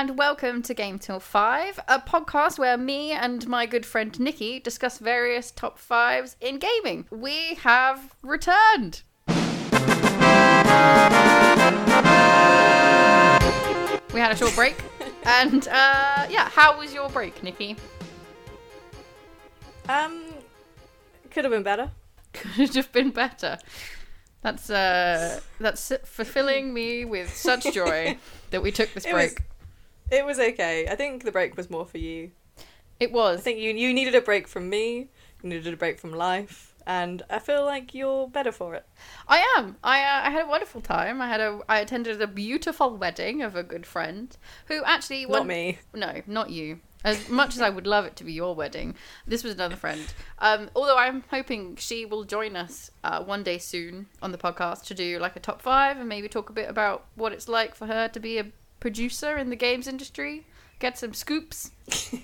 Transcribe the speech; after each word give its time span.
and 0.00 0.16
welcome 0.16 0.62
to 0.62 0.72
Game 0.72 0.98
Till 0.98 1.20
5, 1.20 1.78
a 1.86 2.00
podcast 2.00 2.58
where 2.58 2.78
me 2.78 3.12
and 3.12 3.46
my 3.46 3.66
good 3.66 3.84
friend 3.84 4.18
Nikki 4.18 4.58
discuss 4.58 4.96
various 4.96 5.50
top 5.50 5.78
fives 5.78 6.36
in 6.40 6.58
gaming. 6.58 7.04
We 7.10 7.56
have 7.56 8.14
returned. 8.22 9.02
We 9.28 9.34
had 14.20 14.32
a 14.32 14.36
short 14.36 14.54
break, 14.54 14.82
and 15.24 15.68
uh, 15.68 16.26
yeah, 16.30 16.48
how 16.48 16.78
was 16.78 16.94
your 16.94 17.10
break, 17.10 17.42
Nikki? 17.42 17.76
Um, 19.86 20.24
could 21.30 21.44
have 21.44 21.52
been 21.52 21.62
better. 21.62 21.90
Could 22.32 22.74
have 22.74 22.90
been 22.90 23.10
better. 23.10 23.58
That's 24.40 24.70
uh, 24.70 25.40
that's 25.58 25.92
fulfilling 26.06 26.72
me 26.72 27.04
with 27.04 27.28
such 27.36 27.70
joy 27.74 28.16
that 28.50 28.62
we 28.62 28.72
took 28.72 28.94
this 28.94 29.04
It 29.04 29.12
was- 29.12 29.34
break. 29.34 29.42
It 30.10 30.26
was 30.26 30.38
okay. 30.38 30.86
I 30.88 30.96
think 30.96 31.24
the 31.24 31.32
break 31.32 31.56
was 31.56 31.70
more 31.70 31.86
for 31.86 31.98
you. 31.98 32.32
It 32.98 33.12
was. 33.12 33.38
I 33.38 33.42
think 33.42 33.58
you 33.58 33.72
you 33.72 33.94
needed 33.94 34.14
a 34.14 34.20
break 34.20 34.48
from 34.48 34.68
me. 34.68 35.08
You 35.42 35.48
needed 35.48 35.72
a 35.72 35.76
break 35.76 35.98
from 35.98 36.12
life, 36.12 36.74
and 36.86 37.22
I 37.30 37.38
feel 37.38 37.64
like 37.64 37.94
you're 37.94 38.28
better 38.28 38.52
for 38.52 38.74
it. 38.74 38.86
I 39.26 39.38
am. 39.56 39.76
I 39.82 40.02
uh, 40.02 40.28
I 40.28 40.30
had 40.30 40.44
a 40.44 40.48
wonderful 40.48 40.80
time. 40.80 41.22
I 41.22 41.28
had 41.28 41.40
a 41.40 41.60
I 41.68 41.78
attended 41.80 42.20
a 42.20 42.26
beautiful 42.26 42.96
wedding 42.96 43.42
of 43.42 43.56
a 43.56 43.62
good 43.62 43.86
friend 43.86 44.36
who 44.66 44.82
actually 44.84 45.24
Not 45.26 45.46
me. 45.46 45.78
No, 45.94 46.20
not 46.26 46.50
you. 46.50 46.80
As 47.02 47.30
much 47.30 47.54
as 47.54 47.62
I 47.62 47.70
would 47.70 47.86
love 47.86 48.04
it 48.04 48.16
to 48.16 48.24
be 48.24 48.32
your 48.34 48.54
wedding, 48.54 48.94
this 49.26 49.42
was 49.42 49.54
another 49.54 49.76
friend. 49.76 50.12
Um, 50.38 50.68
although 50.76 50.98
I'm 50.98 51.24
hoping 51.30 51.76
she 51.76 52.04
will 52.04 52.24
join 52.24 52.56
us 52.56 52.90
uh, 53.02 53.24
one 53.24 53.42
day 53.42 53.56
soon 53.56 54.08
on 54.20 54.32
the 54.32 54.38
podcast 54.38 54.84
to 54.86 54.94
do 54.94 55.18
like 55.18 55.34
a 55.34 55.40
top 55.40 55.62
five 55.62 55.96
and 55.96 56.06
maybe 56.06 56.28
talk 56.28 56.50
a 56.50 56.52
bit 56.52 56.68
about 56.68 57.06
what 57.14 57.32
it's 57.32 57.48
like 57.48 57.74
for 57.74 57.86
her 57.86 58.08
to 58.08 58.20
be 58.20 58.38
a 58.38 58.46
producer 58.80 59.36
in 59.36 59.50
the 59.50 59.56
games 59.56 59.86
industry, 59.86 60.46
get 60.78 60.98
some 60.98 61.14
scoops. 61.14 61.70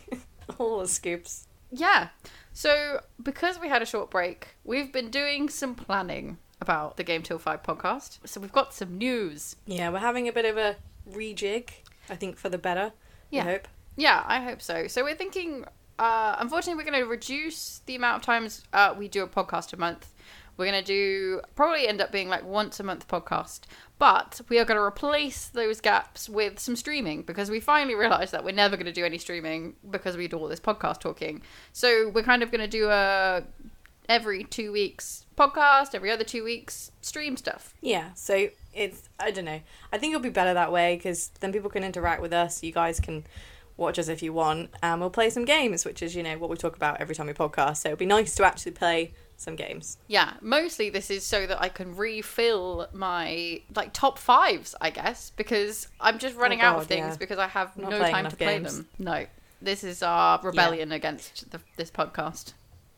All 0.58 0.80
the 0.80 0.88
scoops. 0.88 1.46
Yeah. 1.70 2.08
So, 2.52 3.00
because 3.22 3.60
we 3.60 3.68
had 3.68 3.82
a 3.82 3.86
short 3.86 4.10
break, 4.10 4.56
we've 4.64 4.92
been 4.92 5.10
doing 5.10 5.48
some 5.48 5.74
planning 5.74 6.38
about 6.60 6.96
the 6.96 7.04
Game 7.04 7.22
Till 7.22 7.38
5 7.38 7.62
podcast. 7.62 8.18
So, 8.24 8.40
we've 8.40 8.52
got 8.52 8.72
some 8.72 8.96
news. 8.96 9.56
Yeah, 9.66 9.90
we're 9.90 9.98
having 9.98 10.26
a 10.26 10.32
bit 10.32 10.46
of 10.46 10.56
a 10.56 10.76
rejig. 11.10 11.68
I 12.08 12.16
think 12.16 12.38
for 12.38 12.48
the 12.48 12.58
better. 12.58 12.92
Yeah. 13.30 13.42
I 13.42 13.44
hope. 13.44 13.68
Yeah, 13.96 14.22
I 14.26 14.40
hope 14.40 14.62
so. 14.62 14.86
So, 14.86 15.04
we're 15.04 15.14
thinking, 15.14 15.66
uh, 15.98 16.36
unfortunately, 16.38 16.82
we're 16.82 16.90
going 16.90 17.04
to 17.04 17.10
reduce 17.10 17.82
the 17.84 17.94
amount 17.94 18.16
of 18.16 18.22
times 18.22 18.64
uh, 18.72 18.94
we 18.96 19.08
do 19.08 19.22
a 19.22 19.28
podcast 19.28 19.72
a 19.74 19.76
month. 19.76 20.14
We're 20.56 20.66
going 20.66 20.82
to 20.82 20.86
do, 20.86 21.40
probably 21.54 21.86
end 21.86 22.00
up 22.00 22.12
being 22.12 22.28
like 22.28 22.44
once 22.44 22.80
a 22.80 22.82
month 22.82 23.08
podcast. 23.08 23.60
But 23.98 24.40
we 24.48 24.58
are 24.58 24.64
going 24.64 24.78
to 24.78 24.82
replace 24.82 25.46
those 25.46 25.80
gaps 25.80 26.28
with 26.28 26.58
some 26.58 26.76
streaming 26.76 27.22
because 27.22 27.50
we 27.50 27.60
finally 27.60 27.94
realized 27.94 28.32
that 28.32 28.44
we're 28.44 28.52
never 28.52 28.76
going 28.76 28.86
to 28.86 28.92
do 28.92 29.04
any 29.04 29.18
streaming 29.18 29.76
because 29.90 30.16
we 30.16 30.28
do 30.28 30.36
all 30.38 30.48
this 30.48 30.60
podcast 30.60 31.00
talking. 31.00 31.42
So, 31.72 32.10
we're 32.10 32.22
kind 32.22 32.42
of 32.42 32.50
going 32.50 32.62
to 32.62 32.68
do 32.68 32.88
a 32.90 33.44
every 34.08 34.44
two 34.44 34.72
weeks 34.72 35.26
podcast, 35.36 35.94
every 35.94 36.10
other 36.10 36.24
two 36.24 36.44
weeks 36.44 36.90
stream 37.00 37.36
stuff. 37.36 37.74
Yeah. 37.80 38.12
So 38.14 38.48
it's 38.74 39.08
I 39.18 39.30
don't 39.30 39.44
know. 39.44 39.60
I 39.92 39.98
think 39.98 40.12
it'll 40.12 40.22
be 40.22 40.30
better 40.30 40.54
that 40.54 40.72
way 40.72 40.96
because 40.96 41.30
then 41.40 41.52
people 41.52 41.70
can 41.70 41.84
interact 41.84 42.22
with 42.22 42.32
us. 42.32 42.62
You 42.62 42.72
guys 42.72 43.00
can 43.00 43.24
watch 43.76 43.98
us 43.98 44.08
if 44.08 44.22
you 44.22 44.32
want, 44.32 44.70
and 44.82 45.00
we'll 45.00 45.10
play 45.10 45.28
some 45.30 45.44
games, 45.44 45.84
which 45.84 46.02
is 46.02 46.14
you 46.14 46.22
know 46.22 46.38
what 46.38 46.50
we 46.50 46.56
talk 46.56 46.76
about 46.76 47.00
every 47.00 47.14
time 47.14 47.26
we 47.26 47.32
podcast. 47.32 47.78
So 47.78 47.90
it'd 47.90 47.98
be 47.98 48.06
nice 48.06 48.34
to 48.36 48.44
actually 48.44 48.72
play 48.72 49.12
some 49.36 49.56
games. 49.56 49.98
Yeah, 50.08 50.34
mostly 50.40 50.90
this 50.90 51.10
is 51.10 51.24
so 51.24 51.46
that 51.46 51.60
I 51.60 51.68
can 51.68 51.94
refill 51.94 52.88
my 52.92 53.60
like 53.74 53.92
top 53.92 54.18
fives, 54.18 54.74
I 54.80 54.90
guess, 54.90 55.30
because 55.36 55.88
I'm 56.00 56.18
just 56.18 56.36
oh 56.36 56.40
running 56.40 56.60
out 56.60 56.78
of 56.78 56.86
things 56.86 57.12
yeah. 57.12 57.16
because 57.16 57.38
I 57.38 57.46
have 57.48 57.76
Not 57.76 57.90
no 57.90 57.98
time 57.98 58.28
to 58.28 58.36
play 58.36 58.58
games. 58.58 58.78
them. 58.78 58.88
No, 58.98 59.26
this 59.60 59.84
is 59.84 60.02
our 60.02 60.40
rebellion 60.42 60.92
against 60.92 61.50
the, 61.50 61.60
this 61.76 61.90
podcast 61.90 62.54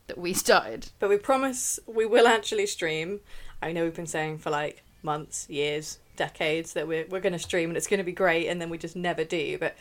that 0.07 0.19
we 0.19 0.33
started. 0.45 0.91
But 0.99 1.11
we 1.11 1.19
promise 1.19 1.79
we 1.87 2.07
will 2.07 2.27
actually 2.27 2.67
stream. 2.67 3.21
I 3.61 3.73
know 3.73 3.85
we've 3.85 3.95
been 3.95 4.07
saying 4.07 4.39
for 4.39 4.51
like 4.51 4.83
months, 5.03 5.49
years, 5.51 5.99
decades 6.17 6.73
that 6.75 6.87
we're 6.87 7.07
we're 7.09 7.21
going 7.21 7.33
to 7.33 7.39
stream 7.39 7.71
and 7.71 7.77
it's 7.77 7.87
going 7.87 7.99
to 7.99 8.05
be 8.05 8.13
great, 8.13 8.49
and 8.49 8.61
then 8.61 8.71
we 8.71 8.79
just 8.79 8.97
never 8.97 9.25
do. 9.25 9.59
But 9.59 9.77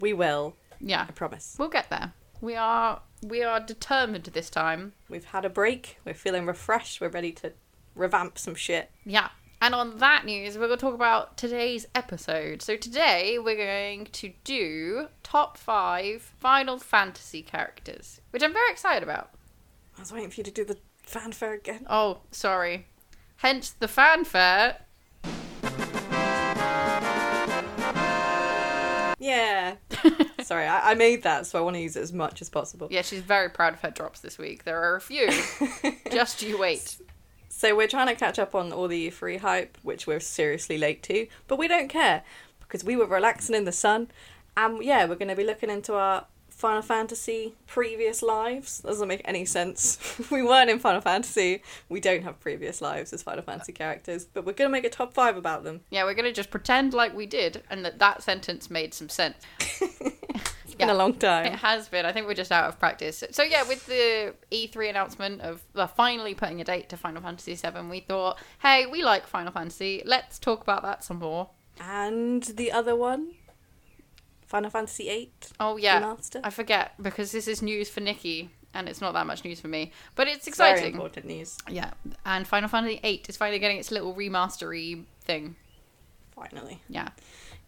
we 0.00 0.12
will. 0.12 0.56
Yeah, 0.80 1.06
I 1.08 1.12
promise. 1.12 1.54
we'll 1.58 1.68
get 1.68 1.90
there. 1.90 2.12
We 2.40 2.56
are 2.56 3.00
we 3.22 3.42
are 3.42 3.60
determined 3.60 4.24
this 4.24 4.50
time. 4.50 4.92
We've 5.08 5.24
had 5.24 5.44
a 5.44 5.50
break. 5.50 5.98
We're 6.04 6.14
feeling 6.14 6.44
refreshed. 6.44 7.00
We're 7.00 7.08
ready 7.08 7.32
to 7.32 7.52
revamp 7.94 8.38
some 8.38 8.54
shit. 8.54 8.90
Yeah. 9.04 9.28
And 9.60 9.76
on 9.76 9.98
that 9.98 10.24
news, 10.24 10.58
we're 10.58 10.66
going 10.66 10.78
to 10.78 10.84
talk 10.84 10.94
about 10.94 11.36
today's 11.36 11.86
episode. 11.94 12.62
So 12.62 12.76
today 12.76 13.38
we're 13.38 13.56
going 13.56 14.06
to 14.06 14.32
do 14.42 15.06
top 15.22 15.56
five 15.56 16.20
Final 16.40 16.78
Fantasy 16.78 17.42
characters, 17.42 18.20
which 18.30 18.42
I'm 18.42 18.52
very 18.52 18.72
excited 18.72 19.04
about. 19.04 19.30
I 19.96 20.00
was 20.00 20.12
waiting 20.12 20.30
for 20.30 20.40
you 20.40 20.44
to 20.44 20.50
do 20.50 20.64
the 20.64 20.78
fanfare 21.04 21.52
again. 21.52 21.86
Oh, 21.88 22.22
sorry. 22.32 22.86
Hence 23.36 23.70
the 23.70 23.86
fanfare. 23.86 24.78
Yeah. 29.20 29.76
Sorry, 30.52 30.66
I, 30.66 30.90
I 30.90 30.94
made 30.94 31.22
that, 31.22 31.46
so 31.46 31.58
I 31.58 31.62
want 31.62 31.76
to 31.76 31.80
use 31.80 31.96
it 31.96 32.02
as 32.02 32.12
much 32.12 32.42
as 32.42 32.50
possible. 32.50 32.86
Yeah, 32.90 33.00
she's 33.00 33.22
very 33.22 33.48
proud 33.48 33.72
of 33.72 33.80
her 33.80 33.90
drops 33.90 34.20
this 34.20 34.36
week. 34.36 34.64
There 34.64 34.82
are 34.82 34.96
a 34.96 35.00
few. 35.00 35.30
Just 36.12 36.42
you 36.42 36.58
wait. 36.58 36.98
So 37.48 37.74
we're 37.74 37.88
trying 37.88 38.08
to 38.08 38.14
catch 38.14 38.38
up 38.38 38.54
on 38.54 38.70
all 38.70 38.86
the 38.86 39.08
E3 39.08 39.38
hype, 39.38 39.78
which 39.82 40.06
we're 40.06 40.20
seriously 40.20 40.76
late 40.76 41.02
to, 41.04 41.26
but 41.48 41.58
we 41.58 41.68
don't 41.68 41.88
care 41.88 42.22
because 42.60 42.84
we 42.84 42.96
were 42.96 43.06
relaxing 43.06 43.54
in 43.54 43.64
the 43.64 43.72
sun. 43.72 44.08
And 44.54 44.84
yeah, 44.84 45.06
we're 45.06 45.14
going 45.14 45.28
to 45.28 45.34
be 45.34 45.42
looking 45.42 45.70
into 45.70 45.94
our 45.94 46.26
Final 46.62 46.80
Fantasy 46.80 47.54
previous 47.66 48.22
lives. 48.22 48.78
Doesn't 48.82 49.08
make 49.08 49.20
any 49.24 49.44
sense. 49.44 49.98
we 50.30 50.44
weren't 50.44 50.70
in 50.70 50.78
Final 50.78 51.00
Fantasy. 51.00 51.60
We 51.88 51.98
don't 51.98 52.22
have 52.22 52.38
previous 52.38 52.80
lives 52.80 53.12
as 53.12 53.20
Final 53.20 53.42
Fantasy 53.42 53.72
characters, 53.72 54.24
but 54.24 54.46
we're 54.46 54.52
going 54.52 54.70
to 54.70 54.72
make 54.72 54.84
a 54.84 54.88
top 54.88 55.12
five 55.12 55.36
about 55.36 55.64
them. 55.64 55.80
Yeah, 55.90 56.04
we're 56.04 56.14
going 56.14 56.26
to 56.26 56.32
just 56.32 56.52
pretend 56.52 56.94
like 56.94 57.16
we 57.16 57.26
did 57.26 57.64
and 57.68 57.84
that 57.84 57.98
that 57.98 58.22
sentence 58.22 58.70
made 58.70 58.94
some 58.94 59.08
sense. 59.08 59.36
It's 60.64 60.78
been 60.78 60.88
a 60.88 60.94
long 60.94 61.12
time. 61.12 61.44
It 61.44 61.56
has 61.56 61.86
been. 61.88 62.06
I 62.06 62.12
think 62.12 62.26
we're 62.26 62.32
just 62.32 62.50
out 62.50 62.66
of 62.66 62.78
practice. 62.78 63.22
So 63.32 63.42
yeah, 63.42 63.62
with 63.68 63.84
the 63.84 64.32
E3 64.50 64.88
announcement 64.88 65.42
of 65.42 65.62
uh, 65.74 65.86
finally 65.86 66.32
putting 66.32 66.62
a 66.62 66.64
date 66.64 66.88
to 66.88 66.96
Final 66.96 67.20
Fantasy 67.20 67.54
VII, 67.54 67.82
we 67.90 68.00
thought, 68.00 68.38
hey, 68.60 68.86
we 68.86 69.04
like 69.04 69.26
Final 69.26 69.52
Fantasy. 69.52 70.02
Let's 70.06 70.38
talk 70.38 70.62
about 70.62 70.82
that 70.82 71.04
some 71.04 71.18
more. 71.18 71.50
And 71.78 72.42
the 72.42 72.72
other 72.72 72.96
one, 72.96 73.32
Final 74.52 74.68
Fantasy 74.68 75.04
VIII. 75.04 75.32
Oh 75.60 75.78
yeah? 75.78 76.14
I 76.44 76.50
forget 76.50 76.92
because 77.00 77.32
this 77.32 77.48
is 77.48 77.62
news 77.62 77.88
for 77.88 78.00
Nikki, 78.00 78.50
and 78.74 78.86
it's 78.86 79.00
not 79.00 79.14
that 79.14 79.26
much 79.26 79.46
news 79.46 79.60
for 79.60 79.68
me. 79.68 79.92
But 80.14 80.28
it's 80.28 80.44
Very 80.44 80.72
exciting. 80.72 80.92
important 80.92 81.24
news. 81.24 81.56
Yeah, 81.70 81.92
and 82.26 82.46
Final 82.46 82.68
Fantasy 82.68 83.00
VIII 83.02 83.22
is 83.30 83.38
finally 83.38 83.58
getting 83.58 83.78
its 83.78 83.90
little 83.90 84.14
remastery 84.14 85.04
thing. 85.22 85.56
Finally. 86.34 86.82
Yeah, 86.90 87.08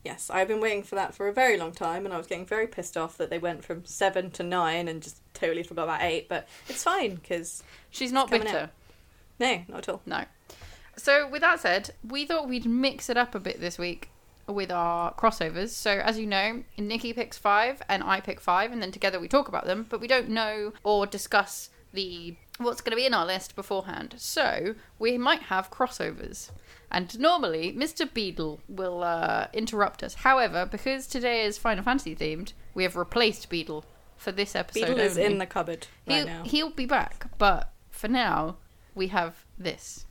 Yes, 0.04 0.28
I've 0.28 0.46
been 0.46 0.60
waiting 0.60 0.82
for 0.82 0.94
that 0.96 1.14
for 1.14 1.26
a 1.26 1.32
very 1.32 1.56
long 1.56 1.72
time, 1.72 2.04
and 2.04 2.12
I 2.12 2.18
was 2.18 2.26
getting 2.26 2.44
very 2.44 2.66
pissed 2.66 2.98
off 2.98 3.16
that 3.16 3.30
they 3.30 3.38
went 3.38 3.64
from 3.64 3.86
seven 3.86 4.30
to 4.32 4.42
nine 4.42 4.86
and 4.86 5.02
just 5.02 5.22
totally 5.32 5.62
forgot 5.62 5.84
about 5.84 6.02
eight. 6.02 6.28
But 6.28 6.46
it's 6.68 6.82
fine 6.82 7.14
because 7.14 7.62
she's 7.88 8.12
not 8.12 8.30
bitter. 8.30 8.58
out. 8.58 8.70
no, 9.40 9.62
not 9.68 9.78
at 9.78 9.88
all. 9.88 10.02
No. 10.04 10.24
So 10.98 11.26
with 11.30 11.40
that 11.40 11.60
said, 11.60 11.94
we 12.06 12.26
thought 12.26 12.46
we'd 12.46 12.66
mix 12.66 13.08
it 13.08 13.16
up 13.16 13.34
a 13.34 13.40
bit 13.40 13.58
this 13.58 13.78
week 13.78 14.10
with 14.46 14.70
our 14.70 15.14
crossovers. 15.14 15.70
So 15.70 15.90
as 15.90 16.18
you 16.18 16.26
know, 16.26 16.64
Nikki 16.78 17.12
picks 17.12 17.38
five 17.38 17.82
and 17.88 18.02
I 18.02 18.20
pick 18.20 18.40
five, 18.40 18.72
and 18.72 18.82
then 18.82 18.92
together 18.92 19.20
we 19.20 19.28
talk 19.28 19.48
about 19.48 19.66
them, 19.66 19.86
but 19.88 20.00
we 20.00 20.08
don't 20.08 20.28
know 20.28 20.72
or 20.82 21.06
discuss 21.06 21.70
the 21.92 22.36
what's 22.58 22.80
going 22.80 22.92
to 22.92 22.96
be 22.96 23.06
in 23.06 23.14
our 23.14 23.26
list 23.26 23.56
beforehand. 23.56 24.14
So 24.18 24.74
we 24.98 25.18
might 25.18 25.42
have 25.42 25.70
crossovers. 25.70 26.50
And 26.90 27.18
normally, 27.18 27.74
Mr. 27.76 28.12
Beadle 28.12 28.60
will 28.68 29.02
uh, 29.02 29.48
interrupt 29.52 30.02
us. 30.04 30.14
However, 30.14 30.64
because 30.64 31.08
today 31.08 31.44
is 31.44 31.58
Final 31.58 31.82
Fantasy 31.82 32.14
themed, 32.14 32.52
we 32.72 32.84
have 32.84 32.94
replaced 32.94 33.48
Beadle 33.48 33.84
for 34.16 34.30
this 34.30 34.54
episode. 34.54 34.86
Beetle 34.86 35.00
is 35.00 35.18
only. 35.18 35.32
in 35.32 35.38
the 35.38 35.46
cupboard 35.46 35.88
right 36.06 36.18
he'll, 36.18 36.26
now. 36.26 36.42
he'll 36.44 36.70
be 36.70 36.86
back, 36.86 37.26
but 37.38 37.72
for 37.90 38.06
now, 38.06 38.58
we 38.94 39.08
have 39.08 39.44
this. 39.58 40.06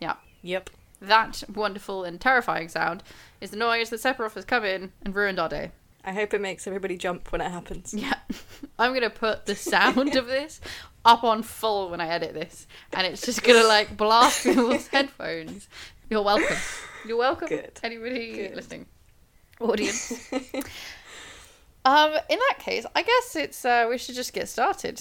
Yeah. 0.00 0.14
Yep. 0.42 0.70
That 1.00 1.42
wonderful 1.54 2.04
and 2.04 2.20
terrifying 2.20 2.68
sound 2.68 3.02
is 3.40 3.50
the 3.50 3.56
noise 3.56 3.90
that 3.90 4.00
Sephiroth 4.00 4.34
has 4.34 4.44
come 4.44 4.64
in 4.64 4.92
and 5.02 5.14
ruined 5.14 5.38
our 5.38 5.48
day. 5.48 5.70
I 6.04 6.12
hope 6.12 6.32
it 6.34 6.40
makes 6.40 6.66
everybody 6.66 6.96
jump 6.96 7.30
when 7.32 7.40
it 7.40 7.50
happens. 7.50 7.92
Yeah. 7.94 8.14
I'm 8.78 8.90
going 8.92 9.02
to 9.02 9.10
put 9.10 9.46
the 9.46 9.54
sound 9.54 10.16
of 10.16 10.26
this 10.26 10.60
up 11.04 11.24
on 11.24 11.42
full 11.42 11.90
when 11.90 12.00
I 12.00 12.08
edit 12.08 12.34
this, 12.34 12.66
and 12.92 13.06
it's 13.06 13.22
just 13.22 13.42
going 13.42 13.60
to 13.60 13.66
like 13.66 13.96
blast 13.96 14.44
people's 14.44 14.86
headphones. 14.92 15.68
You're 16.08 16.22
welcome. 16.22 16.56
You're 17.06 17.16
welcome, 17.18 17.48
Good. 17.48 17.78
anybody 17.82 18.32
Good. 18.32 18.56
listening. 18.56 18.86
Audience. 19.60 20.30
Um, 21.84 22.12
in 22.28 22.38
that 22.38 22.58
case, 22.58 22.84
I 22.94 23.02
guess 23.02 23.36
it's 23.36 23.64
uh, 23.64 23.86
we 23.88 23.96
should 23.96 24.14
just 24.14 24.34
get 24.34 24.48
started. 24.50 25.00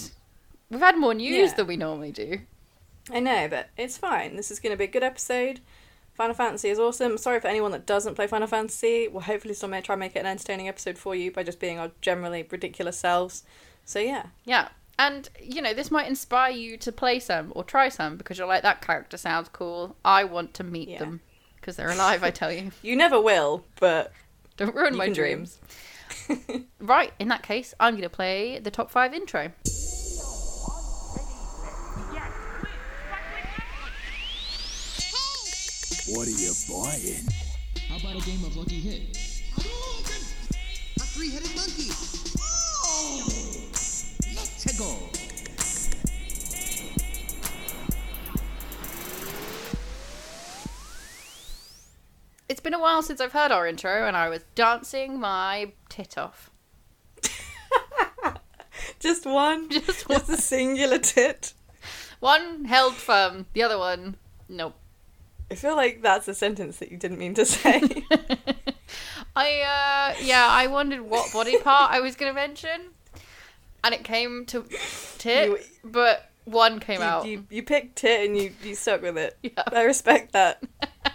We've 0.69 0.80
had 0.80 0.98
more 0.98 1.13
news 1.13 1.50
Yeah. 1.50 1.56
than 1.56 1.68
we 1.68 1.75
normally 1.75 2.13
do. 2.13 2.40
I 3.12 3.19
know, 3.19 3.48
but 3.50 3.69
it's 3.78 3.98
fine. 3.98 4.38
This 4.38 4.50
is 4.50 4.60
going 4.62 4.72
to 4.72 4.78
be 4.78 4.86
a 4.86 4.88
good 4.88 5.04
episode. 5.04 5.60
Final 6.19 6.36
Fantasy 6.36 6.68
is 6.68 6.80
awesome. 6.80 7.18
Sorry 7.18 7.39
for 7.39 7.48
anyone 7.48 7.71
that 7.71 7.86
doesn't 7.86 8.16
play 8.16 8.27
Final 8.27 8.45
Fantasy. 8.45 9.07
We'll 9.07 9.21
hopefully 9.21 9.54
still 9.54 9.69
may 9.69 9.80
try 9.80 9.94
and 9.94 10.01
make 10.01 10.18
it 10.18 10.19
an 10.19 10.25
entertaining 10.25 10.68
episode 10.68 10.98
for 10.98 11.16
you 11.16 11.31
by 11.31 11.44
just 11.44 11.62
being 11.62 11.80
our 11.80 11.92
generally 12.01 12.45
ridiculous 12.51 12.98
selves. 12.98 13.44
So 13.86 14.00
yeah, 14.00 14.25
Yeah. 14.44 14.68
And, 14.98 15.30
you 15.42 15.62
know, 15.62 15.74
this 15.74 15.89
might 15.92 16.10
inspire 16.10 16.51
you 16.51 16.75
to 16.75 16.92
play 16.92 17.19
some 17.21 17.54
or 17.56 17.63
try 17.63 17.88
some 17.88 18.18
because 18.18 18.38
you're 18.38 18.48
like, 18.48 18.63
that 18.63 18.81
character 18.81 19.16
sounds 19.16 19.48
cool. 19.48 19.95
I 20.04 20.25
want 20.25 20.54
to 20.56 20.63
meet 20.66 20.89
Yeah. 20.89 21.00
them 21.00 21.21
because 21.56 21.77
they're 21.77 21.89
alive, 21.89 22.22
I 22.22 22.31
tell 22.31 22.51
you. 22.51 22.74
you 22.81 22.98
never 22.98 23.22
will, 23.22 23.63
but 23.80 24.12
Don't 24.57 24.75
ruin 24.75 24.98
my 24.98 25.07
dreams. 25.07 25.57
right, 26.81 27.13
in 27.18 27.30
that 27.30 27.44
case, 27.44 27.74
I'm 27.80 27.94
going 27.94 28.04
to 28.04 28.10
play 28.10 28.60
the 28.60 28.72
top 28.72 28.92
five 28.92 29.13
intro. 29.13 29.54
What 36.11 36.27
are 36.27 36.31
you 36.31 36.51
buying? 36.67 37.23
How 37.88 37.97
about 37.97 38.19
a 38.19 38.25
game 38.25 38.44
of 38.44 38.57
lucky 38.57 38.79
hit? 38.79 39.15
A 39.57 41.03
three-headed 41.03 41.56
monkey. 41.56 41.91
Oh! 42.41 43.23
Let's 44.35 44.79
go. 44.79 44.97
It's 52.50 52.59
been 52.59 52.73
a 52.73 52.79
while 52.79 53.03
since 53.03 53.21
I've 53.21 53.33
heard 53.33 53.51
our 53.51 53.67
intro, 53.67 54.07
and 54.07 54.17
I 54.17 54.29
was 54.29 54.44
dancing 54.55 55.19
my 55.19 55.73
tit 55.89 56.17
off. 56.17 56.50
just 59.00 59.27
one, 59.27 59.69
Just 59.69 60.07
just 60.07 60.29
a 60.29 60.38
singular 60.38 60.97
tit. 60.97 61.53
One 62.19 62.65
held 62.65 62.95
firm, 62.95 63.45
the 63.53 63.62
other 63.62 63.77
one, 63.77 64.17
nope. 64.47 64.73
I 65.51 65.56
feel 65.56 65.75
like 65.75 66.01
that's 66.01 66.28
a 66.28 66.34
sentence 66.34 66.78
that 66.78 66.92
you 66.92 66.98
didn't 66.98 67.18
mean 67.18 67.34
to 67.36 67.46
say. 67.46 67.81
I, 69.36 69.62
uh, 69.62 70.16
yeah, 70.24 70.48
I 70.50 70.68
wondered 70.68 71.01
what 71.01 71.31
body 71.34 71.57
part 71.60 71.92
I 71.92 72.01
was 72.01 72.16
going 72.16 72.30
to 72.30 72.36
mention, 72.36 72.90
and 73.84 73.94
it 73.94 74.04
came 74.04 74.46
to 74.48 74.66
tit, 75.18 75.66
but 75.84 76.30
one 76.46 76.80
came 76.80 77.00
you, 77.00 77.06
out. 77.06 77.25
you, 77.25 77.46
you 77.50 77.63
picked 77.63 77.98
tit 77.98 78.28
and 78.28 78.38
you, 78.38 78.54
you 78.63 78.75
stuck 78.75 79.01
with 79.01 79.18
it. 79.18 79.38
Yeah. 79.42 79.63
I 79.72 79.84
respect 79.84 80.34
that. 80.34 80.62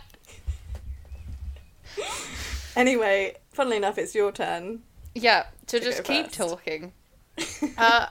anyway, 2.76 3.36
funnily 3.52 3.76
enough, 3.76 3.98
it's 3.98 4.14
your 4.14 4.32
turn. 4.32 4.82
Yeah, 5.14 5.46
to 5.66 5.78
To 5.78 5.84
just 5.84 6.04
keep 6.04 6.26
first. 6.26 6.36
talking. 6.36 6.92
uh, 7.78 8.06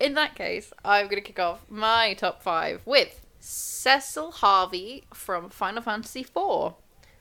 in 0.00 0.14
that 0.14 0.34
case, 0.34 0.72
I'm 0.84 1.06
going 1.06 1.22
to 1.22 1.26
kick 1.26 1.38
off 1.38 1.60
my 1.68 2.14
top 2.14 2.42
five 2.42 2.80
with 2.84 3.24
Cecil 3.48 4.30
Harvey 4.30 5.04
from 5.14 5.48
Final 5.48 5.82
Fantasy 5.82 6.20
IV. 6.20 6.74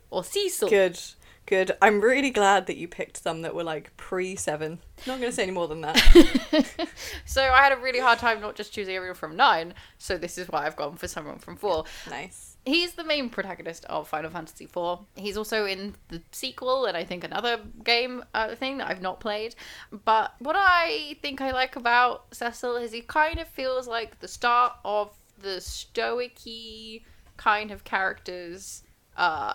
Or 0.09 0.24
Cecil. 0.24 0.69
Good, 0.69 1.00
good. 1.45 1.71
I'm 1.81 2.01
really 2.01 2.31
glad 2.31 2.68
that 2.68 2.75
you 2.75 2.89
picked 2.89 3.15
some 3.24 3.44
that 3.44 3.56
were 3.56 3.63
like 3.63 3.95
pre 3.95 4.35
seven. 4.35 4.79
Not 5.06 5.19
going 5.19 5.31
to 5.31 5.35
say 5.35 5.44
any 5.44 5.53
more 5.53 5.69
than 5.69 5.79
that. 5.81 5.95
so 7.25 7.41
I 7.44 7.59
had 7.59 7.71
a 7.71 7.77
really 7.77 8.00
hard 8.00 8.19
time 8.19 8.41
not 8.41 8.56
just 8.56 8.74
choosing 8.74 8.95
everyone 8.95 9.15
from 9.15 9.38
9, 9.38 9.74
so 9.97 10.18
this 10.18 10.38
is 10.38 10.50
why 10.50 10.65
I've 10.65 10.75
gone 10.75 10.97
for 10.97 11.07
someone 11.07 11.39
from 11.39 11.56
4. 11.56 11.85
nice. 12.09 12.57
He's 12.65 12.94
the 12.94 13.06
main 13.06 13.30
protagonist 13.30 13.85
of 13.85 14.09
Final 14.09 14.30
Fantasy 14.30 14.65
IV. 14.65 15.00
He's 15.15 15.38
also 15.38 15.65
in 15.65 15.95
the 16.09 16.21
sequel 16.33 16.88
and 16.88 16.97
I 16.97 17.06
think 17.06 17.23
another 17.23 17.62
game 17.85 18.25
uh, 18.33 18.56
thing 18.56 18.80
that 18.80 18.89
I've 18.89 19.01
not 19.01 19.21
played. 19.21 19.56
But 20.03 20.33
what 20.39 20.57
I 20.57 21.15
think 21.21 21.39
I 21.39 21.51
like 21.51 21.77
about 21.77 22.25
Cecil 22.33 22.75
is 22.75 22.91
he 22.91 23.00
kind 23.00 23.39
of 23.39 23.47
feels 23.47 23.88
like 23.88 24.19
the 24.19 24.27
start 24.27 24.73
of 24.83 25.18
the 25.39 25.61
stoicy 25.61 27.05
kind 27.37 27.71
of 27.71 27.83
characters, 27.83 28.83
uh, 29.15 29.53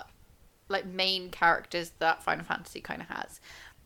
like 0.68 0.86
main 0.86 1.30
characters 1.30 1.92
that 1.98 2.22
Final 2.22 2.44
Fantasy 2.44 2.80
kind 2.80 3.02
of 3.02 3.08
has. 3.08 3.40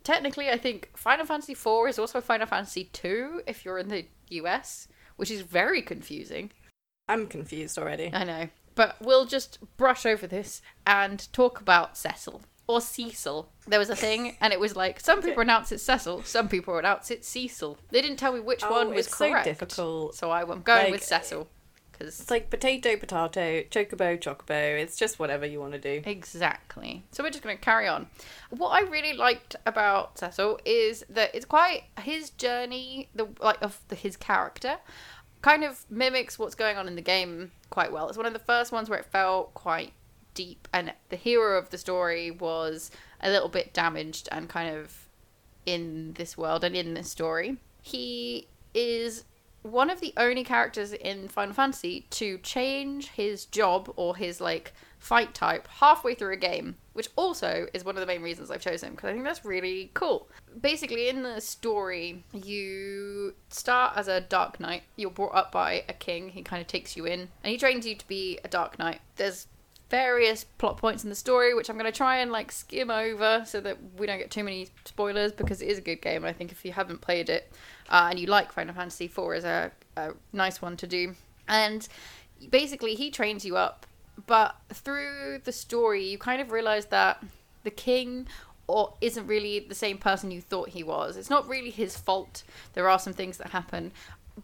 Technically, 0.04 0.48
I 0.50 0.56
think 0.58 0.90
Final 0.96 1.26
Fantasy 1.26 1.52
IV 1.52 1.88
is 1.88 1.98
also 1.98 2.20
Final 2.20 2.46
Fantasy 2.46 2.88
II 3.04 3.40
if 3.46 3.64
you're 3.64 3.78
in 3.78 3.88
the 3.88 4.06
US, 4.30 4.88
which 5.16 5.30
is 5.30 5.40
very 5.42 5.82
confusing. 5.82 6.50
I'm 7.08 7.26
confused 7.26 7.78
already. 7.78 8.10
I 8.12 8.24
know. 8.24 8.48
But 8.74 8.96
we'll 9.00 9.24
just 9.24 9.58
brush 9.76 10.04
over 10.04 10.26
this 10.26 10.60
and 10.86 11.26
talk 11.32 11.60
about 11.60 11.96
Cecil. 11.96 12.42
Or 12.68 12.80
Cecil. 12.80 13.48
There 13.66 13.78
was 13.78 13.90
a 13.90 13.96
thing, 13.96 14.36
and 14.40 14.52
it 14.52 14.58
was 14.60 14.74
like 14.76 15.00
some 15.00 15.20
people 15.20 15.34
pronounce 15.36 15.70
it 15.72 15.78
Cecil, 15.78 16.24
some 16.24 16.48
people 16.48 16.74
pronounce 16.74 17.10
it 17.10 17.24
Cecil. 17.24 17.78
They 17.90 18.02
didn't 18.02 18.16
tell 18.18 18.32
me 18.32 18.40
which 18.40 18.62
Oh, 18.64 18.70
one 18.70 18.92
was 18.94 19.06
so 19.06 19.30
correct. 19.30 19.44
difficult. 19.44 20.14
So 20.16 20.30
I, 20.30 20.42
am 20.42 20.62
going 20.62 20.84
Like- 20.84 20.90
with 20.90 21.04
Cecil. 21.04 21.48
Because 21.96 22.20
It's 22.20 22.30
like 22.30 22.50
potato, 22.50 22.96
potato, 22.96 23.62
chocobo, 23.70 24.18
chocobo. 24.18 24.80
It's 24.80 24.96
just 24.96 25.18
whatever 25.18 25.46
you 25.46 25.60
want 25.60 25.72
to 25.72 25.78
do. 25.78 26.02
Exactly. 26.08 27.04
So 27.12 27.22
we're 27.22 27.30
just 27.30 27.42
going 27.42 27.56
to 27.56 27.62
carry 27.62 27.86
on. 27.86 28.08
What 28.50 28.70
I 28.70 28.80
really 28.88 29.14
liked 29.14 29.56
about 29.64 30.18
Cecil 30.18 30.60
is 30.64 31.04
that 31.08 31.34
it's 31.34 31.46
quite 31.46 31.84
his 32.00 32.30
journey, 32.30 33.08
the 33.14 33.28
like 33.40 33.58
of 33.62 33.80
the, 33.88 33.94
his 33.94 34.16
character, 34.16 34.76
kind 35.42 35.64
of 35.64 35.84
mimics 35.90 36.38
what's 36.38 36.54
going 36.54 36.76
on 36.76 36.88
in 36.88 36.96
the 36.96 37.02
game 37.02 37.52
quite 37.70 37.92
well. 37.92 38.08
It's 38.08 38.18
one 38.18 38.26
of 38.26 38.32
the 38.32 38.38
first 38.38 38.72
ones 38.72 38.90
where 38.90 38.98
it 38.98 39.06
felt 39.06 39.54
quite 39.54 39.92
deep, 40.34 40.68
and 40.72 40.92
the 41.08 41.16
hero 41.16 41.58
of 41.58 41.70
the 41.70 41.78
story 41.78 42.30
was 42.30 42.90
a 43.20 43.30
little 43.30 43.48
bit 43.48 43.72
damaged 43.72 44.28
and 44.30 44.48
kind 44.48 44.76
of 44.76 45.08
in 45.64 46.12
this 46.14 46.36
world 46.36 46.62
and 46.62 46.76
in 46.76 46.94
this 46.94 47.10
story. 47.10 47.56
He 47.80 48.48
is 48.74 49.24
one 49.66 49.90
of 49.90 50.00
the 50.00 50.12
only 50.16 50.44
characters 50.44 50.92
in 50.92 51.28
Final 51.28 51.54
Fantasy 51.54 52.06
to 52.10 52.38
change 52.38 53.08
his 53.08 53.44
job 53.46 53.92
or 53.96 54.16
his 54.16 54.40
like 54.40 54.72
fight 54.98 55.34
type 55.34 55.68
halfway 55.68 56.14
through 56.14 56.32
a 56.32 56.36
game, 56.36 56.76
which 56.92 57.08
also 57.16 57.66
is 57.72 57.84
one 57.84 57.96
of 57.96 58.00
the 58.00 58.06
main 58.06 58.22
reasons 58.22 58.50
I've 58.50 58.60
chosen 58.60 58.88
him, 58.88 58.94
because 58.94 59.10
I 59.10 59.12
think 59.12 59.24
that's 59.24 59.44
really 59.44 59.90
cool. 59.94 60.28
Basically, 60.60 61.08
in 61.08 61.22
the 61.22 61.40
story, 61.40 62.24
you 62.32 63.34
start 63.50 63.96
as 63.96 64.08
a 64.08 64.20
Dark 64.20 64.58
Knight. 64.58 64.82
You're 64.96 65.10
brought 65.10 65.34
up 65.34 65.52
by 65.52 65.84
a 65.88 65.92
king. 65.92 66.30
He 66.30 66.42
kind 66.42 66.60
of 66.60 66.66
takes 66.66 66.96
you 66.96 67.04
in 67.04 67.20
and 67.20 67.50
he 67.50 67.58
trains 67.58 67.86
you 67.86 67.94
to 67.94 68.08
be 68.08 68.38
a 68.44 68.48
Dark 68.48 68.78
Knight. 68.78 69.00
There's 69.16 69.46
various 69.88 70.42
plot 70.42 70.76
points 70.78 71.04
in 71.04 71.10
the 71.10 71.16
story 71.16 71.54
which 71.54 71.68
I'm 71.68 71.78
going 71.78 71.90
to 71.90 71.96
try 71.96 72.16
and 72.18 72.32
like 72.32 72.50
skim 72.50 72.90
over 72.90 73.44
so 73.46 73.60
that 73.60 73.78
we 73.96 74.06
don't 74.06 74.18
get 74.18 74.32
too 74.32 74.42
many 74.42 74.68
spoilers 74.84 75.30
because 75.30 75.62
it 75.62 75.68
is 75.68 75.78
a 75.78 75.80
good 75.80 76.02
game 76.02 76.24
I 76.24 76.32
think 76.32 76.50
if 76.50 76.64
you 76.64 76.72
haven't 76.72 77.00
played 77.00 77.30
it 77.30 77.52
uh, 77.88 78.08
and 78.10 78.18
you 78.18 78.26
like 78.26 78.52
Final 78.52 78.74
Fantasy 78.74 79.06
IV 79.06 79.18
is 79.34 79.44
a, 79.44 79.72
a 79.96 80.12
nice 80.32 80.60
one 80.60 80.76
to 80.78 80.86
do. 80.86 81.14
And 81.48 81.86
basically 82.50 82.94
he 82.94 83.10
trains 83.10 83.44
you 83.44 83.56
up 83.56 83.86
but 84.26 84.56
through 84.72 85.40
the 85.44 85.52
story 85.52 86.04
you 86.04 86.18
kind 86.18 86.40
of 86.40 86.50
realize 86.50 86.86
that 86.86 87.22
the 87.64 87.70
king 87.70 88.26
or 88.66 88.94
isn't 89.00 89.26
really 89.26 89.60
the 89.60 89.74
same 89.74 89.96
person 89.96 90.30
you 90.30 90.40
thought 90.40 90.70
he 90.70 90.82
was. 90.82 91.16
It's 91.16 91.30
not 91.30 91.48
really 91.48 91.70
his 91.70 91.96
fault. 91.96 92.42
There 92.72 92.88
are 92.88 92.98
some 92.98 93.12
things 93.12 93.38
that 93.38 93.48
happen 93.48 93.92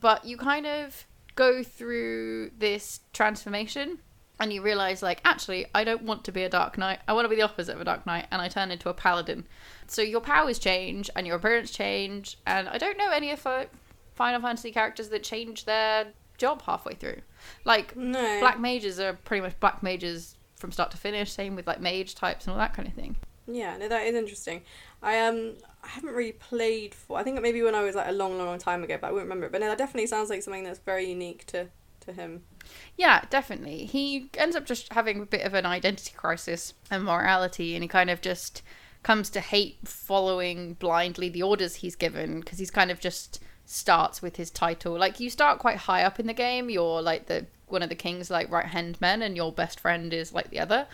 but 0.00 0.24
you 0.24 0.36
kind 0.36 0.66
of 0.66 1.06
go 1.34 1.62
through 1.62 2.50
this 2.58 3.00
transformation 3.12 3.98
and 4.40 4.52
you 4.52 4.62
realize 4.62 5.02
like 5.02 5.20
actually 5.24 5.66
i 5.74 5.84
don't 5.84 6.02
want 6.02 6.24
to 6.24 6.32
be 6.32 6.42
a 6.42 6.48
dark 6.48 6.76
knight. 6.76 7.00
I 7.08 7.12
want 7.12 7.24
to 7.24 7.28
be 7.28 7.36
the 7.36 7.42
opposite 7.42 7.74
of 7.74 7.80
a 7.80 7.84
dark 7.84 8.06
knight 8.06 8.26
and 8.30 8.40
i 8.42 8.48
turn 8.48 8.70
into 8.70 8.88
a 8.88 8.94
paladin 8.94 9.46
so 9.92 10.02
your 10.02 10.20
powers 10.20 10.58
change 10.58 11.10
and 11.16 11.26
your 11.26 11.36
appearance 11.36 11.70
change 11.70 12.38
and 12.46 12.68
i 12.68 12.78
don't 12.78 12.96
know 12.98 13.10
any 13.10 13.30
of 13.30 13.42
the 13.42 13.66
final 14.14 14.40
fantasy 14.40 14.70
characters 14.72 15.08
that 15.08 15.22
change 15.22 15.64
their 15.64 16.06
job 16.38 16.62
halfway 16.62 16.94
through 16.94 17.20
like 17.64 17.94
No. 17.96 18.40
black 18.40 18.58
mages 18.58 18.98
are 18.98 19.12
pretty 19.12 19.40
much 19.40 19.58
black 19.60 19.82
mages 19.82 20.36
from 20.56 20.72
start 20.72 20.90
to 20.92 20.96
finish 20.96 21.30
same 21.32 21.56
with 21.56 21.66
like 21.66 21.80
mage 21.80 22.14
types 22.14 22.46
and 22.46 22.52
all 22.52 22.58
that 22.58 22.74
kind 22.74 22.86
of 22.88 22.94
thing 22.94 23.16
Yeah, 23.46 23.76
no, 23.76 23.88
that 23.88 24.06
is 24.06 24.14
interesting. 24.14 24.62
I 25.02 25.18
um 25.26 25.54
I 25.82 25.88
haven't 25.88 26.14
really 26.14 26.30
played 26.32 26.94
for. 26.94 27.18
I 27.18 27.24
think 27.24 27.40
maybe 27.42 27.60
when 27.60 27.74
I 27.74 27.82
was 27.82 27.96
like 27.96 28.06
a 28.08 28.12
long, 28.12 28.38
long, 28.38 28.46
long 28.46 28.58
time 28.60 28.84
ago, 28.84 28.96
but 29.00 29.08
I 29.08 29.10
wouldn't 29.10 29.28
remember 29.28 29.46
it. 29.46 29.52
But 29.52 29.60
no, 29.62 29.66
that 29.66 29.78
definitely 29.78 30.06
sounds 30.06 30.30
like 30.30 30.44
something 30.44 30.62
that's 30.62 30.78
very 30.78 31.06
unique 31.06 31.44
to 31.46 31.66
to 32.06 32.12
him. 32.12 32.44
Yeah, 32.96 33.24
definitely. 33.30 33.86
He 33.86 34.30
ends 34.38 34.54
up 34.54 34.64
just 34.64 34.92
having 34.92 35.20
a 35.20 35.26
bit 35.26 35.42
of 35.44 35.54
an 35.54 35.66
identity 35.66 36.12
crisis 36.16 36.74
and 36.88 37.02
morality, 37.02 37.74
and 37.74 37.82
he 37.82 37.88
kind 37.88 38.10
of 38.10 38.20
just 38.20 38.62
comes 39.02 39.30
to 39.30 39.40
hate 39.40 39.78
following 39.84 40.74
blindly 40.74 41.28
the 41.28 41.42
orders 41.42 41.76
he's 41.76 41.96
given 41.96 42.40
because 42.40 42.58
he's 42.58 42.70
kind 42.70 42.90
of 42.90 43.00
just 43.00 43.40
starts 43.64 44.22
with 44.22 44.36
his 44.36 44.50
title. 44.50 44.98
Like 44.98 45.20
you 45.20 45.30
start 45.30 45.58
quite 45.58 45.78
high 45.78 46.02
up 46.04 46.20
in 46.20 46.26
the 46.26 46.34
game. 46.34 46.70
You're 46.70 47.02
like 47.02 47.26
the 47.26 47.46
one 47.68 47.82
of 47.82 47.88
the 47.88 47.94
king's 47.94 48.30
like 48.30 48.50
right 48.50 48.66
hand 48.66 49.00
men, 49.00 49.22
and 49.22 49.36
your 49.36 49.52
best 49.52 49.80
friend 49.80 50.12
is 50.12 50.32
like 50.32 50.50
the 50.50 50.60
other. 50.60 50.86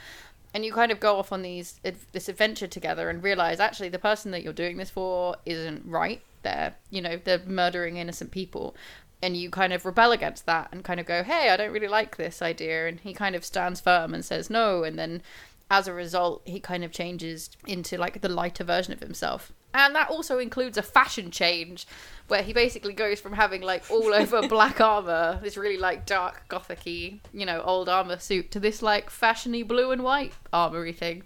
And 0.54 0.64
you 0.64 0.72
kind 0.72 0.90
of 0.90 1.00
go 1.00 1.18
off 1.18 1.32
on 1.32 1.42
these 1.42 1.80
this 2.12 2.28
adventure 2.28 2.66
together 2.66 3.10
and 3.10 3.22
realize 3.22 3.60
actually 3.60 3.90
the 3.90 3.98
person 3.98 4.30
that 4.30 4.42
you're 4.42 4.52
doing 4.52 4.76
this 4.78 4.90
for 4.90 5.36
isn't 5.44 5.84
right. 5.84 6.22
They're 6.42 6.74
you 6.90 7.02
know 7.02 7.20
they're 7.22 7.42
murdering 7.44 7.96
innocent 7.96 8.30
people 8.30 8.74
and 9.20 9.36
you 9.36 9.50
kind 9.50 9.72
of 9.72 9.84
rebel 9.84 10.12
against 10.12 10.46
that 10.46 10.68
and 10.70 10.84
kind 10.84 11.00
of 11.00 11.06
go, 11.06 11.22
hey, 11.22 11.50
I 11.50 11.56
don't 11.56 11.72
really 11.72 11.88
like 11.88 12.16
this 12.16 12.40
idea. 12.40 12.86
And 12.86 13.00
he 13.00 13.12
kind 13.12 13.34
of 13.34 13.44
stands 13.44 13.80
firm 13.80 14.14
and 14.14 14.24
says 14.24 14.48
no. 14.48 14.84
And 14.84 14.98
then 14.98 15.22
as 15.70 15.86
a 15.86 15.92
result, 15.92 16.42
he 16.44 16.60
kind 16.60 16.84
of 16.84 16.92
changes 16.92 17.50
into 17.66 17.98
like 17.98 18.20
the 18.20 18.28
lighter 18.28 18.64
version 18.64 18.92
of 18.92 19.00
himself. 19.00 19.52
And 19.74 19.94
that 19.94 20.08
also 20.08 20.38
includes 20.38 20.78
a 20.78 20.82
fashion 20.82 21.30
change 21.30 21.86
where 22.28 22.42
he 22.42 22.52
basically 22.52 22.94
goes 22.94 23.20
from 23.20 23.34
having 23.34 23.60
like 23.60 23.90
all 23.90 24.14
over 24.14 24.48
black 24.48 24.80
armor, 24.80 25.38
this 25.42 25.56
really 25.56 25.76
like 25.76 26.06
dark 26.06 26.48
gothic-y, 26.48 27.20
you 27.32 27.46
know, 27.46 27.60
old 27.62 27.88
armor 27.88 28.18
suit 28.18 28.50
to 28.52 28.60
this 28.60 28.82
like 28.82 29.10
fashiony 29.10 29.66
blue 29.66 29.90
and 29.90 30.02
white 30.02 30.32
armory 30.52 30.92
thing. 30.92 31.24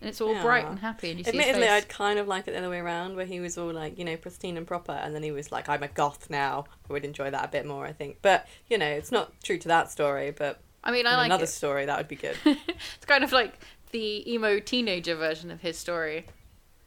And 0.00 0.08
it's 0.08 0.20
all 0.20 0.34
bright 0.42 0.66
and 0.66 0.80
happy 0.80 1.10
and 1.10 1.20
you 1.20 1.24
Admittedly. 1.28 1.68
I'd 1.68 1.88
kind 1.88 2.18
of 2.18 2.26
like 2.26 2.48
it 2.48 2.52
the 2.52 2.58
other 2.58 2.70
way 2.70 2.80
around, 2.80 3.14
where 3.14 3.24
he 3.24 3.38
was 3.38 3.56
all 3.56 3.72
like, 3.72 3.96
you 4.00 4.04
know, 4.04 4.16
pristine 4.16 4.56
and 4.56 4.66
proper, 4.66 4.90
and 4.90 5.14
then 5.14 5.22
he 5.22 5.30
was 5.30 5.52
like, 5.52 5.68
I'm 5.68 5.84
a 5.84 5.88
goth 5.88 6.28
now. 6.28 6.64
I 6.90 6.92
would 6.92 7.04
enjoy 7.04 7.30
that 7.30 7.44
a 7.44 7.48
bit 7.48 7.66
more, 7.66 7.86
I 7.86 7.92
think. 7.92 8.16
But, 8.20 8.48
you 8.68 8.78
know, 8.78 8.88
it's 8.88 9.12
not 9.12 9.32
true 9.44 9.58
to 9.58 9.68
that 9.68 9.92
story, 9.92 10.32
but 10.32 10.60
I 10.82 10.90
mean, 10.90 11.06
I 11.06 11.14
like 11.14 11.26
another 11.26 11.44
it. 11.44 11.48
story, 11.48 11.86
that 11.86 11.96
would 11.98 12.08
be 12.08 12.16
good. 12.16 12.36
it's 12.44 13.06
kind 13.06 13.22
of 13.22 13.30
like 13.30 13.60
the 13.92 14.30
emo 14.32 14.58
teenager 14.58 15.14
version 15.14 15.50
of 15.50 15.60
his 15.60 15.78
story. 15.78 16.26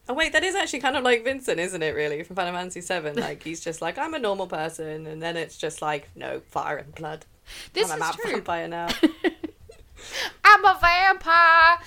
oh, 0.10 0.14
wait, 0.14 0.34
that 0.34 0.44
is 0.44 0.54
actually 0.56 0.80
kind 0.82 0.96
of 0.98 1.04
like 1.04 1.24
Vincent, 1.24 1.60
isn't 1.60 1.82
it, 1.82 1.96
really, 1.96 2.22
from 2.24 2.36
Final 2.36 2.54
Fantasy 2.54 2.82
Seven, 2.82 3.16
Like, 3.20 3.42
he's 3.44 3.62
just 3.62 3.82
like, 3.82 3.98
I'm 3.98 4.14
a 4.14 4.20
normal 4.20 4.48
person, 4.48 5.08
and 5.08 5.22
then 5.22 5.38
it's 5.38 5.58
just 5.58 5.82
like, 5.82 6.10
no, 6.16 6.42
fire 6.50 6.78
and 6.78 6.94
blood. 6.94 7.26
This 7.74 7.90
I'm 7.90 7.96
is 7.98 8.00
mad 8.00 8.16
true. 8.16 8.32
vampire 8.34 8.68
now. 8.68 8.88
I'm 10.46 10.66
a 10.66 10.78
vampire. 10.82 11.78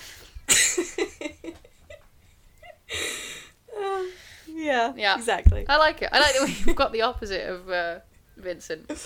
Uh, 3.77 4.03
yeah, 4.49 4.93
Yeah. 4.97 5.17
exactly. 5.17 5.65
I 5.69 5.77
like 5.77 6.03
it. 6.03 6.09
I 6.13 6.19
like 6.21 6.33
that 6.35 6.63
we've 6.67 6.77
got 6.77 6.93
the 6.93 7.03
opposite 7.03 7.49
of 7.49 7.69
uh, 7.71 7.99
Vincent. 8.37 8.91
Um, 8.91 8.97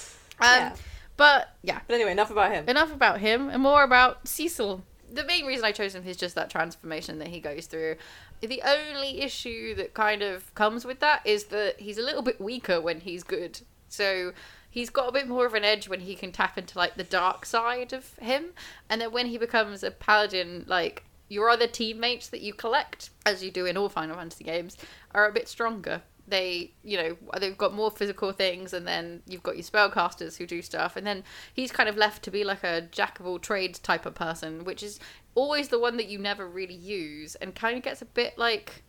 Yeah. 0.41 0.75
But 1.19 1.55
yeah, 1.63 1.81
But 1.87 1.95
anyway, 1.95 2.13
enough 2.13 2.31
about 2.31 2.53
him. 2.53 2.69
enough 2.69 2.93
about 2.93 3.21
him 3.21 3.49
and 3.51 3.63
more 3.63 3.83
about 3.85 4.27
Cecil. 4.27 4.83
The 5.13 5.25
main 5.25 5.45
reason 5.45 5.65
I 5.65 5.73
chose 5.73 5.95
him 5.95 6.07
is 6.07 6.17
just 6.17 6.35
that 6.37 6.49
transformation 6.49 7.19
that 7.19 7.29
he 7.29 7.39
goes 7.39 7.67
through. 7.67 7.97
The 8.41 8.63
only 8.65 9.21
issue 9.21 9.75
that 9.75 9.93
kind 9.93 10.23
of 10.23 10.55
comes 10.55 10.85
with 10.85 11.01
that 11.01 11.21
is 11.27 11.45
that 11.45 11.79
he's 11.81 11.99
a 11.99 12.03
little 12.03 12.23
bit 12.23 12.41
weaker 12.41 12.81
when 12.81 13.01
he's 13.01 13.23
good. 13.23 13.61
So 13.89 14.33
he's 14.71 14.89
got 14.89 15.09
a 15.09 15.13
bit 15.13 15.29
more 15.29 15.45
of 15.45 15.53
an 15.53 15.65
edge 15.65 15.87
when 15.87 16.01
he 16.01 16.15
can 16.15 16.33
tap 16.33 16.57
into 16.57 16.79
like 16.79 16.95
the 16.95 17.05
dark 17.05 17.45
side 17.45 17.93
of 17.93 18.17
him. 18.19 18.53
And 18.89 19.01
then 19.01 19.13
when 19.13 19.27
he 19.27 19.37
becomes 19.37 19.83
a 19.83 19.91
paladin, 19.91 20.65
like 20.67 21.05
your 21.29 21.51
other 21.51 21.67
teammates 21.67 22.29
that 22.29 22.41
you 22.41 22.55
collect, 22.55 23.11
as 23.27 23.45
you 23.45 23.51
do 23.51 23.67
in 23.67 23.77
all 23.77 23.91
Final 23.91 24.17
Fantasy 24.17 24.45
games, 24.45 24.79
are 25.15 25.29
a 25.29 25.33
bit 25.33 25.47
stronger. 25.47 26.03
They, 26.33 26.73
you 26.83 26.97
know, 26.97 27.17
they've 27.39 27.59
got 27.59 27.75
more 27.75 27.91
physical 27.91 28.33
things, 28.33 28.73
and 28.73 28.89
then 28.89 29.23
you've 29.27 29.43
got 29.43 29.57
your 29.57 29.65
spellcasters 29.65 30.39
who 30.39 30.47
do 30.47 30.63
stuff, 30.63 30.97
and 30.97 31.07
then 31.07 31.25
he's 31.53 31.71
kind 31.71 31.91
of 31.91 31.97
left 31.99 32.23
to 32.23 32.31
be 32.31 32.43
like 32.43 32.65
a 32.65 32.81
jack 32.91 33.21
of 33.21 33.27
all 33.27 33.39
trades 33.39 33.79
type 33.79 34.07
of 34.07 34.15
person, 34.15 34.65
which 34.65 34.83
is 34.83 34.99
always 35.35 35.69
the 35.69 35.79
one 35.79 35.99
that 35.99 36.09
you 36.09 36.19
never 36.19 36.49
really 36.49 36.75
use, 36.75 37.35
and 37.35 37.55
kind 37.55 37.77
of 37.77 37.83
gets 37.83 38.01
a 38.01 38.07
bit 38.07 38.39
like 38.39 38.83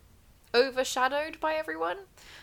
overshadowed 0.54 1.38
by 1.38 1.52
everyone. 1.52 1.98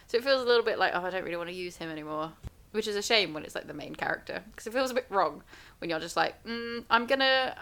So 0.05 0.17
it 0.20 0.24
feels 0.24 0.43
a 0.43 0.46
little 0.46 0.63
bit 0.63 0.77
like, 0.77 0.91
oh, 0.93 1.01
I 1.01 1.10
don't 1.10 1.24
really 1.24 1.36
want 1.36 1.50
to 1.50 1.55
use 1.55 1.77
him 1.77 1.89
anymore. 1.89 2.34
Which 2.70 2.88
is 2.88 2.96
a 2.96 3.01
shame 3.01 3.34
when 3.34 3.43
it's 3.43 3.55
like 3.55 3.65
the 3.65 3.74
main 3.74 3.96
character. 3.96 4.43
Because 4.51 4.67
it 4.67 4.74
feels 4.74 4.91
a 4.91 4.93
bit 4.93 5.08
wrong 5.10 5.41
when 5.79 5.89
you're 5.89 6.00
just 6.00 6.15
like, 6.15 6.41
mm, 6.46 6.86
I'm 6.91 7.08
gonna 7.08 7.55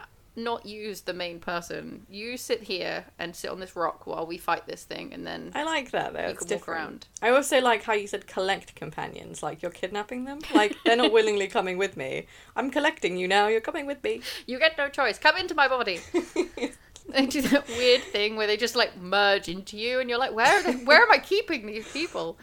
not 0.44 0.66
use 0.66 1.02
the 1.02 1.14
main 1.14 1.40
person. 1.40 2.06
You 2.10 2.38
sit 2.38 2.64
here 2.64 3.06
and 3.18 3.36
sit 3.36 3.50
on 3.52 3.60
this 3.60 3.76
rock 3.76 4.08
while 4.08 4.26
we 4.26 4.38
fight 4.38 4.66
this 4.68 4.84
thing, 4.84 5.14
and 5.14 5.26
then 5.26 5.52
I 5.56 5.64
like 5.64 5.92
that 5.92 6.14
though. 6.14 6.20
You 6.22 6.28
It's 6.28 6.40
can 6.40 6.48
walk 6.48 6.60
different. 6.60 6.82
around. 6.82 7.08
I 7.22 7.30
also 7.30 7.60
like 7.62 7.84
how 7.84 7.94
you 7.94 8.08
said 8.08 8.28
collect 8.28 8.76
companions, 8.76 9.42
like 9.44 9.62
you're 9.62 9.72
kidnapping 9.72 10.26
them. 10.26 10.40
Like 10.54 10.76
they're 10.86 10.96
not 10.96 11.12
willingly 11.12 11.48
coming 11.48 11.78
with 11.78 11.96
me. 11.98 12.26
I'm 12.56 12.72
collecting 12.72 13.18
you 13.18 13.28
now. 13.28 13.48
You're 13.48 13.62
coming 13.62 13.86
with 13.86 14.04
me. 14.04 14.22
you 14.48 14.60
get 14.60 14.78
no 14.78 14.90
choice. 14.90 15.18
Come 15.20 15.38
into 15.38 15.56
my 15.56 15.68
body. 15.68 16.00
they 17.10 17.26
do 17.26 17.42
that 17.42 17.68
weird 17.68 18.02
thing 18.04 18.36
where 18.36 18.48
they 18.48 18.58
just 18.58 18.76
like 18.76 18.96
merge 18.98 19.50
into 19.50 19.78
you, 19.78 20.00
and 20.00 20.10
you're 20.10 20.20
like, 20.20 20.34
where 20.34 20.60
are 20.60 20.64
they? 20.64 20.74
Where 20.86 21.02
am 21.02 21.12
I 21.12 21.18
keeping 21.20 21.66
these 21.66 21.88
people? 21.92 22.38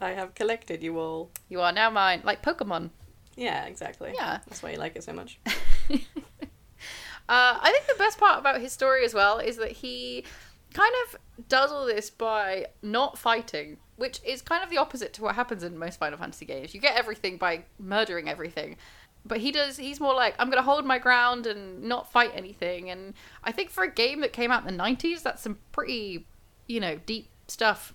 I 0.00 0.10
have 0.10 0.34
collected 0.34 0.82
you 0.82 0.98
all. 0.98 1.30
You 1.48 1.60
are 1.60 1.72
now 1.72 1.90
mine, 1.90 2.22
like 2.24 2.42
Pokemon. 2.42 2.90
Yeah, 3.36 3.64
exactly. 3.66 4.12
Yeah. 4.14 4.38
That's 4.48 4.62
why 4.62 4.70
you 4.72 4.78
like 4.78 4.96
it 4.96 5.04
so 5.04 5.12
much. 5.12 5.38
Uh, 7.28 7.58
I 7.60 7.70
think 7.72 7.86
the 7.86 8.02
best 8.02 8.18
part 8.18 8.38
about 8.38 8.60
his 8.60 8.72
story 8.72 9.04
as 9.04 9.12
well 9.12 9.38
is 9.38 9.56
that 9.56 9.72
he 9.72 10.24
kind 10.72 10.94
of 11.06 11.18
does 11.48 11.70
all 11.70 11.86
this 11.86 12.10
by 12.10 12.66
not 12.82 13.18
fighting, 13.18 13.76
which 13.96 14.20
is 14.24 14.40
kind 14.42 14.62
of 14.64 14.70
the 14.70 14.78
opposite 14.78 15.12
to 15.14 15.22
what 15.22 15.34
happens 15.34 15.62
in 15.62 15.78
most 15.78 15.98
Final 15.98 16.18
Fantasy 16.18 16.46
games. 16.46 16.74
You 16.74 16.80
get 16.80 16.96
everything 16.96 17.36
by 17.36 17.64
murdering 17.78 18.28
everything. 18.28 18.76
But 19.24 19.38
he 19.38 19.52
does, 19.52 19.76
he's 19.76 20.00
more 20.00 20.14
like, 20.14 20.34
I'm 20.38 20.48
going 20.48 20.62
to 20.62 20.62
hold 20.62 20.86
my 20.86 20.98
ground 20.98 21.46
and 21.46 21.82
not 21.82 22.10
fight 22.10 22.30
anything. 22.34 22.88
And 22.88 23.14
I 23.44 23.52
think 23.52 23.68
for 23.68 23.84
a 23.84 23.90
game 23.90 24.20
that 24.22 24.32
came 24.32 24.50
out 24.50 24.66
in 24.66 24.76
the 24.76 24.82
90s, 24.82 25.22
that's 25.22 25.42
some 25.42 25.58
pretty, 25.72 26.26
you 26.66 26.80
know, 26.80 26.98
deep 27.04 27.28
stuff. 27.46 27.92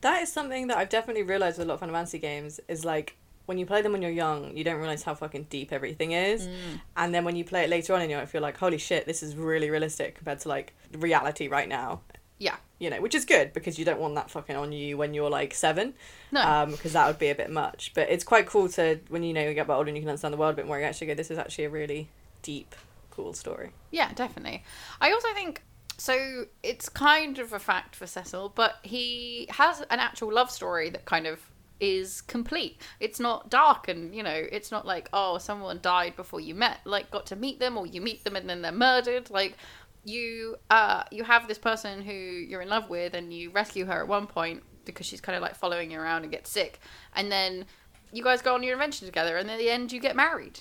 That 0.00 0.22
is 0.22 0.32
something 0.32 0.68
that 0.68 0.78
I've 0.78 0.88
definitely 0.88 1.22
realized 1.22 1.58
with 1.58 1.66
a 1.66 1.68
lot 1.68 1.74
of 1.74 1.80
Final 1.80 1.94
Fantasy 1.94 2.18
games 2.18 2.60
is 2.66 2.84
like 2.84 3.16
when 3.46 3.58
you 3.58 3.66
play 3.66 3.82
them 3.82 3.92
when 3.92 4.02
you're 4.02 4.10
young, 4.10 4.56
you 4.56 4.64
don't 4.64 4.78
realize 4.78 5.02
how 5.02 5.14
fucking 5.14 5.48
deep 5.50 5.72
everything 5.72 6.12
is, 6.12 6.46
mm. 6.46 6.80
and 6.96 7.14
then 7.14 7.24
when 7.24 7.36
you 7.36 7.44
play 7.44 7.64
it 7.64 7.70
later 7.70 7.94
on 7.94 8.02
in 8.02 8.10
your 8.10 8.20
life, 8.20 8.32
you're 8.32 8.42
like, 8.42 8.56
holy 8.56 8.78
shit, 8.78 9.06
this 9.06 9.22
is 9.22 9.36
really 9.36 9.70
realistic 9.70 10.16
compared 10.16 10.40
to 10.40 10.48
like 10.48 10.74
reality 10.92 11.48
right 11.48 11.68
now. 11.68 12.00
Yeah. 12.42 12.56
You 12.80 12.90
know, 12.90 13.00
which 13.00 13.14
is 13.14 13.24
good 13.24 13.52
because 13.52 13.78
you 13.78 13.84
don't 13.84 14.00
want 14.00 14.16
that 14.16 14.28
fucking 14.28 14.56
on 14.56 14.72
you 14.72 14.98
when 14.98 15.14
you're 15.14 15.30
like 15.30 15.54
seven. 15.54 15.94
No. 16.32 16.42
Um, 16.42 16.72
because 16.72 16.92
that 16.94 17.06
would 17.06 17.20
be 17.20 17.28
a 17.28 17.36
bit 17.36 17.50
much. 17.50 17.92
But 17.94 18.10
it's 18.10 18.24
quite 18.24 18.46
cool 18.46 18.68
to 18.70 18.98
when 19.08 19.22
you 19.22 19.32
know 19.32 19.42
you 19.42 19.54
get 19.54 19.62
a 19.62 19.64
bit 19.66 19.74
older 19.74 19.88
and 19.88 19.96
you 19.96 20.02
can 20.02 20.08
understand 20.08 20.34
the 20.34 20.38
world 20.38 20.54
a 20.54 20.56
bit 20.56 20.66
more. 20.66 20.78
You 20.78 20.84
actually 20.84 21.06
go, 21.06 21.14
this 21.14 21.30
is 21.30 21.38
actually 21.38 21.64
a 21.64 21.70
really 21.70 22.08
deep, 22.42 22.74
cool 23.10 23.32
story. 23.32 23.70
Yeah, 23.92 24.12
definitely. 24.14 24.64
I 25.00 25.12
also 25.12 25.28
think 25.34 25.62
so. 25.98 26.46
It's 26.64 26.88
kind 26.88 27.38
of 27.38 27.52
a 27.52 27.60
fact 27.60 27.94
for 27.94 28.08
Cecil, 28.08 28.52
but 28.56 28.78
he 28.82 29.46
has 29.50 29.82
an 29.82 30.00
actual 30.00 30.34
love 30.34 30.50
story 30.50 30.90
that 30.90 31.04
kind 31.04 31.28
of 31.28 31.38
is 31.82 32.20
complete. 32.20 32.80
It's 33.00 33.18
not 33.18 33.50
dark 33.50 33.88
and 33.88 34.14
you 34.14 34.22
know, 34.22 34.46
it's 34.52 34.70
not 34.70 34.86
like 34.86 35.08
oh, 35.12 35.36
someone 35.38 35.80
died 35.82 36.16
before 36.16 36.40
you 36.40 36.54
met, 36.54 36.78
like 36.84 37.10
got 37.10 37.26
to 37.26 37.36
meet 37.36 37.58
them, 37.58 37.76
or 37.76 37.86
you 37.86 38.00
meet 38.00 38.24
them 38.24 38.36
and 38.36 38.48
then 38.48 38.62
they're 38.62 38.72
murdered. 38.72 39.28
Like 39.28 39.56
you, 40.04 40.56
uh, 40.70 41.02
you 41.10 41.24
have 41.24 41.48
this 41.48 41.58
person 41.58 42.00
who 42.00 42.12
you're 42.12 42.62
in 42.62 42.68
love 42.68 42.88
with, 42.88 43.14
and 43.14 43.34
you 43.34 43.50
rescue 43.50 43.84
her 43.86 44.00
at 44.00 44.08
one 44.08 44.28
point 44.28 44.62
because 44.84 45.06
she's 45.06 45.20
kind 45.20 45.36
of 45.36 45.42
like 45.42 45.56
following 45.56 45.90
you 45.90 46.00
around 46.00 46.22
and 46.22 46.30
gets 46.30 46.50
sick, 46.50 46.78
and 47.14 47.30
then 47.30 47.66
you 48.12 48.22
guys 48.22 48.42
go 48.42 48.54
on 48.54 48.62
your 48.62 48.74
adventure 48.74 49.04
together, 49.04 49.36
and 49.36 49.50
at 49.50 49.58
the 49.58 49.68
end 49.68 49.90
you 49.90 50.00
get 50.00 50.14
married 50.14 50.60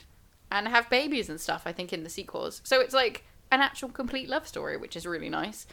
and 0.52 0.68
have 0.68 0.90
babies 0.90 1.30
and 1.30 1.40
stuff. 1.40 1.64
I 1.66 1.72
think 1.72 1.94
in 1.94 2.04
the 2.04 2.10
sequels, 2.10 2.62
so 2.64 2.82
it's 2.82 2.96
like 2.96 3.24
an 3.52 3.62
actual 3.62 3.90
complete 3.90 4.28
love 4.28 4.48
story, 4.48 4.76
which 4.76 4.96
is 4.96 5.06
really 5.06 5.30
nice. 5.30 5.68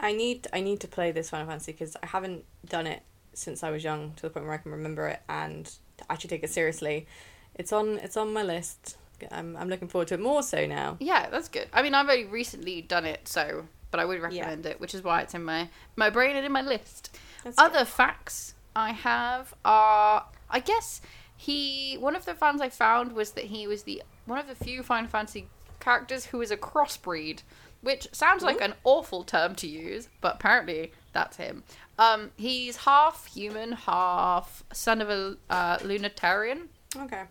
I 0.00 0.12
need 0.12 0.48
I 0.52 0.60
need 0.60 0.80
to 0.80 0.88
play 0.88 1.12
this 1.12 1.30
Final 1.30 1.46
Fantasy 1.46 1.72
because 1.72 1.96
I 2.02 2.06
haven't 2.06 2.44
done 2.66 2.88
it 2.88 3.02
since 3.34 3.62
I 3.62 3.70
was 3.70 3.84
young 3.84 4.12
to 4.16 4.22
the 4.22 4.30
point 4.30 4.46
where 4.46 4.54
I 4.54 4.58
can 4.58 4.72
remember 4.72 5.08
it 5.08 5.20
and 5.28 5.70
actually 6.08 6.28
take 6.28 6.42
it 6.42 6.50
seriously. 6.50 7.06
It's 7.54 7.72
on 7.72 7.98
it's 7.98 8.16
on 8.16 8.32
my 8.32 8.42
list. 8.42 8.96
I'm 9.30 9.56
I'm 9.56 9.68
looking 9.68 9.88
forward 9.88 10.08
to 10.08 10.14
it 10.14 10.20
more 10.20 10.42
so 10.42 10.66
now. 10.66 10.96
Yeah, 11.00 11.28
that's 11.30 11.48
good. 11.48 11.68
I 11.72 11.82
mean, 11.82 11.94
I've 11.94 12.08
only 12.08 12.24
recently 12.24 12.82
done 12.82 13.04
it, 13.04 13.28
so 13.28 13.66
but 13.90 14.00
I 14.00 14.04
would 14.04 14.20
recommend 14.20 14.66
it, 14.66 14.80
which 14.80 14.94
is 14.94 15.02
why 15.02 15.20
it's 15.20 15.34
in 15.34 15.44
my 15.44 15.68
my 15.96 16.10
brain 16.10 16.36
and 16.36 16.46
in 16.46 16.52
my 16.52 16.62
list. 16.62 17.18
That's 17.44 17.56
good. 17.56 17.64
Other 17.64 17.84
facts 17.84 18.54
I 18.74 18.92
have 18.92 19.54
are, 19.64 20.26
I 20.48 20.60
guess 20.60 21.00
he 21.36 21.96
one 21.98 22.16
of 22.16 22.24
the 22.24 22.34
fans 22.34 22.60
I 22.60 22.68
found 22.68 23.12
was 23.12 23.32
that 23.32 23.44
he 23.44 23.66
was 23.66 23.82
the 23.82 24.02
one 24.26 24.38
of 24.38 24.46
the 24.46 24.54
few 24.54 24.82
Final 24.82 25.08
Fantasy 25.08 25.48
characters 25.80 26.26
who 26.26 26.40
is 26.40 26.50
a 26.50 26.56
crossbreed, 26.56 27.42
which 27.80 28.08
sounds 28.12 28.42
like 28.42 28.60
an 28.60 28.74
awful 28.84 29.24
term 29.24 29.54
to 29.56 29.66
use, 29.66 30.08
but 30.20 30.36
apparently 30.36 30.92
that's 31.12 31.36
him. 31.36 31.62
Um, 31.98 32.30
he's 32.36 32.76
half 32.78 33.26
human, 33.26 33.72
half 33.72 34.64
son 34.72 35.00
of 35.00 35.10
a 35.10 35.36
uh, 35.50 35.78
lunatarian. 35.78 36.68
Okay. 36.96 37.22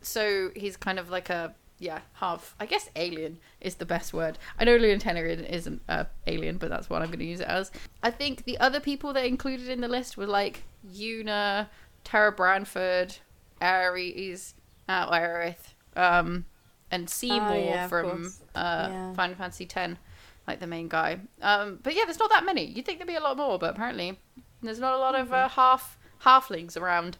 So 0.00 0.50
he's 0.54 0.76
kind 0.76 0.98
of 0.98 1.10
like 1.10 1.30
a 1.30 1.54
yeah 1.78 2.00
half. 2.14 2.54
I 2.60 2.66
guess 2.66 2.88
alien 2.96 3.38
is 3.60 3.76
the 3.76 3.86
best 3.86 4.12
word. 4.12 4.38
I 4.58 4.64
know 4.64 4.78
lunatarian 4.78 5.48
isn't 5.48 5.82
uh, 5.88 6.04
alien, 6.26 6.58
but 6.58 6.70
that's 6.70 6.88
what 6.90 7.02
I'm 7.02 7.08
going 7.08 7.18
to 7.20 7.24
use 7.24 7.40
it 7.40 7.48
as. 7.48 7.70
I 8.02 8.10
think 8.10 8.44
the 8.44 8.58
other 8.58 8.80
people 8.80 9.12
they 9.12 9.28
included 9.28 9.68
in 9.68 9.80
the 9.80 9.88
list 9.88 10.16
were 10.16 10.26
like 10.26 10.62
Yuna, 10.94 11.68
Terra 12.04 12.32
Branford, 12.32 13.16
Ares, 13.60 14.54
uh, 14.88 15.10
Aerith, 15.10 15.74
um, 15.96 16.44
and 16.90 17.08
Seymour 17.08 17.52
Oh, 17.52 17.54
yeah, 17.58 17.88
from 17.88 18.32
uh, 18.54 18.88
Yeah. 18.90 19.12
Final 19.14 19.36
Fantasy 19.36 19.68
X, 19.72 19.96
like 20.46 20.60
the 20.60 20.66
main 20.66 20.88
guy. 20.88 21.20
Um, 21.40 21.78
but 21.82 21.94
yeah, 21.94 22.04
there's 22.04 22.18
not 22.18 22.30
that 22.30 22.44
many. 22.44 22.64
You'd 22.64 22.84
think 22.86 22.98
there'd 22.98 23.08
be 23.08 23.14
a 23.14 23.20
lot 23.20 23.36
more, 23.36 23.58
but 23.58 23.70
apparently 23.70 24.18
there's 24.62 24.80
not 24.80 24.94
a 24.94 24.98
lot 24.98 25.14
of 25.14 25.32
uh, 25.32 25.48
half 25.48 25.98
halflings 26.24 26.76
around 26.76 27.18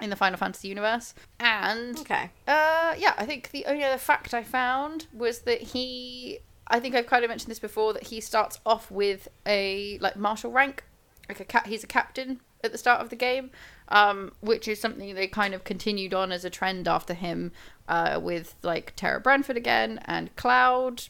in 0.00 0.10
the 0.10 0.16
Final 0.16 0.38
Fantasy 0.38 0.68
universe. 0.68 1.14
And 1.40 1.98
Okay. 2.00 2.30
uh, 2.48 2.94
yeah, 2.98 3.14
I 3.16 3.24
think 3.26 3.50
the 3.50 3.64
only 3.66 3.84
other 3.84 3.98
fact 3.98 4.34
I 4.34 4.42
found 4.42 5.06
was 5.12 5.40
that 5.40 5.60
he. 5.60 6.40
I 6.66 6.80
think 6.80 6.94
I've 6.94 7.06
kind 7.06 7.22
of 7.24 7.28
mentioned 7.28 7.50
this 7.50 7.58
before 7.58 7.92
that 7.92 8.04
he 8.04 8.20
starts 8.22 8.58
off 8.64 8.90
with 8.90 9.28
a 9.46 9.98
like 9.98 10.16
martial 10.16 10.50
rank, 10.50 10.84
like 11.28 11.38
a 11.40 11.44
cat. 11.44 11.66
He's 11.66 11.84
a 11.84 11.86
captain 11.86 12.40
at 12.64 12.72
the 12.72 12.78
start 12.78 13.02
of 13.02 13.10
the 13.10 13.16
game, 13.16 13.50
um, 13.88 14.32
which 14.40 14.66
is 14.66 14.80
something 14.80 15.14
they 15.14 15.26
kind 15.28 15.52
of 15.52 15.64
continued 15.64 16.14
on 16.14 16.32
as 16.32 16.42
a 16.46 16.48
trend 16.50 16.88
after 16.88 17.12
him, 17.12 17.52
uh, 17.86 18.18
with 18.22 18.54
like 18.62 18.94
Terra 18.96 19.20
Branford 19.20 19.58
again 19.58 20.00
and 20.06 20.34
Cloud. 20.36 21.04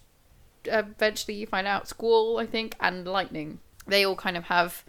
Eventually 0.67 1.35
you 1.35 1.47
find 1.47 1.67
out 1.67 1.89
Squall, 1.89 2.39
I 2.39 2.47
think, 2.47 2.77
and 2.81 3.07
Lightning. 3.07 3.61
They 3.87 4.05
all 4.05 4.17
kind 4.17 4.37
of 4.37 4.45
have 4.45 4.85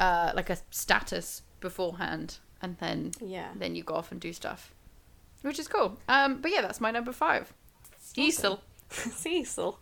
uh, 0.00 0.32
like 0.34 0.50
a 0.50 0.58
status 0.70 1.42
beforehand, 1.60 2.38
and 2.62 2.76
then 2.78 3.12
Yeah. 3.20 3.48
then 3.56 3.74
you 3.74 3.82
go 3.82 3.94
off 3.94 4.10
and 4.12 4.20
do 4.20 4.32
stuff, 4.32 4.72
which 5.42 5.58
is 5.58 5.68
cool. 5.68 5.98
Um, 6.08 6.40
but 6.40 6.50
yeah, 6.52 6.62
that's 6.62 6.80
my 6.80 6.90
number 6.90 7.12
five. 7.12 7.52
Cecil. 8.00 8.60
Cecil. 8.90 9.78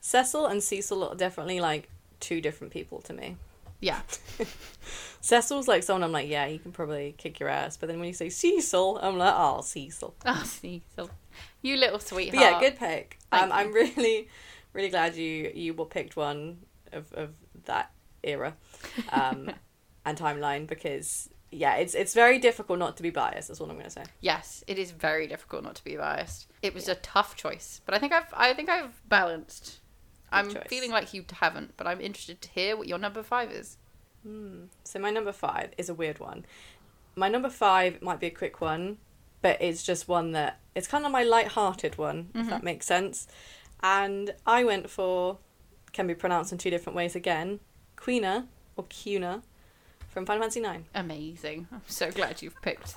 Cecil 0.00 0.46
and 0.46 0.62
Cecil 0.62 1.02
are 1.08 1.14
definitely 1.14 1.60
like 1.60 1.88
two 2.20 2.40
different 2.40 2.72
people 2.72 3.00
to 3.02 3.12
me. 3.12 3.36
Yeah, 3.80 4.00
Cecil's 5.20 5.68
like 5.68 5.82
someone 5.84 6.02
I'm 6.02 6.12
like, 6.12 6.28
yeah, 6.28 6.46
he 6.48 6.58
can 6.58 6.72
probably 6.72 7.14
kick 7.16 7.38
your 7.38 7.48
ass. 7.48 7.76
But 7.76 7.88
then 7.88 7.98
when 8.00 8.08
you 8.08 8.12
say 8.14 8.28
Cecil, 8.28 8.98
I'm 9.00 9.16
like, 9.18 9.34
oh, 9.36 9.60
Cecil. 9.60 10.14
oh 10.26 10.42
Cecil, 10.44 11.10
you 11.62 11.76
little 11.76 12.00
sweetheart. 12.00 12.34
But 12.34 12.40
yeah, 12.40 12.60
good 12.60 12.78
pick. 12.78 13.18
Thank 13.30 13.44
Um, 13.44 13.52
I'm 13.52 13.72
really, 13.72 14.28
really 14.72 14.90
glad 14.90 15.16
you 15.16 15.50
you 15.54 15.74
were 15.74 15.86
picked 15.86 16.16
one 16.16 16.58
of, 16.92 17.12
of 17.12 17.30
that 17.64 17.92
era 18.22 18.56
um, 19.12 19.50
and 20.04 20.18
timeline 20.18 20.66
because 20.66 21.28
yeah, 21.50 21.76
it's 21.76 21.94
it's 21.94 22.14
very 22.14 22.38
difficult 22.38 22.78
not 22.78 22.96
to 22.98 23.02
be 23.02 23.10
biased. 23.10 23.48
That's 23.48 23.60
what 23.60 23.70
I'm 23.70 23.76
gonna 23.76 23.90
say. 23.90 24.04
Yes, 24.20 24.62
it 24.66 24.78
is 24.78 24.90
very 24.90 25.26
difficult 25.26 25.64
not 25.64 25.74
to 25.76 25.84
be 25.84 25.96
biased. 25.96 26.46
It 26.62 26.74
was 26.74 26.88
a 26.88 26.94
tough 26.96 27.36
choice, 27.36 27.80
but 27.86 27.94
I 27.94 27.98
think 27.98 28.12
I've 28.12 28.32
I 28.34 28.52
think 28.52 28.68
I've 28.68 29.00
balanced. 29.08 29.80
I'm 30.30 30.52
choice. 30.52 30.64
feeling 30.68 30.90
like 30.90 31.14
you 31.14 31.24
haven't, 31.32 31.74
but 31.78 31.86
I'm 31.86 32.02
interested 32.02 32.42
to 32.42 32.50
hear 32.50 32.76
what 32.76 32.86
your 32.86 32.98
number 32.98 33.22
five 33.22 33.50
is. 33.50 33.78
So 34.84 34.98
my 34.98 35.10
number 35.10 35.32
five 35.32 35.72
is 35.78 35.88
a 35.88 35.94
weird 35.94 36.18
one. 36.20 36.44
My 37.16 37.28
number 37.30 37.48
five 37.48 38.02
might 38.02 38.20
be 38.20 38.26
a 38.26 38.30
quick 38.30 38.60
one, 38.60 38.98
but 39.40 39.60
it's 39.62 39.82
just 39.82 40.06
one 40.06 40.32
that 40.32 40.60
it's 40.74 40.86
kind 40.86 41.06
of 41.06 41.12
my 41.12 41.22
light-hearted 41.22 41.96
one, 41.96 42.28
if 42.34 42.50
that 42.50 42.62
makes 42.62 42.84
sense. 42.84 43.26
And 43.82 44.34
I 44.46 44.64
went 44.64 44.90
for 44.90 45.38
can 45.92 46.06
be 46.06 46.14
pronounced 46.14 46.52
in 46.52 46.58
two 46.58 46.70
different 46.70 46.96
ways 46.96 47.16
again, 47.16 47.60
Queena 47.96 48.46
or 48.76 48.84
Cuna 48.84 49.42
from 50.08 50.26
Final 50.26 50.42
Fantasy 50.42 50.60
Nine. 50.60 50.86
Amazing! 50.94 51.66
I'm 51.72 51.82
so 51.86 52.10
glad 52.10 52.42
you've 52.42 52.60
picked 52.62 52.96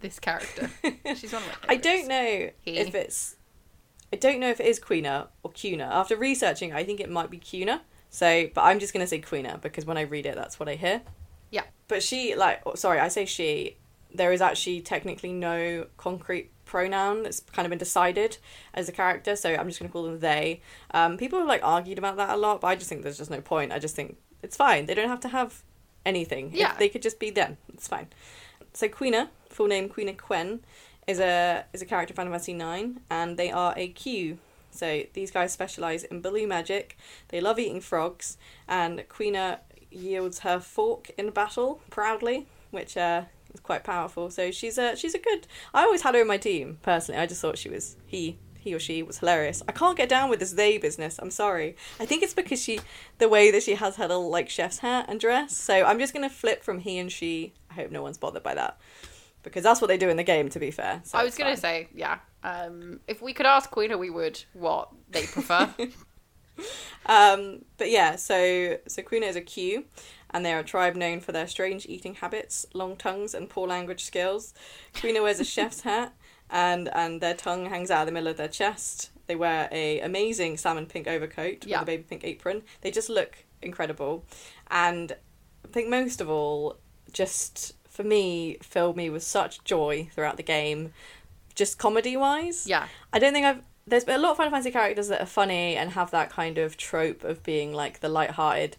this 0.00 0.18
character. 0.18 0.70
She's 1.16 1.32
one 1.32 1.42
of 1.42 1.48
my. 1.48 1.74
I 1.74 1.76
don't 1.76 2.08
know 2.08 2.50
He. 2.60 2.78
if 2.78 2.94
it's. 2.94 3.36
I 4.12 4.16
don't 4.16 4.38
know 4.38 4.50
if 4.50 4.60
it 4.60 4.66
is 4.66 4.78
Queena 4.78 5.28
or 5.42 5.50
Cuna. 5.50 5.84
After 5.84 6.16
researching, 6.16 6.72
I 6.72 6.84
think 6.84 7.00
it 7.00 7.10
might 7.10 7.30
be 7.30 7.38
Cuna. 7.38 7.82
So, 8.10 8.48
but 8.54 8.62
I'm 8.62 8.78
just 8.78 8.92
gonna 8.92 9.06
say 9.06 9.20
Queena 9.20 9.60
because 9.60 9.84
when 9.84 9.96
I 9.96 10.02
read 10.02 10.26
it, 10.26 10.36
that's 10.36 10.60
what 10.60 10.68
I 10.68 10.76
hear. 10.76 11.02
Yeah. 11.50 11.64
But 11.88 12.02
she, 12.02 12.34
like, 12.34 12.62
oh, 12.64 12.74
sorry, 12.74 13.00
I 13.00 13.08
say 13.08 13.24
she. 13.24 13.76
There 14.14 14.32
is 14.32 14.40
actually 14.40 14.80
technically 14.80 15.32
no 15.32 15.86
concrete 15.96 16.50
pronoun 16.74 17.22
that's 17.22 17.40
kind 17.40 17.64
of 17.66 17.70
been 17.70 17.78
decided 17.78 18.38
as 18.74 18.88
a 18.88 18.92
character, 18.92 19.36
so 19.36 19.54
I'm 19.54 19.68
just 19.68 19.78
gonna 19.80 19.92
call 19.92 20.04
them 20.04 20.18
they. 20.20 20.60
Um, 20.92 21.16
people 21.16 21.38
have 21.38 21.48
like 21.48 21.62
argued 21.62 21.98
about 21.98 22.16
that 22.16 22.30
a 22.30 22.36
lot, 22.36 22.60
but 22.60 22.68
I 22.68 22.74
just 22.76 22.88
think 22.88 23.02
there's 23.02 23.18
just 23.18 23.30
no 23.30 23.40
point. 23.40 23.72
I 23.72 23.78
just 23.78 23.94
think 23.94 24.16
it's 24.42 24.56
fine. 24.56 24.86
They 24.86 24.94
don't 24.94 25.08
have 25.08 25.20
to 25.20 25.28
have 25.28 25.62
anything. 26.04 26.48
If 26.48 26.56
Yeah. 26.56 26.74
they 26.78 26.88
could 26.88 27.02
just 27.02 27.18
be 27.18 27.30
them. 27.30 27.56
It's 27.72 27.88
fine. 27.88 28.08
So 28.72 28.88
Queena, 28.88 29.28
full 29.50 29.68
name 29.68 29.88
Queena 29.88 30.14
Quen, 30.16 30.60
is 31.06 31.20
a 31.20 31.64
is 31.72 31.80
a 31.82 31.86
character 31.86 32.12
in 32.12 32.16
Final 32.16 32.32
Fantasy 32.32 32.54
Nine, 32.54 33.00
and 33.10 33.36
they 33.36 33.50
are 33.52 33.72
a 33.76 33.88
Qu. 33.88 34.38
So 34.70 34.88
these 35.12 35.30
guys 35.30 35.52
specialize 35.52 36.02
in 36.02 36.20
blue 36.20 36.46
magic. 36.48 36.96
They 37.28 37.40
love 37.40 37.58
eating 37.60 37.80
frogs, 37.80 38.36
and 38.66 39.04
Queena 39.08 39.60
yields 39.90 40.40
her 40.40 40.58
fork 40.58 41.10
in 41.16 41.30
battle 41.30 41.80
proudly, 41.90 42.46
which 42.72 42.96
uh, 42.96 43.22
is 43.54 43.60
quite 43.60 43.84
powerful. 43.84 44.30
So 44.30 44.50
she's 44.50 44.78
a 44.78 44.96
she's 44.96 45.14
a 45.14 45.18
good. 45.18 45.46
I 45.72 45.82
always 45.84 46.02
had 46.02 46.14
her 46.14 46.20
in 46.20 46.26
my 46.26 46.36
team 46.36 46.78
personally. 46.82 47.20
I 47.20 47.26
just 47.26 47.40
thought 47.40 47.58
she 47.58 47.68
was 47.68 47.96
he 48.06 48.38
he 48.58 48.74
or 48.74 48.78
she 48.78 49.02
was 49.02 49.18
hilarious. 49.18 49.62
I 49.68 49.72
can't 49.72 49.96
get 49.96 50.08
down 50.08 50.30
with 50.30 50.40
this 50.40 50.52
they 50.52 50.78
business. 50.78 51.18
I'm 51.18 51.30
sorry. 51.30 51.76
I 52.00 52.06
think 52.06 52.22
it's 52.22 52.34
because 52.34 52.62
she 52.62 52.80
the 53.18 53.28
way 53.28 53.50
that 53.50 53.62
she 53.62 53.74
has 53.74 53.96
her 53.96 54.08
little 54.08 54.30
like 54.30 54.48
chef's 54.50 54.78
hat 54.78 55.06
and 55.08 55.20
dress. 55.20 55.56
So 55.56 55.84
I'm 55.84 55.98
just 55.98 56.12
gonna 56.12 56.30
flip 56.30 56.62
from 56.62 56.78
he 56.80 56.98
and 56.98 57.10
she. 57.10 57.54
I 57.70 57.74
hope 57.74 57.90
no 57.90 58.02
one's 58.02 58.18
bothered 58.18 58.42
by 58.42 58.54
that. 58.54 58.78
Because 59.42 59.62
that's 59.62 59.82
what 59.82 59.88
they 59.88 59.98
do 59.98 60.08
in 60.08 60.16
the 60.16 60.22
game, 60.22 60.48
to 60.48 60.58
be 60.58 60.70
fair. 60.70 61.02
So 61.04 61.18
I 61.18 61.24
was 61.24 61.36
gonna 61.36 61.50
fine. 61.50 61.56
say, 61.58 61.88
yeah. 61.94 62.18
Um, 62.42 63.00
if 63.06 63.20
we 63.20 63.34
could 63.34 63.44
ask 63.44 63.70
Queena, 63.70 63.98
we 63.98 64.08
would 64.08 64.42
what 64.54 64.88
they 65.10 65.26
prefer. 65.26 65.68
Um, 67.06 67.64
but 67.76 67.90
yeah, 67.90 68.16
so 68.16 68.78
so 68.86 69.02
Quina 69.02 69.28
is 69.28 69.36
a 69.36 69.40
Qu, 69.40 69.84
and 70.34 70.44
they're 70.44 70.58
a 70.58 70.64
tribe 70.64 70.96
known 70.96 71.20
for 71.20 71.32
their 71.32 71.46
strange 71.46 71.86
eating 71.86 72.16
habits, 72.16 72.66
long 72.74 72.96
tongues, 72.96 73.32
and 73.32 73.48
poor 73.48 73.66
language 73.66 74.04
skills. 74.04 74.52
Quina 74.94 75.22
wears 75.22 75.40
a 75.40 75.44
chef's 75.44 75.80
hat, 75.82 76.12
and 76.50 76.88
and 76.94 77.22
their 77.22 77.32
tongue 77.34 77.66
hangs 77.66 77.90
out 77.90 78.00
of 78.02 78.06
the 78.06 78.12
middle 78.12 78.28
of 78.28 78.36
their 78.36 78.48
chest. 78.48 79.10
They 79.26 79.36
wear 79.36 79.68
a 79.72 80.00
amazing 80.00 80.58
salmon 80.58 80.84
pink 80.86 81.06
overcoat 81.06 81.64
Yeah. 81.64 81.78
with 81.78 81.88
a 81.88 81.92
baby 81.92 82.02
pink 82.02 82.24
apron. 82.24 82.62
They 82.82 82.90
just 82.90 83.08
look 83.08 83.36
incredible, 83.62 84.24
and 84.70 85.12
I 85.64 85.68
think 85.68 85.88
most 85.88 86.20
of 86.20 86.28
all, 86.28 86.76
just 87.12 87.72
for 87.88 88.02
me, 88.02 88.58
filled 88.60 88.96
me 88.96 89.08
with 89.08 89.22
such 89.22 89.62
joy 89.64 90.10
throughout 90.12 90.36
the 90.36 90.42
game, 90.42 90.92
just 91.54 91.78
comedy 91.78 92.16
wise. 92.16 92.66
yeah, 92.66 92.88
I 93.12 93.18
don't 93.20 93.32
think 93.32 93.46
I've. 93.46 93.62
There's 93.86 94.04
been 94.04 94.16
a 94.16 94.22
lot 94.22 94.30
of 94.32 94.36
Final 94.38 94.50
Fantasy 94.50 94.70
characters 94.70 95.08
that 95.08 95.20
are 95.20 95.26
funny 95.26 95.76
and 95.76 95.90
have 95.90 96.10
that 96.10 96.30
kind 96.30 96.56
of 96.56 96.76
trope 96.78 97.22
of 97.22 97.42
being 97.42 97.72
like 97.74 98.00
the 98.00 98.08
light-hearted 98.08 98.78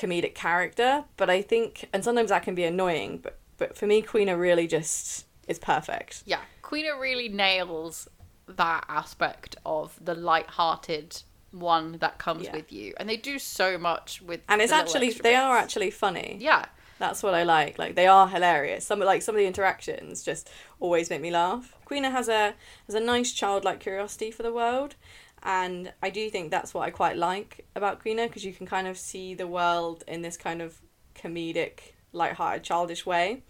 comedic 0.00 0.34
character, 0.34 1.04
but 1.16 1.28
I 1.30 1.42
think, 1.42 1.88
and 1.92 2.02
sometimes 2.04 2.30
that 2.30 2.42
can 2.42 2.54
be 2.54 2.64
annoying. 2.64 3.18
But 3.22 3.34
but 3.58 3.76
for 3.76 3.86
me, 3.86 4.00
Queena 4.02 4.38
really 4.38 4.66
just 4.66 5.26
is 5.46 5.58
perfect. 5.58 6.22
yeah. 6.26 6.40
Queena 6.62 6.98
really 6.98 7.28
nails 7.28 8.08
that 8.46 8.84
aspect 8.88 9.56
of 9.66 9.98
the 10.08 10.14
light-hearted 10.14 11.22
one 11.52 11.98
that 11.98 12.18
comes 12.18 12.44
Yeah. 12.44 12.56
with 12.56 12.72
you, 12.72 12.94
and 12.98 13.08
they 13.08 13.16
do 13.16 13.38
so 13.38 13.76
much 13.78 14.22
with. 14.22 14.40
And 14.48 14.60
it's 14.62 14.70
the 14.72 14.76
actually 14.78 15.10
they 15.10 15.34
are 15.34 15.56
actually 15.56 15.90
funny. 15.90 16.36
Yeah, 16.40 16.64
That's 16.98 17.22
what 17.22 17.34
I 17.34 17.44
like. 17.44 17.78
Like 17.78 17.94
they 17.96 18.06
are 18.06 18.28
hilarious. 18.28 18.86
Some 18.86 19.00
like 19.00 19.22
some 19.22 19.34
of 19.34 19.38
the 19.40 19.46
interactions 19.46 20.22
just 20.22 20.48
always 20.80 21.10
make 21.10 21.20
me 21.22 21.30
laugh. 21.30 21.74
Queena 21.86 22.10
has 22.10 22.28
a 22.28 22.54
has 22.86 22.94
a 22.94 23.00
nice 23.00 23.32
childlike 23.32 23.80
curiosity 23.80 24.30
for 24.30 24.42
the 24.42 24.52
world, 24.52 24.94
and 25.42 25.92
I 26.02 26.10
do 26.10 26.28
think 26.30 26.50
that's 26.50 26.74
what 26.74 26.82
I 26.86 26.90
quite 26.90 27.16
like 27.16 27.66
about 27.74 28.02
Queena 28.02 28.26
because 28.28 28.44
you 28.44 28.52
can 28.52 28.66
kind 28.66 28.86
of 28.86 28.98
see 28.98 29.34
the 29.34 29.46
world 29.46 30.04
in 30.06 30.22
this 30.22 30.36
kind 30.36 30.60
of 30.62 30.80
comedic, 31.14 31.94
light-hearted, 32.12 32.64
childish 32.64 33.06
way. 33.06 33.42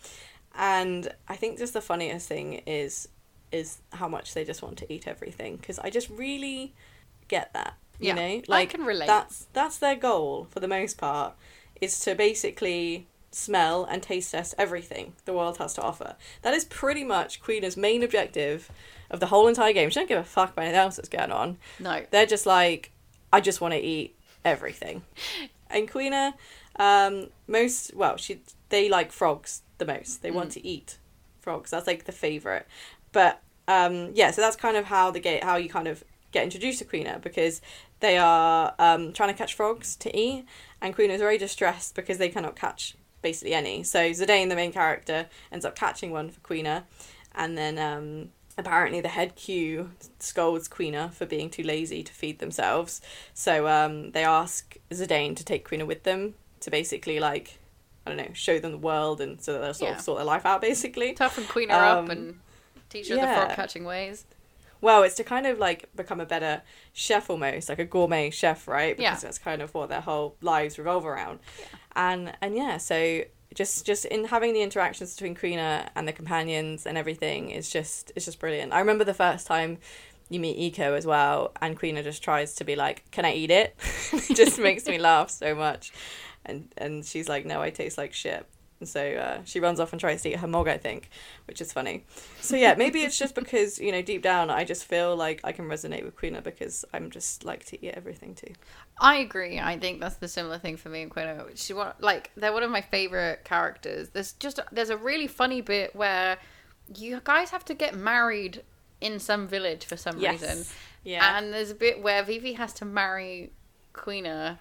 And 0.55 1.13
I 1.29 1.37
think 1.37 1.59
just 1.59 1.73
the 1.75 1.81
funniest 1.81 2.29
thing 2.29 2.55
is 2.67 3.09
is 3.53 3.81
how 3.93 4.09
much 4.09 4.35
they 4.35 4.45
just 4.45 4.63
want 4.63 4.79
to 4.79 4.93
eat 4.93 5.09
everything 5.09 5.57
because 5.57 5.79
I 5.81 5.91
just 5.91 6.09
really 6.11 6.75
get 7.29 7.53
that. 7.55 7.75
You 8.01 8.13
Yeah, 8.13 8.15
know, 8.15 8.43
I 8.51 8.65
like 8.65 8.71
can 8.71 8.85
relate. 8.85 9.07
That's 9.07 9.47
that's 9.53 9.79
their 9.79 9.97
goal 9.97 10.47
for 10.51 10.61
the 10.61 10.69
most 10.69 10.99
part 10.99 11.35
is 11.81 11.99
to 12.01 12.15
basically 12.15 13.07
smell 13.31 13.85
and 13.85 14.03
taste 14.03 14.33
test 14.33 14.55
everything 14.59 15.15
the 15.25 15.33
world 15.33 15.59
has 15.59 15.75
to 15.75 15.83
offer. 15.83 16.17
That 16.43 16.55
is 16.55 16.65
pretty 16.65 17.05
much 17.05 17.41
Queena's 17.43 17.77
main 17.77 18.03
objective 18.03 18.71
of 19.11 19.21
the 19.21 19.27
whole 19.27 19.49
entire 19.49 19.73
game. 19.73 19.91
She 19.91 20.01
don't 20.01 20.09
give 20.09 20.19
a 20.19 20.25
fuck 20.25 20.53
about 20.53 20.63
anything 20.63 20.81
else 20.81 20.97
that's 20.97 21.09
going 21.09 21.31
on. 21.33 21.59
no, 21.79 22.05
They're 22.11 22.27
just 22.27 22.47
like, 22.47 22.91
I 23.33 23.41
just 23.41 23.61
want 23.61 23.75
to 23.75 23.81
eat 23.81 24.17
everything. 24.45 25.03
And 25.73 25.89
Queena, 25.89 26.35
um, 26.81 27.29
most 27.47 27.95
well, 27.95 28.17
she 28.17 28.41
they 28.71 28.89
like 28.89 29.13
frogs 29.13 29.63
the 29.79 29.85
most. 29.85 30.21
They 30.21 30.33
want 30.33 30.51
to 30.53 30.67
eat 30.67 30.99
frogs. 31.39 31.71
That's 31.71 31.87
like 31.87 32.07
the 32.07 32.13
favorite. 32.13 32.67
But 33.13 33.41
um, 33.69 34.11
yeah, 34.15 34.33
so 34.33 34.41
that's 34.41 34.57
kind 34.57 34.77
of 34.77 34.87
how 34.87 35.13
the 35.13 35.21
game, 35.21 35.43
how 35.45 35.55
you 35.55 35.69
kind 35.69 35.87
of 35.87 36.03
get 36.33 36.43
introduced 36.43 36.81
to 36.81 36.85
Queena 36.85 37.21
because 37.23 37.61
they 38.01 38.19
are 38.19 38.75
um, 38.81 39.13
trying 39.13 39.29
to 39.29 39.39
catch 39.39 39.55
frogs 39.55 39.95
to 39.97 40.17
eat, 40.17 40.45
and 40.81 40.93
Queena 40.93 41.13
is 41.15 41.21
very 41.21 41.39
distressed 41.39 41.95
because 41.95 42.19
they 42.19 42.29
cannot 42.29 42.57
catch 42.57 42.97
basically 43.23 43.55
any. 43.55 43.83
So 43.83 44.11
Zidane, 44.11 44.49
the 44.49 44.57
main 44.57 44.73
character, 44.73 45.27
ends 45.53 45.65
up 45.65 45.75
catching 45.77 46.11
one 46.11 46.31
for 46.31 46.41
Queena, 46.41 46.85
and 47.35 47.57
then 47.59 47.79
um, 47.79 48.31
apparently 48.59 49.01
the 49.01 49.09
head 49.09 49.35
Qu 49.37 49.91
scolds 50.19 50.69
Queena 50.69 51.13
for 51.13 51.27
being 51.27 51.51
too 51.51 51.63
lazy 51.63 52.03
to 52.03 52.13
feed 52.13 52.39
themselves. 52.39 53.01
So 53.35 53.67
um, 53.69 54.11
they 54.13 54.25
ask 54.25 54.77
Zidane 54.91 55.37
to 55.37 55.45
take 55.45 55.69
Queena 55.69 55.87
with 55.87 56.03
them 56.05 56.35
to 56.61 56.71
basically 56.71 57.21
like 57.21 57.59
I 58.07 58.11
don't 58.11 58.17
know 58.19 58.33
show 58.35 58.59
them 58.59 58.73
the 58.73 58.79
world 58.79 59.21
and 59.21 59.41
so 59.41 59.53
that 59.53 59.61
they'll 59.61 59.75
sort 59.75 59.91
Yeah. 59.93 59.97
of 59.97 60.03
sort 60.03 60.19
their 60.19 60.27
life 60.27 60.45
out 60.47 60.61
basically. 60.61 61.13
toughen 61.15 61.45
Queena 61.45 61.71
up 61.73 61.99
Um, 62.05 62.11
and 62.11 62.41
teach 62.89 63.09
her 63.09 63.15
the 63.15 63.21
yeah. 63.23 63.45
frog 63.47 63.57
catching 63.57 63.85
ways. 63.85 64.25
Well, 64.83 65.03
it's 65.03 65.15
to 65.17 65.25
kind 65.25 65.47
of 65.47 65.59
like 65.59 65.95
become 65.95 66.21
a 66.21 66.27
better 66.27 66.63
chef 66.95 67.29
almost, 67.29 67.69
like 67.69 67.79
a 67.79 67.85
gourmet 67.85 68.31
chef, 68.31 68.67
right? 68.67 68.99
Yeah. 68.99 69.11
Because 69.11 69.23
that's 69.23 69.39
kind 69.39 69.61
of 69.61 69.75
what 69.75 69.91
their 69.91 70.01
whole 70.01 70.37
lives 70.41 70.79
revolve 70.79 71.05
around. 71.05 71.39
And 72.01 72.33
and 72.41 72.57
yeah, 72.57 72.79
so 72.79 73.25
just 73.55 73.85
just 73.85 74.07
in 74.07 74.25
having 74.25 74.55
the 74.55 74.63
interactions 74.63 75.15
between 75.15 75.35
Queena 75.35 75.91
and 75.95 76.09
the 76.09 76.13
companions 76.13 76.87
and 76.87 76.97
everything 76.97 77.51
is 77.51 77.69
just 77.69 78.11
it's 78.17 78.25
just 78.25 78.41
brilliant. 78.41 78.73
I 78.73 78.79
remember 78.79 79.05
the 79.05 79.13
first 79.13 79.47
time 79.47 79.77
you 80.31 80.41
meet 80.41 80.57
Eiko 80.75 80.97
as 80.97 81.05
well, 81.07 81.53
and 81.61 81.79
Queena 81.79 82.03
just 82.03 82.23
tries 82.25 82.55
to 82.55 82.65
be 82.65 82.75
like, 82.75 83.05
"Can 83.11 83.27
I 83.27 83.35
eat 83.35 83.51
it?" 83.51 83.77
it 84.13 84.35
just 84.35 84.59
makes 84.59 84.87
me 84.87 84.97
laugh 84.97 85.29
so 85.29 85.55
much, 85.55 85.93
and 86.47 86.73
and 86.79 87.05
she's 87.05 87.29
like, 87.29 87.45
"No, 87.45 87.61
I 87.61 87.69
taste 87.69 87.99
like 87.99 88.15
shit." 88.15 88.47
And 88.81 88.89
so 88.89 89.13
uh, 89.13 89.39
she 89.45 89.61
runs 89.61 89.79
off 89.79 89.93
and 89.93 90.01
tries 90.01 90.23
to 90.23 90.31
eat 90.31 90.37
her 90.39 90.47
mog, 90.49 90.67
I 90.67 90.79
think, 90.79 91.11
which 91.47 91.61
is 91.61 91.73
funny. 91.73 92.05
So 92.41 92.57
yeah, 92.57 92.75
maybe 92.77 93.03
it's 93.03 93.19
just 93.19 93.35
because 93.43 93.79
you 93.79 93.93
know 93.93 94.01
deep 94.03 94.23
down 94.23 94.51
I 94.51 94.65
just 94.65 94.85
feel 94.87 95.15
like 95.15 95.41
I 95.45 95.53
can 95.53 95.67
resonate 95.67 96.05
with 96.05 96.17
Queena 96.17 96.43
because 96.43 96.85
I'm 96.95 97.11
just 97.11 97.45
like 97.45 97.65
to 97.67 97.85
eat 97.85 97.93
everything 97.95 98.35
too. 98.35 98.55
I 98.99 99.17
agree. 99.17 99.61
I 99.61 99.79
think 99.79 100.01
that's 100.01 100.17
the 100.17 100.29
similar 100.29 100.59
thing 100.59 100.77
for 100.77 100.89
me 100.89 101.03
and 101.03 101.11
Quino. 101.11 101.51
She 101.57 101.73
wa- 101.75 101.93
like 102.01 102.31
they're 102.37 102.53
one 102.53 102.63
of 102.63 102.71
my 102.71 102.81
favorite 102.81 103.45
characters. 103.45 104.09
There's 104.11 104.33
just 104.33 104.59
there's 104.73 104.91
a 104.91 104.97
really 104.97 105.27
funny 105.27 105.61
bit 105.61 105.95
where 105.95 106.39
you 106.97 107.21
guys 107.23 107.51
have 107.51 107.65
to 107.67 107.75
get 107.75 107.95
married 107.95 108.63
in 109.01 109.19
some 109.19 109.47
village 109.47 109.85
for 109.85 109.97
some 109.97 110.19
Yes. 110.19 110.41
reason. 110.43 110.65
Yeah. 111.05 111.39
And 111.39 111.53
there's 111.53 111.71
a 111.71 111.75
bit 111.75 112.03
where 112.03 112.23
Vivi 112.23 112.55
has 112.55 112.73
to 112.75 112.85
marry 112.85 113.53
Queena, 113.95 114.59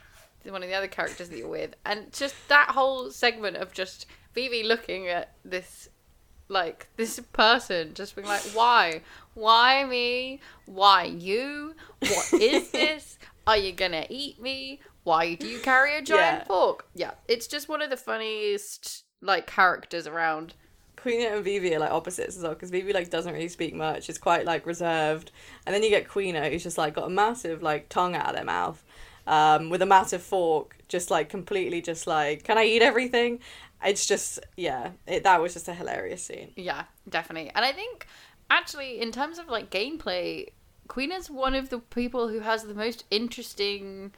one 0.52 0.64
of 0.64 0.70
the 0.70 0.76
other 0.76 0.88
characters 0.88 1.30
that 1.30 1.38
you're 1.38 1.48
with, 1.48 1.76
and 1.86 2.12
just 2.12 2.36
that 2.50 2.70
whole 2.72 3.12
segment 3.12 3.58
of 3.58 3.74
just 3.74 4.06
Vivi 4.34 4.64
looking 4.64 5.08
at 5.08 5.34
this 5.44 5.90
like 6.52 6.88
this 6.98 7.20
person 7.34 7.94
just 7.94 8.16
being 8.16 8.28
like 8.28 8.42
why? 8.54 9.02
Why 9.36 9.86
me? 9.86 10.40
Why 10.66 11.04
you? 11.04 11.76
What 12.00 12.34
is 12.42 12.70
this? 12.72 13.18
Are 13.46 13.58
you 13.58 13.72
gonna 13.72 14.06
eat 14.10 14.42
me? 14.42 14.80
Why 15.04 15.36
do 15.36 15.48
you 15.48 15.60
carry 15.60 15.96
a 15.98 16.02
giant 16.02 16.40
Yeah. 16.40 16.44
fork? 16.46 16.86
Yeah 16.96 17.12
it's 17.28 17.48
just 17.48 17.70
one 17.70 17.82
of 17.82 17.90
the 17.90 17.98
funniest 17.98 19.04
like 19.22 19.48
characters 19.48 20.08
around. 20.08 20.54
Queena 20.98 21.36
and 21.36 21.46
Vivi 21.46 21.74
are 21.76 21.80
like 21.80 21.92
opposites 21.92 22.36
as 22.36 22.44
well 22.44 22.54
because 22.54 22.72
Vivi 22.72 22.92
like 22.94 23.10
doesn't 23.10 23.34
really 23.34 23.48
speak 23.48 23.74
much. 23.74 24.10
Is 24.10 24.18
quite 24.18 24.46
like 24.46 24.66
reserved, 24.66 25.32
and 25.66 25.74
then 25.74 25.82
you 25.84 25.90
get 25.90 26.08
Queena 26.10 26.50
who's 26.50 26.64
just 26.64 26.78
like 26.78 26.96
got 26.96 27.06
a 27.08 27.10
massive 27.10 27.62
like 27.64 27.88
tongue 27.90 28.16
out 28.16 28.28
of 28.30 28.36
their 28.36 28.44
mouth, 28.44 28.84
um, 29.30 29.70
with 29.70 29.82
a 29.82 29.86
massive 29.86 30.22
fork, 30.24 30.76
just 30.88 31.10
like 31.12 31.30
completely 31.30 31.82
just 31.82 32.08
like 32.08 32.44
can 32.44 32.58
I 32.58 32.66
eat 32.66 32.82
everything? 32.82 33.40
It's 33.84 34.06
just 34.06 34.40
yeah, 34.58 34.92
it, 35.08 35.24
that 35.24 35.42
was 35.42 35.54
just 35.54 35.68
a 35.70 35.74
hilarious 35.74 36.24
scene. 36.24 36.52
Yeah, 36.58 36.84
definitely. 37.08 37.52
And 37.56 37.64
I 37.64 37.72
think 37.72 38.08
actually 38.50 39.00
in 39.00 39.12
terms 39.12 39.40
of 39.40 39.48
like 39.48 39.70
gameplay, 39.70 40.50
Queen 40.88 41.12
is 41.12 41.30
one 41.30 41.56
of 41.56 41.70
the 41.70 41.80
people 41.80 42.28
who 42.30 42.40
has 42.40 42.64
the 42.64 42.74
most 42.74 43.06
interesting 43.12 44.12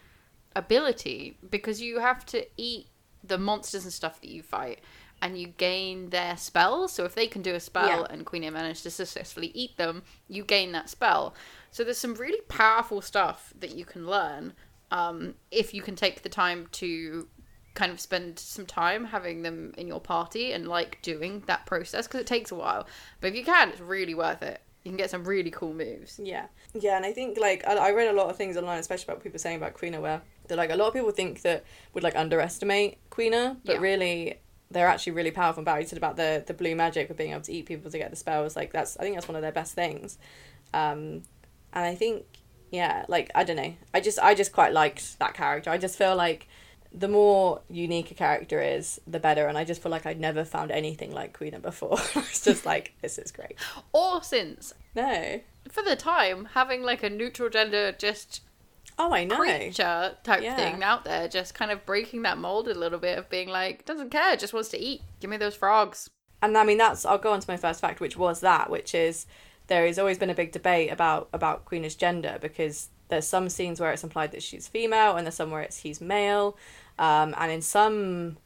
ability 0.56 1.38
because 1.50 1.82
you 1.82 2.00
have 2.00 2.26
to 2.28 2.45
eat 2.58 2.88
the 3.24 3.38
monsters 3.38 3.84
and 3.84 3.93
stuff 3.93 4.19
that 4.21 4.30
you 4.30 4.41
fight 4.41 4.80
and 5.21 5.38
you 5.38 5.47
gain 5.47 6.10
their 6.10 6.36
spells. 6.36 6.91
So 6.91 7.06
if 7.06 7.13
they 7.13 7.28
can 7.28 7.41
do 7.41 7.54
a 7.54 7.60
spell 7.60 7.88
Yeah. 7.88 8.08
and 8.10 8.26
Queen 8.26 8.41
managed 8.52 8.84
to 8.84 8.89
successfully 8.91 9.52
eat 9.54 9.78
them, 9.78 10.04
you 10.28 10.43
gain 10.43 10.71
that 10.71 10.89
spell. 10.89 11.36
So 11.69 11.84
there's 11.84 12.00
some 12.00 12.15
really 12.15 12.41
powerful 12.47 13.02
stuff 13.02 13.54
that 13.60 13.76
you 13.76 13.86
can 13.86 14.08
learn 14.08 14.54
um, 14.92 15.34
if 15.50 15.74
you 15.74 15.82
can 15.82 15.96
take 15.96 16.22
the 16.22 16.30
time 16.30 16.68
to 16.74 17.28
kind 17.74 17.92
of 17.92 18.00
spend 18.00 18.38
some 18.38 18.66
time 18.66 19.06
having 19.06 19.44
them 19.44 19.74
in 19.78 19.88
your 19.88 20.02
party 20.02 20.52
and 20.52 20.68
like 20.68 21.02
doing 21.02 21.42
that 21.48 21.66
process 21.66 22.06
because 22.06 22.20
it 22.20 22.28
takes 22.28 22.52
a 22.52 22.56
while. 22.56 22.86
But 23.22 23.28
if 23.28 23.36
you 23.36 23.46
can, 23.46 23.70
it's 23.70 23.80
really 23.80 24.14
worth 24.14 24.44
it. 24.44 24.62
You 24.84 24.92
can 24.92 24.98
get 24.98 25.10
some 25.10 25.24
really 25.24 25.52
cool 25.52 25.74
moves. 25.74 26.20
Yeah, 26.22 26.48
yeah, 26.74 26.98
and 26.98 27.06
I 27.06 27.14
think 27.14 27.40
like 27.40 27.66
I, 27.66 27.76
I 27.76 27.92
read 27.92 28.10
a 28.10 28.14
lot 28.14 28.30
of 28.30 28.36
things 28.36 28.58
online, 28.58 28.80
especially 28.80 29.12
about 29.14 29.24
people 29.24 29.40
saying 29.40 29.58
about 29.58 29.76
Queena, 29.76 30.02
where 30.02 30.22
they're 30.48 30.58
like 30.58 30.72
a 30.72 30.76
lot 30.76 30.88
of 30.88 30.94
people 30.94 31.12
think 31.12 31.44
that 31.44 31.64
would 31.94 32.04
like 32.04 32.16
underestimate 32.16 32.98
Queena, 33.10 33.58
but 33.64 33.76
Yeah. 33.76 33.82
really 33.82 34.40
they're 34.72 34.88
actually 34.88 35.12
really 35.14 35.32
powerful. 35.32 35.60
And 35.60 35.66
Barry 35.66 35.86
said 35.86 35.98
about 35.98 36.16
the 36.18 36.44
the 36.46 36.54
blue 36.54 36.76
magic 36.76 37.10
of 37.10 37.16
being 37.18 37.32
able 37.32 37.42
to 37.42 37.54
eat 37.54 37.68
people 37.68 37.92
to 37.92 37.98
get 37.98 38.10
the 38.10 38.16
spells. 38.18 38.56
Like 38.56 38.74
that's 38.74 38.98
I 38.98 39.04
think 39.04 39.16
that's 39.16 39.28
one 39.28 39.36
of 39.36 39.42
their 39.44 39.52
best 39.52 39.76
things. 39.76 40.18
Um, 40.74 41.24
and 41.74 41.86
I 41.86 41.96
think 41.96 42.26
yeah, 42.72 43.06
like 43.08 43.30
I 43.36 43.44
don't 43.44 43.58
know, 43.58 43.74
I 43.94 44.00
just 44.02 44.18
I 44.20 44.34
just 44.34 44.52
quite 44.54 44.74
liked 44.74 45.20
that 45.20 45.34
character. 45.34 45.70
I 45.70 45.78
just 45.78 45.98
feel 45.98 46.16
like 46.16 46.48
the 46.94 47.08
more 47.08 47.62
unique 47.70 48.12
a 48.12 48.14
character 48.14 48.62
is, 48.62 49.00
the 49.08 49.20
better. 49.20 49.48
And 49.48 49.58
I 49.58 49.64
just 49.64 49.82
feel 49.82 49.92
like 49.92 50.06
I'd 50.06 50.20
never 50.20 50.44
found 50.44 50.72
anything 50.72 51.12
like 51.14 51.38
Queena 51.38 51.62
before. 51.62 51.98
it's 52.16 52.44
just 52.44 52.66
like 52.74 52.94
this 53.02 53.18
is 53.18 53.32
great. 53.32 53.56
Or 53.94 54.22
since, 54.24 54.74
No. 54.96 55.40
for 55.70 55.84
the 55.84 55.96
time, 55.96 56.50
having 56.54 56.82
like 56.84 57.04
a 57.04 57.10
neutral 57.10 57.50
gender 57.50 57.94
just 57.94 58.42
Oh, 59.00 59.14
I 59.14 59.24
know. 59.24 59.38
creature 59.38 60.18
type 60.24 60.44
Yeah. 60.44 60.56
thing 60.58 60.84
out 60.84 61.06
there, 61.06 61.28
just 61.30 61.54
kind 61.56 61.72
of 61.72 61.86
breaking 61.86 62.24
that 62.24 62.38
mold 62.38 62.68
a 62.68 62.74
little 62.74 63.00
bit 63.00 63.18
of 63.18 63.30
being 63.30 63.48
like, 63.48 63.86
doesn't 63.86 64.10
care, 64.12 64.36
just 64.36 64.54
wants 64.54 64.70
to 64.70 64.78
eat. 64.80 65.02
Give 65.22 65.30
me 65.30 65.38
those 65.38 65.56
frogs. 65.56 66.10
and 66.42 66.58
I 66.58 66.64
mean 66.66 66.78
that's 66.78 67.06
I'll 67.06 67.18
go 67.18 67.32
on 67.32 67.40
to 67.40 67.50
my 67.50 67.58
first 67.58 67.80
fact, 67.80 68.02
which 68.02 68.18
was 68.18 68.42
that, 68.42 68.70
which 68.70 68.94
is 68.94 69.26
there 69.72 69.88
has 69.88 69.98
always 69.98 70.18
been 70.18 70.30
a 70.30 70.36
big 70.36 70.52
debate 70.52 70.92
about 70.92 71.30
about 71.32 71.64
Queena's 71.64 71.96
gender 71.96 72.38
because 72.42 72.90
there's 73.08 73.26
some 73.26 73.48
scenes 73.48 73.80
where 73.80 73.94
it's 73.94 74.04
implied 74.04 74.34
that 74.34 74.44
she's 74.44 74.68
female 74.68 75.16
and 75.16 75.26
there's 75.26 75.36
some 75.36 75.50
where 75.50 75.62
it's 75.62 75.78
he's 75.78 76.02
male, 76.02 76.58
um, 77.00 77.34
and 77.38 77.50
in 77.54 77.62
some 77.62 78.38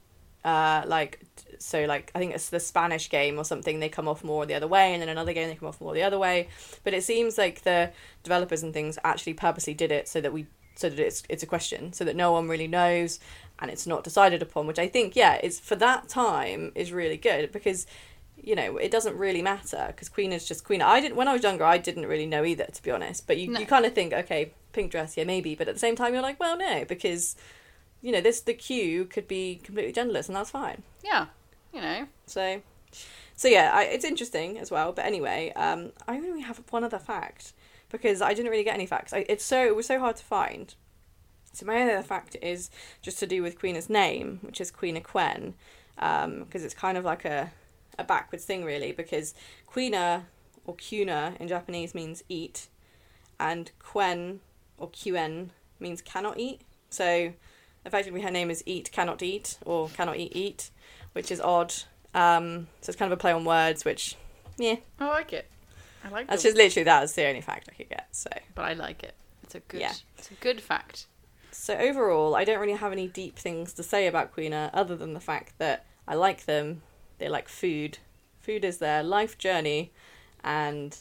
uh, 0.44 0.84
like 0.86 1.22
so 1.58 1.86
like 1.86 2.12
I 2.14 2.20
think 2.20 2.36
it's 2.36 2.50
the 2.50 2.60
Spanish 2.60 3.10
game 3.10 3.40
or 3.40 3.44
something 3.44 3.80
they 3.80 3.90
come 3.90 4.08
off 4.08 4.24
more 4.24 4.46
the 4.46 4.54
other 4.54 4.68
way 4.68 4.94
and 4.94 5.02
then 5.02 5.10
another 5.10 5.34
game 5.34 5.50
they 5.50 5.56
come 5.56 5.68
off 5.68 5.82
more 5.82 5.96
the 5.96 6.04
other 6.04 6.20
way. 6.20 6.48
But 6.84 6.94
it 6.94 7.04
seems 7.04 7.40
like 7.40 7.64
the 7.64 7.92
developers 8.22 8.62
and 8.62 8.72
things 8.72 9.00
actually 9.04 9.34
purposely 9.34 9.74
did 9.74 9.92
it 9.92 10.08
so 10.08 10.22
that 10.22 10.32
we 10.32 10.46
so 10.76 10.90
that 10.90 11.00
it's 11.00 11.24
it's 11.28 11.42
a 11.42 11.48
question 11.48 11.92
so 11.92 12.04
that 12.04 12.16
no 12.16 12.32
one 12.32 12.48
really 12.48 12.68
knows 12.68 13.20
and 13.58 13.72
it's 13.72 13.88
not 13.88 14.04
decided 14.04 14.44
upon 14.44 14.68
which 14.68 14.78
I 14.78 14.88
think 14.88 15.16
yeah 15.16 15.40
it's 15.42 15.60
for 15.60 15.76
that 15.78 16.08
time 16.08 16.72
is 16.76 16.92
really 16.92 17.18
good 17.18 17.52
because 17.52 17.88
you 18.42 18.56
know 18.56 18.78
it 18.78 18.92
doesn't 18.92 19.18
really 19.18 19.42
matter 19.42 19.86
because 19.88 20.10
Queen 20.10 20.32
is 20.34 20.48
just 20.48 20.64
Queen. 20.64 20.82
I 20.82 21.00
didn't 21.02 21.16
when 21.16 21.28
I 21.28 21.34
was 21.34 21.44
younger 21.44 21.64
I 21.64 21.78
didn't 21.78 22.06
really 22.06 22.26
know 22.26 22.44
either 22.46 22.66
to 22.66 22.84
be 22.84 22.92
honest. 22.92 23.26
But 23.28 23.38
you, 23.38 23.50
No. 23.52 23.60
you 23.60 23.66
kind 23.66 23.86
of 23.86 23.94
think 23.94 24.14
okay 24.14 24.52
pink 24.74 24.92
dress 24.92 25.18
yeah 25.18 25.24
maybe. 25.24 25.56
But 25.56 25.68
at 25.68 25.76
the 25.76 25.80
same 25.80 25.96
time 25.96 26.14
you're 26.14 26.22
like 26.22 26.40
well 26.40 26.58
no 26.58 26.86
because 26.86 27.36
you 28.02 28.12
know 28.12 28.22
this 28.22 28.42
the 28.42 28.54
Qu 28.54 29.06
could 29.06 29.28
be 29.28 29.60
completely 29.64 29.94
genderless 29.94 30.28
and 30.28 30.36
that's 30.36 30.52
fine. 30.52 30.84
Yeah, 31.04 31.28
you 31.74 31.82
know. 31.82 32.08
so 32.28 32.62
so 33.36 33.48
yeah 33.48 33.72
I, 33.74 33.84
it's 33.86 34.06
interesting 34.06 34.58
as 34.60 34.70
well. 34.70 34.92
But 34.92 35.06
anyway 35.06 35.52
um 35.56 35.92
I 36.08 36.16
only 36.18 36.42
have 36.42 36.62
one 36.70 36.84
other 36.84 37.00
fact 37.00 37.54
because 37.90 38.22
I 38.22 38.34
didn't 38.34 38.52
really 38.52 38.64
get 38.64 38.74
any 38.76 38.86
facts. 38.86 39.14
I, 39.14 39.26
it's 39.30 39.44
so 39.46 39.66
it 39.66 39.76
was 39.76 39.86
so 39.88 40.00
hard 40.00 40.18
to 40.18 40.24
find. 40.26 40.74
So 41.54 41.66
my 41.66 41.82
other 41.82 42.04
fact 42.04 42.36
is 42.42 42.70
just 43.02 43.18
to 43.20 43.28
do 43.28 43.42
with 43.42 43.58
Queena's 43.60 43.90
name 43.90 44.40
which 44.42 44.60
is 44.62 44.70
Queen 44.72 44.98
of 44.98 45.04
Quen 45.04 45.54
um 45.98 46.44
because 46.44 46.64
it's 46.66 46.74
kind 46.74 46.98
of 46.98 47.06
like 47.06 47.24
a 47.26 47.52
a 47.98 48.04
backwards 48.04 48.46
thing 48.46 48.64
really 48.66 48.92
because 48.92 49.34
Queena 49.68 50.24
or 50.66 50.76
Kuna 50.76 51.36
in 51.40 51.48
Japanese 51.48 51.94
means 51.96 52.24
eat 52.30 52.68
and 53.40 53.72
Quen 53.80 54.40
or 54.78 54.90
Quen 54.90 55.52
means 55.80 56.02
cannot 56.02 56.40
eat 56.40 56.62
so 56.90 57.34
effectively 57.86 58.22
her 58.22 58.32
name 58.32 58.50
is 58.50 58.64
eat 58.66 58.92
cannot 58.92 59.22
eat 59.22 59.58
or 59.66 59.90
cannot 59.90 60.18
eat 60.18 60.32
eat 60.36 60.72
which 61.14 61.32
is 61.32 61.40
odd 61.42 61.74
um 62.14 62.68
so 62.82 62.90
it's 62.90 62.98
kind 62.98 63.12
of 63.12 63.18
a 63.18 63.20
play 63.22 63.32
on 63.32 63.46
words 63.46 63.86
which 63.86 64.16
yeah 64.58 64.76
I 65.00 65.08
like 65.08 65.34
it. 65.34 65.50
I 66.04 66.10
like 66.10 66.28
that's 66.28 66.44
it. 66.44 66.48
just 66.50 66.58
literally 66.58 66.84
that 66.86 67.02
was 67.02 67.14
the 67.14 67.26
only 67.28 67.42
fact 67.42 67.68
i 67.72 67.76
could 67.76 67.90
get 67.90 68.08
so 68.12 68.30
But 68.54 68.66
I 68.66 68.74
like 68.74 69.04
it. 69.04 69.16
It's 69.44 69.56
a 69.56 69.60
good 69.60 69.82
Yeah. 69.82 69.94
it's 70.18 70.32
a 70.32 70.36
good 70.36 70.62
fact. 70.62 71.08
so 71.52 71.76
overall 71.76 72.36
i 72.36 72.44
don't 72.44 72.60
really 72.60 72.74
have 72.74 72.92
any 72.92 73.08
deep 73.08 73.38
things 73.38 73.74
to 73.74 73.84
say 73.84 74.08
about 74.08 74.34
queena 74.36 74.70
other 74.74 74.96
than 74.96 75.14
the 75.14 75.20
fact 75.20 75.54
that 75.60 75.86
i 76.08 76.16
like 76.16 76.46
them 76.46 76.82
they 77.18 77.30
like 77.30 77.48
food 77.48 77.98
food 78.40 78.64
is 78.66 78.78
their 78.78 79.04
life 79.04 79.38
journey 79.38 79.92
and 80.44 80.98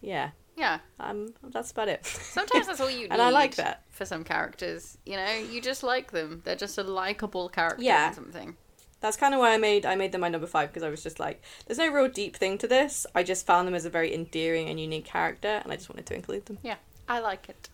yeah 0.00 0.30
Yeah. 0.56 0.78
um 1.00 1.34
that's 1.42 1.70
about 1.72 1.88
it 1.88 2.04
Sometimes 2.06 2.66
that's 2.66 2.80
all 2.80 2.90
you 2.96 3.02
need. 3.04 3.12
And 3.12 3.20
I 3.22 3.30
like 3.30 3.56
that. 3.56 3.82
for 3.90 4.04
some 4.04 4.24
characters. 4.24 4.96
You 5.04 5.16
know, 5.16 5.32
you 5.52 5.60
just 5.60 5.82
like 5.82 6.12
them. 6.12 6.42
They're 6.44 6.56
just 6.56 6.78
a 6.78 6.82
likable 6.84 7.48
character 7.48 7.82
Yeah. 7.82 8.10
or 8.10 8.14
something. 8.14 8.56
that's 9.00 9.16
kind 9.16 9.34
of 9.34 9.40
why 9.40 9.52
I 9.54 9.58
made 9.58 9.84
I 9.84 9.94
made 9.96 10.12
them 10.12 10.20
my 10.22 10.28
number 10.28 10.46
five 10.46 10.68
because 10.70 10.82
I 10.82 10.88
was 10.90 11.02
just 11.02 11.18
like, 11.18 11.42
there's 11.66 11.78
no 11.78 11.88
real 11.90 12.08
deep 12.08 12.36
thing 12.36 12.56
to 12.58 12.68
this. 12.68 13.06
I 13.14 13.22
just 13.22 13.46
found 13.46 13.66
them 13.66 13.74
as 13.74 13.84
a 13.84 13.90
very 13.90 14.14
endearing 14.14 14.68
and 14.70 14.78
unique 14.80 15.04
character, 15.04 15.60
and 15.62 15.72
I 15.72 15.76
just 15.76 15.88
wanted 15.90 16.06
to 16.06 16.14
include 16.14 16.46
them. 16.46 16.58
Yeah, 16.62 16.76
I 17.08 17.18
like 17.20 17.48
it. 17.48 17.68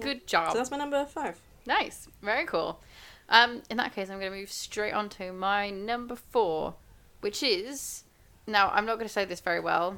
Good 0.00 0.26
job. 0.26 0.52
So 0.52 0.58
that's 0.58 0.70
my 0.70 0.76
number 0.76 1.04
five. 1.06 1.40
Nice. 1.66 2.08
Very 2.22 2.46
cool. 2.46 2.80
Um, 3.28 3.62
in 3.70 3.76
that 3.78 3.94
case, 3.94 4.08
I'm 4.10 4.18
going 4.20 4.32
to 4.32 4.38
move 4.38 4.50
straight 4.50 4.92
on 4.92 5.08
to 5.10 5.32
my 5.32 5.70
number 5.70 6.16
four, 6.16 6.74
which 7.20 7.42
is 7.42 8.04
now 8.46 8.70
I'm 8.70 8.86
not 8.86 8.96
going 8.96 9.06
to 9.06 9.12
say 9.12 9.24
this 9.24 9.40
very 9.40 9.60
well. 9.60 9.96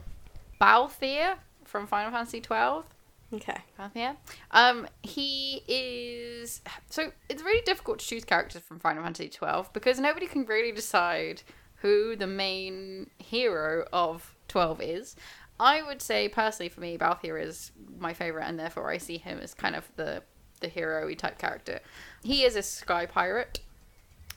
Balthier 0.61 1.37
from 1.65 1.87
Final 1.87 2.11
Fantasy 2.13 2.41
twelve. 2.41 2.85
Okay. 3.33 3.59
Balthier. 3.79 4.17
Um, 4.51 4.87
he 5.03 5.63
is 5.67 6.61
so 6.91 7.13
it's 7.29 7.43
really 7.43 7.63
difficult 7.63 7.99
to 8.01 8.07
choose 8.07 8.25
characters 8.25 8.63
from 8.63 8.79
Final 8.79 9.03
Fantasy 9.03 9.29
twelve 9.29 9.73
because 9.73 9.99
nobody 9.99 10.27
can 10.27 10.45
really 10.45 10.73
decide 10.73 11.43
who 11.77 12.15
the 12.15 12.27
main 12.27 13.11
hero 13.19 13.87
of 13.93 14.35
twelve 14.49 14.81
is. 14.81 15.17
I 15.59 15.83
would 15.83 16.03
say 16.03 16.29
personally 16.29 16.69
for 16.69 16.81
me, 16.81 16.99
Balthier 16.99 17.43
is 17.43 17.73
my 17.99 18.15
favorite, 18.15 18.45
and 18.45 18.59
therefore 18.59 18.91
I 18.91 18.99
see 18.99 19.19
him 19.19 19.39
as 19.41 19.55
kind 19.55 19.75
of 19.75 19.91
the 19.97 20.23
the 20.61 20.69
hero-y 20.69 21.15
type 21.15 21.39
character. 21.39 21.81
He 22.23 22.45
is 22.45 22.55
a 22.55 22.63
sky 22.63 23.07
pirate 23.07 23.61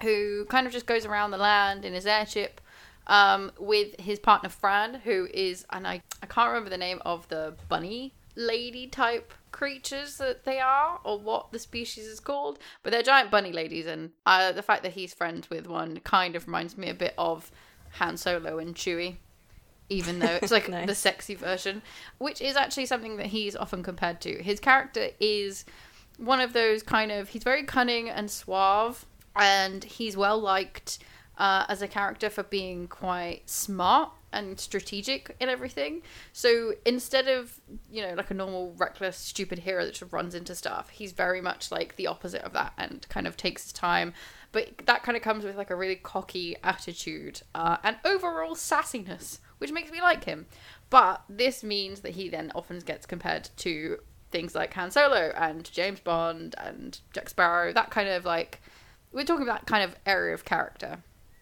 who 0.01 0.45
kind 0.45 0.65
of 0.65 0.73
just 0.73 0.85
goes 0.87 1.05
around 1.05 1.31
the 1.31 1.37
land 1.37 1.85
in 1.85 1.93
his 1.93 2.05
airship 2.05 2.61
um, 3.07 3.51
with 3.59 3.99
his 3.99 4.19
partner 4.19 4.49
Fran, 4.49 4.95
who 4.95 5.27
is, 5.33 5.65
and 5.71 5.87
I, 5.87 6.01
I 6.21 6.25
can't 6.25 6.47
remember 6.49 6.69
the 6.69 6.77
name 6.77 7.01
of 7.05 7.27
the 7.29 7.55
bunny 7.69 8.13
lady 8.35 8.87
type 8.87 9.33
creatures 9.51 10.17
that 10.17 10.43
they 10.43 10.59
are 10.59 10.99
or 11.05 11.17
what 11.17 11.51
the 11.51 11.59
species 11.59 12.05
is 12.05 12.19
called, 12.19 12.59
but 12.83 12.91
they're 12.91 13.03
giant 13.03 13.31
bunny 13.31 13.51
ladies, 13.51 13.85
and 13.85 14.11
uh, 14.25 14.51
the 14.51 14.63
fact 14.63 14.83
that 14.83 14.93
he's 14.93 15.13
friends 15.13 15.49
with 15.49 15.67
one 15.67 15.99
kind 16.01 16.35
of 16.35 16.47
reminds 16.47 16.77
me 16.77 16.89
a 16.89 16.93
bit 16.93 17.13
of 17.17 17.51
Han 17.93 18.17
Solo 18.17 18.57
and 18.59 18.75
Chewie. 18.75 19.17
Even 19.87 20.17
though 20.17 20.39
it's 20.41 20.51
like 20.51 20.67
Nice. 20.69 20.87
the 20.87 20.95
sexy 20.95 21.35
version, 21.35 21.83
which 22.17 22.41
is 22.41 22.55
actually 22.55 22.87
something 22.87 23.17
that 23.17 23.27
he's 23.27 23.55
often 23.55 23.83
compared 23.83 24.19
to. 24.21 24.41
His 24.41 24.59
character 24.59 25.09
is 25.19 25.63
one 26.17 26.39
of 26.39 26.53
those 26.53 26.81
kind 26.81 27.11
of 27.11 27.29
he's 27.29 27.43
very 27.43 27.63
cunning 27.63 28.09
and 28.09 28.31
suave 28.31 29.05
and 29.35 29.83
he's 29.83 30.15
well 30.17 30.39
liked 30.39 30.97
uh, 31.37 31.65
as 31.67 31.81
a 31.81 31.87
character 31.87 32.29
for 32.29 32.43
being 32.43 32.87
quite 32.87 33.49
smart 33.49 34.11
and 34.31 34.59
strategic 34.59 35.35
in 35.39 35.47
everything. 35.47 36.01
So 36.33 36.73
instead 36.85 37.27
of 37.27 37.59
you 37.89 38.01
know 38.01 38.13
like 38.15 38.31
a 38.31 38.33
normal 38.33 38.73
reckless 38.77 39.17
stupid 39.17 39.59
hero 39.59 39.85
that 39.85 39.93
just 39.93 40.11
runs 40.11 40.35
into 40.35 40.55
stuff 40.55 40.89
he's 40.89 41.13
very 41.13 41.39
much 41.39 41.71
like 41.71 41.95
the 41.95 42.07
opposite 42.07 42.41
of 42.41 42.51
that 42.53 42.73
and 42.77 43.05
kind 43.09 43.27
of 43.27 43.37
takes 43.37 43.63
his 43.63 43.73
time. 43.73 44.13
But 44.51 44.85
that 44.85 45.03
kind 45.03 45.17
of 45.17 45.21
comes 45.21 45.43
with 45.43 45.57
like 45.57 45.69
a 45.69 45.75
really 45.75 45.95
cocky 45.97 46.55
attitude 46.63 47.41
uh, 47.53 47.77
and 47.83 47.97
overall 48.05 48.55
sassiness 48.55 49.39
which 49.57 49.71
makes 49.71 49.91
me 49.91 50.01
like 50.01 50.25
him. 50.25 50.45
But 50.89 51.23
this 51.29 51.63
means 51.63 52.01
that 52.01 52.11
he 52.11 52.29
then 52.29 52.51
often 52.53 52.79
gets 52.79 53.05
compared 53.05 53.49
to 53.57 53.99
things 54.31 54.53
like 54.53 54.73
Han 54.73 54.91
Solo 54.91 55.31
and 55.35 55.69
James 55.71 55.99
Bond 55.99 56.55
and 56.57 56.99
Jack 57.13 57.29
Sparrow, 57.29 57.73
that 57.73 57.89
kind 57.89 58.09
of 58.09 58.25
like 58.25 58.61
we're 59.11 59.23
talking 59.23 59.43
about 59.43 59.61
that 59.61 59.67
kind 59.67 59.83
of 59.83 59.95
area 60.05 60.33
of 60.33 60.43
character. 60.43 60.99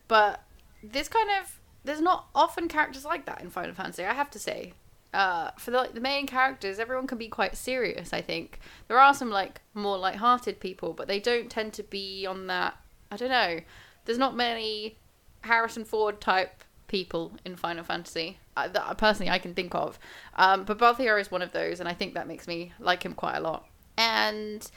But 0.08 0.44
this 0.84 1.08
kind 1.08 1.30
of 1.42 1.60
there's 1.84 2.02
not 2.02 2.28
often 2.34 2.68
characters 2.68 3.06
like 3.06 3.26
that 3.26 3.42
in 3.42 3.50
Final 3.50 3.74
Fantasy, 3.74 4.06
I 4.06 4.14
have 4.14 4.30
to 4.32 4.40
say. 4.40 4.74
Uh, 5.14 5.52
for 5.60 5.70
the, 5.70 5.78
like, 5.78 5.94
the 5.94 6.02
main 6.02 6.26
characters, 6.26 6.80
everyone 6.80 7.06
can 7.06 7.18
be 7.18 7.28
quite 7.28 7.56
serious. 7.56 8.14
I 8.14 8.22
think 8.22 8.60
there 8.88 9.00
are 9.00 9.14
some 9.14 9.30
like 9.30 9.62
more 9.74 9.98
light-hearted 9.98 10.60
people, 10.60 10.94
but 10.94 11.08
they 11.08 11.20
don't 11.20 11.50
tend 11.50 11.74
to 11.74 11.84
be 11.84 12.26
on 12.26 12.48
that. 12.48 12.76
I 13.12 13.18
don't 13.18 13.30
know. 13.30 13.60
There's 14.06 14.18
not 14.18 14.36
many 14.36 14.98
Harrison 15.42 15.86
Ford 15.86 16.20
type 16.20 16.64
people 16.88 17.34
in 17.46 17.56
Final 17.56 17.84
Fantasy 17.84 18.38
uh, 18.58 18.68
that 18.70 18.98
personally 18.98 19.30
I 19.30 19.40
can 19.40 19.54
think 19.54 19.76
of. 19.76 20.00
Um, 20.36 20.64
but 20.64 20.80
Balthier 20.80 21.20
is 21.20 21.30
one 21.30 21.42
of 21.42 21.52
those, 21.52 21.80
and 21.80 21.88
I 21.88 21.94
think 21.94 22.16
that 22.16 22.28
makes 22.28 22.48
me 22.48 22.74
like 22.80 23.04
him 23.04 23.14
quite 23.14 23.36
a 23.36 23.42
lot. 23.42 23.68
And 23.98 24.68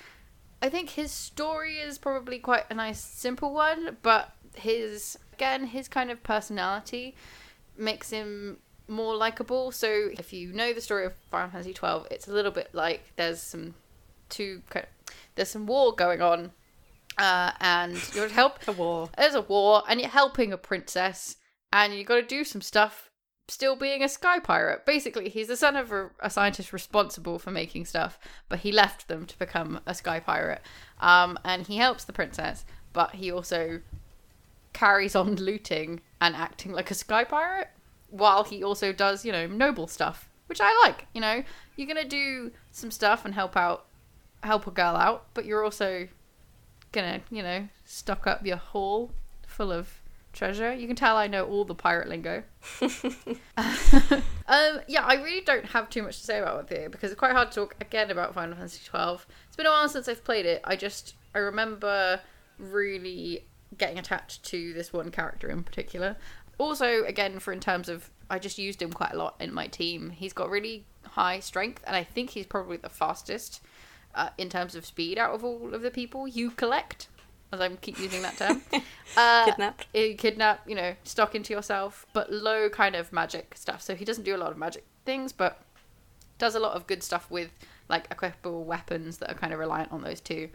I 0.62 0.68
think 0.68 0.90
his 0.90 1.10
story 1.12 1.76
is 1.76 1.98
probably 1.98 2.38
quite 2.38 2.64
a 2.70 2.74
nice, 2.74 3.00
simple 3.00 3.52
one, 3.52 3.98
but 4.02 4.32
his 4.54 5.18
again 5.34 5.66
his 5.66 5.86
kind 5.86 6.10
of 6.10 6.22
personality 6.22 7.14
makes 7.76 8.10
him 8.10 8.58
more 8.88 9.14
likable. 9.14 9.70
So 9.70 10.08
if 10.18 10.32
you 10.32 10.52
know 10.52 10.72
the 10.72 10.80
story 10.80 11.06
of 11.06 11.12
Final 11.30 11.50
Fantasy 11.50 11.74
twelve, 11.74 12.06
it's 12.10 12.28
a 12.28 12.32
little 12.32 12.52
bit 12.52 12.70
like 12.72 13.12
there's 13.16 13.40
some 13.40 13.74
two 14.28 14.62
kind 14.70 14.86
there's 15.34 15.50
some 15.50 15.66
war 15.66 15.94
going 15.94 16.22
on, 16.22 16.52
uh, 17.18 17.52
and 17.60 17.96
you're 18.14 18.28
help 18.28 18.66
A 18.66 18.72
war. 18.72 19.10
there's 19.16 19.34
a 19.34 19.42
war 19.42 19.82
and 19.88 20.00
you're 20.00 20.08
helping 20.08 20.52
a 20.52 20.58
princess 20.58 21.36
and 21.72 21.94
you 21.94 22.04
got 22.04 22.16
to 22.16 22.22
do 22.22 22.44
some 22.44 22.62
stuff 22.62 23.05
still 23.48 23.76
being 23.76 24.02
a 24.02 24.08
sky 24.08 24.38
pirate. 24.38 24.84
Basically 24.84 25.28
he's 25.28 25.48
the 25.48 25.56
son 25.56 25.76
of 25.76 25.92
a, 25.92 26.10
a 26.20 26.30
scientist 26.30 26.72
responsible 26.72 27.38
for 27.38 27.50
making 27.50 27.84
stuff 27.84 28.18
but 28.48 28.60
he 28.60 28.72
left 28.72 29.08
them 29.08 29.26
to 29.26 29.38
become 29.38 29.80
a 29.86 29.94
sky 29.94 30.20
pirate. 30.20 30.62
Um, 31.00 31.38
and 31.44 31.66
he 31.66 31.76
helps 31.76 32.04
the 32.04 32.12
princess 32.12 32.64
but 32.92 33.14
he 33.16 33.30
also 33.30 33.80
carries 34.72 35.14
on 35.14 35.36
looting 35.36 36.00
and 36.20 36.34
acting 36.36 36.72
like 36.72 36.90
a 36.90 36.94
sky 36.94 37.24
pirate 37.24 37.68
while 38.10 38.44
he 38.44 38.62
also 38.62 38.92
does 38.92 39.24
you 39.24 39.32
know 39.32 39.46
noble 39.46 39.86
stuff 39.86 40.28
which 40.46 40.60
i 40.60 40.82
like 40.84 41.06
you 41.14 41.20
know. 41.20 41.42
You're 41.76 41.88
gonna 41.88 42.08
do 42.08 42.52
some 42.72 42.90
stuff 42.90 43.24
and 43.24 43.34
help 43.34 43.56
out 43.56 43.86
help 44.42 44.66
a 44.66 44.70
girl 44.70 44.96
out 44.96 45.26
but 45.34 45.44
you're 45.44 45.64
also 45.64 46.08
gonna, 46.96 47.20
you 47.30 47.42
know, 47.42 47.68
stock 47.84 48.26
up 48.26 48.44
your 48.44 48.56
haul 48.56 49.10
full 49.46 49.70
of 49.70 50.00
treasure. 50.36 50.72
You 50.74 50.86
can 50.86 50.96
tell 50.96 51.16
I 51.16 51.26
know 51.26 51.46
all 51.46 51.64
the 51.64 51.74
pirate 51.74 52.08
lingo. 52.08 52.42
um, 53.56 54.80
yeah, 54.86 55.04
I 55.04 55.20
really 55.22 55.40
don't 55.40 55.64
have 55.66 55.90
too 55.90 56.02
much 56.02 56.18
to 56.18 56.24
say 56.24 56.38
about 56.38 56.70
it 56.70 56.92
because 56.92 57.10
it's 57.10 57.18
quite 57.18 57.32
hard 57.32 57.50
to 57.52 57.54
talk 57.60 57.76
again 57.80 58.10
about 58.10 58.34
Final 58.34 58.54
Fantasy 58.54 58.82
twelve. 58.84 59.26
It's 59.46 59.56
been 59.56 59.66
a 59.66 59.70
while 59.70 59.88
since 59.88 60.08
I've 60.08 60.24
played 60.24 60.46
it. 60.46 60.60
I 60.64 60.76
just 60.76 61.14
I 61.34 61.38
remember 61.38 62.20
really 62.58 63.44
getting 63.76 63.98
attached 63.98 64.44
to 64.44 64.72
this 64.72 64.92
one 64.92 65.10
character 65.10 65.48
in 65.48 65.64
particular. 65.64 66.16
Also, 66.58 67.04
again, 67.04 67.38
for 67.38 67.52
in 67.52 67.60
terms 67.60 67.88
of 67.88 68.10
I 68.30 68.38
just 68.38 68.58
used 68.58 68.82
him 68.82 68.92
quite 68.92 69.12
a 69.12 69.16
lot 69.16 69.36
in 69.40 69.52
my 69.52 69.66
team. 69.66 70.10
He's 70.10 70.32
got 70.32 70.50
really 70.50 70.84
high 71.02 71.40
strength, 71.40 71.82
and 71.86 71.96
I 71.96 72.04
think 72.04 72.30
he's 72.30 72.46
probably 72.46 72.76
the 72.76 72.88
fastest 72.88 73.62
uh, 74.14 74.30
in 74.38 74.48
terms 74.48 74.74
of 74.74 74.84
speed 74.84 75.18
out 75.18 75.34
of 75.34 75.44
all 75.44 75.74
of 75.74 75.82
the 75.82 75.90
people 75.90 76.26
you 76.26 76.50
collect. 76.50 77.08
As 77.52 77.60
I 77.60 77.68
keep 77.76 77.98
using 78.00 78.22
that 78.22 78.36
term, 78.36 78.60
uh, 79.16 79.44
Kidnapped. 79.44 79.86
eh, 79.94 80.14
kidnap, 80.14 80.68
you 80.68 80.74
know, 80.74 80.94
stock 81.04 81.34
into 81.34 81.52
yourself, 81.52 82.04
but 82.12 82.32
low 82.32 82.68
kind 82.68 82.96
of 82.96 83.12
magic 83.12 83.54
stuff. 83.56 83.80
So 83.82 83.94
he 83.94 84.04
doesn't 84.04 84.24
do 84.24 84.34
a 84.34 84.38
lot 84.38 84.50
of 84.50 84.58
magic 84.58 84.84
things, 85.04 85.32
but 85.32 85.60
does 86.38 86.54
a 86.56 86.60
lot 86.60 86.72
of 86.76 86.86
good 86.86 87.02
stuff 87.02 87.30
with 87.30 87.50
like 87.88 88.08
equipable 88.14 88.64
weapons 88.64 89.18
that 89.18 89.30
are 89.30 89.34
kind 89.34 89.52
of 89.52 89.58
reliant 89.60 89.92
on 89.92 90.02
those 90.02 90.20
two 90.20 90.48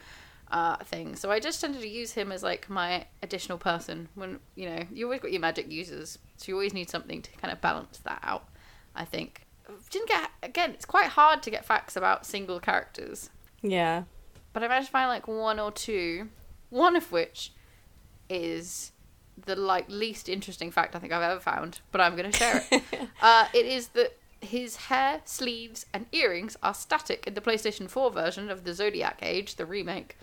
uh, 0.51 0.75
things. 0.83 1.21
So 1.21 1.31
I 1.31 1.39
just 1.39 1.61
tended 1.61 1.81
to 1.81 1.87
use 1.87 2.11
him 2.11 2.29
as 2.31 2.43
like 2.43 2.69
my 2.69 3.05
additional 3.23 3.57
person 3.57 4.09
when 4.15 4.39
you 4.55 4.69
know 4.69 4.83
you 4.91 5.05
always 5.05 5.21
got 5.21 5.31
your 5.31 5.39
magic 5.41 5.71
users, 5.71 6.19
so 6.35 6.45
you 6.49 6.55
always 6.55 6.73
need 6.73 6.89
something 6.89 7.21
to 7.21 7.31
kind 7.37 7.53
of 7.53 7.61
balance 7.61 7.99
that 7.99 8.19
out. 8.21 8.49
I 8.93 9.05
think 9.05 9.45
didn't 9.89 10.09
get 10.09 10.29
again. 10.43 10.71
It's 10.71 10.83
quite 10.85 11.07
hard 11.07 11.41
to 11.43 11.49
get 11.49 11.63
facts 11.63 11.95
about 11.95 12.25
single 12.25 12.59
characters, 12.59 13.29
Yeah. 13.61 14.03
but 14.51 14.61
I 14.61 14.67
managed 14.67 14.87
to 14.87 14.91
find 14.91 15.07
like 15.07 15.25
one 15.29 15.57
or 15.57 15.71
two. 15.71 16.27
One 16.71 16.95
of 16.95 17.11
which 17.11 17.51
is 18.29 18.91
the 19.45 19.55
like 19.55 19.85
least 19.89 20.27
interesting 20.27 20.71
fact 20.71 20.95
I 20.95 20.99
think 20.99 21.13
I've 21.13 21.21
ever 21.21 21.39
found, 21.39 21.81
but 21.91 22.01
I'm 22.01 22.15
going 22.15 22.31
to 22.31 22.37
share 22.37 22.63
it. 22.71 22.83
uh, 23.21 23.45
it 23.53 23.65
is 23.65 23.89
that 23.89 24.17
his 24.41 24.75
hair, 24.75 25.21
sleeves, 25.25 25.85
and 25.93 26.07
earrings 26.11 26.57
are 26.63 26.73
static 26.73 27.25
in 27.27 27.35
the 27.35 27.41
PlayStation 27.41 27.89
4 27.89 28.11
version 28.11 28.49
of 28.49 28.63
the 28.63 28.73
Zodiac 28.73 29.19
Age, 29.21 29.55
the 29.55 29.65
remake. 29.65 30.17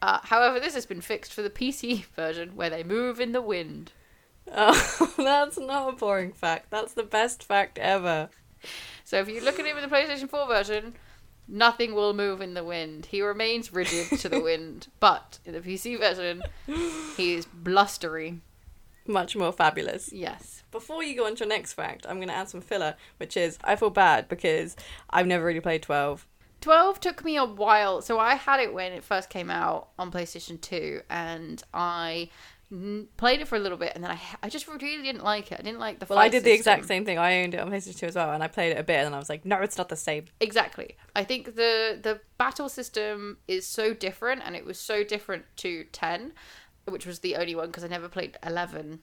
Uh, 0.00 0.20
however, 0.22 0.60
this 0.60 0.74
has 0.74 0.86
been 0.86 1.00
fixed 1.00 1.32
for 1.32 1.42
the 1.42 1.50
PC 1.50 2.04
version 2.16 2.54
where 2.54 2.70
they 2.70 2.84
move 2.84 3.20
in 3.20 3.32
the 3.32 3.42
wind. 3.42 3.92
Oh, 4.52 5.12
that's 5.16 5.58
not 5.58 5.88
a 5.88 5.96
boring 5.96 6.32
fact. 6.32 6.70
That's 6.70 6.92
the 6.92 7.02
best 7.02 7.42
fact 7.42 7.78
ever. 7.78 8.28
So 9.04 9.18
if 9.18 9.28
you 9.28 9.40
look 9.40 9.58
at 9.58 9.66
him 9.66 9.76
in 9.76 9.88
the 9.88 9.94
PlayStation 9.94 10.28
4 10.28 10.46
version, 10.46 10.94
nothing 11.48 11.94
will 11.94 12.14
move 12.14 12.40
in 12.40 12.54
the 12.54 12.64
wind. 12.64 13.06
He 13.06 13.22
remains 13.22 13.72
rigid 13.72 14.18
to 14.20 14.28
the 14.28 14.40
wind. 14.42 14.88
But 15.00 15.38
in 15.44 15.52
the 15.52 15.60
PC 15.60 15.98
version, 15.98 16.42
he 17.16 17.34
is 17.34 17.46
blustery. 17.46 18.40
Much 19.06 19.36
more 19.36 19.52
fabulous. 19.52 20.12
Yes. 20.12 20.62
Before 20.70 21.02
you 21.02 21.14
go 21.14 21.26
on 21.26 21.34
to 21.36 21.40
your 21.40 21.48
next 21.48 21.74
fact, 21.74 22.06
I'm 22.08 22.16
going 22.16 22.28
to 22.28 22.34
add 22.34 22.48
some 22.48 22.62
filler, 22.62 22.96
which 23.18 23.36
is 23.36 23.58
I 23.62 23.76
feel 23.76 23.90
bad 23.90 24.28
because 24.28 24.76
I've 25.10 25.26
never 25.26 25.44
really 25.44 25.60
played 25.60 25.82
12. 25.82 26.26
12 26.62 27.00
took 27.00 27.22
me 27.22 27.36
a 27.36 27.44
while. 27.44 28.00
So 28.00 28.18
I 28.18 28.36
had 28.36 28.60
it 28.60 28.72
when 28.72 28.92
it 28.92 29.04
first 29.04 29.28
came 29.28 29.50
out 29.50 29.88
on 29.98 30.10
PlayStation 30.10 30.58
2 30.58 31.02
and 31.10 31.62
I 31.74 32.30
played 33.16 33.40
it 33.40 33.48
for 33.48 33.56
a 33.56 33.58
little 33.58 33.78
bit 33.78 33.92
and 33.94 34.02
then 34.02 34.10
I 34.10 34.20
I 34.42 34.48
just 34.48 34.66
really 34.66 35.02
didn't 35.02 35.24
like 35.24 35.52
it. 35.52 35.58
I 35.60 35.62
didn't 35.62 35.80
like 35.80 35.98
the 35.98 36.06
Well, 36.08 36.18
I 36.18 36.28
did 36.28 36.44
the 36.44 36.52
exact 36.52 36.86
same 36.86 37.04
thing. 37.04 37.18
I 37.18 37.42
owned 37.42 37.54
it 37.54 37.60
on 37.60 37.70
PlayStation 37.70 37.98
2 37.98 38.06
as 38.06 38.14
well, 38.14 38.32
and 38.32 38.42
I 38.42 38.48
played 38.48 38.72
it 38.72 38.78
a 38.78 38.82
bit, 38.82 39.04
and 39.04 39.14
I 39.14 39.18
was 39.18 39.28
like, 39.28 39.44
no, 39.44 39.60
it's 39.60 39.78
not 39.78 39.88
the 39.88 39.96
same. 39.96 40.26
Exactly. 40.40 40.96
I 41.14 41.24
think 41.24 41.56
the 41.56 41.98
the 42.00 42.20
battle 42.38 42.68
system 42.68 43.38
is 43.48 43.66
so 43.66 43.94
different 43.94 44.42
and 44.44 44.56
it 44.56 44.64
was 44.64 44.78
so 44.78 45.04
different 45.04 45.44
to 45.56 45.84
10, 45.92 46.32
which 46.86 47.06
was 47.06 47.20
the 47.20 47.36
only 47.36 47.54
one 47.54 47.66
because 47.66 47.84
I 47.84 47.88
never 47.88 48.08
played 48.08 48.36
11 48.44 49.00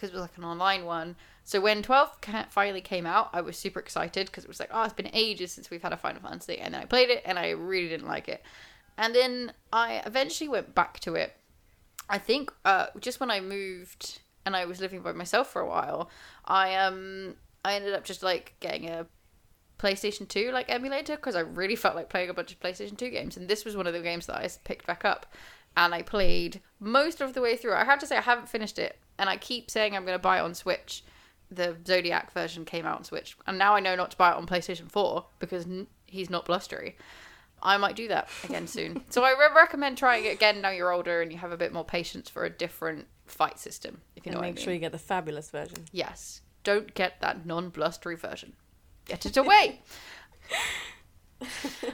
because 0.00 0.10
it 0.10 0.14
was 0.14 0.22
like 0.22 0.38
an 0.38 0.44
online 0.44 0.84
one. 0.84 1.16
So 1.44 1.60
when 1.60 1.82
12 1.82 2.18
finally 2.48 2.80
came 2.80 3.06
out, 3.06 3.28
I 3.32 3.40
was 3.40 3.58
super 3.58 3.80
excited 3.80 4.26
because 4.26 4.44
it 4.44 4.48
was 4.48 4.60
like, 4.60 4.70
oh, 4.72 4.84
it's 4.84 4.94
been 4.94 5.10
ages 5.12 5.52
since 5.52 5.70
we've 5.70 5.82
had 5.82 5.92
a 5.92 5.96
Final 5.96 6.22
Fantasy. 6.22 6.58
And 6.58 6.74
then 6.74 6.82
I 6.82 6.84
played 6.86 7.10
it 7.10 7.22
and 7.26 7.38
I 7.38 7.50
really 7.50 7.88
didn't 7.88 8.06
like 8.06 8.28
it. 8.28 8.42
And 8.96 9.14
then 9.14 9.52
I 9.72 10.02
eventually 10.06 10.48
went 10.48 10.74
back 10.74 11.00
to 11.00 11.14
it. 11.16 11.36
I 12.10 12.18
think 12.18 12.52
uh, 12.64 12.86
just 12.98 13.20
when 13.20 13.30
I 13.30 13.40
moved 13.40 14.20
and 14.44 14.56
I 14.56 14.64
was 14.66 14.80
living 14.80 15.00
by 15.00 15.12
myself 15.12 15.48
for 15.50 15.62
a 15.62 15.68
while, 15.68 16.10
I 16.44 16.74
um 16.74 17.36
I 17.64 17.74
ended 17.74 17.94
up 17.94 18.04
just 18.04 18.22
like 18.22 18.54
getting 18.60 18.88
a 18.88 19.06
PlayStation 19.78 20.28
2 20.28 20.50
like 20.52 20.68
emulator 20.68 21.16
because 21.16 21.36
I 21.36 21.40
really 21.40 21.76
felt 21.76 21.94
like 21.94 22.10
playing 22.10 22.28
a 22.28 22.34
bunch 22.34 22.52
of 22.52 22.60
PlayStation 22.60 22.98
2 22.98 23.08
games 23.10 23.36
and 23.36 23.48
this 23.48 23.64
was 23.64 23.76
one 23.76 23.86
of 23.86 23.94
the 23.94 24.02
games 24.02 24.26
that 24.26 24.36
I 24.36 24.48
picked 24.64 24.86
back 24.86 25.04
up 25.04 25.32
and 25.76 25.94
I 25.94 26.02
played 26.02 26.60
most 26.80 27.20
of 27.20 27.32
the 27.32 27.40
way 27.40 27.56
through. 27.56 27.74
I 27.74 27.84
have 27.84 27.98
to 28.00 28.06
say 28.06 28.16
I 28.16 28.22
haven't 28.22 28.48
finished 28.48 28.78
it 28.78 28.98
and 29.18 29.30
I 29.30 29.36
keep 29.36 29.70
saying 29.70 29.94
I'm 29.94 30.04
going 30.04 30.18
to 30.18 30.22
buy 30.22 30.38
it 30.38 30.42
on 30.42 30.54
Switch. 30.54 31.02
The 31.50 31.76
Zodiac 31.86 32.32
version 32.32 32.64
came 32.64 32.84
out 32.84 32.98
on 32.98 33.04
Switch 33.04 33.36
and 33.46 33.56
now 33.56 33.74
I 33.74 33.80
know 33.80 33.94
not 33.94 34.10
to 34.10 34.16
buy 34.16 34.32
it 34.32 34.36
on 34.36 34.46
PlayStation 34.46 34.90
4 34.90 35.24
because 35.38 35.64
n- 35.64 35.86
he's 36.06 36.28
not 36.28 36.44
blustery. 36.44 36.96
I 37.62 37.76
might 37.76 37.96
do 37.96 38.08
that 38.08 38.28
again 38.44 38.66
soon. 38.66 39.02
so 39.10 39.22
I 39.22 39.30
re- 39.32 39.54
recommend 39.54 39.98
trying 39.98 40.24
it 40.24 40.32
again 40.34 40.60
now 40.60 40.70
you're 40.70 40.92
older 40.92 41.20
and 41.22 41.30
you 41.32 41.38
have 41.38 41.52
a 41.52 41.56
bit 41.56 41.72
more 41.72 41.84
patience 41.84 42.28
for 42.30 42.44
a 42.44 42.50
different 42.50 43.06
fight 43.26 43.58
system 43.58 44.00
if 44.16 44.24
you 44.26 44.32
know 44.32 44.38
and 44.38 44.46
I 44.46 44.48
make 44.48 44.56
mean. 44.56 44.64
sure 44.64 44.72
you 44.74 44.80
get 44.80 44.92
the 44.92 44.98
fabulous 44.98 45.50
version. 45.50 45.84
Yes. 45.92 46.40
Don't 46.64 46.92
get 46.94 47.20
that 47.20 47.46
non 47.46 47.68
blustery 47.70 48.16
version. 48.16 48.54
Get 49.06 49.24
it 49.26 49.36
away. 49.44 49.80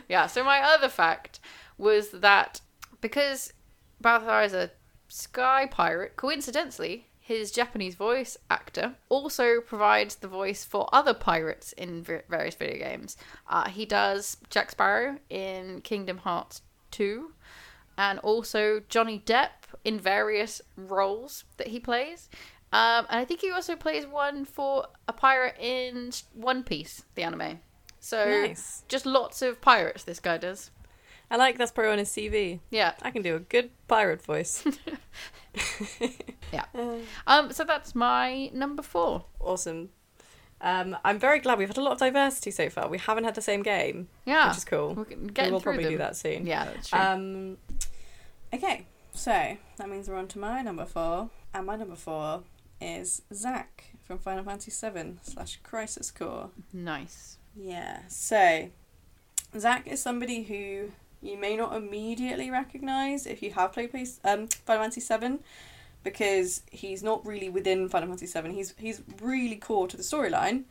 yeah, 0.08 0.26
so 0.26 0.42
my 0.44 0.60
other 0.60 0.88
fact 0.88 1.40
was 1.78 2.10
that 2.10 2.60
because 3.00 3.52
Balthazar 4.00 4.42
is 4.42 4.54
a 4.54 4.70
sky 5.08 5.68
pirate, 5.70 6.16
coincidentally, 6.16 7.08
his 7.26 7.50
Japanese 7.50 7.96
voice 7.96 8.36
actor 8.48 8.94
also 9.08 9.60
provides 9.60 10.14
the 10.14 10.28
voice 10.28 10.64
for 10.64 10.88
other 10.92 11.12
pirates 11.12 11.72
in 11.72 12.04
various 12.04 12.54
video 12.54 12.78
games. 12.78 13.16
Uh, 13.48 13.68
he 13.68 13.84
does 13.84 14.36
Jack 14.48 14.70
Sparrow 14.70 15.18
in 15.28 15.80
Kingdom 15.80 16.18
Hearts 16.18 16.62
2, 16.92 17.32
and 17.98 18.20
also 18.20 18.80
Johnny 18.88 19.24
Depp 19.26 19.50
in 19.84 19.98
various 19.98 20.62
roles 20.76 21.42
that 21.56 21.66
he 21.66 21.80
plays. 21.80 22.28
Um, 22.72 23.06
and 23.10 23.18
I 23.18 23.24
think 23.24 23.40
he 23.40 23.50
also 23.50 23.74
plays 23.74 24.06
one 24.06 24.44
for 24.44 24.86
a 25.08 25.12
pirate 25.12 25.56
in 25.58 26.12
One 26.32 26.62
Piece, 26.62 27.02
the 27.16 27.24
anime. 27.24 27.58
So 27.98 28.24
Nice. 28.46 28.84
just 28.86 29.04
lots 29.04 29.42
of 29.42 29.60
pirates 29.60 30.04
this 30.04 30.20
guy 30.20 30.36
does. 30.36 30.70
I 31.28 31.36
like 31.38 31.58
that's 31.58 31.72
probably 31.72 31.90
on 31.90 31.98
his 31.98 32.10
CV. 32.10 32.60
Yeah, 32.70 32.92
I 33.02 33.10
can 33.10 33.22
do 33.22 33.34
a 33.34 33.40
good 33.40 33.70
pirate 33.88 34.22
voice. 34.22 34.64
yeah. 36.52 36.64
Um, 37.26 37.52
so 37.52 37.64
that's 37.64 37.94
my 37.94 38.50
number 38.52 38.82
four. 38.82 39.24
awesome. 39.40 39.90
Um, 40.60 40.96
I'm 41.04 41.18
very 41.18 41.38
glad 41.40 41.58
we've 41.58 41.68
had 41.68 41.76
a 41.76 41.82
lot 41.82 41.92
of 41.92 41.98
diversity 41.98 42.50
so 42.50 42.70
far. 42.70 42.88
We 42.88 42.98
haven't 42.98 43.24
had 43.24 43.34
the 43.34 43.42
same 43.42 43.62
game, 43.62 44.08
Yeah, 44.24 44.48
which 44.48 44.56
is 44.58 44.64
cool. 44.64 45.06
We 45.08 45.50
will 45.50 45.60
probably 45.60 45.84
do 45.84 45.98
that 45.98 46.16
soon. 46.16 46.46
Yeah, 46.46 46.64
that's 46.64 46.88
true. 46.88 46.98
Um, 46.98 47.58
okay, 48.54 48.86
so 49.12 49.56
that 49.76 49.88
means 49.88 50.08
we're 50.08 50.16
on 50.16 50.28
to 50.28 50.38
my 50.38 50.62
number 50.62 50.86
four, 50.86 51.28
and 51.52 51.66
my 51.66 51.76
number 51.76 51.96
four 51.96 52.42
is 52.80 53.22
Zack 53.34 53.84
from 54.02 54.18
Final 54.18 54.44
Fantasy 54.44 54.70
VII 54.70 55.16
slash 55.22 55.58
Crisis 55.62 56.10
Core. 56.10 56.50
nice. 56.72 57.38
Yeah, 57.54 58.00
so 58.08 58.68
Zack 59.58 59.86
is 59.86 60.00
somebody 60.00 60.42
who 60.44 60.92
you 61.22 61.36
may 61.36 61.56
not 61.56 61.74
immediately 61.74 62.50
recognise 62.50 63.26
if 63.26 63.42
you 63.42 63.52
have 63.52 63.72
played 63.72 63.90
place, 63.90 64.20
um, 64.24 64.46
Final 64.48 64.84
Fantasy 64.84 65.00
VII, 65.00 65.38
because 66.02 66.62
he's 66.70 67.02
not 67.02 67.24
really 67.26 67.48
within 67.48 67.88
Final 67.88 68.08
Fantasy 68.08 68.40
VII. 68.40 68.52
He's 68.52 68.74
he's 68.78 69.02
really 69.20 69.56
core 69.56 69.88
to 69.88 69.96
the 69.96 70.02
storyline, 70.02 70.64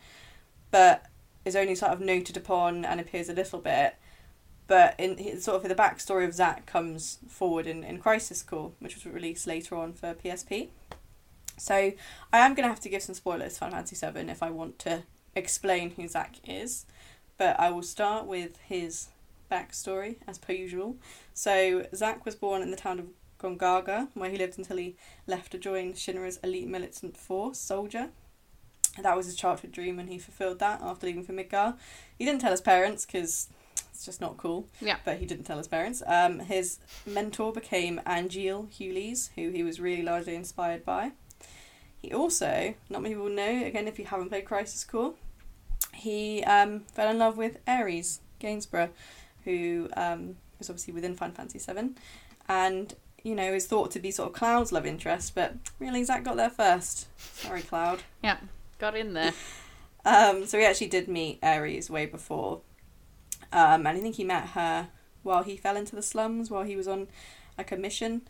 but 0.72 1.06
is 1.44 1.56
only 1.56 1.76
sort 1.76 1.92
of 1.92 2.02
noted 2.02 2.36
upon 2.36 2.86
and 2.86 3.00
appears 3.00 3.30
a 3.30 3.34
little 3.34 3.60
bit. 3.60 3.96
But 4.68 4.96
in 4.98 5.40
sort 5.42 5.62
of 5.62 5.70
the 5.70 5.76
backstory 5.76 6.26
of 6.26 6.34
Zack 6.34 6.66
comes 6.66 7.20
forward 7.28 7.68
in, 7.68 7.84
in 7.84 8.00
Crisis 8.00 8.42
Core, 8.42 8.72
which 8.80 8.96
was 8.96 9.06
released 9.06 9.46
later 9.46 9.76
on 9.76 9.94
for 9.94 10.16
PSP. 10.16 10.70
So 11.58 11.76
I 12.34 12.40
am 12.40 12.56
going 12.56 12.64
to 12.64 12.70
have 12.70 12.80
to 12.82 12.90
give 12.90 13.04
some 13.04 13.16
spoilers 13.16 13.54
to 13.54 13.60
Final 13.60 13.76
Fantasy 13.76 13.96
VII 14.06 14.32
if 14.32 14.42
I 14.42 14.50
want 14.50 14.80
to 14.80 15.04
explain 15.36 15.92
who 15.92 16.08
Zack 16.08 16.38
is, 16.46 16.86
but 17.38 17.60
I 17.60 17.70
will 17.70 17.84
start 17.84 18.26
with 18.26 18.58
his 18.58 19.10
backstory 19.52 20.18
as 20.28 20.38
per 20.38 20.54
usual. 20.54 20.98
So 21.34 21.86
Zack 21.96 22.26
was 22.26 22.36
born 22.36 22.62
in 22.62 22.72
the 22.72 22.78
town 22.78 23.00
of 23.00 23.08
Gongaga, 23.40 24.10
where 24.14 24.30
he 24.30 24.38
lived 24.38 24.58
until 24.58 24.78
he 24.78 24.96
left 25.28 25.52
to 25.52 25.58
join 25.58 25.94
Shinra's 25.94 26.38
elite 26.44 26.68
militant 26.68 27.18
force, 27.18 27.60
Soldier. 27.60 28.10
That 29.02 29.18
was 29.18 29.26
his 29.26 29.36
childhood 29.36 29.72
dream, 29.72 30.00
and 30.00 30.10
he 30.10 30.18
fulfilled 30.18 30.60
that 30.60 30.82
after 30.82 31.08
leaving 31.08 31.24
for 31.24 31.34
Midgar. 31.34 31.78
He 32.18 32.26
didn't 32.26 32.42
tell 32.42 32.52
his 32.52 32.62
parents 32.62 33.06
because 33.06 33.50
it's 33.92 34.06
just 34.06 34.22
not 34.22 34.38
cool. 34.38 34.68
Yeah. 34.80 34.98
But 35.04 35.18
he 35.18 35.26
didn't 35.26 35.46
tell 35.46 35.58
his 35.58 35.68
parents. 35.68 36.02
Um, 36.06 36.40
his 36.40 36.80
mentor 37.06 37.52
became 37.52 38.02
Angeal 38.06 38.70
Hewleys, 38.70 39.32
who 39.36 39.50
he 39.50 39.64
was 39.64 39.80
really 39.80 40.04
largely 40.04 40.36
inspired 40.36 40.86
by. 40.86 41.12
He 42.02 42.14
also, 42.14 42.76
not 42.90 43.02
many 43.02 43.16
people 43.16 43.30
know, 43.30 43.66
again, 43.66 43.88
if 43.88 44.00
you 44.00 44.06
haven't 44.06 44.30
played 44.30 44.46
Crisis 44.46 44.84
Core, 44.84 45.16
he 45.94 46.44
um, 46.44 46.82
fell 46.94 47.10
in 47.10 47.18
love 47.18 47.38
with 47.38 47.64
Aerith 47.66 48.20
Gainsborough, 48.40 48.90
who 49.46 49.90
um, 49.96 50.36
obviously 50.62 50.94
within 50.94 51.16
Final 51.16 51.36
Fantasy 51.36 51.60
VII, 51.60 51.92
and 52.50 52.94
you 53.24 53.36
know 53.36 53.54
is 53.54 53.68
thought 53.68 53.92
to 53.92 54.00
be 54.00 54.12
sort 54.12 54.30
of 54.30 54.36
Cloud's 54.36 54.72
love 54.72 54.86
interest, 54.86 55.34
but 55.36 55.56
really 55.80 56.04
Zack 56.04 56.24
got 56.24 56.36
there 56.36 56.50
first. 56.50 57.08
Sorry, 57.18 57.62
Cloud. 57.62 58.04
Yeah, 58.24 58.38
got 58.80 58.96
in 58.96 59.14
there. 59.14 59.34
Um, 60.08 60.46
so 60.46 60.60
we 60.60 60.66
actually 60.66 60.90
did 60.90 61.08
meet 61.08 61.42
Aerith 61.42 61.90
way 61.90 62.06
before, 62.06 62.62
um, 63.52 63.88
and 63.88 63.98
I 63.98 64.00
think 64.00 64.18
he 64.18 64.24
met 64.24 64.50
her 64.50 64.90
while 65.24 65.42
he 65.42 65.58
fell 65.58 65.76
into 65.76 65.96
the 65.96 66.04
slums 66.04 66.52
while 66.52 66.62
he 66.62 66.76
was 66.76 66.88
on 66.88 67.08
like 67.58 67.72
a 67.72 67.76
mission, 67.76 68.22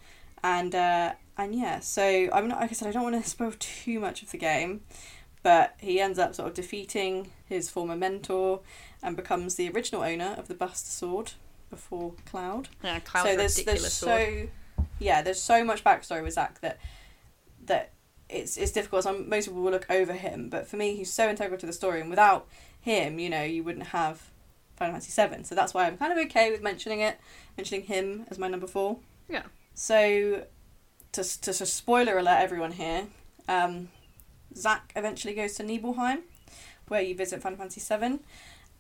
and 0.42 0.74
uh, 0.74 1.14
and 1.38 1.54
yeah. 1.54 1.82
So 1.82 2.30
I'm 2.32 2.48
not 2.48 2.62
like 2.62 2.72
I 2.72 2.74
said 2.74 2.88
I 2.88 2.92
don't 2.92 3.04
want 3.04 3.22
to 3.22 3.30
spoil 3.30 3.54
too 3.60 4.00
much 4.00 4.24
of 4.24 4.32
the 4.32 4.38
game, 4.38 4.84
but 5.44 5.76
he 5.80 6.00
ends 6.00 6.18
up 6.18 6.34
sort 6.34 6.48
of 6.48 6.56
defeating 6.56 7.32
his 7.46 7.70
former 7.70 7.98
mentor 7.98 8.62
and 9.06 9.16
becomes 9.16 9.56
the 9.56 9.70
original 9.70 10.02
owner 10.02 10.36
of 10.38 10.48
the 10.48 10.54
Buster 10.54 10.90
Sword 10.90 11.32
before 11.70 12.14
Cloud 12.26 12.70
Yeah, 12.84 13.00
Cloud's 13.00 13.30
so 13.30 13.36
there's 13.38 13.58
ridiculous 13.58 13.82
there's 13.82 13.94
sword. 13.94 14.50
so 14.78 14.86
yeah 15.00 15.22
there's 15.22 15.42
so 15.42 15.64
much 15.64 15.84
backstory 15.84 16.24
with 16.24 16.34
Zack 16.34 16.60
that 16.62 16.80
that 17.66 17.92
it's 18.30 18.58
it's 18.58 18.72
difficult. 18.72 19.04
Some 19.04 19.30
most 19.30 19.46
people 19.46 19.62
will 19.62 19.72
look 19.72 19.86
over 19.90 20.14
him, 20.14 20.50
but 20.50 20.68
for 20.68 20.78
me, 20.78 20.96
he's 20.96 21.14
so 21.14 21.30
integral 21.30 21.60
to 21.60 21.66
the 21.66 21.74
story, 21.74 22.02
and 22.02 22.10
without 22.10 22.48
him, 22.82 23.20
you 23.20 23.30
know, 23.30 23.44
you 23.44 23.64
wouldn't 23.64 23.88
have 23.88 24.32
Final 24.76 24.94
Fantasy 24.94 25.12
Seven. 25.12 25.44
So 25.44 25.54
that's 25.56 25.74
why 25.74 25.86
I'm 25.86 25.98
kind 25.98 26.12
of 26.12 26.18
okay 26.26 26.52
with 26.52 26.62
mentioning 26.62 27.02
it, 27.02 27.20
mentioning 27.58 27.84
him 27.84 28.26
as 28.30 28.40
my 28.40 28.48
number 28.48 28.68
four. 28.68 28.98
Yeah. 29.30 29.44
So 29.76 30.46
to 31.12 31.24
to, 31.24 31.54
to 31.54 31.66
spoiler 31.66 32.18
alert 32.18 32.40
everyone 32.40 32.72
here, 32.74 33.08
um, 33.48 33.90
Zack 34.56 34.92
eventually 34.96 35.34
goes 35.36 35.54
to 35.56 35.64
Nibelheim, 35.64 36.24
where 36.88 37.02
you 37.02 37.16
visit 37.16 37.42
Final 37.42 37.58
Fantasy 37.60 37.82
Seven, 37.82 38.22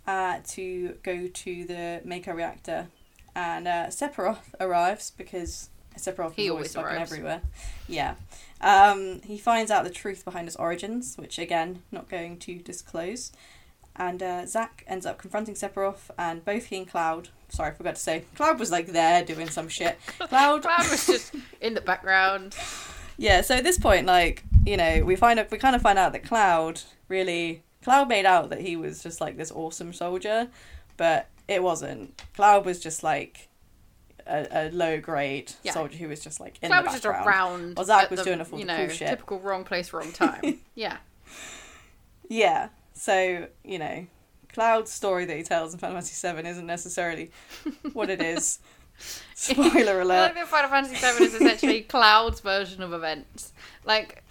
uh, 0.07 0.39
to 0.49 0.95
go 1.03 1.27
to 1.27 1.65
the 1.65 2.01
Mako 2.05 2.33
reactor, 2.33 2.87
and 3.35 3.67
uh, 3.67 3.85
Sephiroth 3.87 4.53
arrives 4.59 5.11
because 5.11 5.69
Sephiroth 5.97 6.33
He 6.35 6.45
is 6.45 6.51
always 6.51 6.73
fucking 6.73 6.95
arrives. 6.97 7.11
everywhere. 7.11 7.41
Yeah. 7.87 8.15
Um, 8.61 9.21
he 9.23 9.37
finds 9.37 9.71
out 9.71 9.83
the 9.83 9.89
truth 9.89 10.23
behind 10.25 10.47
his 10.47 10.55
origins, 10.55 11.15
which 11.17 11.37
again, 11.39 11.83
not 11.91 12.09
going 12.09 12.37
to 12.39 12.55
disclose. 12.59 13.31
And 13.97 14.21
uh, 14.21 14.45
Zack 14.45 14.83
ends 14.87 15.05
up 15.05 15.17
confronting 15.17 15.55
Sephiroth, 15.55 16.09
and 16.17 16.43
both 16.43 16.65
he 16.65 16.77
and 16.77 16.87
Cloud. 16.87 17.29
Sorry, 17.47 17.71
I 17.71 17.73
forgot 17.73 17.95
to 17.95 18.01
say. 18.01 18.25
Cloud 18.35 18.59
was 18.59 18.69
like 18.71 18.87
there 18.87 19.23
doing 19.23 19.49
some 19.49 19.69
shit. 19.69 19.97
Cloud, 20.19 20.63
Cloud 20.63 20.89
was 20.91 21.05
just 21.07 21.33
in 21.61 21.75
the 21.75 21.81
background. 21.81 22.55
yeah. 23.17 23.39
So 23.41 23.55
at 23.55 23.63
this 23.63 23.77
point, 23.77 24.05
like 24.05 24.43
you 24.65 24.75
know, 24.77 25.03
we 25.05 25.15
find 25.15 25.39
out 25.39 25.49
we 25.49 25.57
kind 25.57 25.75
of 25.75 25.81
find 25.81 25.97
out 25.97 26.11
that 26.11 26.23
Cloud 26.25 26.81
really 27.07 27.63
Cloud 27.86 28.10
made 28.10 28.26
out 28.26 28.50
that 28.50 28.62
he 28.62 28.76
was 28.76 29.04
just 29.04 29.21
like 29.21 29.38
this 29.38 29.52
awesome 29.52 29.93
soldier, 29.93 30.48
but 30.98 31.28
it 31.48 31.62
wasn't. 31.62 32.19
Cloud 32.36 32.65
was 32.65 32.80
just 32.80 33.04
like 33.04 33.48
a, 34.26 34.48
a 34.52 34.71
low 34.71 35.00
grade 35.00 35.52
Yeah. 35.62 35.74
soldier 35.74 35.95
who 35.95 36.08
was 36.08 36.19
just 36.19 36.39
like 36.39 36.56
in 36.63 36.69
Cloud 36.69 36.82
the 36.82 36.86
was 36.86 36.93
just 36.95 37.06
around. 37.06 37.78
Or 37.78 37.84
Zack 37.86 38.10
was 38.10 38.21
the, 38.21 38.26
doing 38.26 38.41
a 38.41 38.45
full 38.45 38.58
you 38.58 38.65
know 38.65 38.76
cool 38.88 38.89
shit. 38.89 39.08
typical 39.08 39.39
wrong 39.39 39.63
place, 39.63 39.93
wrong 39.93 40.12
time. 40.12 40.62
yeah. 40.76 40.98
Yeah. 42.28 42.69
So, 42.95 43.48
you 43.63 43.78
know, 43.78 44.08
Cloud's 44.52 44.91
story 44.91 45.26
that 45.26 45.38
he 45.38 45.43
tells 45.43 45.71
in 45.74 45.80
Final 45.80 45.98
Fantasy 46.02 46.28
VII 46.28 46.48
isn't 46.50 46.65
necessarily 46.65 47.30
what 47.93 48.10
it 48.10 48.19
is. 48.19 48.58
Spoiler 49.36 49.99
I 49.99 50.01
alert. 50.01 50.34
that 50.36 50.47
Final 50.47 50.69
Fantasy 50.69 50.95
VII 50.95 51.23
is 51.25 51.34
essentially 51.36 51.81
Cloud's 51.89 52.39
version 52.39 52.81
of 52.81 52.93
events. 52.93 53.51
Like 53.86 54.23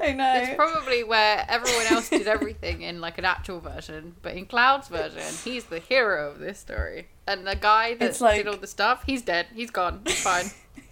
I 0.00 0.12
know. 0.12 0.32
it's 0.36 0.54
probably 0.56 1.02
where 1.04 1.46
everyone 1.48 1.86
else 1.86 2.10
did 2.10 2.26
everything 2.28 2.82
in 2.82 3.00
like 3.00 3.16
an 3.18 3.24
actual 3.24 3.60
version, 3.60 4.14
but 4.20 4.34
in 4.34 4.44
Cloud's 4.46 4.88
version, 4.88 5.22
he's 5.44 5.64
the 5.64 5.78
hero 5.78 6.30
of 6.30 6.38
this 6.40 6.58
story. 6.58 7.06
And 7.26 7.46
the 7.46 7.56
guy 7.56 7.94
that 7.94 8.20
like- 8.20 8.38
did 8.38 8.48
all 8.48 8.56
the 8.58 8.66
stuff, 8.66 9.04
he's 9.06 9.22
dead. 9.22 9.46
He's 9.54 9.70
gone. 9.70 10.02
It's 10.06 10.20
fine. 10.22 10.46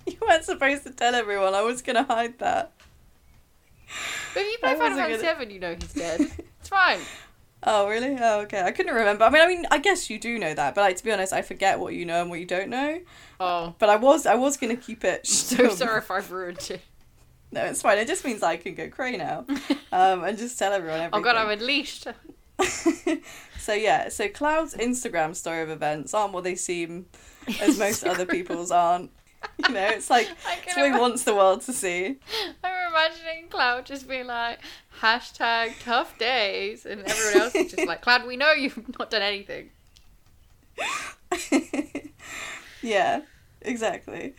You 0.07 0.17
weren't 0.27 0.45
supposed 0.45 0.85
to 0.85 0.91
tell 0.93 1.15
everyone. 1.15 1.53
I 1.55 1.63
was 1.63 1.83
going 1.83 1.97
to 1.97 2.05
hide 2.05 2.39
that. 2.39 2.73
But 4.35 4.41
if 4.43 4.53
you 4.53 4.59
play 4.59 4.75
Final 4.77 4.97
Fantasy 4.99 5.25
gonna- 5.25 5.45
VII, 5.47 5.53
you 5.55 5.61
know 5.61 5.75
he's 5.75 5.93
dead. 5.93 6.21
It's 6.61 6.69
fine. 6.69 7.01
Oh, 7.69 7.89
really? 7.89 8.17
Oh, 8.21 8.41
okay. 8.43 8.63
I 8.63 8.71
couldn't 8.71 8.95
remember. 8.95 9.25
I 9.25 9.31
mean, 9.31 9.43
I 9.43 9.47
mean, 9.49 9.67
I 9.73 9.79
guess 9.79 10.09
you 10.09 10.21
do 10.21 10.39
know 10.39 10.55
that, 10.55 10.75
but 10.77 10.83
like 10.83 10.97
to 10.97 11.05
be 11.05 11.11
honest, 11.13 11.33
I 11.33 11.43
forget 11.43 11.81
what 11.81 11.95
you 11.95 12.05
know 12.07 12.21
and 12.21 12.31
what 12.31 12.39
you 12.39 12.47
don't 12.47 12.69
know. 12.71 13.01
Oh, 13.41 13.75
But 13.79 13.89
I 13.89 13.97
was, 13.97 14.25
I 14.25 14.37
was 14.37 14.57
going 14.57 14.75
to 14.75 14.81
keep 14.81 15.05
it. 15.05 15.27
so 15.27 15.69
sorry 15.71 15.99
if 15.99 16.11
I've 16.11 16.31
ruined 16.31 16.71
you. 16.71 16.79
No, 17.51 17.65
it's 17.65 17.83
fine. 17.83 17.99
It 17.99 18.07
just 18.07 18.25
means 18.25 18.43
I 18.43 18.57
can 18.57 18.75
go 18.75 18.89
cray 18.89 19.17
now, 19.17 19.45
um, 19.93 20.25
and 20.25 20.37
just 20.39 20.59
tell 20.59 20.73
everyone 20.73 21.01
everything. 21.01 21.21
Oh 21.21 21.23
god, 21.23 21.37
I'm 21.37 21.51
unleashed. 21.51 22.07
so 23.59 23.73
yeah, 23.73 24.09
so 24.09 24.29
Cloud's 24.29 24.75
Instagram 24.75 25.35
story 25.35 25.63
of 25.63 25.71
events 25.71 26.15
aren't 26.15 26.33
what 26.33 26.45
they 26.45 26.55
seem, 26.55 27.07
as 27.61 27.79
most 27.79 28.05
other 28.05 28.27
people's 28.27 28.71
aren't. 28.71 29.11
You 29.69 29.75
know, 29.75 29.89
it's 29.89 30.11
like 30.11 30.29
it's 30.67 30.77
what 30.77 30.93
he 30.93 30.99
wants 30.99 31.25
the 31.25 31.35
world 31.35 31.63
to 31.63 31.73
see. 31.73 32.19
I'm 32.63 32.89
imagining 32.89 33.49
Cloud 33.49 33.87
just 33.87 34.09
being 34.09 34.27
like, 34.27 34.61
hashtag 35.01 35.73
tough 35.83 36.17
days, 36.19 36.87
and 36.87 37.03
everyone 37.03 37.43
else 37.43 37.55
is 37.55 37.73
just 37.73 37.87
like, 37.87 38.03
Cloud, 38.03 38.27
we 38.27 38.37
know 38.37 38.53
you've 38.53 38.77
not 38.99 39.11
done 39.11 39.23
anything. 39.23 39.71
yeah, 42.83 43.23
exactly. 43.63 44.35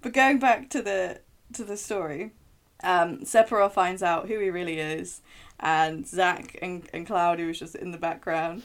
But 0.00 0.14
going 0.14 0.38
back 0.38 0.68
to 0.70 0.82
the 0.82 1.20
to 1.52 1.64
the 1.64 1.76
story, 1.76 2.32
um, 2.82 3.18
Sephiroth 3.18 3.72
finds 3.72 4.02
out 4.02 4.26
who 4.26 4.40
he 4.40 4.50
really 4.50 4.78
is, 4.78 5.20
and 5.60 6.06
Zack 6.06 6.58
and, 6.60 6.88
and 6.92 7.06
Cloud, 7.06 7.38
who 7.38 7.46
was 7.46 7.58
just 7.58 7.74
in 7.74 7.92
the 7.92 7.98
background, 7.98 8.64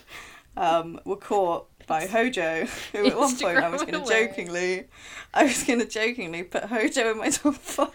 um, 0.56 1.00
were 1.06 1.18
caught 1.18 1.68
by 1.88 2.06
Hojo, 2.06 2.68
who 2.92 3.08
at 3.08 3.18
one 3.18 3.36
point 3.38 3.58
I 3.58 3.70
was 3.70 3.82
going 3.82 4.04
to 4.04 4.08
jokingly, 4.08 4.88
I 5.34 5.44
was 5.44 5.64
going 5.64 5.80
to 5.80 5.88
jokingly 5.88 6.44
put 6.44 6.66
Hojo 6.66 7.12
in 7.12 7.18
my 7.18 7.30
top 7.32 7.56
five. 7.56 7.90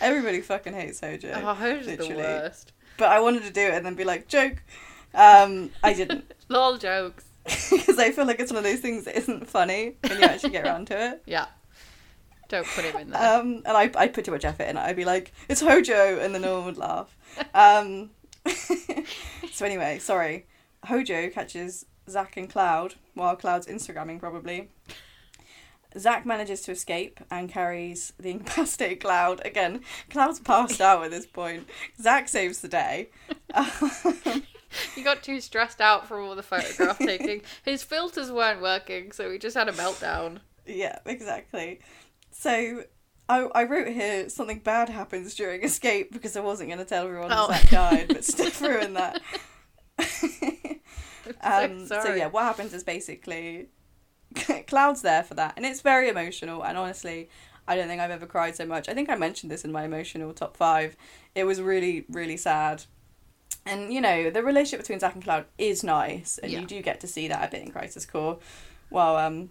Everybody 0.00 0.40
fucking 0.40 0.72
hates 0.74 1.00
Hojo. 1.00 1.32
Oh, 1.34 1.54
Hojo's 1.54 1.98
the 1.98 2.14
worst. 2.16 2.72
But 2.98 3.10
I 3.10 3.20
wanted 3.20 3.44
to 3.44 3.52
do 3.52 3.60
it 3.60 3.74
and 3.74 3.84
then 3.86 3.94
be 3.94 4.04
like, 4.04 4.28
joke. 4.28 4.62
Um, 5.14 5.70
I 5.82 5.92
didn't. 5.92 6.32
Lol 6.48 6.78
jokes. 6.78 7.24
Because 7.70 7.98
I 8.00 8.10
feel 8.10 8.26
like 8.26 8.40
it's 8.40 8.50
one 8.50 8.58
of 8.58 8.64
those 8.64 8.80
things 8.80 9.04
that 9.04 9.16
isn't 9.16 9.48
funny 9.48 9.96
when 10.00 10.18
you 10.18 10.24
actually 10.24 10.50
get 10.50 10.64
around 10.66 10.88
to 10.88 11.12
it. 11.12 11.22
Yeah. 11.26 11.46
Don't 12.48 12.66
put 12.66 12.84
him 12.84 12.96
in 12.96 13.10
there. 13.10 13.38
Um, 13.40 13.62
and 13.64 13.76
I, 13.76 13.90
I 13.96 14.08
put 14.08 14.24
too 14.24 14.32
much 14.32 14.44
effort 14.44 14.64
in 14.64 14.76
it. 14.76 14.80
I'd 14.80 14.96
be 14.96 15.04
like, 15.04 15.32
it's 15.48 15.60
Hojo, 15.60 16.18
and 16.18 16.34
then 16.34 16.42
no 16.42 16.56
one 16.56 16.66
would 16.66 16.76
laugh. 16.76 17.16
Um, 17.54 18.10
so 19.52 19.64
anyway, 19.64 19.98
sorry. 20.00 20.46
Hojo 20.84 21.28
catches 21.30 21.86
Zack 22.08 22.36
and 22.36 22.48
Cloud 22.48 22.94
while 23.14 23.36
Cloud's 23.36 23.66
Instagramming, 23.66 24.20
probably. 24.20 24.70
Zack 25.98 26.26
manages 26.26 26.60
to 26.62 26.72
escape 26.72 27.20
and 27.30 27.48
carries 27.48 28.12
the 28.18 28.30
incapacitated 28.32 29.00
Cloud. 29.00 29.40
Again, 29.44 29.80
Cloud's 30.10 30.40
passed 30.40 30.80
out 30.80 31.04
at 31.04 31.10
this 31.10 31.26
point. 31.26 31.66
Zack 32.00 32.28
saves 32.28 32.60
the 32.60 32.68
day. 32.68 33.08
he 34.94 35.02
got 35.02 35.22
too 35.22 35.40
stressed 35.40 35.80
out 35.80 36.06
from 36.06 36.24
all 36.24 36.34
the 36.34 36.42
photograph 36.42 36.98
taking. 37.00 37.42
His 37.64 37.82
filters 37.82 38.30
weren't 38.30 38.60
working, 38.60 39.12
so 39.12 39.30
he 39.30 39.38
just 39.38 39.56
had 39.56 39.68
a 39.68 39.72
meltdown. 39.72 40.40
Yeah, 40.66 40.98
exactly. 41.06 41.80
So 42.30 42.84
I, 43.28 43.38
I 43.54 43.64
wrote 43.64 43.88
here 43.88 44.28
something 44.28 44.58
bad 44.58 44.88
happens 44.90 45.34
during 45.34 45.62
escape 45.62 46.12
because 46.12 46.36
I 46.36 46.40
wasn't 46.40 46.68
going 46.68 46.78
to 46.78 46.84
tell 46.84 47.06
everyone 47.06 47.30
Oh. 47.32 47.48
Zack 47.48 47.70
died, 47.70 48.08
but 48.08 48.24
Steph 48.24 48.60
ruined 48.60 48.96
that. 48.96 49.22
um, 51.40 51.86
so 51.86 52.00
so 52.02 52.14
yeah, 52.14 52.26
what 52.26 52.44
happens 52.44 52.72
is 52.74 52.84
basically 52.84 53.68
Cloud's 54.66 55.02
there 55.02 55.22
for 55.22 55.34
that, 55.34 55.54
and 55.56 55.64
it's 55.64 55.80
very 55.80 56.08
emotional. 56.08 56.62
And 56.64 56.76
honestly, 56.76 57.28
I 57.68 57.76
don't 57.76 57.88
think 57.88 58.00
I've 58.00 58.10
ever 58.10 58.26
cried 58.26 58.56
so 58.56 58.66
much. 58.66 58.88
I 58.88 58.94
think 58.94 59.08
I 59.08 59.16
mentioned 59.16 59.50
this 59.50 59.64
in 59.64 59.72
my 59.72 59.84
emotional 59.84 60.32
top 60.32 60.56
five. 60.56 60.96
It 61.34 61.44
was 61.44 61.60
really, 61.60 62.04
really 62.08 62.36
sad. 62.36 62.84
And 63.64 63.92
you 63.92 64.00
know, 64.00 64.30
the 64.30 64.42
relationship 64.42 64.80
between 64.80 65.00
Zack 65.00 65.14
and 65.14 65.24
Cloud 65.24 65.46
is 65.58 65.82
nice, 65.82 66.38
and 66.38 66.52
Yeah. 66.52 66.60
you 66.60 66.66
do 66.66 66.80
get 66.82 67.00
to 67.00 67.06
see 67.06 67.28
that 67.28 67.48
a 67.48 67.50
bit 67.50 67.62
in 67.62 67.72
Crisis 67.72 68.06
Core. 68.06 68.38
While 68.88 69.16
um, 69.16 69.50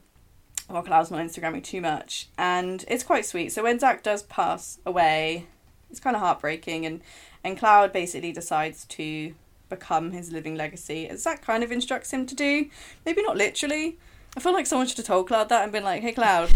while 0.68 0.84
Cloud's 0.84 1.12
not 1.12 1.20
Instagramming 1.20 1.64
too 1.64 1.82
much, 1.82 2.30
and 2.38 2.86
it's 2.88 3.04
quite 3.04 3.26
sweet. 3.26 3.52
So 3.52 3.64
when 3.64 3.80
Zack 3.80 4.04
does 4.04 4.24
pass 4.24 4.80
away, 4.86 5.48
it's 5.90 6.00
kind 6.00 6.16
of 6.16 6.22
heartbreaking, 6.22 6.86
and 6.86 7.02
and 7.44 7.58
Cloud 7.58 7.92
basically 7.92 8.32
decides 8.32 8.86
to 8.86 9.36
become 9.70 10.12
his 10.12 10.32
living 10.32 10.56
legacy, 10.56 11.08
as 11.08 11.24
Zack 11.24 11.42
kind 11.42 11.64
of 11.64 11.72
instructs 11.72 12.12
him 12.12 12.26
to 12.26 12.36
do. 12.36 12.70
Maybe 13.06 13.22
not 13.22 13.38
literally. 13.38 13.98
I 14.38 14.40
feel 14.40 14.54
like 14.54 14.68
someone 14.68 14.88
should 14.88 14.98
have 14.98 15.06
told 15.06 15.28
Cloud 15.28 15.50
that 15.50 15.64
and 15.64 15.72
been 15.72 15.84
like, 15.84 16.02
"Hey, 16.02 16.12
Cloud, 16.14 16.52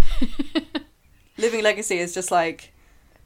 living 1.38 1.64
legacy 1.64 2.00
is 2.00 2.14
just 2.14 2.32
like." 2.32 2.74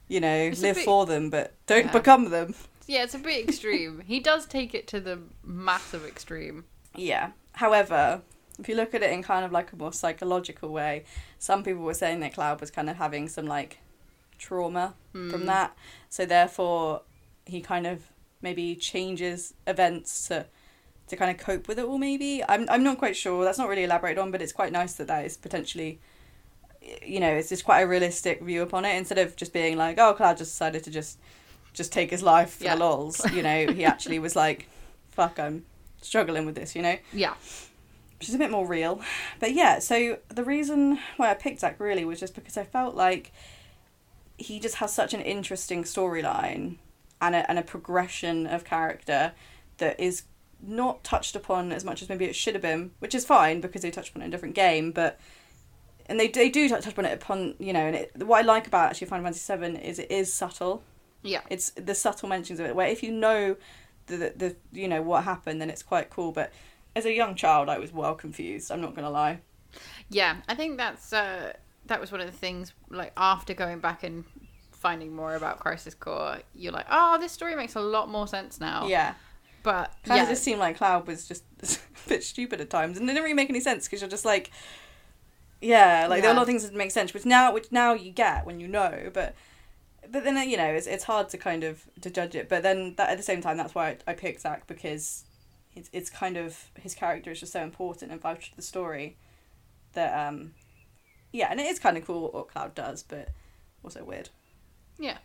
You 0.06 0.20
know, 0.20 0.36
It's 0.36 0.60
live 0.60 0.74
bit- 0.76 0.84
for 0.84 1.06
them, 1.06 1.30
but 1.30 1.54
don't 1.66 1.86
Yeah. 1.86 1.92
become 1.92 2.28
them. 2.28 2.54
yeah, 2.86 3.04
it's 3.04 3.14
a 3.14 3.18
bit 3.18 3.48
extreme. 3.48 4.02
he 4.06 4.20
does 4.20 4.44
take 4.44 4.74
it 4.74 4.86
to 4.88 5.00
the 5.00 5.18
massive 5.42 6.04
extreme. 6.04 6.64
Yeah. 6.94 7.30
However, 7.52 8.20
if 8.58 8.68
you 8.68 8.74
look 8.74 8.94
at 8.94 9.02
it 9.02 9.10
in 9.10 9.22
kind 9.22 9.46
of 9.46 9.52
like 9.52 9.72
a 9.72 9.76
more 9.76 9.94
psychological 9.94 10.68
way, 10.68 11.04
some 11.38 11.62
people 11.64 11.82
were 11.82 11.94
saying 11.94 12.20
that 12.20 12.34
Cloud 12.34 12.60
was 12.60 12.70
kind 12.70 12.90
of 12.90 12.96
having 12.96 13.28
some 13.30 13.46
like 13.46 13.78
trauma 14.38 14.94
from 15.12 15.30
hmm. 15.30 15.46
that. 15.46 15.76
So 16.10 16.26
therefore, 16.26 17.00
he 17.46 17.60
kind 17.60 17.86
of 17.86 18.02
maybe 18.44 18.76
changes 18.76 19.54
events 19.66 20.28
to 20.28 20.46
to 21.08 21.16
kind 21.16 21.30
of 21.30 21.44
cope 21.44 21.66
with 21.68 21.78
it 21.80 21.84
all. 21.84 21.98
Maybe 21.98 22.42
I'm 22.48 22.68
I'm 22.70 22.84
not 22.84 22.98
quite 22.98 23.16
sure. 23.16 23.42
That's 23.44 23.58
not 23.58 23.68
really 23.68 23.82
elaborated 23.84 24.18
on, 24.20 24.30
but 24.30 24.40
it's 24.40 24.52
quite 24.52 24.70
nice 24.70 24.92
that 24.94 25.08
that 25.08 25.24
is 25.24 25.36
potentially. 25.36 25.98
You 27.02 27.18
know, 27.18 27.30
it's 27.32 27.48
just 27.48 27.64
quite 27.64 27.80
a 27.80 27.86
realistic 27.88 28.42
view 28.42 28.60
upon 28.62 28.84
it. 28.84 28.94
Instead 28.96 29.18
of 29.18 29.34
just 29.36 29.52
being 29.52 29.76
like, 29.76 29.98
"Oh, 29.98 30.12
Cloud 30.14 30.36
just 30.36 30.52
decided 30.52 30.84
to 30.84 30.90
just, 30.90 31.18
just 31.72 31.92
take 31.92 32.10
his 32.10 32.22
life 32.22 32.56
for 32.58 32.64
Yeah. 32.64 32.74
the 32.76 32.80
lols." 32.84 33.24
You 33.32 33.42
know, 33.42 33.66
he 33.72 33.84
actually 33.92 34.18
was 34.18 34.36
like, 34.36 34.68
"Fuck, 35.10 35.38
I'm 35.40 35.64
struggling 36.02 36.44
with 36.46 36.54
this." 36.54 36.76
You 36.76 36.82
know, 36.82 36.96
Yeah. 37.12 37.34
which 38.18 38.28
is 38.28 38.34
a 38.34 38.38
bit 38.38 38.50
more 38.50 38.66
real. 38.66 39.00
But 39.40 39.52
yeah, 39.54 39.78
so 39.78 40.18
the 40.28 40.44
reason 40.44 40.98
why 41.16 41.30
I 41.30 41.34
picked 41.34 41.60
Zack 41.60 41.80
really 41.80 42.04
was 42.04 42.20
just 42.20 42.34
because 42.34 42.58
I 42.58 42.64
felt 42.64 42.94
like 42.94 43.32
he 44.36 44.60
just 44.60 44.76
has 44.76 44.92
such 44.92 45.14
an 45.14 45.20
interesting 45.22 45.84
storyline 45.84 46.76
and 47.26 47.34
a, 47.34 47.48
and 47.50 47.58
a 47.58 47.62
progression 47.62 48.46
of 48.46 48.64
character 48.64 49.32
that 49.78 49.98
is 49.98 50.24
not 50.62 51.04
touched 51.04 51.36
upon 51.36 51.72
as 51.72 51.84
much 51.84 52.02
as 52.02 52.08
maybe 52.08 52.24
it 52.24 52.34
should 52.34 52.54
have 52.54 52.62
been, 52.62 52.90
which 52.98 53.14
is 53.14 53.24
fine 53.24 53.60
because 53.60 53.82
they 53.82 53.90
touched 53.90 54.10
upon 54.10 54.22
it 54.22 54.26
in 54.26 54.30
a 54.30 54.32
different 54.32 54.54
game, 54.54 54.92
but 54.92 55.18
and 56.06 56.20
they 56.20 56.28
they 56.28 56.48
do 56.48 56.68
touch 56.68 56.86
upon 56.86 57.06
it 57.06 57.12
upon 57.12 57.54
you 57.58 57.72
know, 57.72 57.86
and 57.86 57.96
it, 57.96 58.26
what 58.26 58.38
I 58.38 58.42
like 58.42 58.66
about 58.66 58.90
actually 58.90 59.06
Final 59.08 59.24
Fantasy 59.24 59.40
Seven 59.40 59.76
is 59.76 59.98
it 59.98 60.10
is 60.10 60.32
subtle. 60.32 60.82
Yeah. 61.22 61.40
It's 61.48 61.70
the 61.70 61.94
subtle 61.94 62.28
mentions 62.28 62.60
of 62.60 62.66
it 62.66 62.76
where 62.76 62.88
if 62.88 63.02
you 63.02 63.10
know 63.10 63.56
the, 64.06 64.16
the 64.16 64.32
the 64.36 64.56
you 64.80 64.88
know 64.88 65.02
what 65.02 65.24
happened, 65.24 65.60
then 65.60 65.70
it's 65.70 65.82
quite 65.82 66.10
cool. 66.10 66.32
But 66.32 66.52
as 66.94 67.06
a 67.06 67.12
young 67.12 67.34
child, 67.34 67.68
I 67.68 67.78
was 67.78 67.92
well 67.92 68.14
confused. 68.14 68.70
I'm 68.70 68.80
not 68.80 68.94
gonna 68.94 69.10
lie. 69.10 69.40
Yeah, 70.08 70.36
I 70.48 70.54
think 70.54 70.76
that's 70.76 71.12
uh, 71.12 71.54
that 71.86 72.00
was 72.00 72.12
one 72.12 72.20
of 72.20 72.26
the 72.26 72.36
things. 72.36 72.72
Like 72.90 73.12
after 73.16 73.54
going 73.54 73.80
back 73.80 74.02
and 74.02 74.24
finding 74.84 75.16
more 75.16 75.34
about 75.34 75.60
Crisis 75.60 75.94
Core, 75.94 76.40
you're 76.54 76.70
like, 76.70 76.84
oh, 76.90 77.16
this 77.18 77.32
story 77.32 77.56
makes 77.56 77.74
a 77.74 77.80
lot 77.80 78.10
more 78.10 78.28
sense 78.28 78.60
now. 78.60 78.86
Yeah, 78.86 79.14
but 79.62 79.94
kind 80.04 80.18
yeah, 80.18 80.24
of 80.24 80.28
just 80.28 80.44
seemed 80.44 80.60
like 80.60 80.76
Cloud 80.76 81.06
was 81.06 81.26
just 81.26 81.42
a 81.62 82.08
bit 82.08 82.22
stupid 82.22 82.60
at 82.60 82.68
times, 82.68 82.98
and 82.98 83.08
it 83.08 83.14
didn't 83.14 83.24
really 83.24 83.34
make 83.34 83.48
any 83.48 83.60
sense 83.60 83.86
because 83.86 84.02
you're 84.02 84.10
just 84.10 84.26
like, 84.26 84.50
yeah, 85.62 86.06
like 86.06 86.20
there 86.20 86.30
are 86.30 86.34
a 86.34 86.36
lot 86.36 86.42
of 86.42 86.48
things 86.48 86.64
that 86.64 86.74
make 86.74 86.90
sense, 86.90 87.14
which 87.14 87.24
now 87.24 87.50
which 87.54 87.72
now 87.72 87.94
you 87.94 88.12
get 88.12 88.44
when 88.46 88.60
you 88.60 88.68
know, 88.68 89.10
but. 89.12 89.34
But 90.06 90.22
then 90.22 90.36
you 90.50 90.58
know 90.58 90.66
it's 90.66 90.86
it's 90.86 91.04
hard 91.04 91.30
to 91.30 91.38
kind 91.38 91.64
of 91.64 91.82
to 92.02 92.10
judge 92.10 92.34
it. 92.34 92.50
But 92.50 92.62
then 92.62 92.94
that, 92.96 93.08
at 93.08 93.16
the 93.16 93.22
same 93.22 93.40
time, 93.40 93.56
that's 93.56 93.74
why 93.74 93.88
I, 93.88 93.96
I 94.08 94.12
picked 94.12 94.42
Zack 94.42 94.66
because 94.66 95.24
it's 95.74 95.88
it's 95.94 96.10
kind 96.10 96.36
of 96.36 96.70
his 96.78 96.94
character 96.94 97.30
is 97.30 97.40
just 97.40 97.54
so 97.54 97.62
important 97.62 98.12
and 98.12 98.20
vital 98.20 98.42
to 98.42 98.54
the 98.54 98.60
story 98.60 99.16
that 99.94 100.28
um 100.28 100.52
yeah, 101.32 101.48
and 101.50 101.58
it 101.58 101.66
is 101.66 101.78
kind 101.78 101.96
of 101.96 102.04
cool 102.06 102.30
what 102.30 102.48
Cloud 102.48 102.74
does, 102.74 103.02
but 103.02 103.30
also 103.82 104.04
weird. 104.04 104.28
Yeah, 104.98 105.18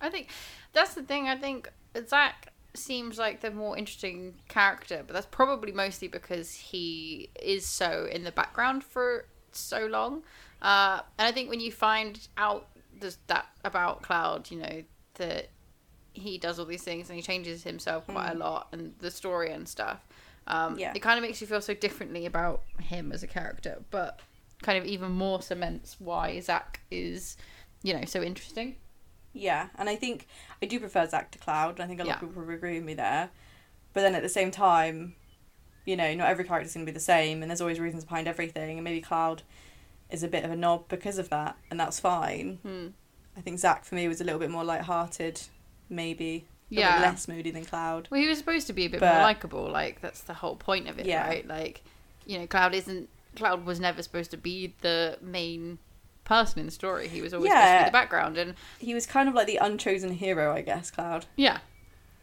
I 0.00 0.10
think 0.10 0.28
that's 0.72 0.94
the 0.94 1.02
thing. 1.02 1.28
I 1.28 1.36
think 1.36 1.70
Zack 2.08 2.52
seems 2.74 3.18
like 3.18 3.40
the 3.40 3.50
more 3.50 3.76
interesting 3.78 4.34
character, 4.48 5.02
but 5.06 5.14
that's 5.14 5.26
probably 5.30 5.72
mostly 5.72 6.08
because 6.08 6.52
he 6.54 7.30
is 7.40 7.66
so 7.66 8.06
in 8.10 8.24
the 8.24 8.32
background 8.32 8.82
for 8.84 9.26
so 9.52 9.86
long. 9.86 10.22
Uh, 10.60 11.00
and 11.18 11.28
I 11.28 11.32
think 11.32 11.50
when 11.50 11.60
you 11.60 11.70
find 11.70 12.26
out 12.36 12.68
this, 12.98 13.18
that 13.28 13.46
about 13.64 14.02
Cloud, 14.02 14.50
you 14.50 14.58
know 14.58 14.82
that 15.14 15.48
he 16.12 16.38
does 16.38 16.58
all 16.58 16.64
these 16.64 16.82
things 16.82 17.08
and 17.08 17.16
he 17.16 17.22
changes 17.22 17.62
himself 17.64 18.06
quite 18.06 18.30
a 18.30 18.34
lot, 18.34 18.68
and 18.72 18.94
the 19.00 19.10
story 19.10 19.52
and 19.52 19.68
stuff. 19.68 20.06
Um, 20.46 20.78
Yeah. 20.78 20.92
It 20.94 21.00
kind 21.00 21.18
of 21.18 21.22
makes 21.22 21.40
you 21.40 21.46
feel 21.46 21.60
so 21.60 21.74
differently 21.74 22.26
about 22.26 22.62
him 22.80 23.12
as 23.12 23.22
a 23.22 23.26
character, 23.26 23.82
but 23.90 24.20
kind 24.62 24.78
of 24.78 24.84
even 24.84 25.10
more 25.10 25.42
cements 25.42 25.96
why 25.98 26.38
Zack 26.40 26.80
is, 26.90 27.36
you 27.82 27.94
know, 27.94 28.04
so 28.04 28.22
interesting. 28.22 28.76
Yeah, 29.34 29.68
and 29.76 29.88
I 29.90 29.96
think 29.96 30.26
I 30.62 30.66
do 30.66 30.78
prefer 30.80 31.06
Zack 31.08 31.30
to 31.32 31.38
Cloud. 31.38 31.80
I 31.80 31.86
think 31.86 32.00
a 32.00 32.04
lot 32.04 32.08
Yeah. 32.08 32.14
of 32.14 32.20
people 32.20 32.42
would 32.42 32.54
agree 32.54 32.76
with 32.76 32.84
me 32.84 32.94
there. 32.94 33.30
But 33.92 34.00
then 34.02 34.14
at 34.14 34.22
the 34.22 34.28
same 34.28 34.50
time, 34.50 35.16
you 35.84 35.96
know, 35.96 36.14
not 36.14 36.28
every 36.28 36.44
character's 36.44 36.72
going 36.72 36.86
to 36.86 36.90
be 36.90 36.94
the 36.94 37.00
same, 37.00 37.42
and 37.42 37.50
there's 37.50 37.60
always 37.60 37.78
reasons 37.80 38.04
behind 38.04 38.26
everything. 38.28 38.78
And 38.78 38.84
maybe 38.84 39.00
Cloud 39.00 39.42
is 40.10 40.22
a 40.22 40.28
bit 40.28 40.44
of 40.44 40.50
a 40.50 40.56
knob 40.56 40.88
because 40.88 41.18
of 41.18 41.28
that, 41.30 41.56
and 41.70 41.78
that's 41.78 42.00
fine. 42.00 42.58
Hmm. 42.62 42.86
I 43.36 43.40
think 43.40 43.58
Zack 43.58 43.84
for 43.84 43.96
me 43.96 44.06
was 44.08 44.20
a 44.20 44.24
little 44.24 44.38
bit 44.38 44.50
more 44.50 44.64
light-hearted, 44.64 45.42
maybe. 45.90 46.46
A 46.70 46.74
Yeah. 46.74 46.96
bit 46.98 47.02
less 47.02 47.28
moody 47.28 47.50
than 47.50 47.64
Cloud. 47.64 48.08
Well, 48.10 48.20
he 48.20 48.26
was 48.28 48.38
supposed 48.38 48.66
to 48.68 48.72
be 48.72 48.86
a 48.86 48.88
bit 48.88 49.00
But- 49.00 49.12
more 49.14 49.22
likable. 49.22 49.68
Like 49.68 50.00
that's 50.00 50.20
the 50.22 50.34
whole 50.34 50.56
point 50.56 50.88
of 50.88 50.98
it, 50.98 51.06
Yeah. 51.06 51.26
right? 51.26 51.46
Like, 51.46 51.82
you 52.24 52.38
know, 52.38 52.46
Cloud 52.46 52.74
isn't. 52.74 53.08
Cloud 53.36 53.64
was 53.66 53.80
never 53.80 54.00
supposed 54.02 54.30
to 54.30 54.36
be 54.36 54.74
the 54.80 55.18
main 55.20 55.78
person 56.24 56.58
in 56.60 56.66
the 56.66 56.72
story. 56.72 57.08
He 57.08 57.20
was 57.22 57.32
always 57.34 57.50
supposed 57.50 57.72
to 57.72 57.78
be 57.80 57.84
the 57.88 57.92
background, 57.92 58.38
and 58.38 58.54
He 58.78 58.94
was 58.94 59.06
kind 59.06 59.28
of 59.28 59.34
like 59.34 59.46
the 59.46 59.58
unchosen 59.58 60.12
hero, 60.12 60.52
I 60.54 60.62
guess. 60.62 60.90
Cloud. 60.90 61.26
yeah, 61.36 61.58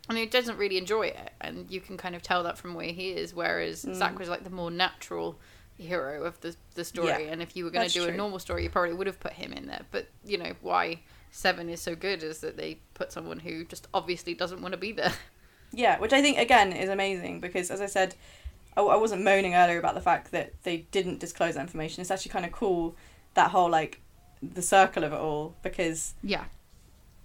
and 0.09 0.17
he 0.17 0.25
doesn't 0.25 0.57
really 0.57 0.77
enjoy 0.77 1.03
it, 1.07 1.31
and 1.39 1.69
you 1.69 1.79
can 1.81 1.97
kind 1.97 2.15
of 2.15 2.21
tell 2.21 2.43
that 2.43 2.57
from 2.57 2.73
where 2.73 2.91
he 2.91 3.11
is. 3.11 3.33
Whereas 3.33 3.85
Mm. 3.85 3.95
Zack 3.95 4.19
was 4.19 4.29
like 4.29 4.43
the 4.43 4.49
more 4.49 4.71
natural 4.71 5.37
hero 5.77 6.23
of 6.23 6.39
the 6.41 6.55
the 6.75 6.83
story, 6.85 7.07
Yeah, 7.07 7.17
and 7.31 7.41
if 7.41 7.55
you 7.55 7.63
were 7.65 7.71
going 7.71 7.87
to 7.87 7.93
do 7.93 8.07
a 8.07 8.11
normal 8.11 8.39
story, 8.39 8.63
you 8.63 8.69
probably 8.69 8.93
would 8.93 9.07
have 9.07 9.19
put 9.19 9.33
him 9.33 9.51
in 9.53 9.67
there. 9.67 9.85
But 9.91 10.07
you 10.25 10.37
know 10.37 10.53
why 10.61 10.99
Seven 11.33 11.69
is 11.69 11.79
so 11.81 11.95
good 11.95 12.23
is 12.23 12.39
that 12.39 12.57
they 12.57 12.79
put 12.93 13.11
someone 13.11 13.39
who 13.39 13.63
just 13.63 13.87
obviously 13.93 14.33
doesn't 14.33 14.61
want 14.61 14.73
to 14.73 14.77
be 14.77 14.91
there. 14.91 15.13
Yeah, 15.73 15.99
which 15.99 16.11
I 16.11 16.21
think 16.21 16.37
again 16.37 16.73
is 16.73 16.89
amazing 16.89 17.39
because, 17.39 17.71
as 17.71 17.79
I 17.79 17.85
said, 17.85 18.13
I, 18.75 18.81
I 18.81 18.97
wasn't 18.97 19.23
moaning 19.23 19.55
earlier 19.55 19.79
about 19.79 19.95
the 19.95 20.01
fact 20.01 20.31
that 20.31 20.51
they 20.63 20.79
didn't 20.91 21.19
disclose 21.21 21.53
that 21.55 21.61
information. 21.61 22.01
It's 22.01 22.11
actually 22.11 22.31
kind 22.33 22.43
of 22.45 22.51
cool 22.51 22.93
that 23.33 23.51
whole 23.51 23.69
like 23.69 24.01
the 24.41 24.61
circle 24.61 25.03
of 25.03 25.13
it 25.13 25.19
all 25.19 25.55
because 25.63 26.13
Yeah, 26.23 26.45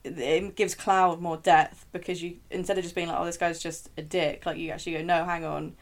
it 0.05 0.55
gives 0.55 0.75
Cloud 0.75 1.21
more 1.21 1.37
depth 1.37 1.87
because 1.93 2.23
you 2.23 2.37
instead 2.51 2.79
of 2.79 2.85
just 2.85 2.95
being 2.95 3.09
like, 3.09 3.19
oh, 3.19 3.25
this 3.25 3.37
guy's 3.37 3.61
just 3.63 3.91
a 3.97 4.03
dick, 4.03 4.47
like 4.47 4.57
you 4.59 4.71
actually 4.71 4.93
go, 4.93 5.03
no, 5.03 5.25
hang 5.25 5.45
on, 5.45 5.75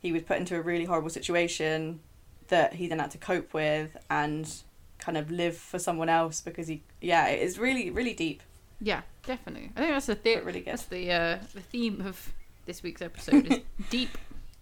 he 0.00 0.12
was 0.12 0.22
put 0.22 0.38
into 0.38 0.56
a 0.56 0.62
really 0.62 0.84
horrible 0.84 1.10
situation 1.10 2.00
that 2.48 2.74
he 2.74 2.86
then 2.86 3.00
had 3.00 3.10
to 3.10 3.18
cope 3.18 3.52
with 3.52 3.96
and 4.08 4.50
kind 4.98 5.18
of 5.18 5.30
live 5.30 5.56
for 5.56 5.78
someone 5.78 6.08
else 6.08 6.40
because 6.40 6.68
he, 6.68 6.82
yeah, 7.00 7.26
it's 7.28 7.58
really 7.58 7.90
really 7.90 8.14
deep. 8.14 8.42
Yeah, 8.80 9.02
definitely. 9.26 9.72
I 9.76 9.80
think 9.80 9.92
that's 9.92 10.06
the 10.06 10.14
the- 10.14 10.36
really 10.42 10.60
good. 10.60 10.72
That's 10.72 10.84
the 10.84 11.10
uh, 11.10 11.38
the 11.54 11.60
theme 11.60 12.00
of 12.02 12.32
this 12.66 12.82
week's 12.82 13.02
episode 13.02 13.46
is 13.52 13.60
deep. 13.90 14.16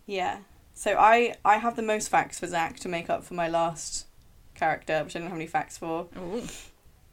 Yeah. 0.06 0.38
So 0.74 0.96
I 0.98 1.34
I 1.44 1.58
have 1.58 1.76
the 1.76 1.82
most 1.82 2.08
facts 2.08 2.38
for 2.40 2.46
Zack 2.46 2.78
to 2.80 2.88
make 2.88 3.08
up 3.10 3.22
for 3.24 3.34
my 3.34 3.48
last 3.48 4.06
character, 4.54 5.02
which 5.04 5.14
I 5.16 5.18
don't 5.20 5.28
have 5.28 5.36
any 5.38 5.46
facts 5.46 5.78
for. 5.78 6.06
Ooh. 6.18 6.42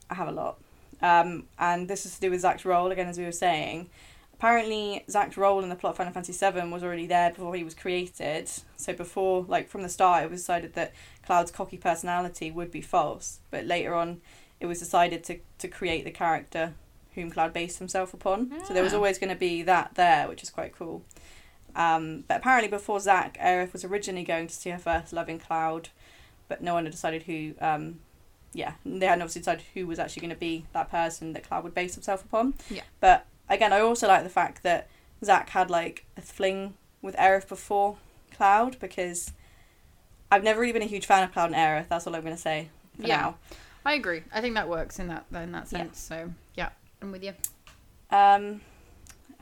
I 0.10 0.16
have 0.16 0.28
a 0.28 0.32
lot. 0.32 0.58
Um, 1.02 1.46
and 1.58 1.88
this 1.88 2.06
is 2.06 2.16
to 2.16 2.22
do 2.22 2.30
with 2.32 2.42
Zack's 2.42 2.66
role, 2.66 2.92
again, 2.92 3.08
as 3.08 3.18
we 3.18 3.26
were 3.26 3.32
saying. 3.32 3.90
Apparently, 4.34 5.04
Zack's 5.10 5.38
role 5.38 5.62
in 5.62 5.70
the 5.70 5.76
plot 5.76 5.92
of 5.92 5.98
Final 5.98 6.14
Fantasy 6.14 6.34
VII 6.34 6.70
was 6.70 6.84
already 6.84 7.06
there 7.06 7.30
before 7.30 7.56
he 7.56 7.64
was 7.64 7.76
created. 7.76 8.50
So, 8.76 8.94
before, 8.94 9.46
like, 9.48 9.68
from 9.70 9.84
the 9.84 9.90
start, 9.90 10.24
it 10.24 10.32
was 10.32 10.42
decided 10.42 10.74
that 10.74 10.94
Cloud's 11.26 11.52
cocky 11.52 11.78
personality 11.78 12.50
would 12.52 12.72
be 12.72 12.82
false. 12.82 13.40
But 13.52 13.66
later 13.66 13.94
on, 13.94 14.22
it 14.60 14.66
was 14.66 14.80
decided 14.80 15.24
to, 15.26 15.40
to 15.60 15.68
create 15.68 16.06
the 16.06 16.12
character 16.12 16.74
whom 17.14 17.30
Cloud 17.30 17.54
based 17.54 17.78
himself 17.80 18.14
upon. 18.14 18.52
So, 18.66 18.74
there 18.74 18.84
was 18.84 18.94
Ah. 18.94 18.98
always 18.98 19.18
going 19.20 19.30
to 19.30 19.36
be 19.36 19.62
that 19.64 19.92
there, 19.96 20.28
which 20.28 20.42
is 20.44 20.50
quite 20.50 20.76
cool. 20.76 21.04
Um, 21.76 22.24
but 22.28 22.38
apparently, 22.38 22.68
before 22.70 23.00
Zack, 23.00 23.38
Aerith 23.40 23.74
was 23.74 23.86
originally 23.86 24.24
going 24.24 24.48
to 24.48 24.54
see 24.54 24.72
her 24.72 24.78
first 24.78 25.14
loving 25.14 25.40
Cloud, 25.40 25.90
but 26.52 26.62
no 26.62 26.74
one 26.74 26.84
had 26.84 26.92
decided 26.92 27.24
who 27.24 27.54
um, 27.62 28.00
yeah, 28.54 28.74
they 28.86 29.06
hadn't 29.06 29.22
obviously 29.22 29.40
decided 29.40 29.64
who 29.74 29.88
was 29.88 29.98
actually 30.00 30.20
going 30.20 30.36
to 30.36 30.40
be 30.40 30.66
that 30.74 30.92
person 30.92 31.32
that 31.32 31.48
Cloud 31.48 31.64
would 31.64 31.74
base 31.74 31.94
himself 31.96 32.26
upon. 32.26 32.54
Yeah. 32.70 32.82
But 33.00 33.26
again, 33.50 33.72
I 33.72 33.80
also 33.80 34.10
like 34.10 34.24
the 34.24 34.30
fact 34.30 34.64
that 34.64 34.90
Zack 35.24 35.50
had 35.52 35.70
like 35.70 36.04
a 36.18 36.22
fling 36.22 36.74
with 37.02 37.16
Aerith 37.16 37.48
before 37.48 37.96
Cloud 38.36 38.78
because 38.82 39.32
I've 40.30 40.44
never 40.44 40.60
really 40.60 40.74
been 40.74 40.82
a 40.82 40.86
huge 40.86 41.06
fan 41.06 41.24
of 41.24 41.32
Cloud 41.32 41.52
and 41.54 41.56
Aerith. 41.56 41.88
That's 41.88 42.06
all 42.06 42.14
I'm 42.16 42.24
going 42.24 42.36
to 42.36 42.42
say 42.42 42.68
for 43.00 43.08
Yeah. 43.08 43.22
now. 43.22 43.36
I 43.86 43.94
agree. 43.94 44.24
I 44.34 44.42
think 44.42 44.56
that 44.56 44.68
works 44.68 45.00
in 45.00 45.08
that 45.08 45.26
in 45.34 45.54
that 45.54 45.70
sense. 45.70 46.08
Yeah. 46.12 46.18
So 46.26 46.34
yeah, 46.56 46.70
I'm 47.02 47.14
with 47.14 47.24
you. 47.24 47.34
Um, 48.10 48.60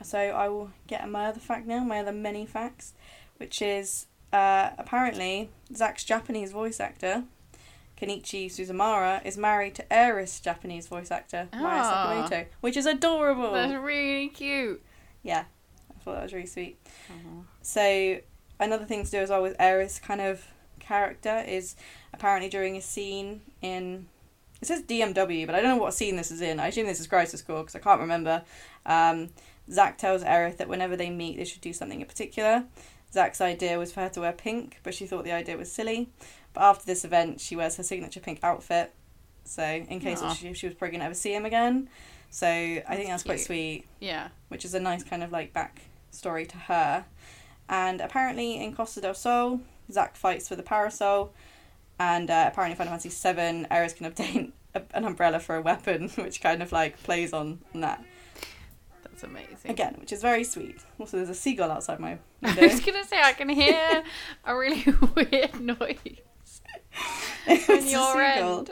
so 0.02 0.18
I 0.18 0.48
will 0.48 0.70
get 0.86 1.08
my 1.10 1.26
other 1.26 1.40
fact 1.40 1.66
now, 1.66 1.80
my 1.82 1.98
other 1.98 2.12
many 2.12 2.46
facts, 2.46 2.94
which 3.38 3.60
is 3.60 4.06
uh, 4.32 4.70
apparently 4.78 5.50
Zack's 5.74 6.04
Japanese 6.04 6.52
voice 6.52 6.80
actor, 6.80 7.24
Kenichi 8.00 8.46
Suzumura, 8.46 9.24
is 9.26 9.36
married 9.36 9.74
to 9.76 9.84
Aerith's 9.90 10.40
Japanese 10.40 10.86
voice 10.88 11.10
actor, 11.10 11.48
Maya 11.52 11.82
Ah. 11.84 12.28
Sakamoto, 12.30 12.46
which 12.60 12.76
is 12.76 12.86
adorable. 12.86 13.52
That's 13.52 13.74
really 13.74 14.28
cute. 14.28 14.82
Yeah, 15.22 15.44
I 15.90 16.04
thought 16.04 16.14
that 16.14 16.22
was 16.24 16.32
really 16.32 16.46
sweet. 16.46 16.78
So 17.62 18.18
another 18.58 18.84
thing 18.84 19.04
to 19.04 19.10
do 19.10 19.18
as 19.18 19.30
well 19.30 19.42
with 19.42 19.56
Aerith's 19.58 19.98
kind 19.98 20.20
of 20.20 20.46
character 20.78 21.44
is 21.46 21.76
apparently 22.12 22.48
during 22.48 22.76
a 22.76 22.80
scene 22.80 23.42
in 23.62 24.06
it 24.62 24.66
says 24.66 24.82
DMW, 24.82 25.46
but 25.46 25.54
I 25.54 25.60
don't 25.62 25.76
know 25.78 25.82
what 25.82 25.94
scene 25.94 26.16
this 26.16 26.30
is 26.30 26.42
in. 26.42 26.60
I 26.60 26.66
assume 26.68 26.86
this 26.86 27.00
is 27.00 27.06
Crisis 27.06 27.40
Core 27.40 27.62
because 27.62 27.74
I 27.74 27.78
can't 27.78 28.00
remember. 28.00 28.42
Um, 28.84 29.30
Zack 29.72 29.96
tells 29.96 30.22
Aerith 30.22 30.58
that 30.58 30.68
whenever 30.68 30.96
they 30.96 31.08
meet, 31.08 31.38
they 31.38 31.44
should 31.46 31.62
do 31.62 31.72
something 31.72 31.98
in 32.02 32.06
particular. 32.06 32.64
Zack's 33.12 33.40
idea 33.40 33.78
was 33.78 33.92
for 33.92 34.00
her 34.00 34.08
to 34.10 34.20
wear 34.20 34.32
pink, 34.32 34.78
but 34.82 34.94
she 34.94 35.06
thought 35.06 35.24
the 35.24 35.32
idea 35.32 35.56
was 35.56 35.70
silly. 35.70 36.10
But 36.52 36.62
after 36.62 36.86
this 36.86 37.04
event, 37.04 37.40
she 37.40 37.56
wears 37.56 37.76
her 37.76 37.82
signature 37.82 38.20
pink 38.20 38.40
outfit. 38.42 38.92
So 39.44 39.62
in 39.64 40.00
case 40.00 40.22
she, 40.36 40.52
she 40.54 40.66
was 40.66 40.74
probably 40.76 40.92
going 40.92 41.00
to 41.00 41.06
ever 41.06 41.14
see 41.14 41.34
him 41.34 41.44
again. 41.44 41.88
So 42.30 42.46
I 42.46 42.82
think 42.94 43.08
that's 43.08 43.08
That's 43.08 43.22
quite 43.24 43.40
sweet 43.40 43.86
Yeah. 43.98 44.28
which 44.48 44.64
is 44.64 44.74
a 44.74 44.80
nice 44.80 45.02
kind 45.02 45.24
of 45.24 45.32
like 45.32 45.52
back 45.52 45.82
story 46.12 46.46
to 46.46 46.56
her. 46.56 47.04
And 47.68 48.00
apparently 48.00 48.62
in 48.62 48.74
Costa 48.74 49.00
del 49.00 49.14
Sol, 49.14 49.60
Zack 49.90 50.14
fights 50.16 50.48
for 50.48 50.54
the 50.56 50.62
parasol, 50.62 51.32
and 51.98 52.30
uh, 52.30 52.44
apparently 52.48 52.72
in 52.72 52.76
Final 52.78 52.92
Fantasy 52.92 53.08
Seven, 53.10 53.66
Aerith 53.70 53.96
can 53.96 54.06
obtain 54.06 54.52
a, 54.74 54.82
an 54.94 55.04
umbrella 55.04 55.40
for 55.40 55.56
a 55.56 55.62
weapon, 55.62 56.08
which 56.16 56.40
kind 56.40 56.62
of 56.62 56.70
like 56.72 57.02
plays 57.02 57.32
on 57.32 57.60
that 57.74 58.04
That's 59.20 59.32
amazing. 59.32 59.70
again, 59.70 59.96
which 60.00 60.12
is 60.12 60.22
very 60.22 60.44
sweet. 60.44 60.78
Also, 60.98 61.16
there's 61.18 61.28
a 61.30 61.34
seagull 61.34 61.70
outside 61.70 62.00
my 62.00 62.18
window. 62.42 62.62
I 62.62 62.66
was 62.66 62.80
gonna 62.80 63.04
say 63.04 63.20
I 63.22 63.32
can 63.32 63.48
hear 63.48 64.02
a 64.44 64.56
really 64.56 64.84
weird 65.14 65.60
noise 65.60 65.98
on 67.48 67.86
your 67.88 68.20
end. 68.22 68.70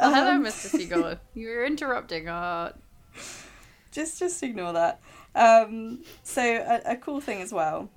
Oh, 0.00 0.14
hello, 0.14 0.30
Um, 0.36 0.44
Mr. 0.44 0.68
Seagull. 0.68 1.16
You're 1.34 1.64
interrupting 1.66 2.28
our. 2.28 2.72
just 3.92 4.18
just 4.18 4.42
ignore 4.42 4.72
that. 4.72 5.00
Um, 5.34 6.02
so 6.22 6.42
a, 6.42 6.92
a 6.92 6.96
cool 6.96 7.20
thing 7.20 7.42
as 7.42 7.52
well, 7.52 7.90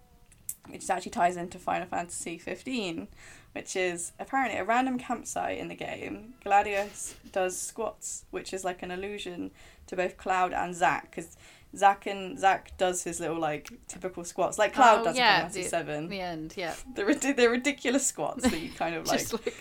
which 0.68 0.90
actually 0.90 1.12
ties 1.12 1.38
into 1.38 1.58
Final 1.60 1.88
Fantasy 1.88 2.38
15, 2.38 3.08
which 3.54 3.76
is 3.76 4.12
apparently 4.20 4.58
a 4.60 4.64
random 4.64 4.98
campsite 4.98 5.58
in 5.58 5.68
the 5.70 5.76
game. 5.76 6.34
Gladius 6.46 7.16
does 7.32 7.58
squats, 7.60 8.26
which 8.32 8.54
is 8.54 8.64
like 8.64 8.82
an 8.84 8.92
allusion 8.92 9.52
to 9.92 9.96
both 9.96 10.18
Cloud 10.18 10.52
and 10.54 10.74
Zack, 10.76 11.12
because 11.12 11.38
Zack 11.78 12.08
and 12.08 12.38
Zack 12.40 12.76
does 12.78 13.04
his 13.04 13.20
little 13.20 13.38
like 13.40 13.70
typical 13.88 14.24
squats, 14.24 14.58
like 14.58 14.74
Cloud 14.74 15.02
Oh, 15.02 15.04
does 15.06 15.16
yeah, 15.18 15.28
in 15.28 15.34
Final 15.34 15.44
Fantasy 15.54 15.64
the- 15.64 15.70
7. 15.70 16.10
The 16.10 16.20
end, 16.20 16.54
yeah. 16.58 16.74
The, 16.96 17.06
rid- 17.06 17.22
the 17.22 17.48
ridiculous 17.50 18.06
squats 18.08 18.44
that 18.50 18.60
you 18.60 18.72
kind 18.72 18.96
of 18.96 19.06
like 19.08 19.20
Just 19.20 19.34
like 19.34 19.56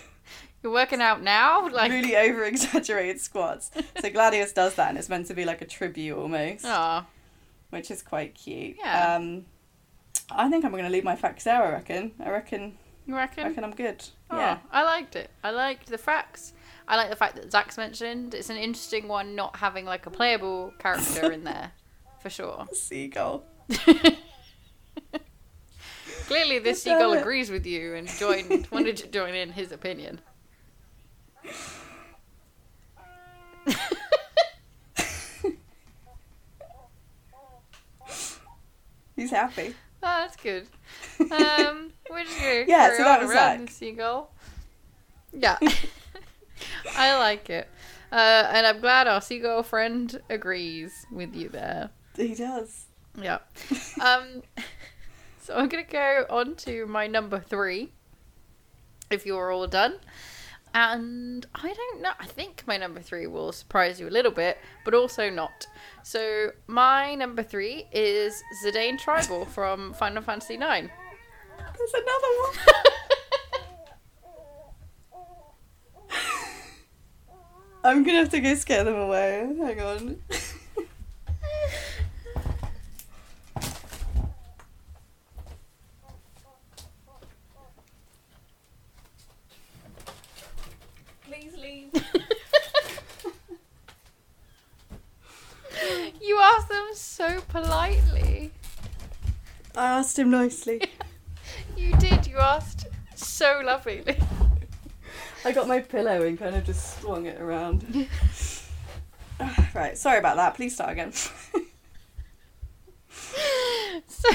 you're 0.62 0.72
working 0.72 1.00
out 1.00 1.22
now, 1.22 1.68
like 1.72 1.90
really 1.92 2.16
over 2.16 2.44
exaggerated 2.44 3.20
squats. 3.20 3.70
So 4.00 4.10
Gladius 4.10 4.52
does 4.54 4.74
that, 4.76 4.88
and 4.88 4.98
it's 4.98 5.08
meant 5.08 5.26
to 5.26 5.34
be 5.34 5.44
like 5.44 5.60
a 5.62 5.66
tribute 5.66 6.16
almost. 6.16 6.64
oh, 6.66 7.04
which 7.70 7.90
is 7.90 8.02
quite 8.02 8.34
cute. 8.34 8.76
Yeah. 8.78 9.14
Um, 9.16 9.44
I 10.30 10.48
think 10.48 10.64
I'm 10.64 10.70
going 10.72 10.84
to 10.84 10.90
leave 10.90 11.04
my 11.04 11.16
facts 11.16 11.44
there. 11.44 11.62
I 11.62 11.70
reckon. 11.70 12.12
I 12.24 12.30
reckon. 12.30 12.76
you 13.06 13.14
reckon? 13.16 13.44
I 13.44 13.48
reckon? 13.48 13.62
reckon 13.62 13.64
I'm 13.64 13.74
good. 13.74 14.04
Oh, 14.30 14.36
Yeah. 14.38 14.58
I 14.70 14.82
liked 14.84 15.16
it. 15.16 15.30
I 15.42 15.50
liked 15.50 15.86
the 15.86 15.98
facts. 15.98 16.52
I 16.90 16.96
like 16.96 17.08
the 17.08 17.14
fact 17.16 17.36
that 17.36 17.50
Zack's 17.52 17.76
mentioned. 17.78 18.34
It's 18.34 18.50
an 18.50 18.56
interesting 18.56 19.06
one, 19.06 19.36
not 19.36 19.54
having 19.56 19.84
like 19.84 20.06
a 20.06 20.10
playable 20.10 20.74
character 20.80 21.30
in 21.30 21.44
there, 21.44 21.70
for 22.20 22.28
sure. 22.30 22.66
Seagull. 22.72 23.44
Clearly, 26.26 26.58
this 26.58 26.82
seagull 26.82 27.12
it. 27.12 27.20
agrees 27.20 27.48
with 27.50 27.64
you 27.64 27.94
and 27.94 28.08
joined 28.08 28.66
wanted 28.72 28.96
to 28.98 29.06
join 29.08 29.34
in 29.34 29.52
his 29.52 29.70
opinion. 29.72 30.20
He's 39.16 39.30
happy. 39.30 39.74
Oh, 40.02 40.26
that's 40.26 40.36
good. 40.36 40.66
Um, 41.20 41.92
we're 42.10 42.24
just 42.24 42.38
gonna 42.38 42.64
Yeah, 42.66 42.86
carry 42.86 42.96
so 42.96 43.04
that 43.04 43.20
on 43.20 43.26
was 43.26 43.34
around 43.36 43.58
Zack. 43.58 43.66
the 43.66 43.72
seagull. 43.72 44.30
Yeah, 45.32 45.58
I 46.96 47.16
like 47.18 47.50
it, 47.50 47.68
uh, 48.12 48.50
and 48.52 48.66
I'm 48.66 48.80
glad 48.80 49.06
our 49.06 49.20
seagull 49.20 49.62
friend 49.62 50.20
agrees 50.28 51.06
with 51.10 51.34
you 51.34 51.48
there. 51.48 51.90
He 52.16 52.34
does. 52.34 52.86
Yeah. 53.20 53.38
Um, 54.00 54.42
so 55.42 55.54
I'm 55.56 55.68
gonna 55.68 55.82
go 55.82 56.24
on 56.30 56.54
to 56.56 56.86
my 56.86 57.06
number 57.06 57.38
three. 57.40 57.92
If 59.10 59.26
you're 59.26 59.50
all 59.50 59.66
done. 59.66 59.96
And 60.72 61.44
I 61.54 61.74
don't 61.74 62.00
know. 62.00 62.12
I 62.18 62.26
think 62.26 62.62
my 62.66 62.76
number 62.76 63.00
three 63.00 63.26
will 63.26 63.50
surprise 63.52 63.98
you 63.98 64.08
a 64.08 64.10
little 64.10 64.30
bit, 64.30 64.58
but 64.84 64.94
also 64.94 65.28
not. 65.28 65.66
So 66.04 66.50
my 66.68 67.14
number 67.16 67.42
three 67.42 67.86
is 67.92 68.40
Zidane 68.64 68.98
Tribal 68.98 69.44
from 69.46 69.92
Final 69.94 70.22
Fantasy 70.22 70.54
IX. 70.54 70.62
There's 71.76 71.94
another 71.94 72.32
one. 72.38 72.56
I'm 77.82 78.02
gonna 78.04 78.18
have 78.18 78.28
to 78.30 78.40
go 78.40 78.54
scare 78.56 78.84
them 78.84 78.94
away. 78.94 79.54
Hang 79.58 79.80
on. 79.80 80.22
Please 91.22 91.56
leave. 91.56 91.90
you 96.20 96.38
asked 96.38 96.68
them 96.68 96.86
so 96.92 97.40
politely. 97.48 98.50
I 99.74 99.98
asked 99.98 100.18
him 100.18 100.30
nicely. 100.30 100.82
You 101.76 101.96
did. 101.96 102.26
You 102.26 102.36
asked 102.36 102.86
so 103.14 103.62
lovingly. 103.64 104.18
I 105.44 105.52
got 105.52 105.68
my 105.68 105.80
pillow 105.80 106.22
and 106.22 106.38
kind 106.38 106.54
of 106.54 106.64
just 106.64 107.00
swung 107.00 107.26
it 107.26 107.40
around. 107.40 108.08
right, 109.74 109.96
sorry 109.96 110.18
about 110.18 110.36
that. 110.36 110.54
Please 110.54 110.74
start 110.74 110.90
again. 110.92 111.12
So 114.06 114.28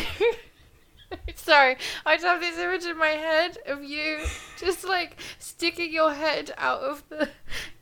Sorry, 1.35 1.77
I 2.05 2.15
just 2.15 2.25
have 2.25 2.41
this 2.41 2.57
image 2.57 2.85
in 2.85 2.97
my 2.97 3.09
head 3.09 3.57
of 3.67 3.83
you 3.83 4.19
just 4.57 4.83
like 4.83 5.17
sticking 5.37 5.93
your 5.93 6.11
head 6.11 6.51
out 6.57 6.81
of 6.81 7.03
the 7.09 7.29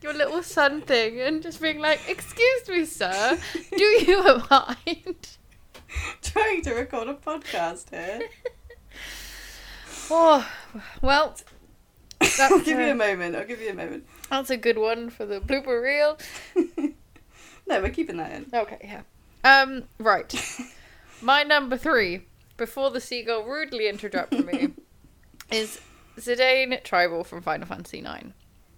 your 0.02 0.14
little 0.14 0.44
sun 0.44 0.82
thing 0.82 1.22
and 1.22 1.42
just 1.42 1.62
being 1.62 1.80
like, 1.80 2.02
"Excuse 2.10 2.68
me, 2.68 2.84
sir, 2.86 3.38
do 3.76 3.84
you 4.08 4.44
mind?" 4.50 5.38
Trying 6.22 6.62
to 6.64 6.74
record 6.74 7.08
a 7.08 7.14
podcast 7.14 7.90
here. 7.90 8.28
Oh, 10.12 10.46
well, 11.02 11.38
I'll 12.40 12.60
give 12.64 12.80
you 12.80 12.86
a, 12.86 12.92
a 12.92 12.96
moment. 12.96 13.36
I'll 13.36 13.46
give 13.46 13.62
you 13.62 13.70
a 13.72 13.74
moment. 13.74 14.06
that's 14.30 14.50
a 14.50 14.58
good 14.58 14.78
one 14.78 15.10
for 15.10 15.26
the 15.26 15.40
blooper 15.40 15.82
reel. 15.82 16.18
No, 17.66 17.82
we're 17.82 17.90
keeping 17.92 18.18
that 18.18 18.32
in. 18.34 18.46
Okay, 18.54 18.78
yeah. 18.84 19.02
Um, 19.44 19.84
right. 19.98 20.34
My 21.22 21.44
number 21.44 21.78
three, 21.78 22.26
before 22.58 22.92
the 22.92 23.00
seagull 23.00 23.44
rudely 23.46 23.88
interrupted 23.88 24.46
me, 24.46 24.72
is 25.52 25.80
Zidane 26.18 26.84
Tribal 26.84 27.24
from 27.24 27.42
Final 27.42 27.66
Fantasy 27.68 28.00
IX. 28.00 28.28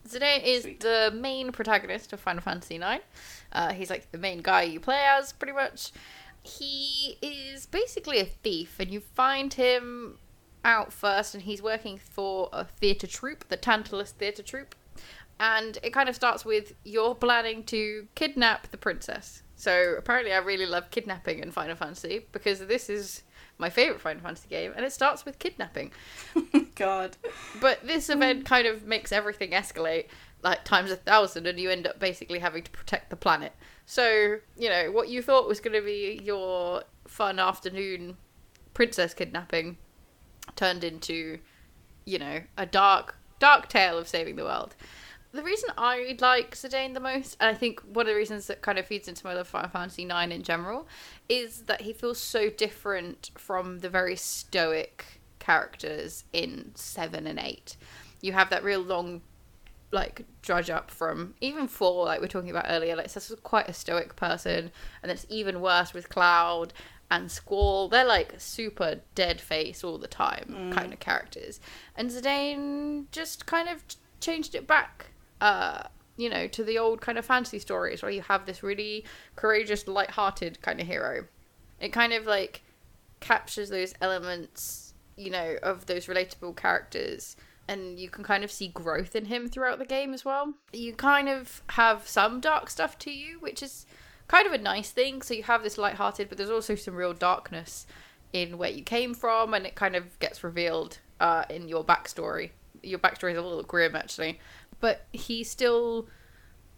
Zidane 0.07 0.43
is 0.43 0.63
Sweet. 0.63 0.81
the 0.81 1.11
main 1.15 1.51
protagonist 1.51 2.13
of 2.13 2.19
Final 2.19 2.43
Fantasy 2.43 2.75
IX. 2.75 3.03
Uh, 3.51 3.73
he's 3.73 3.89
like 3.89 4.11
the 4.11 4.19
main 4.19 4.41
guy 4.43 4.61
you 4.63 4.79
play 4.79 5.03
as, 5.03 5.33
pretty 5.33 5.53
much. 5.53 5.91
He 6.43 7.17
is 7.23 7.65
basically 7.65 8.19
a 8.19 8.25
thief, 8.25 8.75
and 8.79 8.91
you 8.91 8.99
find 8.99 9.51
him 9.51 10.19
out 10.66 10.91
first, 10.91 11.34
and 11.34 11.43
he's 11.43 11.61
working 11.61 11.97
for 11.97 12.49
a 12.51 12.66
theatre 12.66 13.07
troupe, 13.07 13.47
the 13.47 13.55
Tantalus 13.55 14.11
Theatre 14.11 14.43
Troupe. 14.43 14.76
And 15.39 15.78
it 15.84 15.91
kind 15.91 16.09
of 16.09 16.16
starts 16.16 16.43
with 16.43 16.74
you're 16.84 17.16
planning 17.16 17.63
to 17.66 18.07
kidnap 18.16 18.72
the 18.72 18.78
princess. 18.78 19.43
So 19.55 19.95
apparently, 19.97 20.34
I 20.34 20.38
really 20.38 20.66
love 20.66 20.91
kidnapping 20.91 21.39
in 21.39 21.51
Final 21.51 21.76
Fantasy 21.76 22.26
because 22.32 22.59
this 22.59 22.89
is 22.89 23.24
my 23.57 23.70
favorite 23.70 24.01
Final 24.01 24.22
Fantasy 24.22 24.49
game, 24.49 24.74
and 24.76 24.86
it 24.86 24.91
starts 24.91 25.24
with 25.24 25.39
kidnapping. 25.39 25.91
God. 26.76 27.16
But 27.61 27.86
this 27.86 28.09
event 28.09 28.45
kind 28.45 28.68
of 28.68 28.86
makes 28.86 29.11
everything 29.11 29.51
escalate 29.51 30.07
like 30.41 30.63
times 30.63 30.91
a 30.91 30.95
thousand, 30.95 31.47
and 31.47 31.59
you 31.59 31.70
end 31.70 31.88
up 31.88 31.99
basically 31.99 32.39
having 32.39 32.63
to 32.63 32.72
protect 32.72 33.09
the 33.09 33.16
planet. 33.16 33.53
So, 33.86 34.38
you 34.57 34.70
know, 34.70 34.91
what 34.91 35.09
you 35.09 35.22
thought 35.22 35.47
was 35.47 35.59
going 35.59 35.76
to 35.80 35.86
be 35.86 36.20
your 36.24 36.84
fun 37.07 37.39
afternoon 37.39 38.18
princess 38.74 39.13
kidnapping 39.13 39.78
turned 40.55 40.83
into, 40.83 41.39
you 42.05 42.19
know, 42.19 42.41
a 42.57 42.65
dark, 42.65 43.15
dark 43.39 43.67
tale 43.67 43.97
of 43.97 44.07
saving 44.07 44.35
the 44.35 44.43
world. 44.43 44.75
The 45.31 45.43
reason 45.43 45.69
I 45.77 46.15
like 46.19 46.55
Zidane 46.55 46.93
the 46.93 47.01
most, 47.01 47.35
and 47.41 47.49
I 47.49 47.53
think 47.53 47.81
one 47.81 48.05
of 48.05 48.13
the 48.13 48.15
reasons 48.15 48.47
that 48.47 48.61
kind 48.61 48.79
of 48.79 48.85
feeds 48.85 49.09
into 49.09 49.25
my 49.25 49.33
love 49.33 49.47
for 49.47 49.59
Final 49.59 49.69
Fantasy 49.69 50.03
IX 50.03 50.33
in 50.33 50.43
general, 50.43 50.87
is 51.27 51.63
that 51.63 51.81
he 51.81 51.91
feels 51.91 52.19
so 52.19 52.49
different 52.49 53.31
from 53.37 53.79
the 53.79 53.89
very 53.89 54.15
stoic 54.15 55.21
characters 55.39 56.23
in 56.31 56.71
7 56.75 57.27
and 57.27 57.37
8. 57.37 57.75
You 58.21 58.31
have 58.31 58.49
that 58.49 58.63
real 58.63 58.79
long 58.79 59.21
like 59.91 60.25
drudge 60.41 60.69
up 60.69 60.91
from 60.91 61.33
even 61.41 61.67
four 61.67 62.05
like 62.05 62.19
we 62.19 62.25
are 62.25 62.29
talking 62.29 62.49
about 62.49 62.65
earlier 62.67 62.95
like 62.95 63.11
this 63.11 63.29
is 63.29 63.39
quite 63.43 63.69
a 63.69 63.73
stoic 63.73 64.15
person 64.15 64.71
and 65.01 65.11
it's 65.11 65.25
even 65.29 65.61
worse 65.61 65.93
with 65.93 66.09
cloud 66.09 66.73
and 67.11 67.31
squall. 67.31 67.87
They're 67.87 68.05
like 68.05 68.33
super 68.37 69.01
dead 69.13 69.39
face 69.39 69.83
all 69.83 69.97
the 69.97 70.07
time 70.07 70.71
kind 70.73 70.93
of 70.93 70.99
characters. 70.99 71.59
And 71.95 72.09
zidane 72.09 73.05
just 73.11 73.45
kind 73.45 73.69
of 73.69 73.83
changed 74.19 74.55
it 74.55 74.65
back 74.65 75.07
uh 75.41 75.83
you 76.17 76.29
know 76.29 76.47
to 76.47 76.63
the 76.63 76.77
old 76.77 77.01
kind 77.01 77.17
of 77.17 77.25
fantasy 77.25 77.59
stories 77.59 78.01
where 78.01 78.11
you 78.11 78.21
have 78.21 78.45
this 78.45 78.63
really 78.63 79.03
courageous 79.35 79.87
light-hearted 79.87 80.61
kind 80.61 80.79
of 80.79 80.87
hero. 80.87 81.25
It 81.79 81.89
kind 81.89 82.13
of 82.13 82.25
like 82.25 82.63
captures 83.19 83.69
those 83.69 83.93
elements 84.01 84.93
you 85.17 85.29
know 85.29 85.57
of 85.61 85.85
those 85.85 86.07
relatable 86.07 86.55
characters 86.55 87.35
and 87.67 87.99
you 87.99 88.09
can 88.09 88.23
kind 88.23 88.43
of 88.43 88.51
see 88.51 88.67
growth 88.67 89.15
in 89.15 89.25
him 89.25 89.47
throughout 89.47 89.79
the 89.79 89.85
game 89.85 90.13
as 90.13 90.23
well. 90.23 90.53
You 90.71 90.93
kind 90.93 91.27
of 91.27 91.63
have 91.69 92.07
some 92.07 92.39
dark 92.39 92.69
stuff 92.69 92.97
to 92.99 93.11
you 93.11 93.39
which 93.39 93.61
is 93.61 93.85
kind 94.28 94.47
of 94.47 94.53
a 94.53 94.57
nice 94.57 94.91
thing. 94.91 95.21
So 95.21 95.34
you 95.34 95.43
have 95.43 95.63
this 95.63 95.78
light-hearted 95.78 96.30
but 96.30 96.38
there's 96.38 96.49
also 96.49 96.76
some 96.76 96.95
real 96.95 97.13
darkness 97.13 97.86
in 98.34 98.57
where 98.57 98.69
you 98.69 98.84
came 98.84 99.13
from 99.13 99.53
and 99.53 99.65
it 99.65 99.76
kind 99.76 99.95
of 99.95 100.17
gets 100.19 100.43
revealed 100.43 100.99
uh, 101.19 101.45
in 101.49 101.67
your 101.67 101.84
backstory. 101.84 102.51
Your 102.84 102.99
backstory 102.99 103.32
is 103.32 103.38
a 103.38 103.41
little 103.41 103.63
grim 103.63 103.95
actually. 103.95 104.39
But 104.80 105.05
he's 105.13 105.49
still 105.49 106.07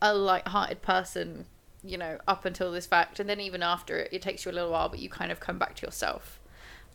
a 0.01 0.13
light-hearted 0.13 0.81
person 0.81 1.45
you 1.83 1.97
know 1.97 2.17
up 2.27 2.45
until 2.45 2.71
this 2.71 2.85
fact. 2.85 3.19
And 3.19 3.29
then 3.29 3.39
even 3.39 3.63
after 3.63 3.97
it 3.97 4.13
it 4.13 4.21
takes 4.21 4.45
you 4.45 4.51
a 4.51 4.53
little 4.53 4.71
while 4.71 4.89
but 4.89 4.99
you 4.99 5.09
kind 5.09 5.31
of 5.31 5.39
come 5.39 5.57
back 5.57 5.75
to 5.75 5.85
yourself. 5.85 6.39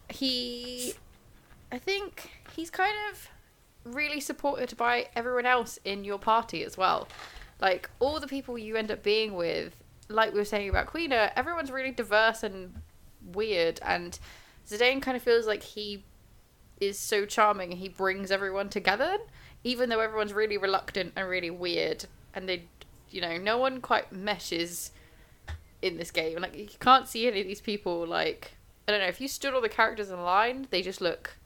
He 0.09 0.95
i 1.71 1.79
think 1.79 2.31
he's 2.55 2.71
kind 2.71 2.95
of 3.11 3.29
really 3.85 4.21
supported 4.21 4.77
by 4.77 5.09
everyone 5.17 5.47
else 5.47 5.79
in 5.85 6.05
your 6.05 6.19
party 6.19 6.65
as 6.65 6.77
well. 6.77 7.09
Like 7.61 7.89
all 8.01 8.21
the 8.21 8.27
people 8.27 8.59
you 8.59 8.77
end 8.77 8.91
up 8.91 9.03
being 9.03 9.35
with 9.35 9.77
like 10.15 10.33
we 10.33 10.39
were 10.39 10.45
saying 10.45 10.69
about 10.69 10.87
Quina 10.93 11.31
everyone's 11.37 11.71
really 11.71 11.91
diverse 11.93 12.43
and 12.43 12.75
weird 13.25 13.79
and 13.83 14.19
zidane 14.69 15.01
kind 15.03 15.17
of 15.17 15.23
feels 15.23 15.47
like 15.47 15.63
he 15.63 16.05
is 16.81 16.99
so 16.99 17.25
charming 17.25 17.71
and 17.71 17.79
he 17.81 17.89
brings 17.89 18.31
everyone 18.31 18.69
together 18.69 19.19
even 19.65 19.89
though 19.89 20.01
everyone's 20.01 20.33
really 20.33 20.59
reluctant 20.59 21.13
and 21.15 21.29
really 21.29 21.51
weird 21.51 22.05
and 22.35 22.49
they 22.49 22.65
you 23.11 23.21
know 23.21 23.37
no 23.39 23.57
one 23.59 23.81
quite 23.81 24.11
meshes 24.13 24.91
in 25.81 25.97
this 25.97 26.11
game 26.11 26.41
like 26.41 26.57
you 26.57 26.69
can't 26.81 27.07
see 27.09 27.27
any 27.27 27.41
of 27.41 27.47
these 27.47 27.61
people 27.61 28.07
like 28.07 28.57
i 28.89 28.93
don't 28.93 29.01
know 29.01 29.07
if 29.07 29.21
you 29.21 29.29
stood 29.29 29.55
all 29.55 29.61
the 29.61 29.69
characters 29.69 30.11
in 30.11 30.21
line 30.23 30.67
they 30.71 30.83
just 30.83 31.01
look 31.01 31.37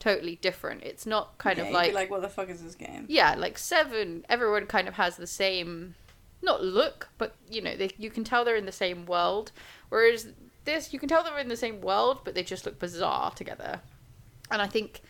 totally 0.00 0.34
different 0.36 0.82
it's 0.82 1.06
not 1.06 1.38
kind 1.38 1.58
Yeah, 1.58 1.64
of 1.66 1.72
like, 1.72 1.92
like, 1.92 2.10
what 2.10 2.22
the 2.22 2.28
fuck 2.28 2.48
is 2.48 2.62
this 2.62 2.74
game? 2.74 3.04
yeah 3.08 3.36
like 3.36 3.56
seven 3.58 4.24
everyone 4.28 4.66
kind 4.66 4.88
of 4.88 4.94
has 4.94 5.16
the 5.16 5.26
same 5.28 5.94
not 6.42 6.62
look 6.62 7.08
but 7.18 7.34
you 7.48 7.62
know 7.62 7.76
they 7.76 7.90
you 7.98 8.10
can 8.10 8.24
tell 8.24 8.44
they're 8.44 8.56
in 8.56 8.66
the 8.66 8.72
same 8.72 9.06
world. 9.06 9.52
Whereas 9.88 10.28
this 10.64 10.92
you 10.92 10.98
can 10.98 11.08
tell 11.08 11.22
they're 11.22 11.38
in 11.38 11.48
the 11.48 11.56
same 11.56 11.80
world 11.80 12.20
but 12.24 12.34
they 12.34 12.42
just 12.42 12.66
look 12.66 12.78
bizarre 12.78 13.30
together. 13.32 13.80
And 14.50 14.60
i 14.60 14.66
think 14.66 15.00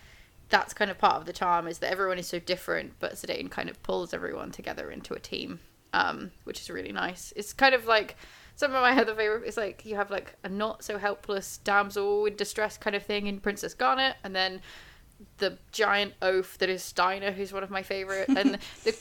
that's 0.49 0.74
kind 0.74 0.91
of 0.91 0.99
part 0.99 1.14
of 1.14 1.24
the 1.24 1.33
charm 1.33 1.66
is 1.66 1.78
that 1.78 1.91
everyone 1.91 2.18
is 2.18 2.26
so 2.26 2.39
different 2.39 2.93
but 3.01 3.14
Zidane 3.14 3.51
kind 3.51 3.70
of 3.70 3.83
pulls 3.83 4.12
everyone 4.12 4.51
together 4.51 4.91
into 4.91 5.14
a 5.14 5.18
team 5.18 5.61
um, 5.93 6.30
which 6.45 6.61
is 6.61 6.70
really 6.70 6.93
nice. 6.93 7.33
It's 7.37 7.53
kind 7.53 7.74
of 7.74 7.87
like 7.87 8.16
some 8.57 8.74
of 8.74 8.83
my 8.83 8.99
other 8.99 9.14
favorite 9.14 9.45
It's 9.47 9.57
like 9.57 9.85
you 9.85 9.97
have 9.97 10.11
like 10.11 10.35
a 10.45 10.49
not 10.49 10.85
so 10.85 10.99
helpless 10.99 11.59
damsel 11.59 12.26
in 12.26 12.37
distress 12.37 12.76
kind 12.76 12.97
of 12.97 13.03
thing 13.03 13.26
in 13.26 13.41
princess 13.41 13.74
garnet 13.74 14.16
and 14.24 14.35
then 14.35 14.61
the 15.39 15.57
giant 15.70 16.14
oaf 16.20 16.59
that 16.59 16.68
is 16.68 16.83
steiner 16.83 17.30
who's 17.30 17.53
one 17.53 17.62
of 17.62 17.70
my 17.70 17.83
favorite 17.83 18.28
and 18.28 18.59
the 18.85 18.97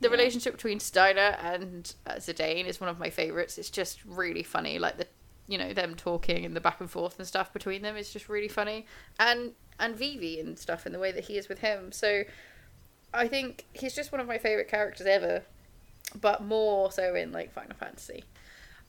the 0.00 0.10
relationship 0.10 0.52
between 0.52 0.78
Steiner 0.80 1.36
and 1.42 1.94
uh, 2.06 2.14
Zidane 2.14 2.66
is 2.66 2.80
one 2.80 2.90
of 2.90 2.98
my 2.98 3.10
favorites. 3.10 3.56
It's 3.58 3.70
just 3.70 4.04
really 4.04 4.42
funny, 4.42 4.78
like 4.78 4.98
the 4.98 5.06
you 5.48 5.56
know 5.58 5.72
them 5.72 5.94
talking 5.94 6.44
and 6.44 6.56
the 6.56 6.60
back 6.60 6.80
and 6.80 6.90
forth 6.90 7.18
and 7.18 7.26
stuff 7.26 7.52
between 7.52 7.82
them 7.82 7.96
is 7.96 8.12
just 8.12 8.28
really 8.28 8.48
funny, 8.48 8.86
and 9.18 9.52
and 9.78 9.94
Vivi 9.96 10.40
and 10.40 10.58
stuff 10.58 10.86
and 10.86 10.94
the 10.94 10.98
way 10.98 11.12
that 11.12 11.24
he 11.24 11.36
is 11.38 11.48
with 11.48 11.58
him. 11.60 11.92
So 11.92 12.22
I 13.14 13.28
think 13.28 13.64
he's 13.72 13.94
just 13.94 14.12
one 14.12 14.20
of 14.20 14.26
my 14.26 14.38
favorite 14.38 14.68
characters 14.68 15.06
ever, 15.06 15.42
but 16.20 16.42
more 16.42 16.90
so 16.92 17.14
in 17.14 17.32
like 17.32 17.52
Final 17.52 17.76
Fantasy. 17.76 18.24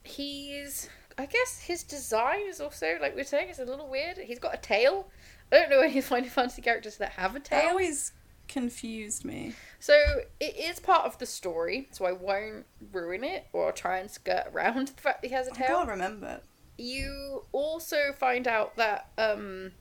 He's 0.03 0.89
I 1.17 1.25
guess 1.25 1.59
his 1.61 1.83
design 1.83 2.41
is 2.47 2.61
also 2.61 2.97
like 3.01 3.15
we 3.15 3.21
are 3.21 3.25
saying 3.25 3.49
it's 3.49 3.59
a 3.59 3.65
little 3.65 3.87
weird. 3.89 4.17
He's 4.17 4.39
got 4.39 4.53
a 4.53 4.57
tail. 4.57 5.09
I 5.51 5.57
don't 5.59 5.69
know 5.69 5.81
any 5.81 6.01
Final 6.01 6.29
Fantasy 6.29 6.61
characters 6.61 6.97
that 6.97 7.11
have 7.11 7.31
a 7.31 7.39
That 7.39 7.45
tail. 7.45 7.69
always 7.69 8.11
confused 8.47 9.25
me. 9.25 9.53
So 9.79 9.93
it 10.39 10.55
is 10.57 10.79
part 10.79 11.05
of 11.05 11.17
the 11.19 11.25
story, 11.25 11.87
so 11.91 12.05
I 12.05 12.11
won't 12.11 12.65
ruin 12.91 13.23
it 13.23 13.47
or 13.53 13.71
try 13.71 13.99
and 13.99 14.09
skirt 14.09 14.47
around 14.53 14.89
the 14.89 15.01
fact 15.01 15.21
that 15.21 15.27
he 15.27 15.33
has 15.33 15.47
a 15.47 15.51
tail. 15.51 15.67
can't 15.67 15.89
remember. 15.89 16.41
You 16.77 17.45
also 17.51 18.13
find 18.17 18.47
out 18.47 18.75
that 18.77 19.09
um 19.17 19.71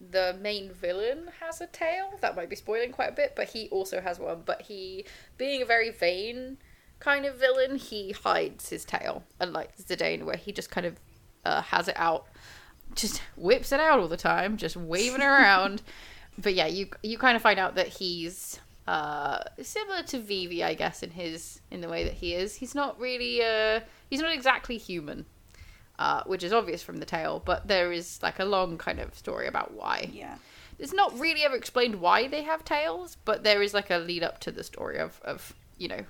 the 0.00 0.36
main 0.40 0.72
villain 0.72 1.30
has 1.40 1.60
a 1.60 1.66
tail. 1.66 2.12
That 2.20 2.34
might 2.34 2.48
be 2.48 2.56
spoiling 2.56 2.92
quite 2.92 3.10
a 3.10 3.12
bit, 3.14 3.34
but 3.36 3.50
he 3.50 3.68
also 3.68 4.00
has 4.00 4.18
one. 4.18 4.42
But 4.44 4.62
he, 4.62 5.04
being 5.36 5.60
a 5.60 5.66
very 5.66 5.90
vain 5.90 6.56
kind 7.00 7.26
of 7.26 7.36
villain, 7.36 7.76
he 7.76 8.12
hides 8.12 8.70
his 8.70 8.84
tail, 8.84 9.24
unlike 9.38 9.76
Zidane, 9.76 10.24
where 10.24 10.36
he 10.36 10.52
just 10.52 10.70
kind 10.70 10.86
of 10.86 10.98
uh, 11.44 11.60
has 11.62 11.88
it 11.88 11.96
out, 11.98 12.26
just 12.94 13.20
whips 13.36 13.72
it 13.72 13.80
out 13.80 14.00
all 14.00 14.08
the 14.08 14.16
time, 14.16 14.56
just 14.56 14.76
waving 14.76 15.20
it 15.20 15.24
around. 15.24 15.82
But 16.38 16.54
yeah, 16.54 16.68
you 16.68 16.88
you 17.02 17.18
kind 17.18 17.36
of 17.36 17.42
find 17.42 17.58
out 17.58 17.74
that 17.74 17.88
he's 17.88 18.60
uh, 18.90 19.44
similar 19.62 20.02
to 20.02 20.18
Vivi, 20.18 20.64
I 20.64 20.74
guess, 20.74 21.04
in 21.04 21.12
his 21.12 21.60
in 21.70 21.80
the 21.80 21.88
way 21.88 22.02
that 22.02 22.14
he 22.14 22.34
is. 22.34 22.56
He's 22.56 22.74
not 22.74 22.98
really 22.98 23.40
uh, 23.40 23.80
he's 24.10 24.20
not 24.20 24.34
exactly 24.34 24.78
human, 24.78 25.26
uh, 25.96 26.24
which 26.26 26.42
is 26.42 26.52
obvious 26.52 26.82
from 26.82 26.96
the 26.96 27.06
tale. 27.06 27.40
But 27.44 27.68
there 27.68 27.92
is 27.92 28.20
like 28.20 28.40
a 28.40 28.44
long 28.44 28.78
kind 28.78 28.98
of 28.98 29.14
story 29.14 29.46
about 29.46 29.74
why. 29.74 30.10
Yeah. 30.12 30.38
It's 30.80 30.92
not 30.92 31.16
really 31.20 31.44
ever 31.44 31.54
explained 31.54 32.00
why 32.00 32.26
they 32.26 32.42
have 32.42 32.64
tails, 32.64 33.16
but 33.24 33.44
there 33.44 33.62
is 33.62 33.72
like 33.72 33.90
a 33.90 33.98
lead 33.98 34.24
up 34.24 34.40
to 34.40 34.50
the 34.50 34.64
story 34.64 34.98
of 34.98 35.20
of 35.24 35.54
you 35.78 35.86
know 35.86 36.04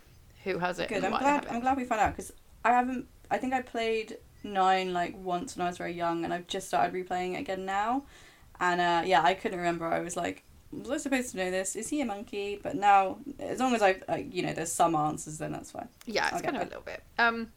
who 0.45 0.59
has 0.59 0.79
it 0.79 0.89
Good. 0.89 1.05
and 1.05 1.15
I'm 1.15 1.21
glad. 1.21 1.47
I'm 1.49 1.61
glad 1.61 1.77
we 1.77 1.85
found 1.85 2.01
out 2.01 2.17
because 2.17 2.33
I 2.65 2.71
haven't. 2.71 3.09
I 3.31 3.37
think 3.37 3.53
I 3.53 3.61
played 3.61 4.17
nine 4.43 4.95
like 4.95 5.15
once 5.23 5.55
when 5.55 5.67
I 5.67 5.69
was 5.69 5.77
very 5.77 5.93
young, 5.93 6.25
and 6.25 6.33
I've 6.33 6.47
just 6.47 6.69
started 6.69 6.95
replaying 6.95 7.35
it 7.35 7.41
again 7.41 7.67
now. 7.67 8.05
And 8.59 8.81
uh, 8.81 9.03
yeah, 9.05 9.23
I 9.23 9.35
couldn't 9.35 9.59
remember. 9.59 9.85
I 9.85 10.01
was 10.01 10.17
like, 10.17 10.45
was 10.73 10.91
I 10.91 10.97
supposed 10.99 11.31
to 11.33 11.37
know 11.37 11.51
this? 11.51 11.75
Is 11.77 11.89
he 11.89 12.01
a 12.01 12.05
monkey? 12.05 12.59
But 12.63 12.77
now, 12.77 13.19
as 13.39 13.59
long 13.59 13.75
as 13.75 13.83
I, 13.83 13.97
uh, 14.09 14.17
you 14.17 14.43
know, 14.43 14.53
there's 14.53 14.73
some 14.73 14.95
answers, 14.95 15.39
then 15.39 15.53
that's 15.53 15.71
fine. 15.73 15.89
Yeah, 16.07 16.29
I'll 16.31 16.39
it's 16.39 16.43
kind 16.43 16.57
of 16.57 16.63
a 16.63 16.67
little 16.67 16.83
bit. 16.83 17.03
Um, 17.19 17.53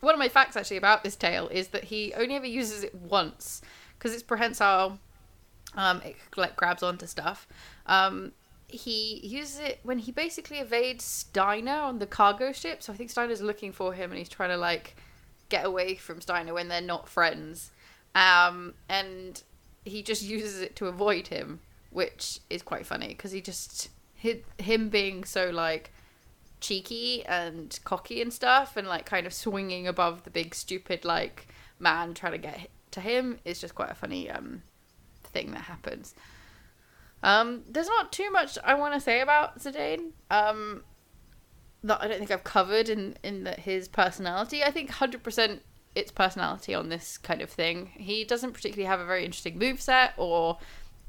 one 0.00 0.14
of 0.14 0.18
my 0.18 0.28
facts 0.28 0.56
actually 0.56 0.76
about 0.76 1.02
this 1.02 1.16
tale 1.16 1.48
is 1.48 1.68
that 1.68 1.84
he 1.84 2.14
only 2.14 2.36
ever 2.36 2.46
uses 2.46 2.84
it 2.84 2.94
once 2.94 3.62
because 3.98 4.14
it's 4.14 4.22
prehensile. 4.22 4.98
Um, 5.74 6.00
it 6.04 6.16
like 6.36 6.56
grabs 6.56 6.82
onto 6.82 7.06
stuff. 7.06 7.48
Um, 7.86 8.32
he 8.68 9.20
uses 9.26 9.58
it 9.58 9.80
when 9.82 9.98
he 9.98 10.12
basically 10.12 10.58
evades 10.58 11.04
Steiner 11.04 11.80
on 11.80 11.98
the 11.98 12.06
cargo 12.06 12.52
ship. 12.52 12.82
So 12.82 12.92
I 12.92 12.96
think 12.96 13.10
Steiner's 13.10 13.40
looking 13.40 13.72
for 13.72 13.94
him 13.94 14.10
and 14.10 14.18
he's 14.18 14.28
trying 14.28 14.50
to 14.50 14.56
like 14.56 14.96
get 15.48 15.64
away 15.64 15.94
from 15.94 16.20
Steiner 16.20 16.54
when 16.54 16.68
they're 16.68 16.80
not 16.80 17.08
friends. 17.08 17.70
Um, 18.14 18.74
and 18.88 19.42
he 19.84 20.02
just 20.02 20.22
uses 20.36 20.60
it 20.60 20.76
to 20.76 20.86
avoid 20.86 21.28
him, 21.28 21.60
which 21.90 22.40
is 22.50 22.62
quite 22.62 22.86
funny 22.86 23.08
because 23.08 23.32
he 23.32 23.40
just 23.40 23.88
hi- 24.22 24.42
him 24.58 24.88
being 24.88 25.24
so 25.24 25.50
like 25.50 25.92
cheeky 26.60 27.24
and 27.26 27.78
cocky 27.84 28.20
and 28.20 28.32
stuff 28.32 28.76
and 28.76 28.86
like 28.88 29.06
kind 29.06 29.26
of 29.26 29.32
swinging 29.32 29.86
above 29.86 30.24
the 30.24 30.30
big 30.30 30.54
stupid 30.54 31.04
like 31.04 31.46
man 31.78 32.14
trying 32.14 32.32
to 32.32 32.38
get 32.38 32.68
to 32.90 33.00
him 33.00 33.38
is 33.44 33.60
just 33.60 33.74
quite 33.74 33.90
a 33.90 33.94
funny 33.94 34.30
um 34.30 34.62
thing 35.22 35.52
that 35.52 35.62
happens. 35.62 36.14
Um 37.22 37.62
there's 37.68 37.88
not 37.88 38.12
too 38.12 38.30
much 38.30 38.58
i 38.64 38.74
want 38.74 38.94
to 38.94 39.00
say 39.00 39.20
about 39.20 39.58
zidane. 39.58 40.10
Um 40.30 40.82
that 41.84 42.02
i 42.02 42.08
don't 42.08 42.18
think 42.18 42.30
i've 42.30 42.44
covered 42.44 42.88
in 42.88 43.16
in 43.22 43.44
the, 43.44 43.52
his 43.52 43.88
personality. 43.88 44.62
I 44.64 44.70
think 44.70 44.90
100% 44.90 45.60
it's 45.94 46.12
personality 46.12 46.74
on 46.74 46.88
this 46.88 47.18
kind 47.18 47.40
of 47.40 47.50
thing. 47.50 47.90
He 47.94 48.24
doesn't 48.24 48.52
particularly 48.52 48.86
have 48.86 49.00
a 49.00 49.06
very 49.06 49.24
interesting 49.24 49.58
move 49.58 49.80
set 49.80 50.14
or 50.16 50.58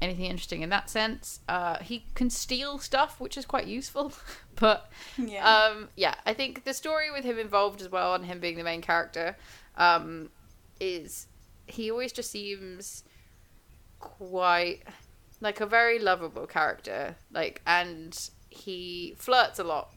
anything 0.02 0.24
interesting 0.26 0.62
in 0.62 0.70
that 0.70 0.88
sense 0.88 1.40
uh 1.48 1.76
he 1.78 2.04
can 2.14 2.30
steal 2.30 2.78
stuff 2.78 3.20
which 3.20 3.36
is 3.36 3.44
quite 3.44 3.66
useful 3.66 4.12
but 4.56 4.90
Yeah. 5.18 5.44
um, 5.68 5.88
yeah, 5.96 6.14
I 6.26 6.32
think 6.34 6.64
the 6.64 6.74
story 6.74 7.10
with 7.10 7.24
him 7.24 7.38
involved 7.38 7.80
as 7.80 7.88
well, 7.90 8.14
and 8.14 8.24
him 8.26 8.40
being 8.40 8.56
the 8.56 8.64
main 8.64 8.82
character, 8.82 9.36
um, 9.76 10.30
is 10.80 11.26
he 11.66 11.90
always 11.90 12.12
just 12.12 12.30
seems 12.30 13.04
quite 13.98 14.80
like 15.40 15.60
a 15.60 15.66
very 15.66 15.98
lovable 15.98 16.46
character. 16.46 17.16
Like, 17.32 17.62
and 17.66 18.18
he 18.50 19.14
flirts 19.16 19.58
a 19.58 19.64
lot 19.64 19.92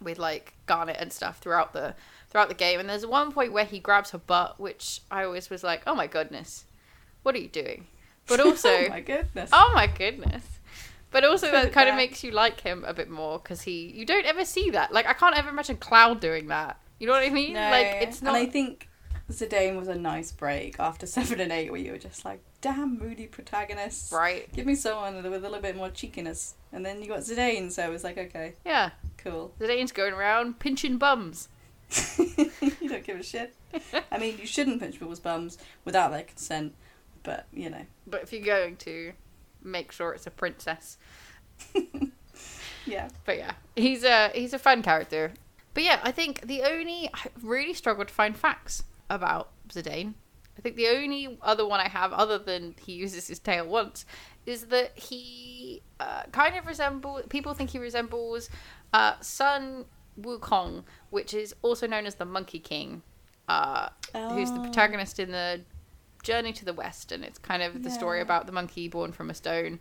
with 0.00 0.18
like 0.18 0.54
Garnet 0.66 0.96
and 0.98 1.12
stuff 1.12 1.38
throughout 1.38 1.72
the 1.72 1.94
throughout 2.28 2.48
the 2.48 2.54
game. 2.54 2.80
And 2.80 2.88
there's 2.88 3.06
one 3.06 3.30
point 3.32 3.52
where 3.52 3.64
he 3.64 3.78
grabs 3.78 4.10
her 4.10 4.18
butt, 4.18 4.58
which 4.58 5.00
I 5.10 5.24
always 5.24 5.50
was 5.50 5.62
like, 5.62 5.82
oh 5.86 5.94
my 5.94 6.06
goodness, 6.06 6.64
what 7.22 7.34
are 7.34 7.38
you 7.38 7.48
doing? 7.48 7.86
But 8.26 8.40
also, 8.40 8.68
oh 8.70 8.88
my 8.88 9.00
goodness. 9.00 9.50
Oh 9.52 9.72
my 9.74 9.86
goodness. 9.86 10.44
But 11.10 11.24
also 11.24 11.50
that 11.50 11.72
kind 11.72 11.90
of 11.90 11.96
makes 11.96 12.24
you 12.24 12.30
like 12.30 12.60
him 12.62 12.84
a 12.86 12.94
bit 12.94 13.10
more 13.10 13.38
because 13.38 13.62
he 13.62 13.92
you 13.94 14.06
don't 14.06 14.24
ever 14.24 14.44
see 14.44 14.70
that. 14.70 14.92
Like 14.92 15.06
I 15.06 15.12
can't 15.12 15.36
ever 15.36 15.50
imagine 15.50 15.76
Cloud 15.76 16.20
doing 16.20 16.46
that. 16.48 16.78
You 16.98 17.06
know 17.06 17.12
what 17.12 17.22
I 17.22 17.30
mean? 17.30 17.52
No, 17.54 17.70
Like 17.70 17.98
it's 18.00 18.22
not 18.22 18.34
And 18.36 18.46
I 18.46 18.50
think 18.50 18.88
Zidane 19.30 19.76
was 19.76 19.88
a 19.88 19.94
nice 19.94 20.32
break 20.32 20.76
after 20.78 21.06
seven 21.18 21.40
and 21.40 21.52
eight, 21.52 21.70
where 21.70 21.80
you 21.80 21.92
were 21.92 21.98
just 21.98 22.24
like, 22.24 22.40
"Damn, 22.60 22.98
moody 22.98 23.26
protagonists." 23.26 24.12
right. 24.12 24.50
Give 24.52 24.66
me 24.66 24.74
someone 24.74 25.16
with 25.16 25.26
a 25.26 25.30
little 25.40 25.60
bit 25.60 25.76
more 25.76 25.90
cheekiness, 25.90 26.54
and 26.72 26.84
then 26.84 27.02
you 27.02 27.08
got 27.08 27.20
Zidane, 27.20 27.70
so 27.70 27.84
it 27.84 27.90
was 27.90 28.04
like, 28.04 28.18
okay, 28.18 28.54
Yeah. 28.64 28.90
cool. 29.18 29.52
The 29.58 29.66
Dane's 29.66 29.92
going 29.92 30.14
around 30.14 30.58
pinching 30.58 30.96
bums. 30.96 31.48
you 32.18 32.88
don't 32.88 33.04
give 33.04 33.20
a 33.20 33.22
shit. 33.22 33.54
I 34.10 34.18
mean, 34.18 34.38
you 34.38 34.46
shouldn't 34.46 34.80
pinch 34.80 34.98
people's 34.98 35.20
bums 35.20 35.58
without 35.84 36.10
their 36.10 36.22
consent, 36.22 36.74
but 37.22 37.46
you 37.52 37.70
know, 37.70 37.84
But 38.06 38.22
if 38.22 38.32
you're 38.32 38.44
going 38.44 38.76
to, 38.76 39.12
make 39.62 39.92
sure 39.92 40.12
it's 40.12 40.26
a 40.26 40.30
princess. 40.30 40.98
yeah. 42.86 43.08
But 43.24 43.38
yeah, 43.38 43.52
he's 43.76 44.04
a 44.04 44.30
he's 44.34 44.52
a 44.52 44.58
fun 44.58 44.82
character. 44.82 45.32
But 45.74 45.84
yeah, 45.84 46.00
I 46.02 46.10
think 46.12 46.46
the 46.46 46.62
only 46.62 47.08
I 47.14 47.26
really 47.42 47.74
struggled 47.74 48.08
to 48.08 48.14
find 48.14 48.36
facts 48.36 48.84
about 49.08 49.50
Zidane. 49.68 50.14
I 50.58 50.60
think 50.60 50.76
the 50.76 50.88
only 50.88 51.38
other 51.40 51.66
one 51.66 51.80
I 51.80 51.88
have, 51.88 52.12
other 52.12 52.38
than 52.38 52.74
he 52.84 52.92
uses 52.92 53.26
his 53.28 53.38
tail 53.38 53.66
once, 53.66 54.04
is 54.44 54.66
that 54.66 54.98
he 54.98 55.80
uh, 55.98 56.24
kind 56.30 56.56
of 56.56 56.66
resembles. 56.66 57.22
People 57.30 57.54
think 57.54 57.70
he 57.70 57.78
resembles 57.78 58.50
uh, 58.92 59.14
Sun 59.22 59.86
Wukong, 60.20 60.84
which 61.08 61.32
is 61.32 61.54
also 61.62 61.86
known 61.86 62.04
as 62.04 62.16
the 62.16 62.26
Monkey 62.26 62.58
King, 62.58 63.00
uh, 63.48 63.88
who's 64.12 64.50
the 64.52 64.58
Oh. 64.58 64.62
protagonist 64.64 65.18
in 65.18 65.30
the 65.30 65.62
Journey 66.22 66.52
to 66.54 66.64
the 66.64 66.72
West, 66.72 67.12
and 67.12 67.24
it's 67.24 67.38
kind 67.38 67.62
of 67.62 67.82
the 67.82 67.90
story 67.90 68.20
about 68.20 68.46
the 68.46 68.52
monkey 68.52 68.88
born 68.88 69.12
from 69.12 69.30
a 69.30 69.34
stone. 69.34 69.80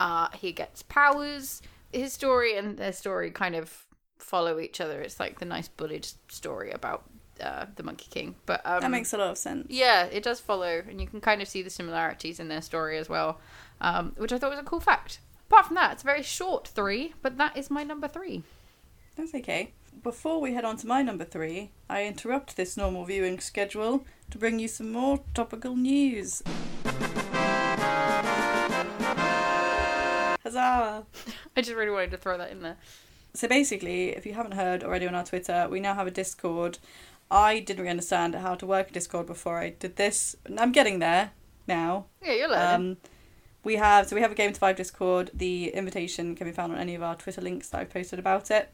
Uh, 0.00 0.28
he 0.34 0.52
gets 0.52 0.82
powers. 0.82 1.62
His 1.92 2.12
story 2.12 2.56
and 2.56 2.76
their 2.76 2.92
story 2.92 3.30
kind 3.30 3.54
of 3.54 3.86
follow 4.18 4.58
each 4.58 4.80
other. 4.80 5.00
It's 5.00 5.20
like 5.20 5.38
the 5.38 5.44
nice 5.44 5.68
bullied 5.68 6.06
story 6.28 6.70
about 6.70 7.04
uh, 7.40 7.66
the 7.76 7.82
Monkey 7.82 8.06
King. 8.10 8.34
But 8.46 8.62
um, 8.64 8.80
That 8.80 8.90
makes 8.90 9.12
a 9.12 9.18
lot 9.18 9.30
of 9.30 9.38
sense. 9.38 9.66
yeah, 9.70 10.04
it 10.06 10.22
does 10.22 10.40
follow, 10.40 10.82
and 10.88 11.00
you 11.00 11.06
can 11.06 11.20
kind 11.20 11.42
of 11.42 11.48
see 11.48 11.62
the 11.62 11.70
similarities 11.70 12.40
in 12.40 12.48
their 12.48 12.62
story 12.62 12.98
as 12.98 13.08
well, 13.08 13.40
um, 13.80 14.12
which 14.16 14.32
I 14.32 14.38
thought 14.38 14.50
was 14.50 14.58
a 14.58 14.64
cool 14.64 14.80
fact. 14.80 15.20
Apart 15.48 15.66
from 15.66 15.74
that, 15.76 15.92
it's 15.92 16.02
a 16.02 16.06
very 16.06 16.22
short 16.22 16.66
three, 16.68 17.12
but 17.22 17.36
that 17.38 17.56
is 17.56 17.70
my 17.70 17.84
number 17.84 18.08
three. 18.08 18.42
That's 19.16 19.34
okay. 19.34 19.72
Before 20.02 20.40
we 20.40 20.54
head 20.54 20.64
on 20.64 20.76
to 20.78 20.86
my 20.88 21.02
number 21.02 21.24
three, 21.24 21.70
I 21.88 22.04
interrupt 22.04 22.56
this 22.56 22.76
normal 22.76 23.04
viewing 23.04 23.38
schedule 23.38 24.04
to 24.34 24.38
bring 24.38 24.58
you 24.58 24.66
some 24.66 24.90
more 24.90 25.20
topical 25.32 25.76
news. 25.76 26.42
Huzzah! 30.42 31.04
I 31.56 31.60
just 31.60 31.76
really 31.76 31.92
wanted 31.92 32.10
to 32.10 32.16
throw 32.16 32.36
that 32.38 32.50
in 32.50 32.60
there. 32.60 32.76
So 33.32 33.46
basically, 33.46 34.08
if 34.08 34.26
you 34.26 34.34
haven't 34.34 34.54
heard 34.54 34.82
already 34.82 35.06
on 35.06 35.14
our 35.14 35.22
Twitter, 35.22 35.68
we 35.70 35.78
now 35.78 35.94
have 35.94 36.08
a 36.08 36.10
Discord. 36.10 36.78
I 37.30 37.60
didn't 37.60 37.78
really 37.78 37.90
understand 37.90 38.34
how 38.34 38.56
to 38.56 38.66
work 38.66 38.90
a 38.90 38.92
Discord 38.92 39.26
before 39.26 39.58
I 39.58 39.70
did 39.70 39.94
this. 39.94 40.34
and 40.44 40.58
I'm 40.58 40.72
getting 40.72 40.98
there 40.98 41.30
now. 41.68 42.06
Yeah, 42.20 42.32
you're 42.32 42.50
learning. 42.50 42.90
Um, 42.90 42.96
we 43.62 43.76
have 43.76 44.08
so 44.08 44.16
we 44.16 44.22
have 44.22 44.32
a 44.32 44.34
Game 44.34 44.52
to 44.52 44.58
Five 44.58 44.74
Discord. 44.74 45.30
The 45.32 45.68
invitation 45.68 46.34
can 46.34 46.48
be 46.48 46.52
found 46.52 46.72
on 46.72 46.78
any 46.80 46.96
of 46.96 47.04
our 47.04 47.14
Twitter 47.14 47.40
links 47.40 47.68
that 47.68 47.82
I've 47.82 47.90
posted 47.90 48.18
about 48.18 48.50
it, 48.50 48.72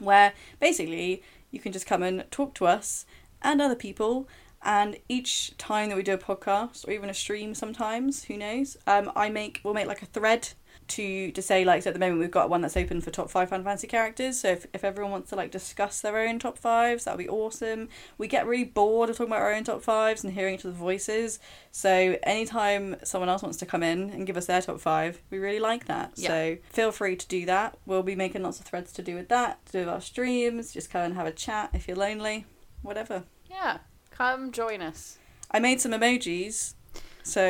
where 0.00 0.32
basically 0.58 1.22
you 1.52 1.60
can 1.60 1.70
just 1.70 1.86
come 1.86 2.02
and 2.02 2.24
talk 2.32 2.54
to 2.54 2.66
us 2.66 3.06
and 3.40 3.62
other 3.62 3.76
people. 3.76 4.26
And 4.62 4.98
each 5.08 5.56
time 5.56 5.88
that 5.88 5.96
we 5.96 6.02
do 6.02 6.12
a 6.14 6.18
podcast 6.18 6.86
or 6.86 6.90
even 6.92 7.08
a 7.08 7.14
stream, 7.14 7.54
sometimes 7.54 8.24
who 8.24 8.36
knows, 8.36 8.76
um, 8.86 9.10
I 9.16 9.30
make 9.30 9.60
we'll 9.64 9.74
make 9.74 9.86
like 9.86 10.02
a 10.02 10.06
thread 10.06 10.50
to 10.88 11.30
to 11.30 11.42
say 11.42 11.64
like 11.64 11.82
so 11.82 11.90
at 11.90 11.94
the 11.94 12.00
moment 12.00 12.20
we've 12.20 12.30
got 12.30 12.50
one 12.50 12.60
that's 12.60 12.76
open 12.76 13.00
for 13.00 13.10
top 13.10 13.30
five 13.30 13.48
Final 13.48 13.64
Fantasy 13.64 13.86
characters. 13.86 14.40
So 14.40 14.48
if, 14.50 14.66
if 14.74 14.84
everyone 14.84 15.12
wants 15.12 15.30
to 15.30 15.36
like 15.36 15.50
discuss 15.50 16.00
their 16.00 16.18
own 16.18 16.38
top 16.38 16.58
fives, 16.58 17.04
that 17.04 17.16
would 17.16 17.24
be 17.24 17.28
awesome. 17.28 17.88
We 18.18 18.28
get 18.28 18.46
really 18.46 18.64
bored 18.64 19.08
of 19.08 19.16
talking 19.16 19.32
about 19.32 19.42
our 19.42 19.54
own 19.54 19.64
top 19.64 19.82
fives 19.82 20.24
and 20.24 20.32
hearing 20.32 20.56
each 20.56 20.64
other's 20.64 20.76
voices. 20.76 21.38
So 21.70 22.18
anytime 22.22 22.96
someone 23.04 23.28
else 23.28 23.42
wants 23.42 23.58
to 23.58 23.66
come 23.66 23.82
in 23.82 24.10
and 24.10 24.26
give 24.26 24.36
us 24.36 24.46
their 24.46 24.60
top 24.60 24.80
five, 24.80 25.22
we 25.30 25.38
really 25.38 25.60
like 25.60 25.86
that. 25.86 26.12
Yeah. 26.16 26.28
So 26.28 26.56
feel 26.70 26.92
free 26.92 27.16
to 27.16 27.28
do 27.28 27.46
that. 27.46 27.78
We'll 27.86 28.02
be 28.02 28.16
making 28.16 28.42
lots 28.42 28.60
of 28.60 28.66
threads 28.66 28.92
to 28.92 29.02
do 29.02 29.14
with 29.14 29.28
that, 29.28 29.64
to 29.66 29.72
do 29.72 29.78
with 29.80 29.88
our 29.88 30.00
streams. 30.00 30.72
Just 30.72 30.90
come 30.90 31.02
and 31.02 31.14
have 31.14 31.26
a 31.26 31.32
chat 31.32 31.70
if 31.72 31.88
you're 31.88 31.96
lonely, 31.96 32.46
whatever. 32.82 33.24
yeah, 33.48 33.78
come 34.20 34.52
join 34.52 34.82
us. 34.82 35.18
I 35.50 35.60
made 35.60 35.80
some 35.80 35.92
emojis, 35.92 36.74
so 37.22 37.42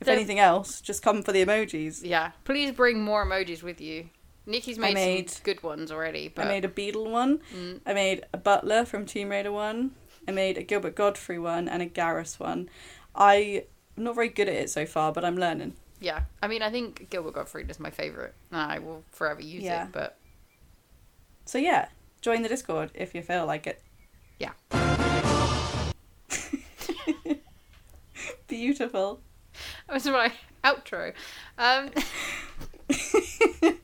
if 0.00 0.06
Don't- 0.06 0.14
anything 0.14 0.38
else, 0.38 0.80
just 0.80 1.02
come 1.02 1.22
for 1.24 1.32
the 1.32 1.44
emojis. 1.44 2.02
Yeah, 2.04 2.30
please 2.44 2.70
bring 2.70 3.02
more 3.02 3.26
emojis 3.26 3.62
with 3.64 3.80
you. 3.80 4.10
Nikki's 4.46 4.78
made, 4.78 4.94
made- 4.94 5.28
some 5.28 5.42
good 5.42 5.62
ones 5.62 5.90
already, 5.90 6.28
but 6.28 6.46
I 6.46 6.48
made 6.48 6.64
a 6.64 6.68
beetle 6.68 7.10
one. 7.10 7.40
Mm. 7.54 7.80
I 7.84 7.92
made 7.94 8.24
a 8.32 8.38
butler 8.38 8.84
from 8.84 9.04
Tomb 9.06 9.30
Raider 9.30 9.50
one. 9.52 9.90
I 10.28 10.30
made 10.30 10.56
a 10.56 10.62
Gilbert 10.62 10.94
Gottfried 10.94 11.40
one 11.40 11.68
and 11.68 11.82
a 11.82 11.86
Garrus 11.86 12.38
one. 12.38 12.70
I 13.14 13.64
I'm 13.96 14.04
not 14.04 14.14
very 14.14 14.28
good 14.28 14.48
at 14.48 14.54
it 14.54 14.70
so 14.70 14.86
far, 14.86 15.12
but 15.12 15.24
I'm 15.24 15.36
learning. 15.36 15.74
yeah, 16.00 16.20
I 16.40 16.46
mean, 16.46 16.62
I 16.62 16.70
think 16.70 17.10
Gilbert 17.10 17.32
Gottfried 17.34 17.68
is 17.70 17.80
my 17.80 17.90
favorite. 17.90 18.34
and 18.52 18.60
I 18.60 18.78
will 18.78 19.02
forever 19.10 19.42
use 19.42 19.64
Yeah. 19.64 19.86
it, 19.86 19.92
but 19.92 20.16
So 21.44 21.58
yeah, 21.58 21.88
join 22.20 22.42
the 22.42 22.48
Discord 22.48 22.92
if 22.94 23.14
you 23.16 23.22
feel 23.22 23.44
like 23.46 23.66
it. 23.66 23.82
Yeah. 24.38 24.52
Beautiful. 28.48 29.20
that 29.86 29.94
was 29.94 30.06
my 30.06 30.32
outro. 30.64 31.12
Um, 31.56 31.90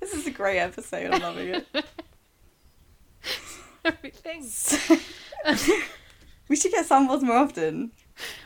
This 0.00 0.12
is 0.12 0.26
a 0.26 0.30
great 0.30 0.58
episode. 0.58 1.12
I'm 1.14 1.22
loving 1.22 1.48
it. 1.48 1.66
everything. 3.84 4.44
we 6.48 6.56
should 6.56 6.72
get 6.72 6.84
samples 6.84 7.22
more 7.22 7.36
often. 7.36 7.90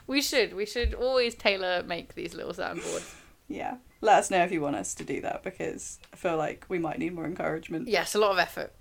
We 0.07 0.23
should. 0.23 0.55
We 0.55 0.67
should 0.67 0.95
always 0.95 1.35
tailor 1.35 1.83
make 1.83 2.15
these 2.15 2.35
little 2.35 2.53
soundboards. 2.53 3.13
Yeah. 3.49 3.79
Let 4.01 4.21
us 4.21 4.31
know 4.31 4.45
if 4.45 4.53
you 4.53 4.61
want 4.61 4.77
us 4.77 4.95
to 4.95 5.05
do 5.05 5.21
that 5.23 5.43
because 5.43 5.99
I 6.13 6.17
feel 6.17 6.37
like 6.37 6.65
we 6.69 6.79
might 6.79 7.01
need 7.01 7.15
more 7.15 7.25
encouragement. 7.25 7.89
Yes, 7.89 8.15
a 8.15 8.19
lot 8.21 8.31
of 8.31 8.39
effort. 8.39 8.73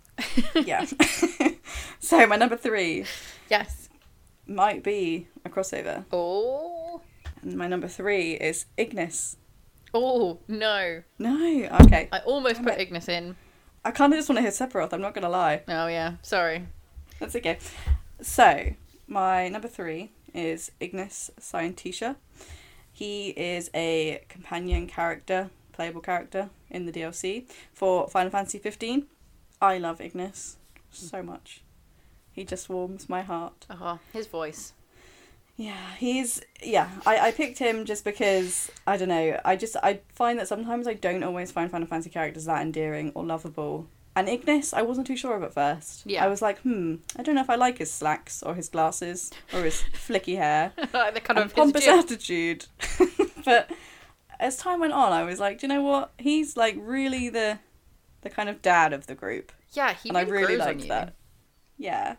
Yeah. 0.56 0.86
so 2.00 2.26
my 2.28 2.36
number 2.36 2.58
three 2.58 3.06
Yes. 3.50 3.87
Might 4.48 4.84
be 4.84 5.28
a 5.46 5.50
crossover. 5.50 6.06
Oh. 6.12 7.02
And 7.42 7.56
my 7.56 7.68
number 7.68 7.88
three 7.88 8.34
is 8.34 8.66
Ignis. 8.78 9.38
Oh 9.94 10.40
no! 10.48 11.04
No, 11.18 11.70
okay. 11.82 12.10
I 12.12 12.20
almost 12.20 12.56
Damn 12.56 12.66
put 12.66 12.74
it. 12.76 12.82
Ignis 12.82 13.08
in. 13.08 13.36
I 13.86 13.92
kind 13.92 14.12
of 14.12 14.20
just 14.20 14.30
want 14.30 14.38
to 14.38 14.42
hear 14.42 14.52
Sephiroth, 14.52 14.92
I'm 14.92 15.02
not 15.02 15.14
going 15.14 15.24
to 15.24 15.30
lie. 15.30 15.64
Oh 15.68 15.88
yeah, 15.88 16.14
sorry. 16.22 16.68
That's 17.20 17.36
okay. 17.36 17.58
So, 18.22 18.74
my 19.08 19.48
number 19.48 19.68
three 19.68 20.12
is 20.34 20.72
Ignis 20.80 21.32
Scientia. 21.40 22.18
He 22.92 23.30
is 23.30 23.70
a 23.74 24.24
companion 24.28 24.88
character, 24.88 25.52
playable 25.72 26.02
character 26.02 26.50
in 26.70 26.86
the 26.86 26.92
DLC 26.92 27.48
for 27.74 28.08
Final 28.08 28.32
Fantasy 28.32 28.58
15. 28.58 29.06
I 29.62 29.78
love 29.78 30.02
Ignis 30.02 30.58
so 30.92 31.24
much. 31.24 31.62
He 32.38 32.44
just 32.46 32.70
warms 32.70 33.10
my 33.10 33.24
heart. 33.24 33.66
Oh, 33.68 33.98
his 34.14 34.28
voice. 34.28 34.74
Yeah, 35.56 35.96
he's 35.98 36.40
yeah. 36.62 36.88
I, 37.04 37.18
I 37.18 37.32
picked 37.32 37.58
him 37.58 37.84
just 37.84 38.06
because 38.06 38.70
I 38.86 38.96
don't 38.96 39.10
know. 39.10 39.40
I 39.44 39.56
just 39.56 39.76
I 39.78 40.02
find 40.14 40.38
that 40.38 40.48
sometimes 40.48 40.88
I 40.88 40.94
don't 40.94 41.24
always 41.24 41.52
find 41.52 41.72
Final 41.72 41.88
Fantasy 41.88 42.12
characters 42.12 42.46
that 42.46 42.62
endearing 42.62 43.12
or 43.16 43.26
lovable. 43.26 43.88
And 44.16 44.30
Ignis, 44.30 44.72
I 44.72 44.84
wasn't 44.84 45.08
too 45.08 45.18
sure 45.18 45.36
of 45.36 45.42
at 45.42 45.56
first. 45.56 46.04
Yeah. 46.06 46.24
I 46.24 46.28
was 46.28 46.44
like, 46.44 46.60
hmm, 46.60 46.98
I 47.18 47.24
don't 47.24 47.34
know 47.34 47.42
if 47.42 47.50
I 47.50 47.56
like 47.56 47.80
his 47.80 47.92
slacks 47.92 48.44
or 48.44 48.54
his 48.54 48.70
glasses 48.70 49.32
or 49.52 49.64
his 49.64 49.84
flicky 49.94 50.38
hair 50.38 50.74
like 50.94 51.16
the 51.16 51.22
kind 51.22 51.40
of 51.40 51.56
pompous 51.56 51.88
attitude. 51.88 52.68
but 53.46 53.72
as 54.40 54.58
time 54.58 54.80
went 54.80 54.94
on, 54.94 55.12
I 55.12 55.24
was 55.24 55.40
like, 55.40 55.58
do 55.58 55.66
you 55.66 55.74
know 55.74 55.82
what? 55.82 56.14
He's 56.20 56.56
like 56.56 56.76
really 56.78 57.30
the 57.30 57.58
the 58.22 58.30
kind 58.30 58.48
of 58.48 58.62
dad 58.62 58.94
of 58.94 59.08
the 59.08 59.16
group 59.16 59.52
Yeah, 59.74 59.96
he 59.96 60.10
and 60.10 60.18
I 60.20 60.22
really, 60.22 60.54
really 60.54 60.56
grows 60.58 60.68
on 60.68 60.78
liked 60.78 60.88
that. 60.90 61.16
Yeah. 61.78 62.16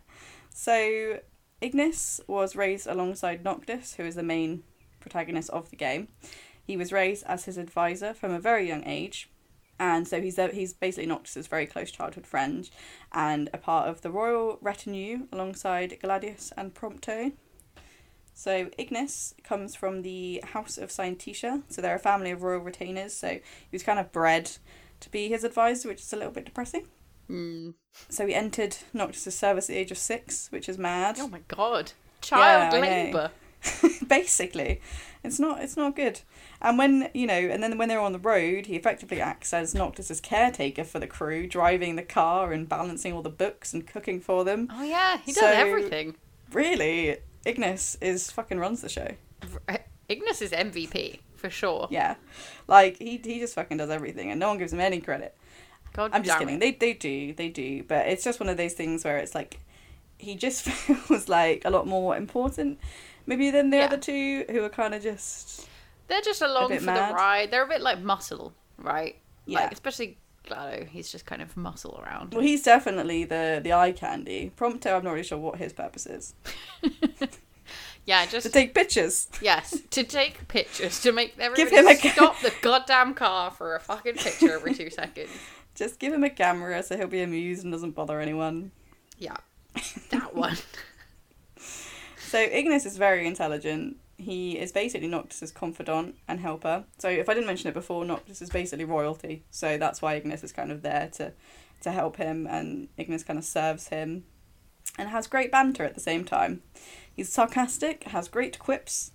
So 0.61 1.21
Ignis 1.61 2.21
was 2.27 2.57
raised 2.57 2.89
alongside 2.89 3.45
Noctis, 3.45 3.95
who 3.95 4.03
is 4.03 4.17
the 4.17 4.25
main 4.25 4.65
protagonist 4.99 5.51
of 5.51 5.71
the 5.71 5.77
game. 5.77 6.09
He 6.67 6.77
was 6.77 6.93
raised 6.93 7.23
as 7.29 7.45
his 7.45 7.59
advisor 7.59 8.13
from 8.13 8.33
a 8.33 8.41
very 8.41 8.67
young 8.67 8.85
age, 8.85 9.31
and 9.79 10.09
so 10.09 10.21
he's 10.21 10.37
he's 10.53 10.73
basically 10.73 11.07
Noctis's 11.07 11.47
very 11.47 11.65
close 11.65 11.93
childhood 11.93 12.27
friend, 12.27 12.69
and 13.13 13.49
a 13.53 13.57
part 13.57 13.89
of 13.89 14.01
the 14.01 14.11
royal 14.11 14.59
retinue 14.61 15.29
alongside 15.31 15.97
Gladius 16.03 16.53
and 16.57 16.75
Prompto. 16.75 17.35
So 18.35 18.69
Ignis 18.77 19.35
comes 19.45 19.77
from 19.77 20.03
the 20.03 20.43
House 20.45 20.77
of 20.77 20.91
Scientia, 20.91 21.63
so 21.69 21.81
they're 21.81 21.95
a 21.95 22.01
family 22.01 22.33
of 22.33 22.43
royal 22.43 22.65
retainers. 22.65 23.15
So 23.15 23.29
he 23.29 23.41
was 23.71 23.85
kind 23.85 24.01
of 24.01 24.11
bred 24.11 24.51
to 24.99 25.09
be 25.09 25.29
his 25.29 25.45
advisor, 25.45 25.89
which 25.89 26.01
is 26.01 26.13
a 26.13 26.17
little 26.17 26.33
bit 26.33 26.47
depressing. 26.47 26.89
Mm. 27.31 27.75
So 28.09 28.27
he 28.27 28.35
entered 28.35 28.77
Noctis' 28.93 29.35
service 29.37 29.69
at 29.69 29.75
the 29.75 29.79
age 29.79 29.91
of 29.91 29.99
six, 29.99 30.49
which 30.51 30.69
is 30.69 30.79
mad. 30.79 31.17
Oh 31.21 31.29
my 31.29 31.41
god, 31.49 31.93
child 32.21 32.75
I 32.75 32.81
know. 32.81 32.87
labour. 32.87 33.31
Basically, 34.07 34.81
it's 35.25 35.39
not 35.41 35.61
it's 35.63 35.77
not 35.77 35.97
good. 35.97 36.21
And 36.63 36.79
when 36.79 37.11
you 37.13 37.27
know, 37.27 37.35
and 37.35 37.63
then 37.63 37.77
when 37.77 37.89
they're 37.89 38.01
on 38.01 38.13
the 38.13 38.19
road, 38.19 38.67
he 38.67 38.77
effectively 38.77 39.21
acts 39.21 39.53
as 39.53 39.75
Noctis' 39.75 40.21
caretaker 40.21 40.85
for 40.85 40.99
the 41.01 41.07
crew, 41.07 41.47
driving 41.47 41.97
the 41.97 42.03
car 42.03 42.53
and 42.53 42.69
balancing 42.69 43.13
all 43.13 43.23
the 43.23 43.31
books 43.31 43.75
and 43.75 43.87
cooking 43.87 44.21
for 44.21 44.45
them. 44.45 44.69
Oh 44.73 44.83
yeah, 44.83 45.19
he 45.19 45.33
does 45.33 45.41
So- 45.41 45.47
everything. 45.47 46.17
Really, 46.53 47.19
Ignis 47.45 47.97
is 48.01 48.31
fucking 48.31 48.59
runs 48.59 48.81
the 48.81 48.89
show. 48.89 49.09
Ignis 50.09 50.41
is 50.41 50.53
MVP 50.53 51.19
for 51.37 51.51
sure. 51.51 51.89
Yeah, 51.91 52.15
like 52.67 52.99
he 52.99 53.21
he 53.23 53.39
just 53.41 53.55
fucking 53.55 53.77
does 53.77 53.91
everything, 53.91 54.31
and 54.31 54.41
no 54.41 54.49
one 54.49 54.59
gives 54.59 54.73
him 54.73 54.81
any 54.81 55.01
credit. 55.01 55.37
God 55.93 56.11
I'm 56.15 56.23
just 56.23 56.39
kidding. 56.39 56.57
it. 56.57 56.61
They 56.61 56.73
they 56.73 56.93
do 56.95 57.33
they 57.33 57.49
do, 57.49 57.83
but 57.85 58.07
it's 58.07 58.25
just 58.25 58.39
one 58.41 58.49
of 58.49 58.57
those 58.57 58.75
things 58.75 59.05
where 59.05 59.19
it's 59.19 59.35
like 59.35 59.59
he 60.19 60.35
just 60.35 60.63
feels 60.69 61.29
like 61.29 61.63
a 61.65 61.71
lot 61.71 61.87
more 61.87 62.17
important, 62.17 62.79
maybe 63.27 63.51
than 63.51 63.71
the 63.71 63.79
Yeah. 63.79 63.85
other 63.85 63.97
two 63.99 64.45
who 64.51 64.63
are 64.65 64.69
kind 64.69 64.95
of 64.95 65.03
just 65.03 65.69
They're 66.09 66.21
just 66.21 66.43
along 66.43 66.77
for 66.77 66.85
mad. 66.85 67.11
the 67.11 67.15
ride. 67.15 67.51
They're 67.51 67.65
a 67.65 67.69
bit 67.69 67.81
like 67.81 68.01
muscle, 68.01 68.53
right? 68.79 69.17
Yeah. 69.47 69.61
Like 69.61 69.73
especially 69.73 70.19
Gladio, 70.47 70.87
he's 70.87 71.13
just 71.13 71.27
kind 71.27 71.43
of 71.43 71.57
muscle 71.57 72.03
around. 72.03 72.33
well, 72.33 72.43
he's 72.43 72.63
definitely 72.63 73.25
the 73.25 73.61
the 73.63 73.73
eye 73.73 73.93
candy. 73.93 74.51
Prompto, 74.57 74.97
I'm 74.97 75.05
not 75.05 75.11
really 75.13 75.23
sure 75.25 75.39
what 75.39 75.57
his 75.59 75.73
purpose 75.73 76.07
is. 76.07 76.35
yeah, 78.07 78.25
just 78.27 78.47
To 78.47 78.53
take 78.53 78.75
pictures. 78.75 79.29
yes, 79.43 79.79
to 79.91 80.03
take 80.05 80.49
pictures, 80.49 81.01
to 81.03 81.13
make 81.13 81.37
Give 81.37 81.45
everybody 81.53 81.77
him 81.77 81.87
a 81.89 81.95
stop 81.97 82.41
the 82.43 82.53
goddamn 82.63 83.13
car 83.15 83.51
for 83.51 83.77
a 83.77 83.81
fucking 83.81 84.15
picture 84.15 84.53
every 84.55 84.75
two 84.75 84.89
seconds. 84.91 85.31
Just 85.79 85.99
give 86.01 86.13
him 86.13 86.25
a 86.25 86.31
camera 86.31 86.83
so 86.83 86.97
he'll 86.97 87.07
be 87.07 87.23
amused 87.23 87.63
and 87.63 87.73
doesn't 87.73 87.93
bother 87.93 88.21
anyone. 88.21 88.73
Yeah, 89.17 89.37
that 90.11 90.35
one. 90.35 90.57
So 92.29 92.39
Ignis 92.39 92.85
is 92.85 92.99
very 92.99 93.27
intelligent. 93.27 93.97
He 94.19 94.59
is 94.59 94.71
basically 94.71 95.09
Noctis' 95.09 95.51
confidant 95.51 96.17
and 96.29 96.41
helper. 96.41 96.85
So 96.99 97.09
if 97.09 97.27
I 97.27 97.33
didn't 97.33 97.47
mention 97.47 97.71
it 97.71 97.75
before, 97.75 98.05
Noctis 98.05 98.43
is 98.43 98.51
basically 98.51 98.85
royalty. 98.85 99.45
So 99.51 99.79
that's 99.79 100.03
why 100.03 100.15
Ignis 100.15 100.45
is 100.45 100.53
kind 100.53 100.71
of 100.71 100.83
there 100.83 101.09
to 101.15 101.33
to 101.81 101.91
help 101.91 102.17
him 102.17 102.47
and 102.47 102.89
Ignis 102.99 103.23
kind 103.23 103.39
of 103.39 103.47
serves 103.47 103.89
him 103.89 104.25
and 104.99 105.09
has 105.09 105.27
great 105.27 105.51
banter 105.51 105.85
at 105.85 105.95
the 105.95 106.01
same 106.01 106.25
time. 106.25 106.63
He's 107.15 107.33
sarcastic, 107.33 108.05
has 108.05 108.29
great 108.29 108.59
quips, 108.59 109.13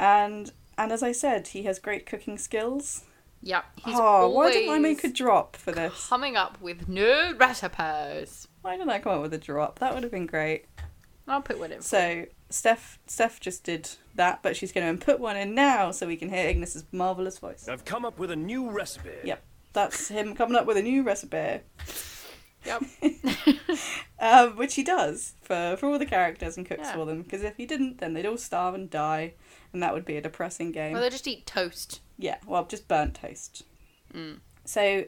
and 0.00 0.50
and 0.78 0.90
as 0.90 1.02
I 1.02 1.12
said, 1.12 1.48
he 1.48 1.64
has 1.64 1.78
great 1.78 2.06
cooking 2.06 2.38
skills. 2.38 3.04
Yeah, 3.42 3.62
he's 3.84 3.94
oh, 3.96 4.28
why 4.30 4.50
didn't 4.52 4.70
I 4.74 4.78
make 4.78 5.04
a 5.04 5.08
drop 5.08 5.54
for 5.56 5.70
this? 5.72 6.08
coming 6.08 6.36
up 6.36 6.60
with 6.60 6.88
new 6.88 7.34
recipes. 7.36 8.48
Why 8.62 8.76
didn't 8.76 8.90
I 8.90 8.98
come 8.98 9.12
up 9.12 9.22
with 9.22 9.32
a 9.34 9.38
drop? 9.38 9.78
That 9.78 9.94
would 9.94 10.02
have 10.02 10.12
been 10.12 10.26
great. 10.26 10.66
I'll 11.28 11.42
put 11.42 11.58
one 11.58 11.72
in. 11.72 11.82
So 11.82 12.24
Steph 12.50 12.98
Steph 13.06 13.38
just 13.38 13.62
did 13.64 13.90
that, 14.14 14.42
but 14.42 14.56
she's 14.56 14.72
going 14.72 14.98
to 14.98 15.04
put 15.04 15.20
one 15.20 15.36
in 15.36 15.54
now 15.54 15.90
so 15.90 16.06
we 16.06 16.16
can 16.16 16.30
hear 16.30 16.48
Ignis's 16.48 16.84
marvelous 16.90 17.38
voice. 17.38 17.68
I've 17.68 17.84
come 17.84 18.04
up 18.04 18.18
with 18.18 18.30
a 18.30 18.36
new 18.36 18.70
recipe. 18.70 19.10
Yep, 19.24 19.42
that's 19.72 20.08
him 20.08 20.34
coming 20.34 20.56
up 20.56 20.66
with 20.66 20.76
a 20.78 20.82
new 20.82 21.02
recipe, 21.02 21.60
Yep. 22.66 22.82
um, 24.20 24.56
which 24.56 24.74
he 24.74 24.82
does 24.82 25.34
for 25.42 25.76
for 25.78 25.86
all 25.88 25.98
the 25.98 26.06
characters 26.06 26.56
and 26.56 26.66
cooks 26.66 26.80
Yeah. 26.84 26.94
for 26.94 27.06
them. 27.06 27.22
Because 27.22 27.42
if 27.42 27.56
he 27.56 27.66
didn't, 27.66 27.98
then 27.98 28.14
they'd 28.14 28.26
all 28.26 28.36
starve 28.38 28.74
and 28.74 28.90
die, 28.90 29.34
and 29.72 29.82
that 29.82 29.94
would 29.94 30.04
be 30.04 30.16
a 30.16 30.20
depressing 30.20 30.72
game. 30.72 30.92
Well, 30.92 31.02
they 31.02 31.10
just 31.10 31.28
eat 31.28 31.46
toast. 31.46 32.00
Yeah, 32.18 32.38
well, 32.46 32.64
just 32.64 32.88
burnt 32.88 33.14
toast. 33.14 33.64
Mm. 34.12 34.40
So, 34.64 35.04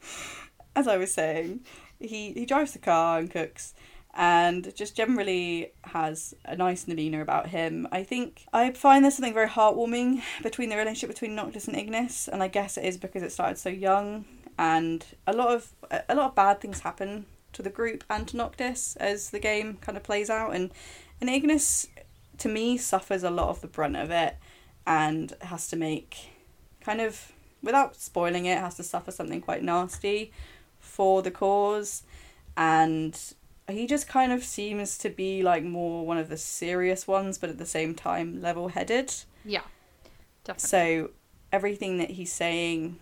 as 0.76 0.88
I 0.88 0.96
was 0.96 1.12
saying, 1.12 1.60
he 2.00 2.32
he 2.32 2.46
drives 2.46 2.72
the 2.72 2.78
car 2.78 3.18
and 3.18 3.30
cooks, 3.30 3.74
and 4.14 4.74
just 4.74 4.96
generally 4.96 5.72
has 5.84 6.34
a 6.44 6.56
nice 6.56 6.84
demeanor 6.84 7.20
about 7.20 7.48
him. 7.48 7.88
I 7.92 8.02
think 8.02 8.44
I 8.52 8.72
find 8.72 9.04
there's 9.04 9.14
something 9.16 9.34
very 9.34 9.48
heartwarming 9.48 10.22
between 10.42 10.68
the 10.68 10.76
relationship 10.76 11.10
between 11.10 11.34
Noctis 11.34 11.68
and 11.68 11.76
Ignis, 11.76 12.28
and 12.28 12.42
I 12.42 12.48
guess 12.48 12.76
it 12.76 12.84
is 12.84 12.96
because 12.96 13.22
it 13.22 13.32
started 13.32 13.58
so 13.58 13.68
young, 13.68 14.24
and 14.58 15.04
a 15.26 15.32
lot 15.32 15.54
of 15.54 15.72
a 15.90 16.14
lot 16.14 16.28
of 16.28 16.34
bad 16.34 16.60
things 16.60 16.80
happen 16.80 17.26
to 17.52 17.62
the 17.62 17.70
group 17.70 18.04
and 18.10 18.28
to 18.28 18.36
Noctis 18.36 18.96
as 18.96 19.30
the 19.30 19.40
game 19.40 19.78
kind 19.80 19.96
of 19.96 20.04
plays 20.04 20.30
out, 20.30 20.54
and 20.54 20.70
and 21.20 21.28
Ignis, 21.28 21.86
to 22.38 22.48
me, 22.48 22.76
suffers 22.78 23.22
a 23.22 23.30
lot 23.30 23.48
of 23.48 23.60
the 23.60 23.66
brunt 23.66 23.96
of 23.96 24.10
it, 24.10 24.36
and 24.86 25.34
has 25.42 25.68
to 25.68 25.76
make 25.76 26.30
kind 26.80 27.00
of 27.00 27.32
without 27.62 27.96
spoiling 27.96 28.46
it 28.46 28.56
has 28.58 28.76
to 28.76 28.82
suffer 28.82 29.10
something 29.10 29.40
quite 29.40 29.62
nasty 29.62 30.32
for 30.78 31.20
the 31.22 31.30
cause 31.30 32.04
and 32.56 33.34
he 33.68 33.86
just 33.86 34.08
kind 34.08 34.32
of 34.32 34.42
seems 34.42 34.96
to 34.96 35.10
be 35.10 35.42
like 35.42 35.62
more 35.62 36.06
one 36.06 36.16
of 36.16 36.28
the 36.28 36.36
serious 36.36 37.06
ones 37.06 37.36
but 37.36 37.50
at 37.50 37.58
the 37.58 37.66
same 37.66 37.94
time 37.94 38.40
level-headed 38.40 39.12
Yeah, 39.44 39.62
definitely. 40.44 40.68
so 40.68 41.10
everything 41.52 41.98
that 41.98 42.10
he's 42.10 42.32
saying 42.32 42.98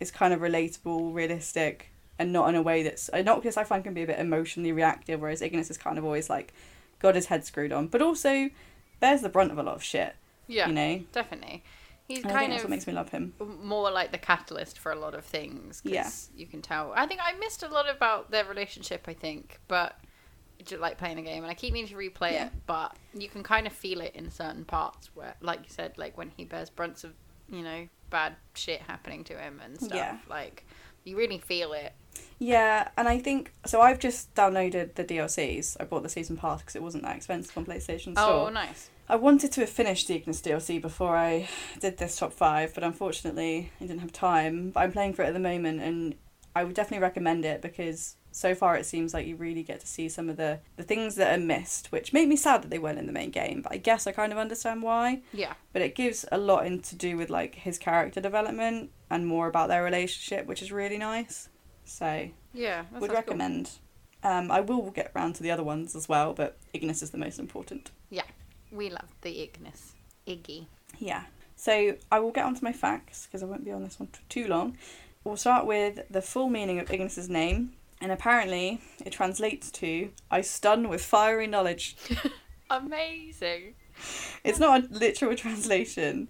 is 0.00 0.10
kind 0.10 0.34
of 0.34 0.40
relatable 0.40 1.14
realistic 1.14 1.92
and 2.18 2.32
not 2.32 2.48
in 2.48 2.54
a 2.54 2.62
way 2.62 2.82
that's 2.82 3.08
uh, 3.12 3.22
Noctis 3.22 3.56
I 3.56 3.64
find 3.64 3.84
can 3.84 3.94
be 3.94 4.02
a 4.02 4.06
bit 4.06 4.18
emotionally 4.18 4.72
reactive 4.72 5.20
whereas 5.20 5.42
Ignis 5.42 5.70
is 5.70 5.78
kind 5.78 5.98
of 5.98 6.04
always 6.04 6.28
like 6.28 6.52
got 7.02 7.14
his 7.14 7.26
head 7.26 7.44
screwed 7.44 7.72
on 7.72 7.86
but 7.88 8.00
also 8.00 8.48
bears 9.00 9.20
the 9.20 9.28
brunt 9.28 9.50
of 9.50 9.58
a 9.58 9.62
lot 9.62 9.74
of 9.74 9.82
shit 9.82 10.14
yeah, 10.46 10.68
you 10.68 10.72
know 10.74 11.02
definitely. 11.12 11.62
He's 12.08 12.22
and 12.24 12.32
kind 12.32 12.52
that's 12.52 12.62
of 12.62 12.68
what 12.68 12.74
makes 12.74 12.86
me 12.86 12.92
love 12.92 13.08
him 13.10 13.32
more 13.62 13.90
like 13.90 14.10
the 14.12 14.18
catalyst 14.18 14.78
for 14.78 14.92
a 14.92 14.96
lot 14.98 15.14
of 15.14 15.24
things. 15.24 15.80
Yeah. 15.84 16.10
you 16.36 16.46
can 16.46 16.60
tell. 16.60 16.92
I 16.94 17.06
think 17.06 17.20
I 17.22 17.32
missed 17.38 17.62
a 17.62 17.68
lot 17.68 17.88
about 17.88 18.30
their 18.30 18.44
relationship. 18.44 19.04
I 19.06 19.14
think, 19.14 19.60
but 19.68 19.96
just 20.64 20.80
like 20.80 20.98
playing 20.98 21.18
a 21.18 21.22
game, 21.22 21.42
and 21.44 21.50
I 21.50 21.54
keep 21.54 21.72
meaning 21.72 21.88
to 21.90 21.94
replay 21.96 22.32
Yeah. 22.32 22.46
it. 22.46 22.52
But 22.66 22.96
you 23.14 23.28
can 23.28 23.42
kind 23.42 23.66
of 23.66 23.72
feel 23.72 24.00
it 24.00 24.14
in 24.14 24.30
certain 24.30 24.64
parts 24.64 25.10
where, 25.14 25.34
like 25.40 25.60
you 25.60 25.68
said, 25.68 25.96
like 25.96 26.18
when 26.18 26.32
he 26.36 26.44
bears 26.44 26.70
brunts 26.70 27.04
of 27.04 27.12
you 27.48 27.62
know 27.62 27.88
bad 28.10 28.34
shit 28.54 28.82
happening 28.82 29.24
to 29.24 29.38
him 29.38 29.60
and 29.64 29.80
stuff. 29.80 29.94
Yeah. 29.96 30.18
Like 30.28 30.66
you 31.04 31.16
really 31.16 31.38
feel 31.38 31.72
it. 31.72 31.92
Yeah, 32.38 32.88
and 32.96 33.08
I 33.08 33.18
think 33.18 33.52
so. 33.64 33.80
I've 33.80 33.98
just 33.98 34.34
downloaded 34.34 34.94
the 34.94 35.04
DLCs. 35.04 35.76
I 35.78 35.84
bought 35.84 36.02
the 36.02 36.08
season 36.08 36.36
pass 36.36 36.60
because 36.60 36.74
it 36.74 36.82
wasn't 36.82 37.04
that 37.04 37.16
expensive 37.16 37.56
on 37.56 37.64
PlayStation 37.64 38.14
oh, 38.16 38.22
Store. 38.22 38.46
Oh, 38.46 38.50
nice. 38.50 38.90
I 39.08 39.16
wanted 39.16 39.52
to 39.52 39.60
have 39.60 39.70
finished 39.70 40.08
the 40.08 40.14
Ignis 40.14 40.40
DLC 40.40 40.80
before 40.80 41.16
I 41.16 41.48
did 41.80 41.98
this 41.98 42.16
top 42.16 42.32
five, 42.32 42.74
but 42.74 42.82
unfortunately 42.82 43.70
I 43.80 43.84
didn't 43.84 44.00
have 44.00 44.12
time. 44.12 44.70
But 44.70 44.80
I'm 44.80 44.92
playing 44.92 45.14
for 45.14 45.22
it 45.22 45.28
at 45.28 45.34
the 45.34 45.40
moment, 45.40 45.80
and 45.82 46.14
I 46.54 46.64
would 46.64 46.74
definitely 46.74 47.02
recommend 47.02 47.44
it 47.44 47.62
because 47.62 48.16
so 48.32 48.54
far 48.54 48.76
it 48.76 48.86
seems 48.86 49.14
like 49.14 49.26
you 49.26 49.36
really 49.36 49.62
get 49.62 49.80
to 49.80 49.86
see 49.86 50.08
some 50.08 50.28
of 50.28 50.36
the, 50.36 50.58
the 50.76 50.82
things 50.82 51.14
that 51.16 51.38
are 51.38 51.42
missed, 51.42 51.92
which 51.92 52.12
made 52.12 52.28
me 52.28 52.36
sad 52.36 52.62
that 52.62 52.70
they 52.70 52.78
weren't 52.78 52.98
in 52.98 53.06
the 53.06 53.12
main 53.12 53.30
game, 53.30 53.62
but 53.62 53.72
I 53.72 53.76
guess 53.76 54.06
I 54.06 54.12
kind 54.12 54.32
of 54.32 54.38
understand 54.38 54.82
why. 54.82 55.22
Yeah. 55.32 55.54
But 55.72 55.82
it 55.82 55.94
gives 55.94 56.24
a 56.32 56.38
lot 56.38 56.66
in 56.66 56.80
to 56.80 56.96
do 56.96 57.16
with 57.16 57.30
like 57.30 57.54
his 57.54 57.78
character 57.78 58.20
development 58.20 58.90
and 59.12 59.26
more 59.26 59.46
about 59.46 59.68
their 59.68 59.84
relationship, 59.84 60.46
which 60.46 60.62
is 60.62 60.72
really 60.72 60.98
nice. 60.98 61.48
So 61.84 62.28
Yeah. 62.54 62.82
would 62.82 62.90
sounds 62.92 63.06
cool. 63.06 63.14
recommend. 63.16 63.70
Um, 64.24 64.50
I 64.50 64.60
will 64.60 64.90
get 64.90 65.10
round 65.14 65.34
to 65.36 65.42
the 65.42 65.50
other 65.50 65.62
ones 65.64 65.94
as 65.94 66.08
well, 66.08 66.32
but 66.32 66.56
Ignis 66.72 67.02
is 67.02 67.10
the 67.10 67.18
most 67.18 67.38
important. 67.38 67.90
Yeah. 68.10 68.24
We 68.70 68.88
love 68.88 69.10
the 69.20 69.42
Ignis. 69.42 69.92
Iggy. 70.26 70.66
Yeah. 70.98 71.24
So 71.56 71.96
I 72.10 72.18
will 72.20 72.30
get 72.30 72.44
onto 72.44 72.64
my 72.64 72.72
facts 72.72 73.26
because 73.26 73.42
I 73.42 73.46
won't 73.46 73.64
be 73.64 73.72
on 73.72 73.82
this 73.84 74.00
one 74.00 74.08
for 74.08 74.22
too 74.28 74.46
long. 74.48 74.76
We'll 75.24 75.36
start 75.36 75.66
with 75.66 76.00
the 76.10 76.22
full 76.22 76.48
meaning 76.48 76.78
of 76.80 76.90
Ignis's 76.90 77.28
name, 77.28 77.74
and 78.00 78.10
apparently 78.10 78.80
it 79.04 79.10
translates 79.12 79.70
to 79.72 80.10
"I 80.30 80.40
stun 80.40 80.88
with 80.88 81.04
fiery 81.04 81.46
knowledge." 81.46 81.96
Amazing. 82.70 83.74
It's 84.42 84.58
not 84.58 84.84
a 84.84 84.88
literal 84.94 85.36
translation, 85.44 86.28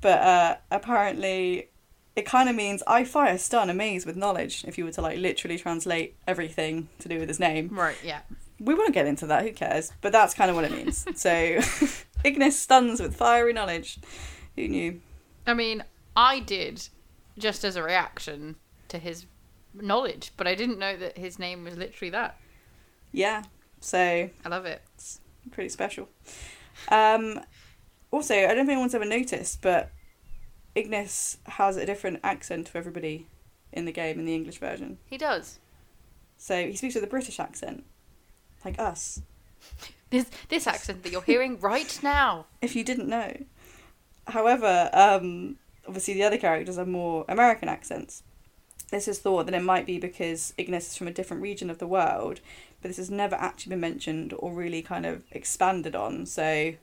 but 0.00 0.20
uh, 0.22 0.56
apparently 0.70 1.68
it 2.16 2.26
kind 2.26 2.48
of 2.48 2.54
means 2.56 2.82
"I 2.86 3.04
fire, 3.04 3.38
stun, 3.38 3.70
amaze 3.70 4.04
with 4.06 4.16
knowledge." 4.16 4.64
If 4.66 4.76
you 4.78 4.84
were 4.84 4.92
to 4.92 5.00
like 5.02 5.18
literally 5.18 5.58
translate 5.58 6.16
everything 6.26 6.88
to 7.00 7.08
do 7.08 7.18
with 7.18 7.28
his 7.28 7.40
name, 7.40 7.68
Right, 7.72 7.96
yeah. 8.04 8.20
we 8.60 8.74
won't 8.74 8.94
get 8.94 9.06
into 9.06 9.26
that. 9.26 9.42
Who 9.42 9.52
cares? 9.52 9.92
But 10.00 10.12
that's 10.12 10.34
kind 10.34 10.50
of 10.50 10.56
what 10.56 10.64
it 10.64 10.72
means. 10.72 11.04
so 11.20 11.30
Ignis 12.24 12.58
stuns 12.58 13.00
with 13.00 13.16
fiery 13.16 13.52
knowledge. 13.52 13.98
Who 14.56 14.68
knew? 14.68 15.00
I 15.46 15.54
mean, 15.54 15.82
I 16.16 16.40
did 16.40 16.88
just 17.38 17.64
as 17.64 17.76
a 17.76 17.82
reaction 17.82 18.56
to 18.88 18.98
his 18.98 19.26
knowledge, 19.74 20.32
but 20.36 20.46
I 20.46 20.54
didn't 20.54 20.78
know 20.78 20.96
that 20.96 21.16
his 21.16 21.38
name 21.38 21.64
was 21.64 21.76
literally 21.76 22.10
that. 22.10 22.38
Yeah. 23.10 23.42
So 23.80 23.98
I 24.44 24.48
love 24.48 24.66
it. 24.66 24.82
It's 24.94 25.20
pretty 25.50 25.70
special. 25.70 26.08
Um, 26.88 27.40
also, 28.10 28.34
I 28.34 28.48
don't 28.48 28.58
think 28.66 28.70
anyone's 28.70 28.94
ever 28.94 29.04
noticed, 29.06 29.62
but 29.62 29.90
Ignis 30.74 31.38
has 31.46 31.76
a 31.76 31.86
different 31.86 32.20
accent 32.22 32.68
to 32.68 32.78
everybody 32.78 33.26
in 33.72 33.84
the 33.84 33.92
game 33.92 34.18
in 34.18 34.24
the 34.24 34.34
English 34.34 34.58
version. 34.58 34.98
He 35.06 35.18
does. 35.18 35.58
So 36.36 36.66
he 36.66 36.76
speaks 36.76 36.94
with 36.94 37.04
a 37.04 37.08
British 37.08 37.38
accent, 37.38 37.84
like 38.64 38.78
us. 38.78 39.22
This 40.10 40.26
this 40.48 40.66
accent 40.66 41.02
that 41.02 41.12
you're 41.12 41.22
hearing 41.22 41.58
right 41.60 41.98
now. 42.02 42.46
If 42.60 42.74
you 42.74 42.84
didn't 42.84 43.08
know. 43.08 43.44
However, 44.26 44.90
um, 44.92 45.56
obviously 45.86 46.14
the 46.14 46.24
other 46.24 46.38
characters 46.38 46.76
have 46.76 46.88
more 46.88 47.24
American 47.28 47.68
accents. 47.68 48.22
This 48.90 49.08
is 49.08 49.18
thought 49.18 49.46
that 49.46 49.54
it 49.54 49.62
might 49.62 49.86
be 49.86 49.98
because 49.98 50.52
Ignis 50.58 50.88
is 50.88 50.96
from 50.96 51.08
a 51.08 51.12
different 51.12 51.42
region 51.42 51.70
of 51.70 51.78
the 51.78 51.86
world, 51.86 52.40
but 52.80 52.88
this 52.88 52.98
has 52.98 53.10
never 53.10 53.36
actually 53.36 53.70
been 53.70 53.80
mentioned 53.80 54.34
or 54.38 54.52
really 54.52 54.82
kind 54.82 55.06
of 55.06 55.24
expanded 55.30 55.96
on. 55.96 56.26
So 56.26 56.74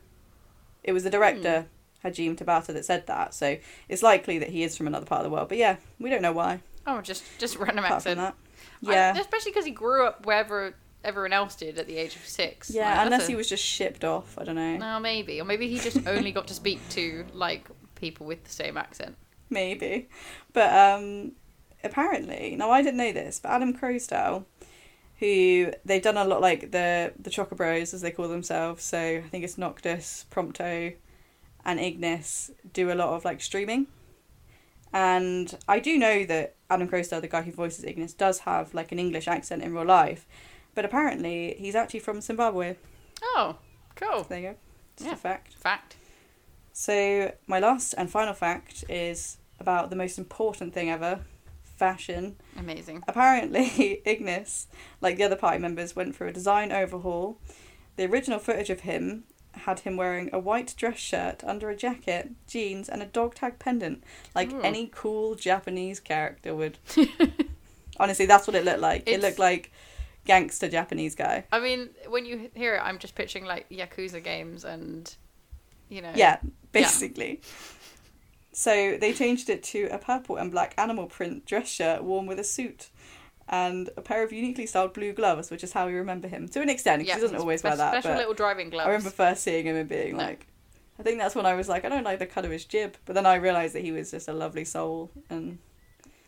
it 0.82 0.92
was 0.92 1.04
the 1.04 1.10
director, 1.10 1.66
Hajime 2.04 2.36
Tabata, 2.36 2.68
that 2.68 2.84
said 2.84 3.06
that. 3.06 3.34
So 3.34 3.56
it's 3.88 4.02
likely 4.02 4.38
that 4.38 4.48
he 4.48 4.62
is 4.62 4.76
from 4.76 4.86
another 4.86 5.06
part 5.06 5.20
of 5.20 5.24
the 5.24 5.30
world. 5.30 5.48
But 5.48 5.58
yeah, 5.58 5.76
we 5.98 6.10
don't 6.10 6.22
know 6.22 6.32
why. 6.32 6.60
Oh, 6.86 7.00
just 7.00 7.22
just 7.38 7.56
random 7.56 7.84
Apart 7.84 7.98
accent. 7.98 8.18
that. 8.18 8.34
I- 8.86 8.92
Yeah. 8.92 9.18
especially 9.18 9.52
because 9.52 9.64
he 9.66 9.70
grew 9.70 10.06
up 10.06 10.24
wherever 10.26 10.74
everyone 11.04 11.32
else 11.32 11.54
did 11.54 11.78
at 11.78 11.86
the 11.86 11.96
age 11.96 12.14
of 12.16 12.26
six. 12.26 12.70
yeah, 12.70 12.96
Like, 12.96 13.06
unless 13.06 13.24
a- 13.24 13.30
he 13.30 13.36
was 13.36 13.48
just 13.48 13.64
shipped 13.64 14.04
off. 14.04 14.36
I 14.38 14.44
don't 14.44 14.54
know. 14.54 14.76
No, 14.76 15.00
maybe, 15.00 15.40
or 15.40 15.44
maybe 15.44 15.68
he 15.68 15.78
just 15.78 16.06
only 16.06 16.32
got 16.32 16.46
to 16.48 16.54
speak 16.54 16.80
to 16.90 17.26
like 17.32 17.66
people 17.94 18.26
with 18.26 18.44
the 18.44 18.50
same 18.50 18.76
accent. 18.76 19.16
maybe. 19.50 20.08
But 20.52 20.72
um, 20.72 21.32
apparently, 21.84 22.54
now 22.56 22.70
I 22.70 22.82
didn't 22.82 22.98
know 22.98 23.12
this, 23.12 23.40
but 23.40 23.50
Adam 23.50 23.74
Croasdell, 23.76 24.44
who 25.18 25.70
they've 25.84 26.02
done 26.02 26.16
a 26.16 26.24
lot 26.24 26.40
like 26.40 26.70
the 26.70 27.12
the 27.18 27.30
Chocobros 27.30 27.92
as 27.94 28.00
they 28.00 28.10
call 28.10 28.28
themselves. 28.28 28.84
So 28.84 28.98
I 28.98 29.22
think 29.30 29.44
it's 29.44 29.58
Noctis, 29.58 30.24
Prompto, 30.30 30.94
and 31.64 31.78
Ignis 31.80 32.50
do 32.72 32.90
a 32.90 32.94
lot 32.94 33.10
of 33.10 33.24
like 33.24 33.40
streaming. 33.40 33.86
And 34.92 35.56
I 35.68 35.78
do 35.78 35.98
know 35.98 36.24
that 36.24 36.56
Adam 36.68 36.88
Croasdell, 36.88 37.20
the 37.20 37.28
guy 37.28 37.42
who 37.42 37.52
voices 37.52 37.84
Ignis, 37.84 38.12
does 38.12 38.40
have 38.40 38.74
like 38.74 38.90
an 38.92 38.98
English 38.98 39.28
accent 39.28 39.62
in 39.62 39.72
real 39.74 39.84
life, 39.84 40.26
but 40.74 40.84
apparently 40.84 41.54
he's 41.58 41.74
actually 41.76 42.00
from 42.00 42.20
Zimbabwe. 42.20 42.76
Oh, 43.22 43.56
cool. 43.94 44.24
There 44.24 44.38
you 44.40 44.48
go. 44.50 44.56
Just 44.96 45.06
Yeah. 45.08 45.14
a 45.14 45.16
fact. 45.16 45.54
Fact. 45.54 45.96
So, 46.72 47.32
my 47.46 47.58
last 47.60 47.94
and 47.94 48.10
final 48.10 48.34
fact 48.34 48.84
is 48.88 49.38
about 49.58 49.90
the 49.90 49.96
most 49.96 50.18
important 50.18 50.72
thing 50.72 50.90
ever 50.90 51.20
fashion. 51.62 52.36
Amazing. 52.58 53.02
Apparently, 53.06 54.02
Ignis, 54.04 54.66
like 55.00 55.16
the 55.16 55.24
other 55.24 55.36
party 55.36 55.58
members, 55.58 55.94
went 55.94 56.16
through 56.16 56.28
a 56.28 56.32
design 56.32 56.72
overhaul. 56.72 57.38
The 57.96 58.04
original 58.06 58.38
footage 58.38 58.70
of 58.70 58.80
him 58.80 59.24
had 59.52 59.80
him 59.80 59.96
wearing 59.96 60.30
a 60.32 60.38
white 60.38 60.74
dress 60.76 60.98
shirt 60.98 61.42
under 61.44 61.70
a 61.70 61.76
jacket, 61.76 62.30
jeans, 62.46 62.88
and 62.88 63.02
a 63.02 63.06
dog 63.06 63.34
tag 63.34 63.58
pendant, 63.58 64.02
like 64.34 64.52
Ooh. 64.52 64.60
any 64.60 64.90
cool 64.92 65.34
Japanese 65.34 66.00
character 66.00 66.54
would. 66.54 66.78
Honestly, 67.98 68.26
that's 68.26 68.46
what 68.46 68.56
it 68.56 68.64
looked 68.64 68.80
like. 68.80 69.02
It 69.06 69.20
looked 69.20 69.38
like 69.38 69.72
gangster 70.24 70.68
Japanese 70.68 71.14
guy. 71.14 71.44
I 71.52 71.60
mean, 71.60 71.90
when 72.08 72.24
you 72.24 72.50
hear 72.54 72.76
it, 72.76 72.80
I'm 72.82 72.98
just 72.98 73.14
pitching 73.14 73.44
like 73.44 73.68
Yakuza 73.68 74.22
games 74.22 74.64
and, 74.64 75.14
you 75.88 76.00
know. 76.00 76.12
Yeah, 76.14 76.38
basically. 76.72 77.40
So 78.52 78.96
they 79.00 79.12
changed 79.12 79.48
it 79.48 79.62
to 79.64 79.88
a 79.92 79.98
purple 79.98 80.36
and 80.36 80.50
black 80.50 80.74
animal 80.76 81.06
print 81.06 81.46
dress 81.46 81.68
shirt 81.68 82.02
worn 82.02 82.26
with 82.26 82.38
a 82.38 82.44
suit 82.44 82.88
and 83.50 83.90
a 83.96 84.00
pair 84.00 84.22
of 84.22 84.32
uniquely 84.32 84.64
styled 84.64 84.94
blue 84.94 85.12
gloves, 85.12 85.50
which 85.50 85.62
is 85.64 85.72
how 85.72 85.86
we 85.86 85.94
remember 85.94 86.28
him 86.28 86.48
to 86.48 86.62
an 86.62 86.68
extent. 86.70 87.00
'cause 87.02 87.08
Yeah, 87.08 87.14
he 87.16 87.20
doesn't 87.20 87.36
always 87.36 87.62
wear 87.62 87.76
that. 87.76 87.90
Special 88.02 88.16
little 88.16 88.32
driving 88.34 88.70
gloves. 88.70 88.86
I 88.86 88.90
remember 88.90 89.10
first 89.10 89.42
seeing 89.42 89.66
him 89.66 89.76
and 89.76 89.88
being 89.88 90.16
No. 90.16 90.22
like, 90.24 90.46
I 90.98 91.02
think 91.02 91.18
that's 91.18 91.34
when 91.34 91.46
I 91.46 91.54
was 91.54 91.68
like, 91.68 91.84
I 91.84 91.88
don't 91.88 92.04
like 92.04 92.20
the 92.20 92.26
cut 92.26 92.44
of 92.44 92.50
his 92.52 92.64
jib. 92.64 92.96
But 93.04 93.14
then 93.14 93.26
I 93.26 93.34
realised 93.34 93.74
that 93.74 93.82
he 93.82 93.90
was 93.92 94.12
just 94.12 94.28
a 94.28 94.32
lovely 94.32 94.64
soul, 94.64 95.10
and 95.28 95.58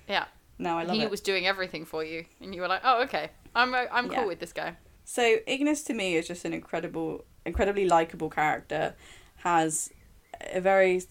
Yeah. 0.09 0.25
now 0.59 0.79
I 0.79 0.83
love 0.83 0.97
he 0.97 1.03
it. 1.03 1.11
was 1.11 1.21
doing 1.21 1.47
everything 1.47 1.85
for 1.85 2.05
you, 2.05 2.25
and 2.41 2.55
you 2.55 2.61
were 2.61 2.69
like, 2.69 2.81
"Oh, 2.85 3.03
okay, 3.03 3.31
I'm 3.55 3.73
uh, 3.73 3.87
I'm 3.93 4.11
Yeah. 4.11 4.19
cool 4.19 4.27
with 4.29 4.41
this 4.41 4.53
guy." 4.53 4.77
So 5.05 5.39
Ignis 5.47 5.83
to 5.85 5.95
me 5.95 6.17
is 6.17 6.27
just 6.27 6.45
an 6.45 6.53
incredible, 6.53 7.25
incredibly 7.47 7.87
likable 7.87 8.31
character. 8.31 8.95
Has 9.37 9.93
a 10.53 10.61
very 10.61 11.03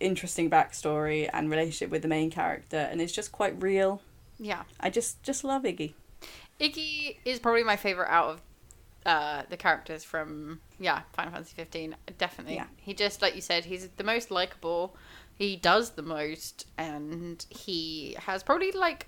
interesting 0.00 0.48
backstory 0.48 1.28
and 1.32 1.50
relationship 1.50 1.90
with 1.90 2.02
the 2.02 2.08
main 2.08 2.30
character, 2.30 2.76
and 2.76 3.00
is 3.00 3.10
just 3.12 3.32
quite 3.32 3.60
real. 3.60 4.00
Yeah, 4.38 4.62
I 4.80 4.90
just 4.90 5.22
just 5.22 5.44
love 5.44 5.62
Iggy. 5.64 5.94
Iggy 6.60 7.16
is 7.24 7.38
probably 7.38 7.62
my 7.64 7.76
favorite 7.76 8.08
out 8.10 8.30
of 8.30 8.40
uh, 9.06 9.42
the 9.48 9.56
characters 9.56 10.04
from 10.04 10.60
yeah 10.78 11.02
Final 11.12 11.32
Fantasy 11.32 11.54
15. 11.56 11.96
Definitely, 12.18 12.56
Yeah. 12.56 12.66
he 12.76 12.94
just 12.94 13.22
like 13.22 13.34
you 13.34 13.40
said, 13.40 13.64
he's 13.64 13.88
the 13.96 14.04
most 14.04 14.30
likable. 14.30 14.96
He 15.36 15.56
does 15.56 15.90
the 15.90 16.02
most, 16.02 16.66
and 16.76 17.44
he 17.48 18.16
has 18.26 18.42
probably 18.42 18.72
like 18.72 19.06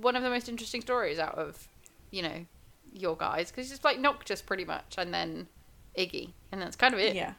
one 0.00 0.16
of 0.16 0.22
the 0.22 0.30
most 0.30 0.48
interesting 0.48 0.80
stories 0.80 1.18
out 1.18 1.34
of 1.36 1.68
you 2.10 2.22
know 2.22 2.46
your 2.94 3.16
guys 3.16 3.50
because 3.50 3.66
he's 3.66 3.72
just 3.72 3.84
like 3.84 3.98
Noctis 3.98 4.42
pretty 4.42 4.64
much, 4.64 4.94
and 4.98 5.12
then 5.12 5.48
Iggy, 5.98 6.32
and 6.50 6.60
that's 6.60 6.76
kind 6.76 6.94
of 6.94 7.00
it. 7.00 7.14
Yeah. 7.14 7.34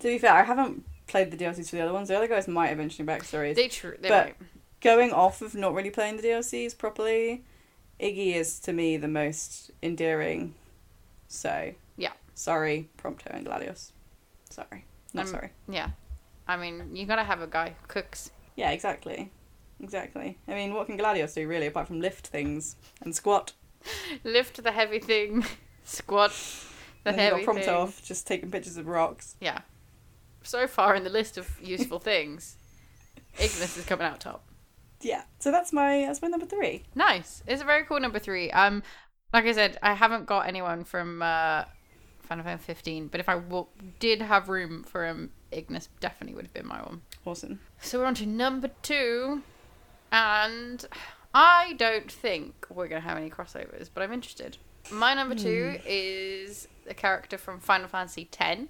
To 0.00 0.08
be 0.08 0.18
fair, 0.18 0.32
I 0.34 0.42
haven't 0.42 0.84
played 1.06 1.30
the 1.30 1.36
DLCs 1.36 1.70
for 1.70 1.76
the 1.76 1.82
other 1.82 1.92
ones. 1.92 2.08
The 2.08 2.16
other 2.16 2.28
guys 2.28 2.46
might 2.48 2.68
have 2.68 2.78
interesting 2.80 3.06
backstories. 3.06 3.54
They 3.54 3.68
true. 3.68 3.96
They 4.00 4.08
But- 4.08 4.26
might. 4.26 4.36
Going 4.80 5.12
off 5.12 5.42
of 5.42 5.54
not 5.54 5.74
really 5.74 5.90
playing 5.90 6.16
the 6.16 6.22
DLCs 6.22 6.76
properly, 6.76 7.44
Iggy 8.00 8.34
is 8.34 8.58
to 8.60 8.72
me 8.72 8.96
the 8.96 9.08
most 9.08 9.70
endearing. 9.82 10.54
So 11.28 11.74
Yeah. 11.96 12.12
sorry, 12.34 12.88
Prompto 12.96 13.26
and 13.26 13.44
Gladius. 13.46 13.92
Sorry, 14.48 14.84
not 15.12 15.26
Um, 15.26 15.30
sorry. 15.32 15.50
Yeah, 15.68 15.90
I 16.48 16.56
mean 16.56 16.96
you 16.96 17.04
gotta 17.06 17.24
have 17.24 17.42
a 17.42 17.46
guy 17.46 17.74
who 17.80 17.86
cooks. 17.88 18.30
Yeah, 18.56 18.70
exactly, 18.70 19.30
exactly. 19.82 20.38
I 20.48 20.54
mean, 20.54 20.72
what 20.74 20.86
can 20.86 20.96
Gladius 20.98 21.34
do 21.34 21.46
really 21.46 21.66
apart 21.66 21.86
from 21.86 22.00
lift 22.00 22.26
things 22.28 22.76
and 23.02 23.14
squat? 23.14 23.52
Lift 24.24 24.62
the 24.62 24.72
heavy 24.72 24.98
thing, 24.98 25.44
squat 25.84 26.32
the 27.04 27.12
then 27.12 27.14
you 27.14 27.20
heavy 27.20 27.44
got 27.46 27.54
Prompto 27.54 27.64
thing. 27.64 27.74
off 27.74 28.02
just 28.04 28.26
taking 28.26 28.50
pictures 28.50 28.76
of 28.76 28.86
rocks. 28.86 29.36
Yeah. 29.40 29.60
So 30.42 30.66
far 30.66 30.94
in 30.94 31.04
the 31.04 31.10
list 31.10 31.36
of 31.38 31.58
useful 31.62 31.98
things, 31.98 32.56
Ignis 33.38 33.76
is 33.76 33.84
coming 33.86 34.06
out 34.06 34.20
top. 34.20 34.42
Yeah, 35.02 35.22
so 35.38 35.50
that's 35.50 35.72
my 35.72 36.04
that's 36.06 36.20
my 36.22 36.28
number 36.28 36.46
three. 36.46 36.84
Nice. 36.94 37.42
It's 37.46 37.62
a 37.62 37.64
very 37.64 37.84
cool 37.84 38.00
number 38.00 38.18
three. 38.18 38.50
Um, 38.50 38.82
like 39.32 39.44
I 39.46 39.52
said, 39.52 39.78
I 39.82 39.94
haven't 39.94 40.26
got 40.26 40.46
anyone 40.46 40.84
from 40.84 41.22
uh, 41.22 41.64
Final 42.20 42.44
Fantasy 42.44 42.66
15, 42.66 43.08
but 43.08 43.20
if 43.20 43.28
I 43.28 43.34
w- 43.34 43.66
did 43.98 44.20
have 44.22 44.48
room 44.48 44.82
for 44.84 45.06
him, 45.06 45.30
Ignis 45.52 45.88
definitely 46.00 46.34
would 46.34 46.44
have 46.44 46.52
been 46.54 46.66
my 46.66 46.82
one. 46.82 47.02
Awesome. 47.24 47.60
So 47.80 47.98
we're 48.00 48.06
on 48.06 48.14
to 48.16 48.26
number 48.26 48.70
two, 48.82 49.42
and 50.12 50.84
I 51.32 51.74
don't 51.78 52.10
think 52.10 52.66
we're 52.70 52.88
gonna 52.88 53.00
have 53.00 53.16
any 53.16 53.30
crossovers, 53.30 53.88
but 53.92 54.02
I'm 54.02 54.12
interested. 54.12 54.58
My 54.90 55.14
number 55.14 55.34
two 55.34 55.78
is 55.86 56.66
a 56.88 56.94
character 56.94 57.38
from 57.38 57.60
Final 57.60 57.88
Fantasy 57.88 58.28
X, 58.38 58.62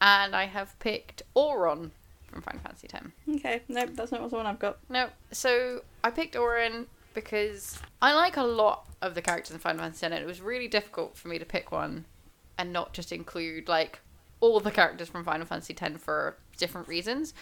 and 0.00 0.36
I 0.36 0.44
have 0.46 0.78
picked 0.78 1.22
Auron 1.34 1.92
from 2.38 2.52
Final 2.52 2.60
Fantasy 2.60 2.88
X. 2.92 3.06
Okay, 3.36 3.62
nope, 3.68 3.90
that's 3.94 4.12
not 4.12 4.28
the 4.28 4.36
one 4.36 4.46
I've 4.46 4.58
got. 4.58 4.78
No, 4.88 5.08
so 5.32 5.82
I 6.04 6.10
picked 6.10 6.36
Auron 6.36 6.86
because 7.14 7.78
I 8.00 8.14
like 8.14 8.36
a 8.36 8.42
lot 8.42 8.86
of 9.02 9.14
the 9.14 9.22
characters 9.22 9.52
in 9.52 9.58
Final 9.58 9.80
Fantasy 9.80 10.06
X, 10.06 10.12
and 10.14 10.22
it 10.22 10.26
was 10.26 10.40
really 10.40 10.68
difficult 10.68 11.16
for 11.16 11.28
me 11.28 11.38
to 11.38 11.44
pick 11.44 11.72
one 11.72 12.04
and 12.56 12.72
not 12.72 12.92
just 12.92 13.12
include 13.12 13.68
like 13.68 14.00
all 14.40 14.60
the 14.60 14.70
characters 14.70 15.08
from 15.08 15.24
Final 15.24 15.46
Fantasy 15.46 15.76
X 15.78 16.00
for 16.02 16.36
different 16.56 16.88
reasons. 16.88 17.34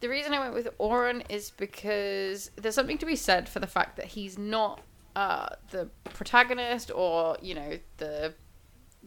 The 0.00 0.08
reason 0.08 0.32
I 0.34 0.40
went 0.40 0.54
with 0.54 0.68
Auron 0.78 1.22
is 1.28 1.50
because 1.50 2.50
there's 2.56 2.74
something 2.74 2.98
to 2.98 3.06
be 3.06 3.16
said 3.16 3.48
for 3.48 3.60
the 3.60 3.68
fact 3.68 3.96
that 3.96 4.06
he's 4.06 4.36
not 4.36 4.80
uh, 5.14 5.48
the 5.70 5.88
protagonist 6.04 6.90
or 6.94 7.36
you 7.40 7.54
know 7.54 7.78
the 7.98 8.34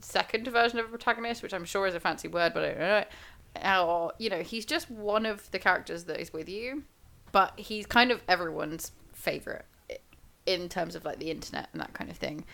second 0.01 0.47
version 0.47 0.79
of 0.79 0.85
a 0.85 0.89
protagonist, 0.89 1.41
which 1.41 1.53
I'm 1.53 1.65
sure 1.65 1.87
is 1.87 1.95
a 1.95 1.99
fancy 1.99 2.27
word, 2.27 2.53
but 2.53 2.63
I 2.63 2.67
don't 2.69 2.79
know 2.79 2.97
it. 2.97 3.09
Or 3.63 4.13
you 4.17 4.29
know, 4.29 4.41
he's 4.41 4.65
just 4.65 4.89
one 4.89 5.25
of 5.25 5.49
the 5.51 5.59
characters 5.59 6.05
that 6.05 6.19
is 6.19 6.33
with 6.33 6.49
you, 6.49 6.83
but 7.31 7.53
he's 7.57 7.85
kind 7.85 8.11
of 8.11 8.21
everyone's 8.27 8.91
favorite 9.13 9.65
in 10.45 10.69
terms 10.69 10.95
of 10.95 11.05
like 11.05 11.19
the 11.19 11.31
internet 11.31 11.69
and 11.73 11.81
that 11.81 11.93
kind 11.93 12.09
of 12.09 12.17
thing. 12.17 12.45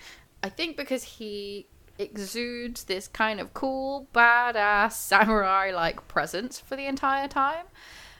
I 0.44 0.50
think 0.50 0.78
because 0.78 1.04
he 1.04 1.68
exudes 2.00 2.86
this 2.86 3.08
kind 3.08 3.40
of 3.40 3.54
cool, 3.54 4.08
badass 4.14 4.92
samurai 4.94 5.72
like 5.74 6.08
presence 6.08 6.60
for 6.60 6.76
the 6.76 6.86
entire 6.86 7.28
time. 7.28 7.66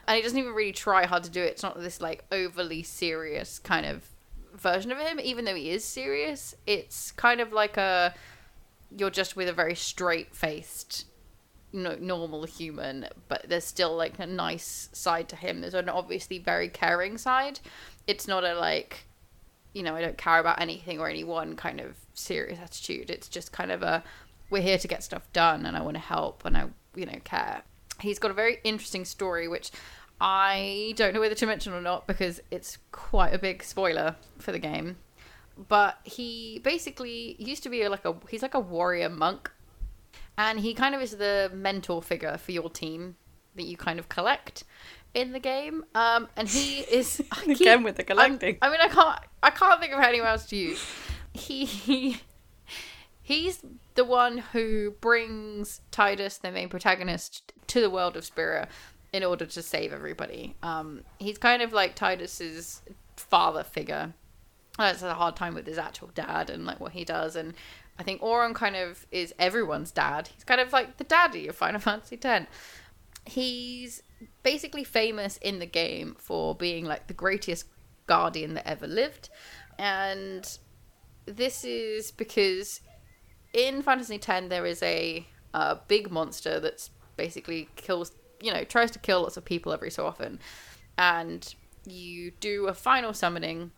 And 0.06 0.16
he 0.16 0.22
doesn't 0.22 0.38
even 0.38 0.52
really 0.52 0.72
try 0.72 1.06
hard 1.06 1.24
to 1.24 1.30
do 1.30 1.42
it. 1.42 1.52
It's 1.52 1.62
not 1.62 1.80
this 1.80 2.00
like 2.00 2.24
overly 2.32 2.82
serious 2.82 3.58
kind 3.58 3.86
of 3.86 4.04
version 4.54 4.90
of 4.90 4.98
him, 4.98 5.20
even 5.20 5.44
though 5.44 5.54
he 5.54 5.70
is 5.70 5.84
serious. 5.84 6.54
It's 6.66 7.12
kind 7.12 7.40
of 7.40 7.52
like 7.52 7.76
a 7.76 8.14
you're 8.96 9.10
just 9.10 9.36
with 9.36 9.48
a 9.48 9.52
very 9.52 9.74
straight 9.74 10.34
faced 10.34 11.06
no, 11.72 11.96
normal 12.00 12.44
human, 12.44 13.06
but 13.28 13.46
there's 13.48 13.64
still 13.64 13.96
like 13.96 14.18
a 14.18 14.26
nice 14.26 14.88
side 14.92 15.28
to 15.30 15.36
him. 15.36 15.60
There's 15.60 15.74
an 15.74 15.88
obviously 15.88 16.38
very 16.38 16.68
caring 16.68 17.18
side. 17.18 17.60
It's 18.06 18.28
not 18.28 18.44
a 18.44 18.54
like, 18.54 19.06
you 19.72 19.82
know, 19.82 19.94
I 19.94 20.00
don't 20.00 20.18
care 20.18 20.38
about 20.38 20.60
anything 20.60 21.00
or 21.00 21.08
anyone 21.08 21.56
kind 21.56 21.80
of 21.80 21.96
serious 22.14 22.58
attitude. 22.58 23.10
It's 23.10 23.28
just 23.28 23.52
kind 23.52 23.70
of 23.72 23.82
a 23.82 24.02
we're 24.50 24.62
here 24.62 24.78
to 24.78 24.88
get 24.88 25.02
stuff 25.02 25.32
done 25.32 25.64
and 25.64 25.76
I 25.76 25.80
want 25.80 25.94
to 25.94 26.00
help 26.00 26.44
and 26.44 26.56
I, 26.56 26.66
you 26.94 27.06
know, 27.06 27.18
care. 27.24 27.62
He's 28.00 28.18
got 28.18 28.30
a 28.30 28.34
very 28.34 28.58
interesting 28.64 29.04
story 29.04 29.48
which 29.48 29.70
I 30.20 30.92
don't 30.96 31.14
know 31.14 31.20
whether 31.20 31.34
to 31.34 31.46
mention 31.46 31.72
or 31.72 31.80
not 31.80 32.06
because 32.06 32.40
it's 32.50 32.78
quite 32.92 33.34
a 33.34 33.38
big 33.38 33.62
spoiler 33.62 34.16
for 34.38 34.52
the 34.52 34.58
game. 34.58 34.98
But 35.68 35.98
he 36.04 36.60
basically 36.62 37.36
used 37.38 37.62
to 37.62 37.70
be 37.70 37.86
like 37.88 38.04
a 38.04 38.14
he's 38.28 38.42
like 38.42 38.54
a 38.54 38.60
warrior 38.60 39.08
monk 39.08 39.50
and 40.38 40.60
he 40.60 40.74
kind 40.74 40.94
of 40.94 41.02
is 41.02 41.16
the 41.16 41.50
mentor 41.54 42.02
figure 42.02 42.36
for 42.38 42.52
your 42.52 42.70
team 42.70 43.16
that 43.54 43.64
you 43.64 43.76
kind 43.76 43.98
of 43.98 44.08
collect 44.08 44.64
in 45.14 45.32
the 45.32 45.38
game. 45.38 45.84
Um, 45.94 46.28
and 46.36 46.48
he 46.48 46.80
is 46.90 47.22
keep- 47.42 47.60
Again 47.60 47.82
with 47.82 47.96
the 47.96 48.04
collecting. 48.04 48.58
I, 48.62 48.68
I 48.68 48.70
mean, 48.70 48.80
I 48.80 48.88
can't, 48.88 49.18
I 49.42 49.50
can't 49.50 49.80
think 49.80 49.92
of 49.92 50.00
anyone 50.00 50.28
else 50.28 50.46
to 50.46 50.56
use. 50.56 50.84
He, 51.34 51.64
he, 51.64 52.20
he's 53.22 53.62
the 53.94 54.04
one 54.04 54.38
who 54.38 54.92
brings 55.00 55.80
Tidus, 55.90 56.40
the 56.40 56.50
main 56.50 56.68
protagonist, 56.68 57.52
to 57.68 57.80
the 57.80 57.90
world 57.90 58.16
of 58.16 58.24
Spira 58.24 58.68
in 59.12 59.22
order 59.24 59.44
to 59.44 59.62
save 59.62 59.92
everybody. 59.92 60.56
Um, 60.62 61.02
he's 61.18 61.38
kind 61.38 61.62
of 61.62 61.72
like 61.72 61.94
Tidus's 61.94 62.82
father 63.16 63.62
figure. 63.62 64.14
That's 64.78 65.02
a 65.02 65.12
hard 65.14 65.36
time 65.36 65.54
with 65.54 65.66
his 65.66 65.76
actual 65.76 66.10
dad 66.14 66.48
and 66.48 66.64
like 66.64 66.80
what 66.80 66.92
he 66.92 67.04
does 67.04 67.36
and 67.36 67.52
I 68.02 68.04
think 68.04 68.20
Auron 68.20 68.52
kind 68.52 68.74
of 68.74 69.06
is 69.12 69.32
everyone's 69.38 69.92
dad. 69.92 70.28
He's 70.34 70.42
kind 70.42 70.60
of 70.60 70.72
like 70.72 70.96
the 70.96 71.04
daddy 71.04 71.46
of 71.46 71.54
Final 71.54 71.80
Fantasy 71.88 72.18
X. 72.20 72.46
He's 73.24 74.02
basically 74.42 74.82
famous 74.82 75.36
in 75.36 75.60
the 75.60 75.66
game 75.66 76.16
for 76.18 76.56
being 76.56 76.84
like 76.84 77.06
the 77.06 77.14
greatest 77.14 77.66
guardian 78.08 78.54
that 78.54 78.66
ever 78.66 78.88
lived. 78.88 79.28
And 79.78 80.44
this 81.26 81.62
is 81.62 82.10
because 82.10 82.80
in 83.52 83.82
Fantasy 83.82 84.16
X 84.16 84.48
there 84.48 84.66
is 84.66 84.82
a, 84.82 85.24
a 85.54 85.76
big 85.86 86.10
monster 86.10 86.58
that's 86.58 86.90
basically 87.16 87.68
kills, 87.76 88.10
you 88.40 88.52
know, 88.52 88.64
tries 88.64 88.90
to 88.90 88.98
kill 88.98 89.22
lots 89.22 89.36
of 89.36 89.44
people 89.44 89.72
every 89.72 89.92
so 89.92 90.06
often. 90.06 90.40
And 90.98 91.54
you 91.86 92.32
do 92.32 92.66
a 92.66 92.74
final 92.74 93.14
summoning 93.14 93.70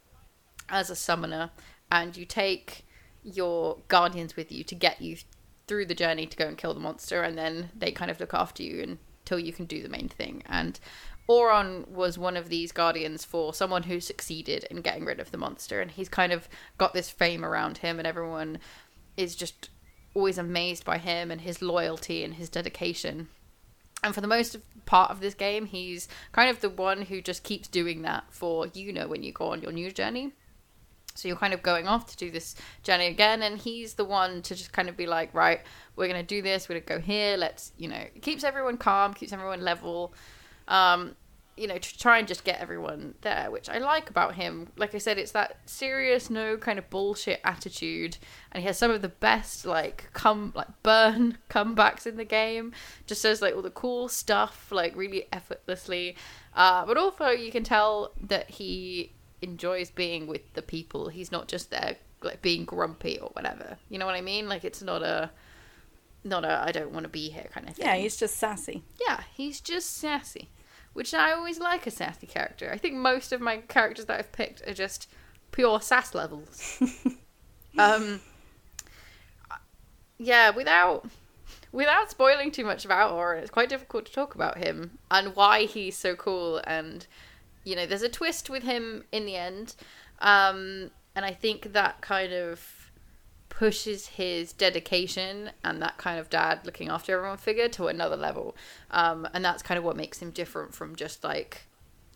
as 0.70 0.88
a 0.88 0.96
summoner 0.96 1.50
and 1.92 2.16
you 2.16 2.24
take 2.24 2.86
your 3.24 3.78
guardians 3.88 4.36
with 4.36 4.52
you 4.52 4.62
to 4.64 4.74
get 4.74 5.00
you 5.00 5.16
through 5.66 5.86
the 5.86 5.94
journey 5.94 6.26
to 6.26 6.36
go 6.36 6.46
and 6.46 6.58
kill 6.58 6.74
the 6.74 6.80
monster 6.80 7.22
and 7.22 7.36
then 7.38 7.70
they 7.74 7.90
kind 7.90 8.10
of 8.10 8.20
look 8.20 8.34
after 8.34 8.62
you 8.62 8.98
until 9.22 9.38
you 9.38 9.52
can 9.52 9.64
do 9.64 9.82
the 9.82 9.88
main 9.88 10.08
thing. 10.08 10.42
And 10.46 10.78
Auron 11.26 11.86
was 11.88 12.18
one 12.18 12.36
of 12.36 12.50
these 12.50 12.70
guardians 12.70 13.24
for 13.24 13.54
someone 13.54 13.84
who 13.84 13.98
succeeded 13.98 14.64
in 14.70 14.82
getting 14.82 15.06
rid 15.06 15.20
of 15.20 15.30
the 15.30 15.38
monster 15.38 15.80
and 15.80 15.90
he's 15.90 16.08
kind 16.08 16.32
of 16.32 16.48
got 16.76 16.92
this 16.92 17.08
fame 17.08 17.44
around 17.44 17.78
him 17.78 17.98
and 17.98 18.06
everyone 18.06 18.58
is 19.16 19.34
just 19.34 19.70
always 20.14 20.36
amazed 20.36 20.84
by 20.84 20.98
him 20.98 21.30
and 21.30 21.40
his 21.40 21.62
loyalty 21.62 22.22
and 22.22 22.34
his 22.34 22.50
dedication. 22.50 23.28
And 24.02 24.14
for 24.14 24.20
the 24.20 24.26
most 24.26 24.58
part 24.84 25.10
of 25.10 25.20
this 25.20 25.32
game 25.32 25.64
he's 25.64 26.08
kind 26.32 26.50
of 26.50 26.60
the 26.60 26.68
one 26.68 27.02
who 27.02 27.22
just 27.22 27.42
keeps 27.42 27.68
doing 27.68 28.02
that 28.02 28.24
for 28.28 28.66
you 28.66 28.92
know 28.92 29.08
when 29.08 29.22
you 29.22 29.32
go 29.32 29.46
on 29.46 29.62
your 29.62 29.72
new 29.72 29.90
journey 29.90 30.34
so 31.14 31.28
you're 31.28 31.36
kind 31.36 31.54
of 31.54 31.62
going 31.62 31.86
off 31.86 32.06
to 32.10 32.16
do 32.16 32.30
this 32.30 32.54
journey 32.82 33.06
again, 33.06 33.42
and 33.42 33.58
he's 33.58 33.94
the 33.94 34.04
one 34.04 34.42
to 34.42 34.54
just 34.54 34.72
kind 34.72 34.88
of 34.88 34.96
be 34.96 35.06
like, 35.06 35.32
right, 35.32 35.60
we're 35.96 36.08
gonna 36.08 36.22
do 36.22 36.42
this, 36.42 36.68
we're 36.68 36.80
gonna 36.80 36.98
go 36.98 37.04
here. 37.04 37.36
Let's, 37.36 37.72
you 37.76 37.88
know, 37.88 37.96
it 37.96 38.22
keeps 38.22 38.44
everyone 38.44 38.76
calm, 38.76 39.14
keeps 39.14 39.32
everyone 39.32 39.60
level. 39.60 40.12
Um, 40.66 41.16
you 41.56 41.68
know, 41.68 41.78
to 41.78 41.98
try 41.98 42.18
and 42.18 42.26
just 42.26 42.42
get 42.42 42.60
everyone 42.60 43.14
there, 43.20 43.48
which 43.50 43.68
I 43.68 43.78
like 43.78 44.10
about 44.10 44.34
him. 44.34 44.68
Like 44.76 44.94
I 44.94 44.98
said, 44.98 45.18
it's 45.18 45.32
that 45.32 45.58
serious, 45.66 46.28
no 46.28 46.56
kind 46.56 46.78
of 46.80 46.90
bullshit 46.90 47.40
attitude, 47.44 48.16
and 48.50 48.62
he 48.62 48.66
has 48.66 48.76
some 48.76 48.90
of 48.90 49.02
the 49.02 49.08
best 49.08 49.64
like 49.64 50.08
come 50.12 50.52
like 50.56 50.82
burn 50.82 51.38
comebacks 51.50 52.06
in 52.06 52.16
the 52.16 52.24
game. 52.24 52.72
Just 53.06 53.22
says 53.22 53.40
like 53.40 53.54
all 53.54 53.62
the 53.62 53.70
cool 53.70 54.08
stuff, 54.08 54.72
like 54.72 54.96
really 54.96 55.28
effortlessly. 55.32 56.16
Uh, 56.54 56.84
but 56.86 56.96
also 56.96 57.28
you 57.28 57.52
can 57.52 57.62
tell 57.62 58.12
that 58.20 58.50
he 58.50 59.12
enjoys 59.45 59.90
being 59.90 60.26
with 60.26 60.55
the 60.55 60.62
people. 60.62 61.09
He's 61.09 61.30
not 61.30 61.49
just 61.49 61.70
there 61.70 61.97
like 62.22 62.42
being 62.42 62.64
grumpy 62.64 63.18
or 63.18 63.28
whatever. 63.34 63.76
You 63.88 63.99
know 63.99 64.07
what 64.07 64.14
I 64.14 64.20
mean? 64.20 64.49
Like 64.49 64.64
it's 64.64 64.82
not 64.82 65.03
a 65.03 65.30
not 66.24 66.45
a 66.45 66.62
I 66.66 66.72
don't 66.72 66.92
want 66.92 67.05
to 67.05 67.11
be 67.11 67.28
here 67.28 67.49
kind 67.53 67.68
of 67.68 67.76
thing. 67.76 67.86
Yeah, 67.86 67.97
he's 67.97 68.16
just 68.16 68.36
sassy. 68.36 68.82
yeah, 69.07 69.22
he's 69.34 69.61
just 69.61 69.97
sassy, 69.97 70.49
which 70.92 71.14
I 71.14 71.32
always 71.32 71.61
like 71.61 71.86
a 71.86 71.90
sassy 71.90 72.26
character. 72.26 72.70
I 72.72 72.78
think 72.78 72.95
most 72.95 73.32
of 73.32 73.40
my 73.40 73.59
characters 73.59 74.07
that 74.07 74.18
I've 74.18 74.32
picked 74.32 74.66
are 74.66 74.74
just 74.74 75.09
pure 75.53 75.80
sass 75.80 76.14
levels. 76.14 76.82
um, 77.78 78.20
yeah, 80.18 80.51
without 80.51 81.07
without 81.72 82.11
spoiling 82.11 82.51
too 82.51 82.64
much 82.64 82.84
about 82.84 83.12
Auron, 83.12 83.42
it's 83.42 83.51
quite 83.51 83.68
difficult 83.68 84.07
to 84.07 84.12
talk 84.12 84.34
about 84.34 84.59
him 84.59 84.99
and 85.11 85.36
why 85.36 85.64
he's 85.64 85.97
so 85.97 86.14
cool. 86.14 86.61
And 86.64 87.07
you 87.64 87.74
know, 87.74 87.86
there's 87.86 88.02
a 88.02 88.08
twist 88.08 88.50
with 88.50 88.62
him 88.62 89.04
in 89.10 89.26
the 89.26 89.36
end, 89.36 89.74
um, 90.20 90.90
and 91.14 91.24
I 91.24 91.32
think 91.32 91.72
that 91.72 92.00
kind 92.00 92.32
of 92.32 92.84
pushes 93.48 94.08
his 94.08 94.52
dedication 94.52 95.50
and 95.62 95.80
that 95.80 95.96
kind 95.96 96.18
of 96.18 96.28
dad 96.28 96.60
looking 96.64 96.88
after 96.88 97.16
everyone 97.16 97.38
figure 97.38 97.68
to 97.68 97.86
another 97.86 98.16
level. 98.16 98.56
Um, 98.90 99.28
and 99.32 99.44
that's 99.44 99.62
kind 99.62 99.78
of 99.78 99.84
what 99.84 99.96
makes 99.96 100.18
him 100.20 100.30
different 100.30 100.74
from 100.74 100.96
just 100.96 101.22
like, 101.22 101.66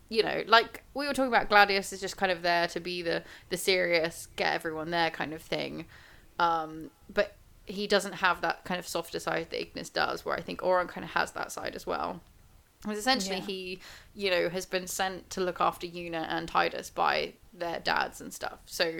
you 0.09 0.21
know, 0.21 0.43
like 0.47 0.83
we 0.93 1.07
were 1.07 1.13
talking 1.13 1.31
about 1.31 1.49
Gladius 1.49 1.93
is 1.93 2.01
just 2.01 2.17
kind 2.17 2.31
of 2.31 2.41
there 2.41 2.67
to 2.67 2.79
be 2.81 3.01
the, 3.01 3.23
the 3.49 3.55
serious, 3.55 4.27
get 4.35 4.53
everyone 4.53 4.91
there 4.91 5.11
kind 5.11 5.33
of 5.33 5.41
thing. 5.41 5.85
Um, 6.39 6.91
but 7.13 7.37
he 7.65 7.87
doesn't 7.87 8.15
have 8.15 8.41
that 8.41 8.65
kind 8.65 8.79
of 8.79 8.87
softer 8.87 9.19
side 9.19 9.47
that 9.51 9.61
Ignis 9.61 9.89
does, 9.89 10.25
where 10.25 10.35
I 10.35 10.41
think 10.41 10.61
Auron 10.61 10.87
kind 10.87 11.05
of 11.05 11.11
has 11.11 11.31
that 11.31 11.53
side 11.53 11.73
as 11.75 11.87
well. 11.87 12.19
Because 12.81 12.97
essentially 12.97 13.37
Yeah. 13.37 13.45
he, 13.45 13.79
you 14.15 14.29
know, 14.31 14.49
has 14.49 14.65
been 14.65 14.87
sent 14.87 15.29
to 15.31 15.41
look 15.41 15.59
after 15.59 15.85
Yuna 15.85 16.25
and 16.29 16.49
Tidus 16.49 16.93
by 16.93 17.33
their 17.53 17.79
dads 17.79 18.21
and 18.21 18.33
stuff. 18.33 18.59
So, 18.65 18.99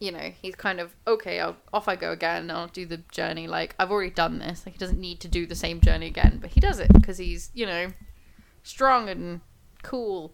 you 0.00 0.10
know, 0.10 0.32
he's 0.40 0.54
kind 0.54 0.80
of 0.80 0.94
okay. 1.06 1.38
I'll, 1.40 1.56
off 1.72 1.86
I 1.86 1.96
go 1.96 2.12
again. 2.12 2.50
I'll 2.50 2.68
do 2.68 2.86
the 2.86 2.98
journey. 3.12 3.46
Like 3.46 3.74
I've 3.78 3.90
already 3.90 4.10
done 4.10 4.38
this. 4.38 4.64
Like 4.64 4.74
he 4.74 4.78
doesn't 4.78 4.98
need 5.00 5.20
to 5.20 5.28
do 5.28 5.46
the 5.46 5.54
same 5.54 5.80
journey 5.80 6.06
again, 6.06 6.38
but 6.40 6.50
he 6.50 6.60
does 6.60 6.78
it 6.80 6.92
because 6.92 7.18
he's 7.18 7.50
you 7.54 7.66
know 7.66 7.92
strong 8.62 9.08
and 9.10 9.40
cool. 9.82 10.32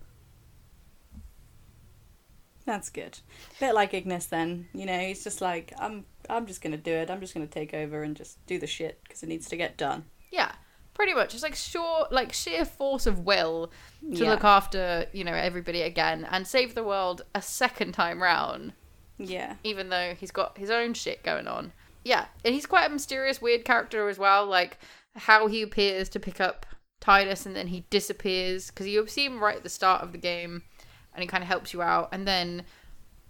That's 2.67 2.91
good. 2.91 3.19
Bit 3.59 3.75
like 3.75 3.95
Ignis 3.95 4.27
then. 4.27 4.69
You 4.73 4.87
know, 4.87 4.99
he's 4.99 5.25
just 5.25 5.41
like, 5.41 5.73
I'm 5.79 6.05
I'm 6.29 6.47
just 6.47 6.63
gonna 6.63 6.77
do 6.77 6.93
it. 6.93 7.11
I'm 7.11 7.21
just 7.21 7.35
gonna 7.35 7.47
take 7.47 7.75
over 7.75 8.03
and 8.03 8.15
just 8.17 8.45
do 8.47 8.59
the 8.59 8.67
shit 8.67 9.01
because 9.03 9.23
it 9.23 9.29
needs 9.29 9.49
to 9.49 9.57
get 9.57 9.77
done. 9.77 10.05
Yeah, 10.31 10.53
pretty 10.95 11.15
much. 11.15 11.35
It's 11.35 11.43
like 11.43 11.55
sure, 11.55 12.07
like 12.11 12.33
sheer 12.33 12.65
force 12.65 13.07
of 13.07 13.21
will 13.21 13.69
to 14.13 14.25
Yeah. 14.25 14.31
look 14.31 14.45
after 14.45 15.07
you 15.13 15.25
know 15.25 15.35
everybody 15.35 15.83
again 15.83 16.27
and 16.31 16.47
save 16.47 16.75
the 16.75 16.85
world 16.85 17.23
a 17.35 17.43
second 17.43 17.93
time 17.93 18.23
round. 18.23 18.73
Yeah. 19.19 19.57
even 19.63 19.91
though 19.91 20.15
he's 20.19 20.31
got 20.31 20.57
his 20.57 20.71
own 20.71 20.95
shit 20.95 21.23
going 21.23 21.47
on. 21.47 21.73
Yeah, 22.05 22.25
and 22.43 22.55
he's 22.55 22.65
quite 22.65 22.87
a 22.87 22.89
mysterious, 22.91 23.43
weird 23.43 23.67
character 23.67 24.09
as 24.09 24.19
well. 24.19 24.47
Like 24.47 24.79
how 25.15 25.47
he 25.47 25.61
appears 25.61 26.09
to 26.11 26.21
pick 26.21 26.41
up 26.41 26.65
Tidus 27.03 27.45
and 27.45 27.55
then 27.55 27.67
he 27.67 27.85
disappears 27.91 28.69
because 28.71 28.87
you 28.87 29.07
see 29.07 29.27
him 29.27 29.43
right 29.43 29.57
at 29.57 29.63
the 29.63 29.69
start 29.69 30.03
of 30.03 30.13
the 30.13 30.19
game, 30.19 30.63
and 31.15 31.23
he 31.23 31.27
kind 31.29 31.43
of 31.43 31.49
helps 31.49 31.73
you 31.75 31.83
out, 31.83 32.09
and 32.13 32.27
then 32.27 32.65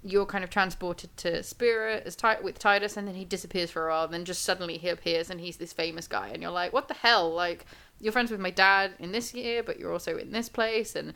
you're 0.02 0.27
kind 0.27 0.43
of 0.43 0.51
transported 0.51 1.14
to 1.18 1.43
Spira 1.43 1.97
as 1.97 2.16
with 2.43 2.59
Tidus, 2.59 2.97
and 2.97 3.06
then 3.06 3.14
he 3.14 3.24
disappears 3.24 3.70
for 3.70 3.86
a 3.86 3.93
while. 3.93 4.05
And 4.05 4.14
then 4.14 4.24
just 4.24 4.43
suddenly 4.43 4.78
he 4.78 4.89
appears, 4.89 5.31
and 5.31 5.40
he's 5.40 5.59
this 5.59 5.72
famous 5.72 6.09
guy, 6.09 6.28
and 6.28 6.43
you're 6.43 6.51
like, 6.51 6.72
what 6.72 6.89
the 6.89 6.94
hell? 6.94 7.31
Like 7.32 7.66
you're 8.01 8.12
friends 8.12 8.31
with 8.31 8.40
my 8.40 8.51
dad 8.51 8.93
in 8.98 9.12
this 9.12 9.35
year, 9.35 9.62
but 9.62 9.78
you're 9.78 9.93
also 9.93 10.16
in 10.16 10.32
this 10.32 10.48
place, 10.48 10.97
and 10.97 11.12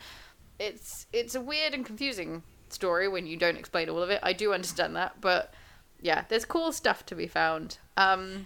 it's 0.59 1.07
it's 1.13 1.35
a 1.35 1.41
weird 1.41 1.75
and 1.75 1.85
confusing 1.87 2.43
story 2.69 3.09
when 3.09 3.27
you 3.27 3.37
don't 3.37 3.57
explain 3.57 3.89
all 3.89 4.03
of 4.03 4.11
it. 4.11 4.21
I 4.23 4.33
do 4.33 4.53
understand 4.53 4.95
that, 4.97 5.21
but 5.21 5.55
yeah, 6.01 6.25
there's 6.29 6.45
cool 6.45 6.73
stuff 6.73 7.07
to 7.07 7.15
be 7.15 7.27
found. 7.27 7.79
Um, 7.97 8.45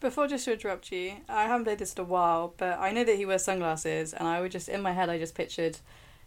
Before 0.00 0.26
just 0.26 0.46
to 0.46 0.52
interrupt 0.54 0.90
you, 0.90 1.16
I 1.28 1.42
haven't 1.42 1.64
played 1.64 1.78
this 1.78 1.92
in 1.92 2.00
a 2.00 2.04
while, 2.04 2.54
but 2.56 2.78
I 2.78 2.90
know 2.92 3.04
that 3.04 3.16
he 3.16 3.26
wears 3.26 3.44
sunglasses, 3.44 4.14
and 4.14 4.26
I 4.26 4.40
would 4.40 4.52
just 4.52 4.68
in 4.68 4.80
my 4.80 4.92
head 4.92 5.10
I 5.10 5.18
just 5.18 5.34
pictured 5.34 5.78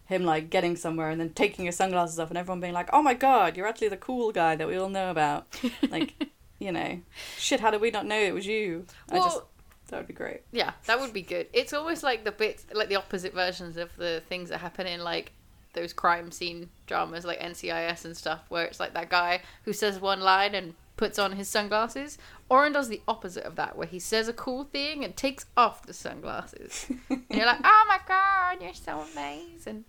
him 0.06 0.24
like 0.24 0.50
getting 0.50 0.76
somewhere 0.76 1.10
and 1.10 1.20
then 1.20 1.30
taking 1.30 1.66
his 1.66 1.76
sunglasses 1.76 2.18
off, 2.18 2.28
and 2.28 2.38
everyone 2.38 2.60
being 2.60 2.74
like, 2.74 2.90
"Oh 2.92 3.02
my 3.02 3.14
god, 3.14 3.56
you're 3.56 3.66
actually 3.66 3.88
the 3.88 3.96
cool 3.96 4.32
guy 4.32 4.56
that 4.56 4.68
we 4.68 4.76
all 4.76 4.88
know 4.88 5.10
about." 5.10 5.46
like, 5.90 6.14
you 6.58 6.72
know, 6.72 7.00
shit. 7.38 7.60
How 7.60 7.70
did 7.70 7.80
we 7.80 7.90
not 7.90 8.06
know 8.06 8.18
it 8.18 8.34
was 8.34 8.46
you? 8.46 8.86
I 9.10 9.16
just 9.16 9.36
well, 9.36 9.48
that 9.88 9.98
would 9.98 10.06
be 10.06 10.14
great. 10.14 10.42
Yeah, 10.52 10.72
that 10.86 11.00
would 11.00 11.12
be 11.12 11.22
good. 11.22 11.46
It's 11.52 11.72
almost 11.72 12.02
like 12.02 12.24
the 12.24 12.32
bits, 12.32 12.66
like 12.72 12.88
the 12.88 12.96
opposite 12.96 13.34
versions 13.34 13.76
of 13.76 13.94
the 13.96 14.22
things 14.28 14.48
that 14.50 14.58
happen 14.58 14.86
in 14.86 15.02
like 15.02 15.32
those 15.72 15.92
crime 15.92 16.30
scene 16.30 16.70
dramas, 16.86 17.24
like 17.24 17.40
NCIS 17.40 18.04
and 18.04 18.16
stuff, 18.16 18.40
where 18.48 18.64
it's 18.64 18.80
like 18.80 18.94
that 18.94 19.10
guy 19.10 19.42
who 19.64 19.72
says 19.72 20.00
one 20.00 20.20
line 20.20 20.54
and 20.54 20.74
puts 20.96 21.18
on 21.18 21.32
his 21.32 21.48
sunglasses. 21.48 22.18
Auron 22.50 22.72
does 22.72 22.88
the 22.88 23.02
opposite 23.08 23.44
of 23.44 23.56
that, 23.56 23.76
where 23.76 23.86
he 23.86 23.98
says 23.98 24.28
a 24.28 24.32
cool 24.32 24.64
thing 24.64 25.04
and 25.04 25.16
takes 25.16 25.46
off 25.56 25.86
the 25.86 25.92
sunglasses, 25.92 26.86
and 27.08 27.24
you're 27.30 27.46
like, 27.46 27.60
"Oh 27.64 27.84
my 27.88 27.98
god, 28.06 28.62
you're 28.62 28.74
so 28.74 29.04
amazing!" 29.12 29.84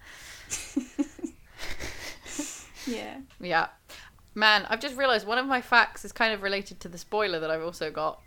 Yeah. 2.88 3.18
Yeah, 3.40 3.68
man, 4.36 4.66
I've 4.70 4.80
just 4.80 4.96
realised 4.96 5.26
one 5.26 5.38
of 5.38 5.46
my 5.46 5.62
facts 5.62 6.06
is 6.06 6.12
kind 6.12 6.34
of 6.34 6.44
related 6.44 6.80
to 6.82 6.90
the 6.90 6.98
spoiler 6.98 7.40
that 7.40 7.50
I've 7.50 7.64
also 7.64 7.90
got. 7.92 8.22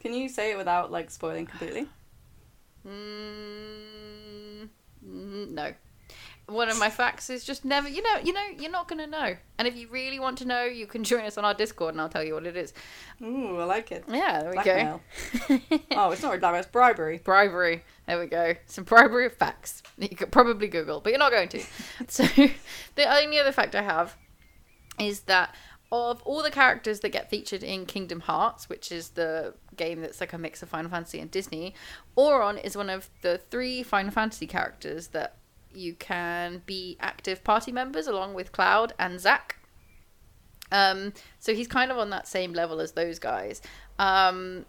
Can 0.00 0.12
you 0.12 0.28
say 0.28 0.52
it 0.52 0.56
without 0.56 0.92
like 0.92 1.10
spoiling 1.10 1.46
completely? 1.46 1.88
Mm, 2.86 4.68
mm, 5.04 5.50
no. 5.50 5.74
One 6.48 6.68
of 6.68 6.78
my 6.78 6.90
facts 6.90 7.28
is 7.28 7.42
just 7.44 7.64
never. 7.64 7.88
You 7.88 8.02
know, 8.02 8.18
you 8.22 8.32
know, 8.32 8.44
you're 8.56 8.70
not 8.70 8.86
gonna 8.86 9.06
know. 9.06 9.36
And 9.58 9.66
if 9.66 9.74
you 9.76 9.88
really 9.88 10.20
want 10.20 10.38
to 10.38 10.44
know, 10.44 10.64
you 10.64 10.86
can 10.86 11.02
join 11.02 11.24
us 11.24 11.36
on 11.36 11.44
our 11.44 11.54
Discord, 11.54 11.94
and 11.94 12.00
I'll 12.00 12.08
tell 12.08 12.22
you 12.22 12.34
what 12.34 12.46
it 12.46 12.56
is. 12.56 12.72
Ooh, 13.20 13.58
I 13.58 13.64
like 13.64 13.90
it. 13.90 14.04
Yeah, 14.08 14.42
there 14.42 14.50
we 14.50 14.54
Blackmail. 14.54 15.00
go. 15.48 15.58
Oh, 15.90 16.10
it's 16.12 16.22
not 16.22 16.28
really 16.28 16.38
blackmail, 16.40 16.60
it's 16.60 16.70
bribery. 16.70 17.18
bribery. 17.18 17.82
There 18.06 18.20
we 18.20 18.26
go. 18.26 18.54
Some 18.66 18.84
bribery 18.84 19.26
of 19.26 19.34
facts 19.34 19.82
you 19.98 20.08
could 20.10 20.30
probably 20.30 20.68
Google, 20.68 21.00
but 21.00 21.10
you're 21.10 21.18
not 21.18 21.32
going 21.32 21.48
to. 21.48 21.62
so, 22.08 22.24
the 22.94 23.04
only 23.22 23.38
other 23.40 23.52
fact 23.52 23.74
I 23.74 23.82
have 23.82 24.16
is 25.00 25.20
that 25.22 25.54
of 25.92 26.20
all 26.22 26.42
the 26.42 26.50
characters 26.50 27.00
that 27.00 27.10
get 27.10 27.30
featured 27.30 27.62
in 27.62 27.86
Kingdom 27.86 28.20
Hearts, 28.20 28.68
which 28.68 28.90
is 28.92 29.10
the 29.10 29.54
game 29.76 30.00
that's 30.00 30.20
like 30.20 30.32
a 30.32 30.38
mix 30.38 30.62
of 30.62 30.68
Final 30.68 30.90
Fantasy 30.90 31.20
and 31.20 31.30
Disney, 31.30 31.74
Auron 32.16 32.58
is 32.58 32.76
one 32.76 32.90
of 32.90 33.08
the 33.22 33.38
three 33.38 33.82
Final 33.82 34.10
Fantasy 34.10 34.46
characters 34.46 35.08
that 35.08 35.36
you 35.76 35.94
can 35.94 36.62
be 36.66 36.96
active 37.00 37.44
party 37.44 37.72
members 37.72 38.06
along 38.06 38.34
with 38.34 38.52
Cloud 38.52 38.92
and 38.98 39.20
Zack. 39.20 39.56
Um, 40.72 41.12
so 41.38 41.54
he's 41.54 41.68
kind 41.68 41.90
of 41.90 41.98
on 41.98 42.10
that 42.10 42.26
same 42.26 42.52
level 42.52 42.80
as 42.80 42.92
those 42.92 43.18
guys. 43.18 43.62
Um, 43.98 44.66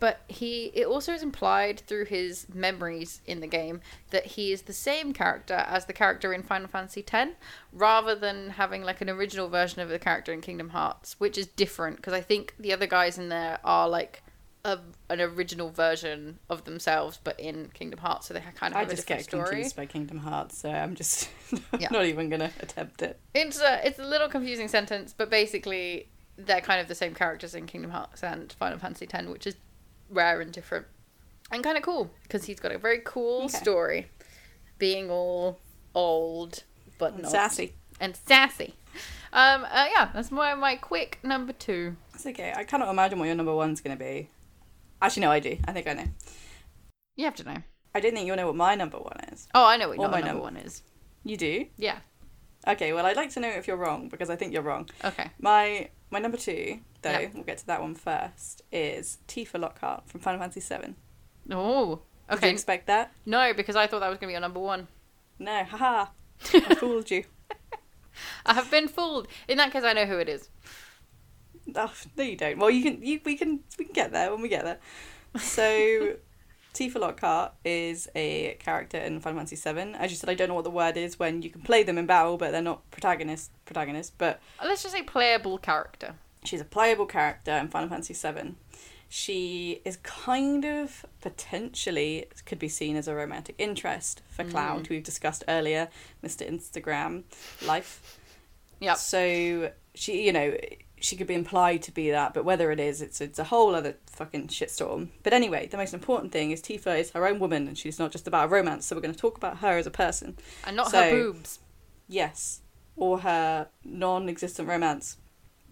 but 0.00 0.20
he 0.28 0.72
it 0.74 0.86
also 0.86 1.12
is 1.12 1.22
implied 1.22 1.80
through 1.80 2.06
his 2.06 2.46
memories 2.52 3.20
in 3.26 3.40
the 3.40 3.46
game 3.46 3.80
that 4.10 4.26
he 4.26 4.52
is 4.52 4.62
the 4.62 4.72
same 4.72 5.12
character 5.12 5.54
as 5.54 5.86
the 5.86 5.92
character 5.92 6.32
in 6.32 6.42
Final 6.42 6.68
Fantasy 6.68 7.04
X 7.10 7.32
rather 7.72 8.14
than 8.14 8.50
having 8.50 8.82
like 8.82 9.00
an 9.00 9.08
original 9.08 9.48
version 9.48 9.80
of 9.80 9.88
the 9.88 9.98
character 9.98 10.32
in 10.32 10.40
Kingdom 10.40 10.70
Hearts 10.70 11.20
which 11.20 11.38
is 11.38 11.46
different 11.46 11.96
because 11.96 12.12
I 12.12 12.20
think 12.20 12.54
the 12.58 12.72
other 12.72 12.86
guys 12.86 13.16
in 13.16 13.28
there 13.28 13.58
are 13.64 13.88
like 13.88 14.22
a, 14.66 14.80
an 15.10 15.20
original 15.20 15.70
version 15.70 16.38
of 16.50 16.64
themselves 16.64 17.20
but 17.22 17.38
in 17.38 17.70
Kingdom 17.72 18.00
Hearts 18.00 18.26
so 18.26 18.34
they 18.34 18.40
kind 18.54 18.72
of 18.72 18.76
I 18.76 18.80
have 18.80 18.88
a 18.90 18.94
just 18.96 19.06
get 19.06 19.22
story 19.22 19.44
confused 19.48 19.76
by 19.76 19.86
Kingdom 19.86 20.18
Hearts, 20.18 20.58
so 20.58 20.68
I'm 20.70 20.94
just 20.94 21.28
Yeah. 21.78 21.88
not 21.90 22.04
even 22.04 22.28
gonna 22.28 22.50
attempt 22.60 23.02
it. 23.02 23.18
it's 23.34 23.60
a 23.60 23.86
it's 23.86 23.98
a 23.98 24.04
little 24.04 24.28
confusing 24.28 24.68
sentence 24.68 25.14
but 25.16 25.30
basically 25.30 26.08
they're 26.36 26.60
kind 26.60 26.80
of 26.80 26.88
the 26.88 26.94
same 26.94 27.14
characters 27.14 27.54
in 27.54 27.66
Kingdom 27.66 27.90
Hearts 27.92 28.22
and 28.22 28.52
Final 28.54 28.78
Fantasy 28.78 29.06
X 29.10 29.26
which 29.26 29.46
is 29.46 29.56
rare 30.10 30.40
and 30.40 30.52
different 30.52 30.86
and 31.52 31.62
kind 31.62 31.76
of 31.76 31.82
cool 31.84 32.10
because 32.24 32.44
he's 32.44 32.58
got 32.60 32.72
a 32.72 32.78
very 32.78 33.00
cool 33.04 33.44
Okay. 33.44 33.56
story 33.58 34.06
being 34.78 35.10
all 35.10 35.58
old 35.94 36.64
but 36.98 37.18
not 37.20 37.30
Sassy. 37.30 37.72
and 38.00 38.16
sassy 38.26 38.74
um 39.32 39.64
uh, 39.64 39.86
yeah 39.94 40.10
that's 40.12 40.30
my 40.30 40.54
my 40.54 40.76
quick 40.76 41.18
number 41.22 41.52
two 41.52 41.96
It's 42.14 42.26
okay. 42.26 42.52
I 42.56 42.64
cannot 42.64 42.88
imagine 42.88 43.18
what 43.18 43.26
your 43.26 43.34
number 43.34 43.54
one's 43.54 43.80
gonna 43.80 43.96
be. 43.96 44.28
Actually, 45.02 45.22
no, 45.22 45.30
I 45.30 45.40
do. 45.40 45.56
I 45.66 45.72
think 45.72 45.86
I 45.86 45.92
know. 45.94 46.04
you 47.16 47.24
have 47.24 47.34
to 47.36 47.44
know 47.44 47.56
I 47.94 48.00
didn't 48.00 48.14
think 48.16 48.26
you'll 48.26 48.36
know 48.36 48.46
what 48.46 48.56
my 48.56 48.74
number 48.74 48.98
one 48.98 49.18
is. 49.32 49.48
oh 49.54 49.64
i 49.66 49.76
know 49.76 49.88
what 49.88 49.98
your 49.98 50.08
my 50.08 50.16
number 50.20 50.28
number. 50.28 50.42
one 50.42 50.56
is 50.56 50.82
You 51.24 51.36
do? 51.36 51.66
yeah 51.76 51.98
Okay. 52.68 52.92
Well, 52.92 53.06
I'd 53.06 53.16
like 53.16 53.30
to 53.30 53.40
know 53.40 53.48
if 53.48 53.68
you're 53.68 53.76
wrong 53.76 54.08
because 54.08 54.28
I 54.28 54.34
think 54.34 54.52
you're 54.52 54.62
wrong. 54.62 54.88
okay 55.04 55.30
My 55.38 55.88
my 56.10 56.18
number 56.18 56.36
two, 56.36 56.80
though, 57.02 57.10
Yeah. 57.10 57.28
we'll 57.32 57.44
get 57.44 57.58
to 57.58 57.66
that 57.68 57.80
one 57.80 57.94
first, 57.94 58.62
is 58.72 59.18
Tifa 59.28 59.60
Lockhart 59.60 60.08
from 60.08 60.20
Final 60.20 60.40
Fantasy 60.40 60.60
VII. 60.74 60.94
oh 61.52 62.00
okay. 62.30 62.40
Did 62.40 62.46
you 62.46 62.52
expect 62.52 62.86
that? 62.88 63.12
no 63.24 63.52
because 63.54 63.76
i 63.76 63.86
thought 63.86 64.00
that 64.00 64.08
was 64.08 64.18
gonna 64.18 64.28
be 64.30 64.32
your 64.32 64.40
number 64.40 64.58
one 64.60 64.88
No, 65.38 65.62
haha. 65.64 66.06
I 66.54 66.74
fooled 66.74 67.10
you. 67.10 67.24
i 68.46 68.54
have 68.54 68.70
been 68.70 68.88
fooled 68.88 69.28
in 69.46 69.58
that 69.58 69.70
case 69.72 69.84
i 69.84 69.92
know 69.92 70.06
who 70.06 70.18
it 70.18 70.28
is 70.28 70.48
Oh, 71.74 71.92
no, 72.16 72.22
you 72.24 72.36
don't. 72.36 72.58
Well, 72.58 72.70
you 72.70 72.82
can. 72.82 73.02
You, 73.02 73.20
we 73.24 73.36
can. 73.36 73.60
We 73.78 73.86
can 73.86 73.92
get 73.92 74.12
there 74.12 74.30
when 74.30 74.40
we 74.40 74.48
get 74.48 74.64
there. 74.64 74.78
So, 75.36 76.14
Tifa 76.74 77.00
Lockhart 77.00 77.54
is 77.64 78.08
a 78.14 78.56
character 78.60 78.98
in 78.98 79.18
Final 79.20 79.40
Fantasy 79.40 79.56
VII. 79.56 79.94
As 79.94 80.10
you 80.10 80.16
said, 80.16 80.30
I 80.30 80.34
don't 80.34 80.48
know 80.48 80.54
what 80.54 80.64
the 80.64 80.70
word 80.70 80.96
is 80.96 81.18
when 81.18 81.42
you 81.42 81.50
can 81.50 81.62
play 81.62 81.82
them 81.82 81.98
in 81.98 82.06
battle, 82.06 82.36
but 82.36 82.52
they're 82.52 82.62
not 82.62 82.88
protagonist. 82.92 83.50
Protagonist, 83.64 84.16
but 84.16 84.40
let's 84.64 84.82
just 84.82 84.94
say 84.94 85.02
playable 85.02 85.58
character 85.58 86.14
she's 86.46 86.60
a 86.60 86.64
playable 86.64 87.06
character 87.06 87.52
in 87.52 87.68
Final 87.68 87.88
Fantasy 87.88 88.14
VII. 88.14 88.54
She 89.08 89.82
is 89.84 89.98
kind 89.98 90.64
of 90.64 91.06
potentially 91.20 92.26
could 92.44 92.58
be 92.58 92.68
seen 92.68 92.96
as 92.96 93.06
a 93.06 93.14
romantic 93.14 93.54
interest 93.58 94.22
for 94.28 94.44
mm. 94.44 94.50
Cloud, 94.50 94.86
who 94.86 94.94
we've 94.94 95.04
discussed 95.04 95.44
earlier, 95.48 95.88
Mr. 96.24 96.48
Instagram 96.48 97.22
life. 97.64 98.18
Yeah. 98.80 98.94
So 98.94 99.70
she, 99.94 100.26
you 100.26 100.32
know, 100.32 100.56
she 101.00 101.14
could 101.16 101.26
be 101.26 101.34
implied 101.34 101.82
to 101.82 101.92
be 101.92 102.10
that, 102.10 102.32
but 102.34 102.44
whether 102.44 102.70
it 102.70 102.80
is, 102.80 103.02
it's 103.02 103.20
it's 103.20 103.38
a 103.38 103.44
whole 103.44 103.74
other 103.74 103.96
fucking 104.06 104.48
shitstorm. 104.48 105.08
But 105.22 105.32
anyway, 105.32 105.66
the 105.66 105.76
most 105.76 105.92
important 105.94 106.32
thing 106.32 106.50
is 106.50 106.62
Tifa 106.62 106.98
is 106.98 107.10
her 107.10 107.26
own 107.26 107.38
woman, 107.38 107.68
and 107.68 107.76
she's 107.76 107.98
not 107.98 108.12
just 108.12 108.26
about 108.26 108.46
a 108.46 108.48
romance. 108.48 108.86
So 108.86 108.96
we're 108.96 109.02
going 109.02 109.14
to 109.14 109.20
talk 109.20 109.36
about 109.36 109.58
her 109.58 109.76
as 109.76 109.86
a 109.86 109.90
person. 109.90 110.36
and 110.66 110.76
not 110.76 110.90
So- 110.90 111.02
her 111.02 111.10
boobs 111.10 111.58
Yes, 112.08 112.60
or 112.96 113.20
her 113.20 113.68
non-existent 113.84 114.68
romance. 114.68 115.16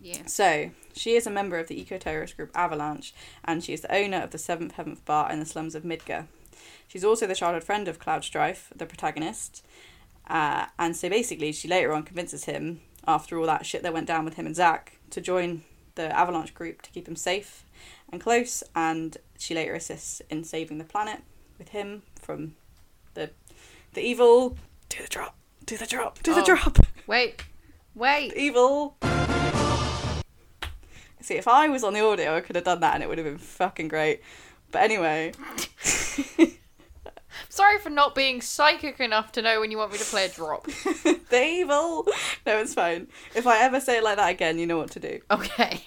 yeah 0.01 0.27
So, 0.27 0.71
she 0.95 1.15
is 1.15 1.27
a 1.27 1.31
member 1.31 1.59
of 1.59 1.69
the 1.69 1.81
eco 1.81 1.97
terrorist 1.97 2.37
group 2.37 2.51
Avalanche, 2.55 3.15
and 3.45 3.65
she 3.65 3.73
is 3.73 3.81
the 3.83 3.95
owner 3.95 4.19
of 4.23 4.31
the 4.31 4.39
Seventh 4.39 4.73
Heaven 4.73 4.99
Bar 5.05 5.31
in 5.33 5.41
the 5.41 5.47
slums 5.47 5.75
of 5.75 5.85
Midgar. 5.85 6.27
She's 6.89 7.05
also 7.05 7.27
the 7.27 7.35
childhood 7.35 7.65
friend 7.65 7.89
of 7.89 7.99
Cloud 7.99 8.25
Strife, 8.25 8.73
the 8.77 8.85
protagonist. 8.87 9.65
Uh, 10.29 10.67
and 10.79 10.97
so 10.97 11.09
basically, 11.09 11.53
she 11.53 11.69
later 11.69 11.93
on 11.93 12.03
convinces 12.03 12.45
him, 12.45 12.81
after 13.07 13.39
all 13.39 13.47
that 13.47 13.65
shit 13.67 13.83
that 13.83 13.93
went 13.93 14.07
down 14.07 14.25
with 14.25 14.35
him 14.35 14.47
and 14.47 14.57
Zack, 14.57 14.99
to 15.15 15.21
join 15.21 15.63
the 15.95 16.15
Avalanche 16.17 16.53
group 16.55 16.83
to 16.83 16.91
keep 16.91 17.07
him 17.09 17.17
safe 17.17 17.65
and 18.11 18.21
close. 18.21 18.63
And 18.75 19.17
she 19.39 19.55
later 19.55 19.75
assists 19.75 20.21
in 20.29 20.45
saving 20.45 20.79
the 20.79 20.85
planet 20.85 21.23
with 21.59 21.69
him 21.71 22.03
from 22.21 22.57
the 23.15 23.31
the 23.95 24.03
evil. 24.03 24.57
Do 24.89 25.03
the 25.03 25.09
drop. 25.09 25.37
Do 25.65 25.77
the 25.77 25.87
drop. 25.87 26.21
Do 26.23 26.35
the 26.35 26.41
Oh. 26.43 26.45
drop. 26.45 26.79
wait 27.07 27.45
wait 27.95 28.33
evil. 28.37 28.97
See, 31.21 31.37
if 31.37 31.49
I 31.49 31.69
was 31.69 31.83
on 31.85 31.95
the 31.95 32.01
audio, 32.05 32.37
I 32.37 32.41
could 32.43 32.55
have 32.57 32.67
done 32.67 32.81
that 32.81 32.95
and 32.95 33.03
it 33.03 33.09
would 33.09 33.17
have 33.17 33.27
been 33.27 33.39
fucking 33.39 33.89
great. 33.89 34.21
But 34.71 34.83
anyway, 34.83 35.33
Sorry 37.55 37.79
for 37.79 37.89
not 37.89 38.17
being 38.17 38.41
psychic 38.41 38.99
enough 38.99 39.31
to 39.33 39.41
know 39.41 39.61
when 39.61 39.71
you 39.71 39.79
want 39.79 39.93
me 39.93 39.99
to 39.99 40.05
play 40.05 40.27
a 40.27 40.29
drop. 40.29 40.67
the 41.05 41.45
evil. 41.45 42.05
No, 42.45 42.59
it's 42.59 42.75
fine. 42.75 43.07
If 43.33 43.47
I 43.47 43.61
ever 43.61 43.81
say 43.81 43.99
it 43.99 44.03
like 44.03 44.17
that 44.17 44.29
again, 44.31 44.59
you 44.59 44.67
know 44.67 44.77
what 44.77 44.91
to 44.91 45.01
do. 45.01 45.21
Okay. 45.31 45.85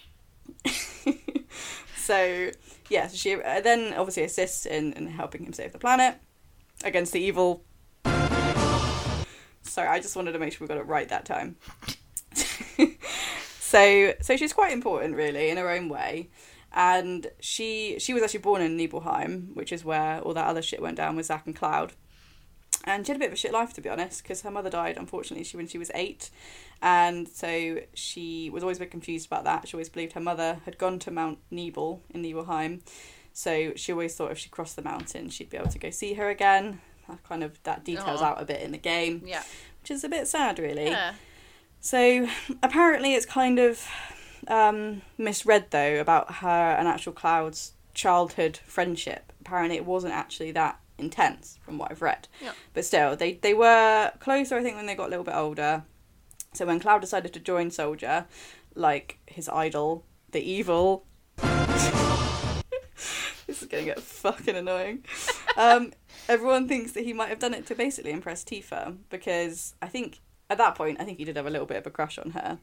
So, 1.97 2.51
yeah, 2.89 3.07
so 3.07 3.17
she 3.17 3.33
uh, 3.33 3.59
then 3.59 3.93
obviously 3.95 4.23
assists 4.23 4.65
in, 4.65 4.93
in 4.93 5.07
helping 5.07 5.43
him 5.43 5.51
save 5.51 5.73
the 5.73 5.77
planet 5.77 6.15
against 6.85 7.11
the 7.11 7.19
evil. 7.19 7.65
Sorry, 9.63 9.89
I 9.89 9.99
just 9.99 10.15
wanted 10.15 10.31
to 10.31 10.39
make 10.39 10.53
sure 10.53 10.65
we 10.65 10.69
got 10.69 10.77
it 10.77 10.87
right 10.87 11.09
that 11.09 11.25
time. 11.25 11.57
so, 13.59 14.13
so 14.21 14.37
she's 14.37 14.53
quite 14.53 14.71
important, 14.71 15.17
really, 15.17 15.49
in 15.49 15.57
her 15.57 15.69
own 15.69 15.89
way. 15.89 16.29
And 16.73 17.27
she 17.39 17.97
she 17.99 18.13
was 18.13 18.21
actually 18.23 18.39
born 18.41 18.61
in 18.61 18.77
Nibelheim, 18.77 19.51
which 19.53 19.71
is 19.71 19.83
where 19.85 20.19
all 20.21 20.33
that 20.33 20.47
other 20.47 20.61
shit 20.61 20.81
went 20.81 20.97
down 20.97 21.15
with 21.15 21.25
Zack 21.27 21.45
and 21.45 21.55
Cloud. 21.55 21.93
and 22.85 23.05
she 23.05 23.11
had 23.11 23.17
a 23.17 23.19
bit 23.19 23.27
of 23.29 23.33
a 23.33 23.37
shit 23.37 23.51
life 23.53 23.73
to 23.73 23.81
be 23.81 23.89
honest 23.89 24.21
because 24.23 24.41
her 24.41 24.51
mother 24.51 24.69
died 24.69 24.97
unfortunately 24.97 25.43
she 25.43 25.57
when 25.57 25.67
she 25.67 25.77
was 25.77 25.89
eight 25.95 26.29
and 26.81 27.27
so 27.27 27.79
she 27.93 28.49
was 28.49 28.61
always 28.63 28.77
a 28.77 28.81
bit 28.81 28.91
confused 28.91 29.25
about 29.25 29.43
that 29.43 29.67
she 29.67 29.75
always 29.75 29.89
believed 29.89 30.13
her 30.13 30.21
mother 30.21 30.59
had 30.65 30.77
gone 30.77 30.99
to 30.99 31.09
mount 31.11 31.39
nibel 31.51 31.99
in 32.13 32.21
nibelheim 32.21 32.81
so 33.33 33.73
she 33.75 33.91
always 33.91 34.15
thought 34.15 34.31
if 34.31 34.37
she 34.37 34.47
crossed 34.49 34.75
the 34.75 34.81
mountain 34.81 35.27
she'd 35.29 35.49
be 35.49 35.57
able 35.57 35.69
to 35.69 35.79
go 35.79 35.89
see 35.89 36.13
her 36.13 36.29
again 36.29 36.79
that 37.09 37.21
kind 37.23 37.43
of 37.43 37.61
that 37.63 37.83
details 37.83 38.21
Aw. 38.21 38.25
out 38.31 38.41
a 38.41 38.45
bit 38.45 38.61
in 38.61 38.71
the 38.71 38.77
game 38.77 39.21
Yeah. 39.25 39.43
which 39.81 39.91
is 39.91 40.03
a 40.03 40.09
bit 40.09 40.27
sad 40.27 40.59
really 40.59 40.89
Yeah. 40.91 41.13
so 41.79 42.27
apparently 42.61 43.15
it's 43.15 43.25
kind 43.25 43.57
of 43.59 43.85
um, 44.47 45.01
misread 45.17 45.71
though 45.71 45.99
about 45.99 46.35
her 46.35 46.75
and 46.77 46.87
actual 46.87 47.13
Cloud's 47.13 47.73
childhood 47.93 48.57
friendship. 48.65 49.33
Apparently 49.41 49.77
it 49.77 49.85
wasn't 49.85 50.13
actually 50.13 50.51
that 50.51 50.79
intense 50.97 51.59
from 51.63 51.77
what 51.77 51.91
I've 51.91 52.01
read. 52.01 52.27
Yeah. 52.41 52.53
But 52.73 52.85
still, 52.85 53.15
they, 53.15 53.33
they 53.33 53.53
were 53.53 54.11
closer 54.19 54.57
I 54.57 54.63
think 54.63 54.75
when 54.75 54.85
they 54.85 54.95
got 54.95 55.07
a 55.07 55.09
little 55.09 55.25
bit 55.25 55.35
older. 55.35 55.83
So 56.53 56.65
when 56.65 56.79
Cloud 56.79 57.01
decided 57.01 57.33
to 57.33 57.39
join 57.39 57.71
Soldier, 57.71 58.25
like 58.75 59.19
his 59.27 59.49
idol, 59.49 60.05
the 60.31 60.41
evil 60.41 61.05
this 63.47 63.61
is 63.61 63.67
gonna 63.67 63.83
get 63.83 63.99
fucking 63.99 64.55
annoying. 64.55 65.05
Um, 65.55 65.93
everyone 66.29 66.67
thinks 66.67 66.91
that 66.93 67.03
he 67.03 67.13
might 67.13 67.29
have 67.29 67.39
done 67.39 67.53
it 67.53 67.65
to 67.67 67.75
basically 67.75 68.11
impress 68.11 68.43
Tifa 68.43 68.97
because 69.09 69.75
I 69.81 69.87
think 69.87 70.19
at 70.49 70.57
that 70.57 70.75
point 70.75 70.99
I 70.99 71.05
think 71.05 71.17
he 71.17 71.25
did 71.25 71.37
have 71.37 71.45
a 71.45 71.49
little 71.49 71.67
bit 71.67 71.77
of 71.77 71.87
a 71.87 71.89
crush 71.89 72.17
on 72.17 72.31
her. 72.31 72.59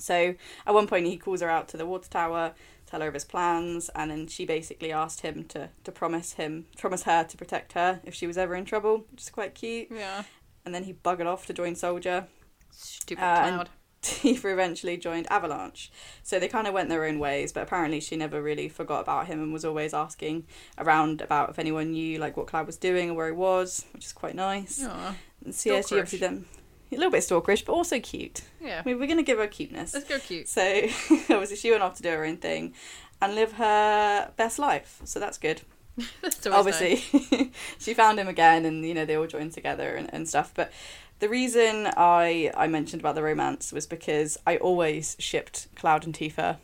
So 0.00 0.34
at 0.66 0.74
one 0.74 0.86
point 0.86 1.06
he 1.06 1.16
calls 1.16 1.40
her 1.40 1.50
out 1.50 1.68
to 1.68 1.76
the 1.76 1.86
water 1.86 2.08
tower, 2.08 2.54
tell 2.86 3.00
her 3.00 3.08
of 3.08 3.14
his 3.14 3.24
plans, 3.24 3.90
and 3.94 4.10
then 4.10 4.26
she 4.26 4.44
basically 4.46 4.92
asked 4.92 5.20
him 5.20 5.44
to 5.48 5.70
to 5.84 5.92
promise 5.92 6.32
him 6.34 6.66
promise 6.78 7.04
her 7.04 7.24
to 7.24 7.36
protect 7.36 7.72
her 7.72 8.00
if 8.04 8.14
she 8.14 8.26
was 8.26 8.38
ever 8.38 8.54
in 8.54 8.64
trouble, 8.64 9.06
which 9.10 9.22
is 9.22 9.30
quite 9.30 9.54
cute. 9.54 9.88
Yeah. 9.90 10.24
And 10.64 10.74
then 10.74 10.84
he 10.84 10.92
buggered 10.92 11.26
off 11.26 11.46
to 11.46 11.52
join 11.52 11.74
Soldier. 11.74 12.26
Stupid 12.70 13.22
Uh, 13.22 13.48
cloud. 13.48 13.68
Tifa 14.02 14.50
eventually 14.50 14.96
joined 14.96 15.26
Avalanche. 15.30 15.92
So 16.22 16.38
they 16.38 16.48
kind 16.48 16.66
of 16.66 16.72
went 16.72 16.88
their 16.88 17.04
own 17.04 17.18
ways, 17.18 17.52
but 17.52 17.62
apparently 17.62 18.00
she 18.00 18.16
never 18.16 18.40
really 18.40 18.68
forgot 18.68 19.00
about 19.00 19.26
him 19.26 19.42
and 19.42 19.52
was 19.52 19.64
always 19.64 19.92
asking 19.92 20.46
around 20.78 21.20
about 21.20 21.50
if 21.50 21.58
anyone 21.58 21.90
knew 21.92 22.18
like 22.18 22.36
what 22.36 22.46
Cloud 22.46 22.66
was 22.66 22.78
doing 22.78 23.10
or 23.10 23.14
where 23.14 23.26
he 23.26 23.32
was, 23.32 23.84
which 23.92 24.06
is 24.06 24.12
quite 24.14 24.34
nice. 24.34 24.82
Aw. 24.82 25.14
And 25.44 25.54
so 25.54 25.74
yeah, 25.74 25.82
she 25.82 25.96
obviously 25.96 26.18
then 26.18 26.46
a 26.92 26.96
little 26.96 27.10
bit 27.10 27.22
stalkerish, 27.22 27.64
but 27.64 27.72
also 27.72 28.00
cute. 28.00 28.42
Yeah. 28.60 28.82
I 28.84 28.88
mean, 28.88 28.98
we're 28.98 29.06
gonna 29.06 29.22
give 29.22 29.38
her 29.38 29.46
cuteness. 29.46 29.94
Let's 29.94 30.08
go 30.08 30.18
cute. 30.18 30.48
So 30.48 30.62
obviously 31.30 31.56
she 31.56 31.70
went 31.70 31.82
off 31.82 31.96
to 31.96 32.02
do 32.02 32.10
her 32.10 32.24
own 32.24 32.38
thing 32.38 32.74
and 33.22 33.34
live 33.34 33.52
her 33.52 34.30
best 34.36 34.58
life. 34.58 35.00
So 35.04 35.20
that's 35.20 35.38
good 35.38 35.62
That's 36.22 36.46
obviously 36.46 37.52
she 37.78 37.94
found 37.94 38.18
him 38.18 38.28
again 38.28 38.64
and 38.64 38.84
you 38.84 38.94
know 38.94 39.04
they 39.04 39.16
all 39.16 39.26
joined 39.26 39.52
together 39.52 39.94
and, 39.94 40.12
and 40.12 40.28
stuff 40.28 40.52
but 40.54 40.72
the 41.18 41.28
reason 41.28 41.88
i 41.96 42.50
i 42.56 42.66
mentioned 42.66 43.02
about 43.02 43.14
the 43.14 43.22
romance 43.22 43.72
was 43.72 43.86
because 43.86 44.38
i 44.46 44.56
always 44.56 45.16
shipped 45.18 45.68
cloud 45.74 46.04
and 46.04 46.14
tifa 46.14 46.58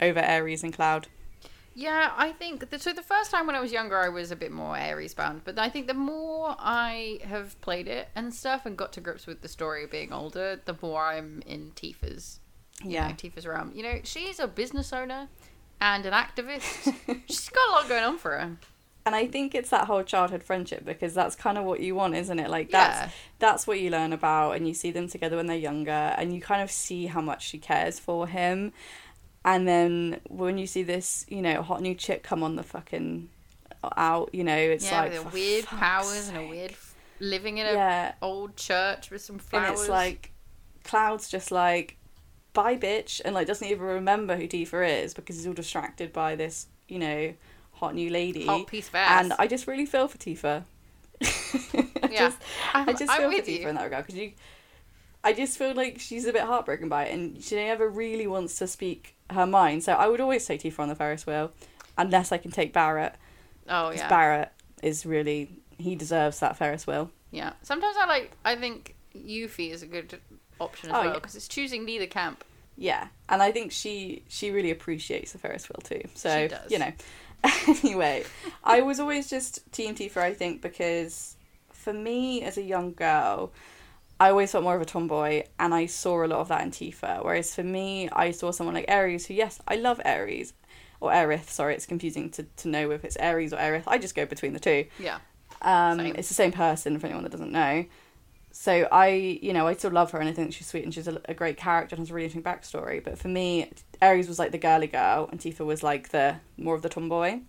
over 0.00 0.20
aries 0.20 0.62
and 0.62 0.72
cloud 0.72 1.08
Yeah, 1.78 2.10
I 2.16 2.32
think 2.32 2.70
the, 2.70 2.78
so. 2.78 2.94
The 2.94 3.02
first 3.02 3.30
time 3.30 3.46
when 3.46 3.54
I 3.54 3.60
was 3.60 3.70
younger, 3.70 3.98
I 3.98 4.08
was 4.08 4.30
a 4.30 4.36
bit 4.36 4.50
more 4.50 4.78
Aries 4.78 5.12
bound, 5.12 5.42
but 5.44 5.58
I 5.58 5.68
think 5.68 5.86
the 5.88 5.92
more 5.94 6.56
I 6.58 7.18
have 7.24 7.60
played 7.60 7.86
it 7.86 8.08
and 8.14 8.32
stuff 8.32 8.64
and 8.64 8.78
got 8.78 8.94
to 8.94 9.02
grips 9.02 9.26
with 9.26 9.42
the 9.42 9.48
story 9.48 9.86
being 9.86 10.10
older, 10.10 10.58
the 10.64 10.74
more 10.80 11.02
I'm 11.02 11.42
in 11.46 11.72
Tifa's. 11.76 12.40
Yeah. 12.82 13.08
know, 13.08 13.14
Tifa's 13.14 13.46
realm. 13.46 13.72
You 13.74 13.82
know, 13.82 14.00
she's 14.04 14.40
a 14.40 14.46
business 14.46 14.90
owner 14.94 15.28
and 15.78 16.06
an 16.06 16.14
activist. 16.14 16.94
she's 17.28 17.50
got 17.50 17.68
a 17.68 17.72
lot 17.72 17.88
going 17.90 18.04
on 18.04 18.16
for 18.16 18.30
her. 18.32 18.56
and 19.04 19.14
i 19.14 19.26
think 19.26 19.54
it's 19.54 19.70
that 19.70 19.84
whole 19.86 20.02
childhood 20.02 20.42
friendship 20.42 20.84
because 20.84 21.12
that's 21.14 21.36
kind 21.36 21.56
of 21.58 21.64
what 21.64 21.78
you 21.80 21.94
want 21.94 22.14
isn't 22.16 22.40
it 22.40 22.50
like 22.50 22.72
Yeah. 22.72 22.88
that's 22.88 23.14
that's 23.38 23.66
what 23.66 23.78
you 23.80 23.88
learn 23.90 24.12
about 24.12 24.52
and 24.56 24.66
you 24.66 24.74
see 24.74 24.90
them 24.90 25.06
together 25.08 25.36
when 25.36 25.46
they're 25.46 25.56
younger 25.70 26.02
and 26.18 26.34
you 26.34 26.40
kind 26.40 26.60
of 26.62 26.70
see 26.72 27.06
how 27.06 27.20
much 27.20 27.46
she 27.46 27.58
cares 27.58 28.00
for 28.00 28.26
him 28.26 28.72
and 29.46 29.66
then 29.66 30.20
when 30.28 30.58
you 30.58 30.66
see 30.66 30.82
this 30.82 31.24
you 31.28 31.40
know 31.40 31.62
hot 31.62 31.80
new 31.80 31.94
chick 31.94 32.22
come 32.22 32.42
on 32.42 32.56
the 32.56 32.62
fucking 32.62 33.30
out 33.96 34.28
you 34.34 34.42
know 34.44 34.56
it's 34.56 34.84
yeah, 34.90 35.00
like 35.02 35.12
with 35.12 35.32
weird 35.32 35.64
powers 35.64 36.28
and 36.28 36.36
a 36.36 36.46
weird 36.46 36.74
living 37.20 37.56
in 37.58 37.66
a 37.66 37.72
yeah 37.72 38.12
old 38.20 38.56
church 38.56 39.10
with 39.10 39.22
some 39.22 39.38
flowers. 39.38 39.68
And 39.70 39.78
it's 39.78 39.88
like 39.88 40.32
Cloud's 40.84 41.28
just 41.28 41.50
like, 41.50 41.96
bye 42.52 42.76
bitch, 42.76 43.20
and 43.24 43.34
like 43.34 43.46
doesn't 43.46 43.66
even 43.66 43.84
remember 43.86 44.36
who 44.36 44.46
Tifa 44.46 45.02
is 45.02 45.14
because 45.14 45.36
he's 45.36 45.46
all 45.46 45.52
distracted 45.54 46.12
by 46.12 46.36
this, 46.36 46.66
you 46.88 46.98
know, 46.98 47.32
hot 47.72 47.94
new 47.94 48.10
lady. 48.10 48.44
hot 48.46 48.66
piece 48.66 48.88
of 48.88 48.94
ass. 48.96 49.24
and 49.24 49.32
I 49.38 49.46
just 49.46 49.66
really 49.66 49.86
feel 49.86 50.06
for 50.08 50.18
Tifa. 50.18 50.64
I 51.22 52.08
Yeah. 52.10 52.18
just, 52.18 52.38
I 52.74 52.78
I'm- 52.84 52.96
just 52.96 53.12
feel 53.12 53.30
for 53.32 53.38
Tifa 53.38 53.60
you. 53.62 53.68
in 53.68 53.74
that 53.76 53.84
regard 53.84 54.06
because 54.06 54.18
you. 54.20 54.32
I 55.26 55.32
just 55.32 55.58
feel 55.58 55.74
like 55.74 55.98
she's 55.98 56.24
a 56.26 56.32
bit 56.32 56.42
heartbroken 56.42 56.88
by 56.88 57.06
it, 57.06 57.14
and 57.14 57.42
she 57.42 57.56
never 57.56 57.88
really 57.88 58.26
wants 58.26 58.56
to 58.58 58.66
speak 58.66 59.14
her 59.30 59.46
mind. 59.46 59.82
So 59.84 59.92
I 59.92 60.06
would 60.08 60.20
always 60.20 60.46
take 60.46 60.62
Tifa 60.62 60.80
on 60.80 60.88
the 60.88 60.94
Ferris 60.94 61.26
wheel, 61.26 61.50
unless 61.98 62.32
I 62.32 62.38
can 62.38 62.50
take 62.50 62.72
Barret. 62.72 63.14
oh 63.68 63.90
yeah, 63.90 64.08
Barret 64.08 64.52
is 64.82 65.04
really 65.04 65.50
he 65.78 65.94
deserves 65.96 66.40
that 66.40 66.56
Ferris 66.56 66.86
wheel. 66.86 67.10
yeah. 67.30 67.52
Sometimes 67.62 67.96
I 68.00 68.06
like. 68.06 68.32
I 68.44 68.54
think 68.56 68.94
Yuffie 69.14 69.70
is 69.70 69.82
a 69.82 69.86
good 69.86 70.18
option 70.60 70.90
as 70.90 70.94
Oh, 70.96 71.00
well 71.00 71.08
yeah. 71.08 71.14
because 71.14 71.34
it's 71.34 71.48
choosing 71.48 71.84
neither 71.84 72.06
camp. 72.06 72.44
Yeah, 72.78 73.08
and 73.28 73.42
I 73.42 73.52
think 73.52 73.72
she 73.72 74.22
she 74.28 74.50
really 74.50 74.70
appreciates 74.70 75.32
the 75.32 75.38
Ferris 75.38 75.68
wheel 75.68 75.80
too. 75.82 76.08
So 76.14 76.42
She 76.42 76.48
does. 76.48 76.70
you 76.70 76.78
know. 76.78 76.92
anyway, 77.82 78.24
I 78.64 78.80
was 78.82 78.98
always 79.00 79.28
just 79.28 79.70
Team 79.72 79.94
Tifa. 79.94 80.18
I 80.18 80.34
think 80.34 80.62
because 80.62 81.36
for 81.72 81.92
me 81.92 82.42
as 82.42 82.56
a 82.58 82.62
young 82.62 82.92
girl, 82.92 83.52
I 84.18 84.30
always 84.30 84.50
felt 84.52 84.64
more 84.64 84.74
of 84.76 84.80
a 84.82 84.86
tomboy, 84.86 85.44
and 85.58 85.74
I 85.74 85.86
saw 85.86 86.24
a 86.24 86.26
lot 86.26 86.40
of 86.40 86.48
that 86.48 86.62
in 86.62 86.70
Tifa. 86.70 87.22
Whereas 87.24 87.54
for 87.54 87.62
me, 87.62 88.08
I 88.10 88.30
saw 88.30 88.50
someone 88.50 88.74
like 88.74 88.86
Aries, 88.88 89.26
who 89.26 89.34
yes, 89.34 89.60
I 89.68 89.76
love 89.76 90.00
Aries. 90.04 90.52
Or 91.00 91.10
Aerith, 91.12 91.50
sorry, 91.50 91.74
it's 91.74 91.84
confusing 91.84 92.30
to, 92.30 92.44
to 92.44 92.68
know 92.68 92.90
if 92.90 93.04
it's 93.04 93.16
Aries 93.16 93.52
or 93.52 93.56
Aerith. 93.58 93.82
I 93.86 93.98
just 93.98 94.14
go 94.14 94.24
between 94.24 94.54
the 94.54 94.60
two. 94.60 94.86
Yeah, 94.98 95.18
Um, 95.60 95.98
Same. 95.98 96.16
it's 96.16 96.28
the 96.28 96.34
same 96.34 96.52
person 96.52 96.98
for 96.98 97.06
anyone 97.06 97.22
that 97.24 97.32
doesn't 97.32 97.52
know. 97.52 97.84
So 98.50 98.88
I, 98.90 99.08
you 99.42 99.52
know, 99.52 99.66
I 99.66 99.74
still 99.74 99.90
love 99.90 100.12
her 100.12 100.18
and 100.18 100.26
I 100.30 100.32
think 100.32 100.54
she's 100.54 100.66
sweet 100.66 100.84
and 100.84 100.94
she's 100.94 101.06
a, 101.06 101.20
a 101.26 101.34
great 101.34 101.58
character 101.58 101.94
and 101.94 102.00
has 102.00 102.10
a 102.10 102.14
really 102.14 102.24
interesting 102.24 102.42
backstory. 102.42 103.04
But 103.04 103.18
for 103.18 103.28
me, 103.28 103.70
Aries 104.00 104.26
was 104.28 104.38
like 104.38 104.52
the 104.52 104.56
girly 104.58 104.86
girl 104.86 105.28
and 105.30 105.38
Tifa 105.38 105.66
was 105.66 105.82
like 105.82 106.08
the 106.08 106.36
more 106.56 106.74
of 106.74 106.80
the 106.80 106.88
tomboy. 106.88 107.40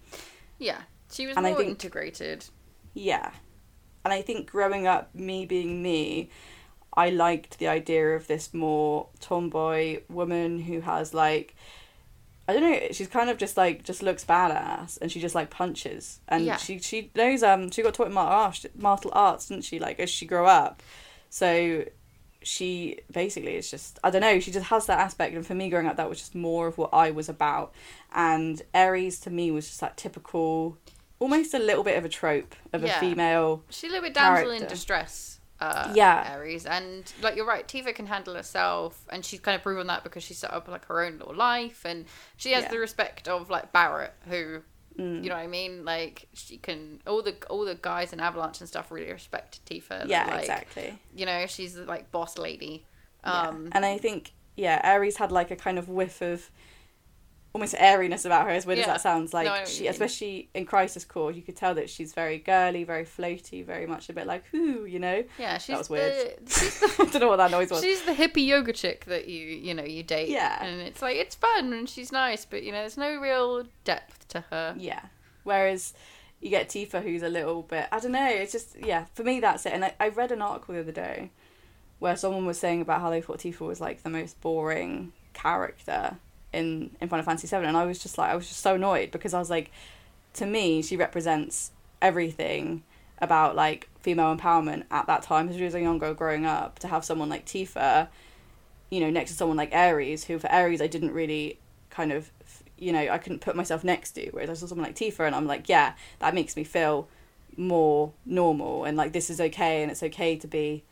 yeah. 0.59 0.81
She 1.09 1.25
was 1.25 1.37
And 1.37 1.47
I 1.47 1.51
more 1.51 1.59
think- 1.59 1.69
integrated. 1.69 2.43
Yeah, 2.93 3.31
and 4.03 4.13
I 4.13 4.21
think 4.21 4.51
growing 4.51 4.87
up, 4.87 5.15
me 5.15 5.45
being 5.45 5.81
me, 5.81 6.29
I 6.93 7.09
liked 7.09 7.59
the 7.59 7.67
idea 7.67 8.15
of 8.15 8.27
this 8.27 8.53
more 8.53 9.07
tomboy 9.19 10.01
woman 10.09 10.59
who 10.59 10.81
has 10.81 11.13
like. 11.13 11.55
I 12.49 12.53
don't 12.53 12.61
know. 12.61 12.79
She's 12.91 13.09
kind 13.09 13.29
of 13.29 13.37
just 13.37 13.57
like 13.57 13.83
just 13.83 14.01
looks 14.01 14.23
badass, 14.23 14.97
and 15.01 15.11
she 15.11 15.19
just 15.19 15.35
like 15.35 15.49
punches, 15.49 16.21
and 16.29 16.45
Yeah. 16.45 16.55
she 16.55 16.79
she 16.79 17.11
knows 17.13 17.43
um 17.43 17.69
she 17.71 17.81
got 17.83 17.93
taught 17.93 18.09
martial 18.11 18.31
arts, 18.33 18.65
martial 18.77 19.11
arts, 19.13 19.49
didn't 19.49 19.65
she? 19.65 19.79
Like 19.79 19.99
as 19.99 20.09
she 20.09 20.25
grew 20.25 20.45
up, 20.45 20.81
so 21.29 21.83
she 22.41 22.99
basically 23.11 23.55
is 23.57 23.69
just 23.69 23.99
I 24.01 24.09
don't 24.11 24.21
know. 24.21 24.39
She 24.39 24.51
just 24.51 24.67
has 24.67 24.85
that 24.85 24.97
aspect, 24.99 25.35
and 25.35 25.45
for 25.45 25.55
me 25.55 25.69
growing 25.69 25.87
up, 25.87 25.97
that 25.97 26.07
was 26.07 26.19
just 26.19 26.35
more 26.35 26.67
of 26.67 26.77
what 26.77 26.91
I 26.93 27.11
was 27.11 27.27
about. 27.27 27.73
And 28.15 28.61
Aries 28.73 29.19
to 29.21 29.29
me 29.29 29.51
was 29.51 29.67
just 29.67 29.81
that 29.81 29.97
typical, 29.97 30.77
almost 31.19 31.53
a 31.53 31.59
little 31.59 31.83
bit 31.83 31.97
of 31.97 32.05
a 32.05 32.09
trope 32.09 32.55
of 32.71 32.81
Yeah. 32.81 32.95
a 32.95 32.99
female. 33.01 33.63
She's 33.69 33.89
a 33.89 33.93
little 33.93 34.03
bit 34.07 34.13
damsel 34.13 34.51
in 34.51 34.65
distress. 34.67 35.36
Uh, 35.59 35.91
Yeah. 35.95 36.29
Aries, 36.35 36.65
and 36.65 37.11
like 37.21 37.35
you're 37.35 37.45
right, 37.47 37.67
Tifa 37.67 37.93
can 37.95 38.05
handle 38.07 38.35
herself, 38.35 39.05
and 39.09 39.25
she's 39.25 39.39
kind 39.39 39.55
of 39.55 39.63
proven 39.63 39.87
that 39.87 40.03
because 40.03 40.23
she 40.23 40.33
set 40.33 40.53
up 40.53 40.67
like 40.67 40.85
her 40.85 41.03
own 41.03 41.17
little 41.17 41.33
life, 41.35 41.83
and 41.85 42.05
she 42.35 42.51
has 42.51 42.63
Yeah. 42.63 42.69
the 42.71 42.79
respect 42.79 43.27
of 43.27 43.49
like 43.49 43.71
Barret, 43.71 44.13
who 44.29 44.61
Mm. 44.99 45.23
you 45.23 45.29
know 45.29 45.35
what 45.35 45.43
I 45.43 45.47
mean. 45.47 45.85
Like 45.85 46.27
she 46.33 46.57
can 46.57 47.01
all 47.05 47.21
the 47.21 47.35
all 47.51 47.63
the 47.65 47.75
guys 47.75 48.13
in 48.13 48.19
Avalanche 48.19 48.59
and 48.61 48.67
stuff 48.67 48.89
really 48.91 49.11
respect 49.11 49.63
Tifa. 49.65 50.07
Yeah, 50.07 50.25
like, 50.25 50.39
exactly. 50.41 50.97
You 51.15 51.25
know, 51.27 51.45
she's 51.45 51.77
like 51.77 52.11
boss 52.11 52.37
lady. 52.39 52.83
Yeah. 53.23 53.41
Um, 53.49 53.69
And 53.73 53.85
I 53.85 53.97
think 53.99 54.31
yeah, 54.55 54.81
Aries 54.83 55.17
had 55.17 55.31
like 55.31 55.51
a 55.51 55.55
kind 55.55 55.77
of 55.77 55.87
whiff 55.87 56.21
of 56.23 56.49
almost 57.57 57.73
airiness 57.77 58.23
about 58.23 58.45
her. 58.45 58.51
As 58.51 58.67
weird 58.67 58.79
as 58.79 58.85
that 58.85 59.01
sounds, 59.01 59.33
like 59.33 59.45
No, 59.45 59.51
I 59.51 59.55
know 59.55 59.61
what 59.61 59.67
she, 59.67 59.87
especially 59.87 60.47
in 60.53 60.65
Crisis 60.65 61.03
Core, 61.03 61.31
you 61.31 61.41
could 61.41 61.55
tell 61.55 61.73
that 61.73 61.89
she's 61.89 62.13
very 62.13 62.37
girly, 62.37 62.83
very 62.83 63.03
floaty, 63.03 63.65
very 63.65 63.87
much 63.87 64.09
a 64.09 64.13
bit 64.13 64.27
like 64.27 64.43
whoo, 64.53 64.85
you 64.85 64.99
know. 64.99 65.23
yeah, 65.39 65.57
she's 65.57 65.75
was 65.77 65.87
the 65.87 65.93
weird. 65.93 66.33
she's 66.47 66.83
I 66.99 67.05
don't 67.05 67.21
know 67.21 67.29
what 67.29 67.37
that 67.37 67.49
noise 67.49 67.71
was. 67.71 67.81
She's 67.81 68.03
the 68.03 68.13
hippie 68.13 68.45
yoga 68.45 68.73
chick 68.73 69.05
that 69.05 69.27
you 69.27 69.43
you 69.45 69.73
know 69.73 69.83
you 69.83 70.03
date. 70.03 70.29
Yeah. 70.29 70.63
and 70.63 70.79
it's 70.81 71.01
like 71.01 71.17
it's 71.17 71.35
fun 71.35 71.73
and 71.73 71.89
she's 71.89 72.11
nice, 72.11 72.45
but 72.45 72.61
you 72.61 72.71
know 72.71 72.79
there's 72.79 72.97
no 72.97 73.19
real 73.19 73.63
depth 73.83 74.27
to 74.29 74.41
her. 74.51 74.75
Yeah. 74.77 75.01
Whereas 75.43 75.95
you 76.39 76.51
get 76.51 76.69
Tifa, 76.69 77.01
who's 77.01 77.23
a 77.23 77.29
little 77.29 77.63
bit, 77.63 77.87
I 77.91 77.99
don't 77.99 78.11
know, 78.11 78.29
it's 78.29 78.51
just, 78.51 78.75
yeah, 78.79 79.05
for 79.15 79.23
me, 79.23 79.39
that's 79.39 79.65
it. 79.65 79.73
And 79.73 79.85
I, 79.85 79.95
I 79.99 80.09
read 80.09 80.31
an 80.31 80.41
article 80.41 80.75
the 80.75 80.81
other 80.81 80.91
day 80.91 81.31
where 81.97 82.15
someone 82.15 82.45
was 82.45 82.59
saying 82.59 82.81
about 82.81 83.01
how 83.01 83.09
they 83.09 83.21
thought 83.21 83.39
Tifa 83.39 83.61
was 83.61 83.81
like 83.81 84.03
the 84.03 84.09
most 84.11 84.39
boring 84.39 85.13
character 85.33 86.17
in, 86.53 86.91
in 87.01 87.09
Final 87.09 87.25
Fantasy 87.25 87.47
VII. 87.47 87.65
And 87.65 87.77
I 87.77 87.85
was 87.85 87.99
just 87.99 88.17
like, 88.17 88.29
I 88.29 88.35
was 88.35 88.47
just 88.47 88.61
so 88.61 88.75
annoyed 88.75 89.11
because 89.11 89.33
I 89.33 89.39
was 89.39 89.49
like, 89.49 89.71
to 90.33 90.45
me, 90.45 90.81
she 90.81 90.97
represents 90.97 91.71
everything 92.01 92.83
about 93.19 93.55
like 93.55 93.89
female 94.01 94.35
empowerment 94.35 94.85
at 94.91 95.07
that 95.07 95.23
time, 95.23 95.49
as 95.49 95.55
she 95.55 95.63
was 95.63 95.73
a 95.73 95.81
young 95.81 95.97
girl 95.97 96.13
growing 96.13 96.45
up, 96.45 96.79
to 96.79 96.87
have 96.87 97.03
someone 97.03 97.29
like 97.29 97.45
Tifa, 97.45 98.07
you 98.89 98.99
know, 98.99 99.09
next 99.09 99.31
to 99.31 99.37
someone 99.37 99.57
like 99.57 99.73
Ares, 99.73 100.25
who 100.25 100.39
for 100.39 100.51
Ares 100.51 100.81
I 100.81 100.87
didn't 100.87 101.11
really 101.13 101.59
kind 101.89 102.11
of, 102.11 102.31
you 102.77 102.91
know, 102.91 102.99
I 102.99 103.17
couldn't 103.17 103.41
put 103.41 103.55
myself 103.55 103.83
next 103.83 104.11
to. 104.11 104.29
Whereas 104.29 104.49
I 104.49 104.53
saw 104.53 104.67
someone 104.67 104.85
like 104.85 104.95
Tifa, 104.95 105.25
and 105.25 105.35
I'm 105.35 105.47
like, 105.47 105.67
yeah, 105.67 105.93
that 106.19 106.35
makes 106.35 106.55
me 106.55 106.63
feel 106.63 107.07
more 107.55 108.13
normal, 108.25 108.85
and 108.85 108.95
like 108.95 109.13
this 109.13 109.29
is 109.29 109.41
okay, 109.41 109.81
and 109.81 109.91
it's 109.91 110.03
okay 110.03 110.35
to 110.35 110.47
be 110.47 110.83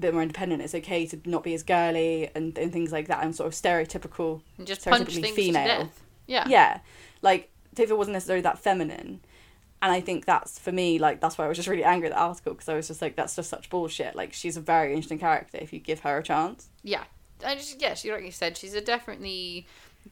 bit 0.00 0.12
more 0.12 0.22
independent. 0.22 0.62
It's 0.62 0.74
okay 0.74 1.06
to 1.06 1.20
not 1.24 1.42
be 1.42 1.54
as 1.54 1.62
girly 1.62 2.30
and, 2.34 2.56
and 2.58 2.72
things 2.72 2.92
like 2.92 3.08
that, 3.08 3.22
and 3.24 3.34
sort 3.34 3.46
of 3.46 3.52
stereotypical, 3.54 4.42
And 4.58 4.66
just 4.66 4.84
punch 4.84 5.08
stereotypically 5.08 5.22
things 5.22 5.36
female. 5.36 5.90
Yeah. 6.26 6.48
Yeah, 6.48 6.80
like 7.22 7.50
Tifa 7.76 7.96
wasn't 7.96 8.14
necessarily 8.14 8.42
that 8.42 8.58
feminine. 8.58 9.20
And 9.82 9.92
I 9.92 10.00
think 10.00 10.24
that's 10.24 10.58
for 10.58 10.72
me, 10.72 10.98
like 10.98 11.20
that's 11.20 11.36
why 11.36 11.44
I 11.44 11.48
was 11.48 11.58
just 11.58 11.68
really 11.68 11.84
angry 11.84 12.08
at 12.08 12.14
the 12.14 12.18
article 12.20 12.54
because 12.54 12.70
I 12.70 12.74
was 12.74 12.88
just 12.88 13.02
like, 13.02 13.16
that's 13.16 13.36
just 13.36 13.50
such 13.50 13.68
bullshit. 13.68 14.16
Like 14.16 14.32
she's 14.32 14.56
a 14.56 14.60
very 14.62 14.94
interesting 14.94 15.18
character 15.18 15.58
if 15.60 15.74
you 15.74 15.78
give 15.78 16.00
her 16.00 16.16
a 16.16 16.22
chance. 16.22 16.70
Yeah. 16.82 17.04
And 17.44 17.58
just, 17.58 17.82
yeah, 17.82 17.92
she, 17.92 18.10
like 18.10 18.24
you 18.24 18.30
said, 18.30 18.56
she's 18.56 18.72
a 18.72 18.80
definitely 18.80 19.66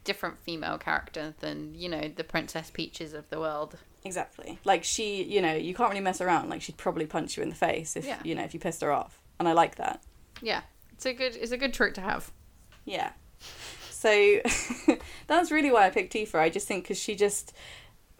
different 0.04 0.38
female 0.40 0.76
character 0.76 1.32
than, 1.40 1.74
you 1.74 1.88
know, 1.88 2.10
the 2.14 2.24
Princess 2.24 2.70
Peaches 2.70 3.14
of 3.14 3.30
the 3.30 3.40
world. 3.40 3.78
Exactly. 4.04 4.58
Like 4.64 4.84
she, 4.84 5.22
you 5.22 5.40
know, 5.40 5.54
you 5.54 5.74
can't 5.74 5.88
really 5.88 6.02
mess 6.02 6.20
around. 6.20 6.50
Like 6.50 6.60
she'd 6.60 6.76
probably 6.76 7.06
punch 7.06 7.38
you 7.38 7.42
in 7.42 7.48
the 7.48 7.54
face 7.54 7.96
if 7.96 8.04
Yeah. 8.04 8.18
you 8.24 8.34
know 8.34 8.42
if 8.42 8.52
you 8.52 8.60
pissed 8.60 8.82
her 8.82 8.92
off. 8.92 9.21
And 9.42 9.48
I 9.48 9.54
like 9.54 9.74
that. 9.74 10.00
Yeah. 10.40 10.60
It's 10.92 11.04
a 11.04 11.12
good 11.12 11.34
it's 11.34 11.50
a 11.50 11.56
good 11.56 11.74
trick 11.74 11.94
to 11.94 12.00
have. 12.00 12.30
Yeah. 12.84 13.10
So 13.90 14.38
that's 15.26 15.50
really 15.50 15.72
why 15.72 15.86
I 15.86 15.90
picked 15.90 16.12
Tifa. 16.12 16.36
I 16.36 16.48
just 16.48 16.68
think 16.68 16.84
because 16.84 16.96
she 17.00 17.16
just, 17.16 17.52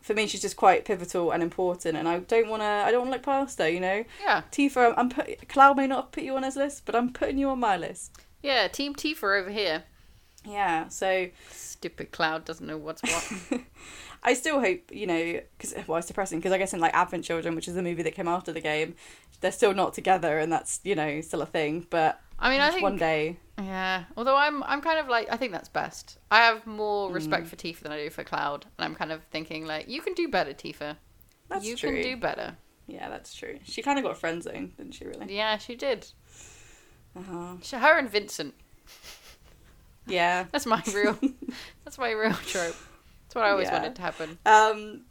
for 0.01 0.15
me, 0.15 0.27
she's 0.27 0.43
just 0.43 0.57
quite 0.57 0.85
pivotal 0.85 1.31
and 1.31 1.45
important, 1.45 1.97
and 1.97 2.09
I 2.09 2.19
don't 2.19 2.49
want 2.49 2.63
to. 2.63 2.67
I 2.67 2.91
don't 2.91 3.03
want 3.03 3.13
to 3.13 3.17
look 3.19 3.23
past 3.23 3.59
her. 3.61 3.69
You 3.69 3.79
know, 3.79 4.05
Yeah. 4.21 4.43
Tifa. 4.51 4.89
I'm, 4.89 4.95
I'm 4.99 5.09
put. 5.11 5.49
Cloud 5.49 5.77
may 5.77 5.87
not 5.87 6.05
have 6.07 6.11
put 6.13 6.25
you 6.25 6.35
on 6.35 6.43
his 6.43 6.57
list, 6.57 6.87
but 6.87 6.97
I'm 6.97 7.13
putting 7.13 7.39
you 7.39 7.51
on 7.51 7.61
my 7.61 7.77
list. 7.77 8.17
Yeah, 8.43 8.67
Team 8.67 8.95
Tifa 8.97 9.41
over 9.41 9.51
here. 9.51 9.85
Yeah. 10.45 10.89
So 10.89 11.29
Stupid 11.51 12.11
Cloud 12.13 12.45
doesn't 12.45 12.67
know 12.67 12.77
what's 12.79 13.03
what. 13.03 13.61
I 14.25 14.35
still 14.35 14.61
hope 14.61 14.81
you 14.93 15.07
know 15.07 15.41
because 15.59 15.75
well, 15.87 15.99
it's 15.99 16.07
depressing 16.07 16.39
because 16.39 16.53
I 16.53 16.59
guess 16.59 16.73
in 16.73 16.81
like 16.81 16.95
Advent 16.95 17.25
Children, 17.25 17.55
which 17.55 17.69
is 17.69 17.75
the 17.75 17.83
movie 17.83 18.03
that 18.03 18.15
came 18.15 18.29
after 18.29 18.53
the 18.53 18.61
game, 18.61 18.95
they're 19.41 19.53
still 19.53 19.75
not 19.75 19.95
together, 19.95 20.39
and 20.39 20.53
that's 20.53 20.81
you 20.85 20.95
know 20.95 21.21
still 21.21 21.43
a 21.43 21.47
thing. 21.47 21.87
But 21.91 22.21
I 22.39 22.51
mean, 22.51 22.61
I 22.61 22.71
think 22.71 22.83
one 22.83 22.97
day, 22.99 23.37
Yeah. 23.59 24.05
Although 24.17 24.37
I'm 24.37 24.63
I'm 24.65 24.81
kind 24.81 24.99
of 24.99 25.09
like 25.09 25.29
I 25.31 25.37
think 25.37 25.53
that's 25.53 25.69
best. 25.69 26.19
I 26.31 26.39
have 26.43 26.67
more 26.67 27.09
Hmm. 27.09 27.15
respect 27.15 27.47
for 27.47 27.57
Tifa 27.57 27.81
than 27.81 27.93
I 27.93 28.03
do 28.05 28.11
for 28.11 28.25
Cloud, 28.25 28.67
and 28.79 28.85
I'm 28.85 28.95
kind 28.95 29.13
of 29.13 29.23
thinking 29.31 29.65
like 29.67 29.89
you 29.89 30.01
can 30.03 30.15
do 30.15 30.29
better, 30.29 30.53
Tifa. 30.53 30.97
that's 31.49 31.65
you 31.65 31.77
true. 31.77 31.93
can 31.93 32.03
do 32.03 32.17
better. 32.17 32.57
Yeah, 32.89 33.09
that's 33.09 33.33
true. 33.35 33.59
She 33.65 33.81
kind 33.81 33.99
of 33.99 34.05
got 34.05 34.19
friend 34.19 34.43
zoned, 34.43 34.77
didn't 34.77 34.95
she? 34.95 35.05
Really? 35.07 35.37
Yeah, 35.37 35.57
she 35.59 35.77
did. 35.77 36.07
Uh-huh. 37.17 37.55
She, 37.63 37.77
her 37.77 37.99
and 37.99 38.11
Vincent. 38.11 38.55
Yeah. 40.07 40.45
That's 40.53 40.67
my 40.67 40.83
real. 40.95 41.19
that's 41.85 41.99
my 41.99 42.11
real 42.11 42.33
trope. 42.33 42.75
That's 43.25 43.35
what 43.35 43.45
I 43.45 43.51
always 43.51 43.69
Yeah. 43.69 43.79
wanted 43.79 43.97
to 43.97 44.03
happen. 44.03 44.39
Um, 44.45 45.03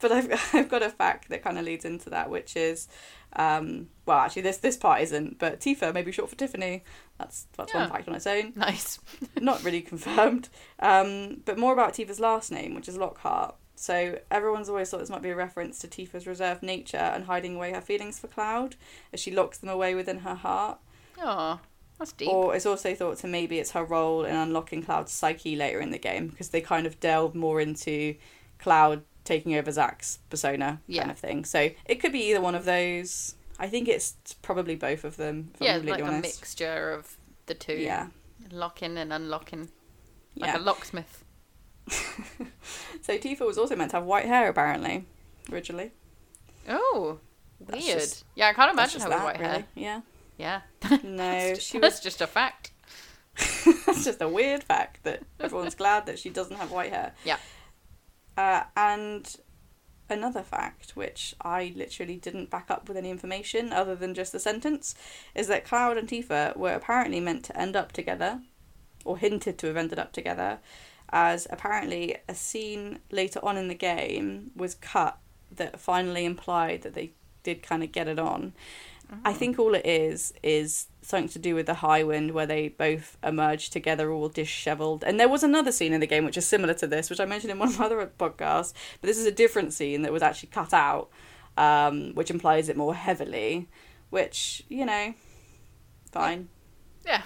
but 0.00 0.12
I've 0.12 0.50
I've 0.54 0.68
got 0.68 0.82
a 0.82 0.90
fact 0.90 1.28
that 1.30 1.42
kind 1.42 1.58
of 1.58 1.64
leads 1.64 1.84
into 1.84 2.10
that, 2.10 2.30
which 2.30 2.56
is, 2.56 2.86
um, 3.34 3.88
well, 4.06 4.18
actually 4.18 4.42
this 4.42 4.58
this 4.58 4.76
part 4.76 5.00
isn't, 5.02 5.38
but 5.38 5.60
Tifa 5.60 5.92
may 5.94 6.02
be 6.02 6.12
short 6.12 6.30
for 6.30 6.36
Tiffany. 6.36 6.84
That's 7.18 7.46
that's 7.56 7.72
Yeah. 7.72 7.80
one 7.80 7.90
fact 7.90 8.08
on 8.08 8.14
its 8.14 8.26
own. 8.26 8.52
Nice. 8.56 8.98
Not 9.40 9.64
really 9.64 9.80
confirmed. 9.80 10.48
Um, 10.80 11.42
but 11.44 11.58
more 11.58 11.72
about 11.72 11.94
Tifa's 11.94 12.20
last 12.20 12.52
name, 12.52 12.74
which 12.74 12.88
is 12.88 12.96
Lockhart. 12.96 13.54
So 13.74 14.18
everyone's 14.30 14.68
always 14.68 14.90
thought 14.90 14.98
this 15.00 15.08
might 15.10 15.22
be 15.22 15.30
a 15.30 15.36
reference 15.36 15.78
to 15.80 15.88
Tifa's 15.88 16.26
reserved 16.26 16.62
nature 16.64 16.96
and 16.96 17.24
hiding 17.24 17.54
away 17.56 17.72
her 17.72 17.80
feelings 17.80 18.18
for 18.18 18.26
Cloud, 18.26 18.74
as 19.12 19.20
she 19.20 19.30
locks 19.30 19.58
them 19.58 19.70
away 19.70 19.94
within 19.94 20.18
her 20.20 20.34
heart. 20.34 20.78
Oh, 21.16 21.60
that's 21.98 22.12
deep. 22.12 22.28
Or 22.28 22.54
it's 22.54 22.66
also 22.66 22.94
thought 22.94 23.18
to 23.18 23.26
maybe 23.26 23.58
it's 23.58 23.72
her 23.72 23.84
role 23.84 24.24
in 24.24 24.34
unlocking 24.34 24.82
Cloud's 24.82 25.12
psyche 25.12 25.56
later 25.56 25.80
in 25.80 25.90
the 25.90 25.98
game 25.98 26.28
because 26.28 26.50
they 26.50 26.60
kind 26.60 26.86
of 26.86 27.00
delve 27.00 27.34
more 27.34 27.60
into 27.60 28.14
Cloud 28.58 29.02
taking 29.24 29.54
over 29.56 29.70
Zack's 29.70 30.18
persona 30.30 30.80
Yeah. 30.86 31.02
kind 31.02 31.10
of 31.10 31.18
thing. 31.18 31.44
So 31.44 31.70
it 31.84 31.96
could 31.96 32.12
be 32.12 32.30
either 32.30 32.40
one 32.40 32.54
of 32.54 32.64
those. 32.64 33.34
I 33.58 33.66
think 33.68 33.88
it's 33.88 34.14
probably 34.42 34.76
both 34.76 35.02
of 35.04 35.16
them. 35.16 35.50
Yeah, 35.58 35.76
I'm 35.76 35.86
like 35.86 36.00
a 36.00 36.12
mixture 36.12 36.92
of 36.92 37.16
the 37.46 37.54
two. 37.54 37.74
Yeah, 37.74 38.08
Locking 38.52 38.96
and 38.96 39.12
unlocking. 39.12 39.68
Like 40.36 40.54
yeah. 40.54 40.58
a 40.58 40.60
locksmith. 40.60 41.24
so 41.88 43.16
Tifa 43.18 43.40
was 43.46 43.58
also 43.58 43.74
meant 43.76 43.90
to 43.90 43.96
have 43.96 44.04
white 44.06 44.26
hair 44.26 44.48
apparently, 44.48 45.04
originally. 45.52 45.92
Oh, 46.68 47.18
That's 47.60 47.84
weird. 47.84 47.98
just- 47.98 48.24
yeah, 48.34 48.48
I 48.48 48.52
can't 48.52 48.72
imagine 48.72 49.00
with 49.02 49.10
that, 49.10 49.24
white 49.24 49.38
really. 49.40 49.50
hair. 49.52 49.64
Yeah, 49.74 50.00
Yeah. 50.38 50.62
No, 51.02 51.16
that's, 51.16 51.62
she 51.62 51.78
that's 51.78 51.96
was- 51.96 52.00
just 52.00 52.20
a 52.20 52.26
fact. 52.26 52.72
that's 53.86 54.04
just 54.04 54.20
a 54.22 54.28
weird 54.28 54.64
fact 54.64 55.04
that 55.04 55.22
everyone's 55.38 55.74
glad 55.76 56.06
that 56.06 56.18
she 56.18 56.30
doesn't 56.30 56.56
have 56.56 56.70
white 56.72 56.90
hair. 56.90 57.12
Yeah. 57.24 57.36
Uh, 58.36 58.62
and 58.76 59.36
another 60.10 60.42
fact, 60.42 60.92
which 60.96 61.34
I 61.40 61.72
literally 61.76 62.16
didn't 62.16 62.50
back 62.50 62.70
up 62.70 62.88
with 62.88 62.96
any 62.96 63.10
information 63.10 63.72
other 63.72 63.94
than 63.94 64.14
just 64.14 64.32
the 64.32 64.40
sentence, 64.40 64.94
is 65.34 65.46
that 65.48 65.64
Cloud 65.64 65.98
and 65.98 66.08
Tifa 66.08 66.56
were 66.56 66.72
apparently 66.72 67.20
meant 67.20 67.44
to 67.44 67.60
end 67.60 67.76
up 67.76 67.92
together, 67.92 68.40
or 69.04 69.18
hinted 69.18 69.58
to 69.58 69.66
have 69.68 69.76
ended 69.76 69.98
up 69.98 70.12
together, 70.12 70.58
as 71.10 71.46
apparently 71.50 72.16
a 72.28 72.34
scene 72.34 72.98
later 73.10 73.40
on 73.44 73.56
in 73.56 73.68
the 73.68 73.74
game 73.74 74.50
was 74.56 74.74
cut 74.74 75.18
that 75.50 75.78
finally 75.80 76.24
implied 76.24 76.82
that 76.82 76.94
they 76.94 77.12
did 77.42 77.62
kind 77.62 77.82
of 77.82 77.92
get 77.92 78.08
it 78.08 78.18
on. 78.18 78.52
I 79.24 79.32
think 79.32 79.58
all 79.58 79.74
it 79.74 79.86
is 79.86 80.34
is 80.42 80.88
something 81.00 81.28
to 81.30 81.38
do 81.38 81.54
with 81.54 81.66
the 81.66 81.74
Highwind 81.74 82.32
where 82.32 82.46
they 82.46 82.68
both 82.68 83.16
emerge 83.22 83.70
together 83.70 84.12
all 84.12 84.28
dishevelled. 84.28 85.02
And 85.02 85.18
there 85.18 85.28
was 85.28 85.42
another 85.42 85.72
scene 85.72 85.94
in 85.94 86.00
the 86.00 86.06
game 86.06 86.24
which 86.24 86.36
is 86.36 86.46
similar 86.46 86.74
to 86.74 86.86
this, 86.86 87.08
which 87.08 87.20
I 87.20 87.24
mentioned 87.24 87.50
in 87.50 87.58
one 87.58 87.68
of 87.68 87.78
my 87.78 87.86
other 87.86 88.10
podcasts, 88.18 88.74
but 89.00 89.08
this 89.08 89.18
is 89.18 89.24
a 89.24 89.32
different 89.32 89.72
scene 89.72 90.02
that 90.02 90.12
was 90.12 90.22
actually 90.22 90.50
cut 90.50 90.74
out, 90.74 91.08
um, 91.56 92.14
which 92.14 92.30
implies 92.30 92.68
it 92.68 92.76
more 92.76 92.94
heavily, 92.94 93.68
which, 94.10 94.62
you 94.68 94.84
know, 94.84 95.14
fine. 96.10 96.48
Yeah. 97.06 97.22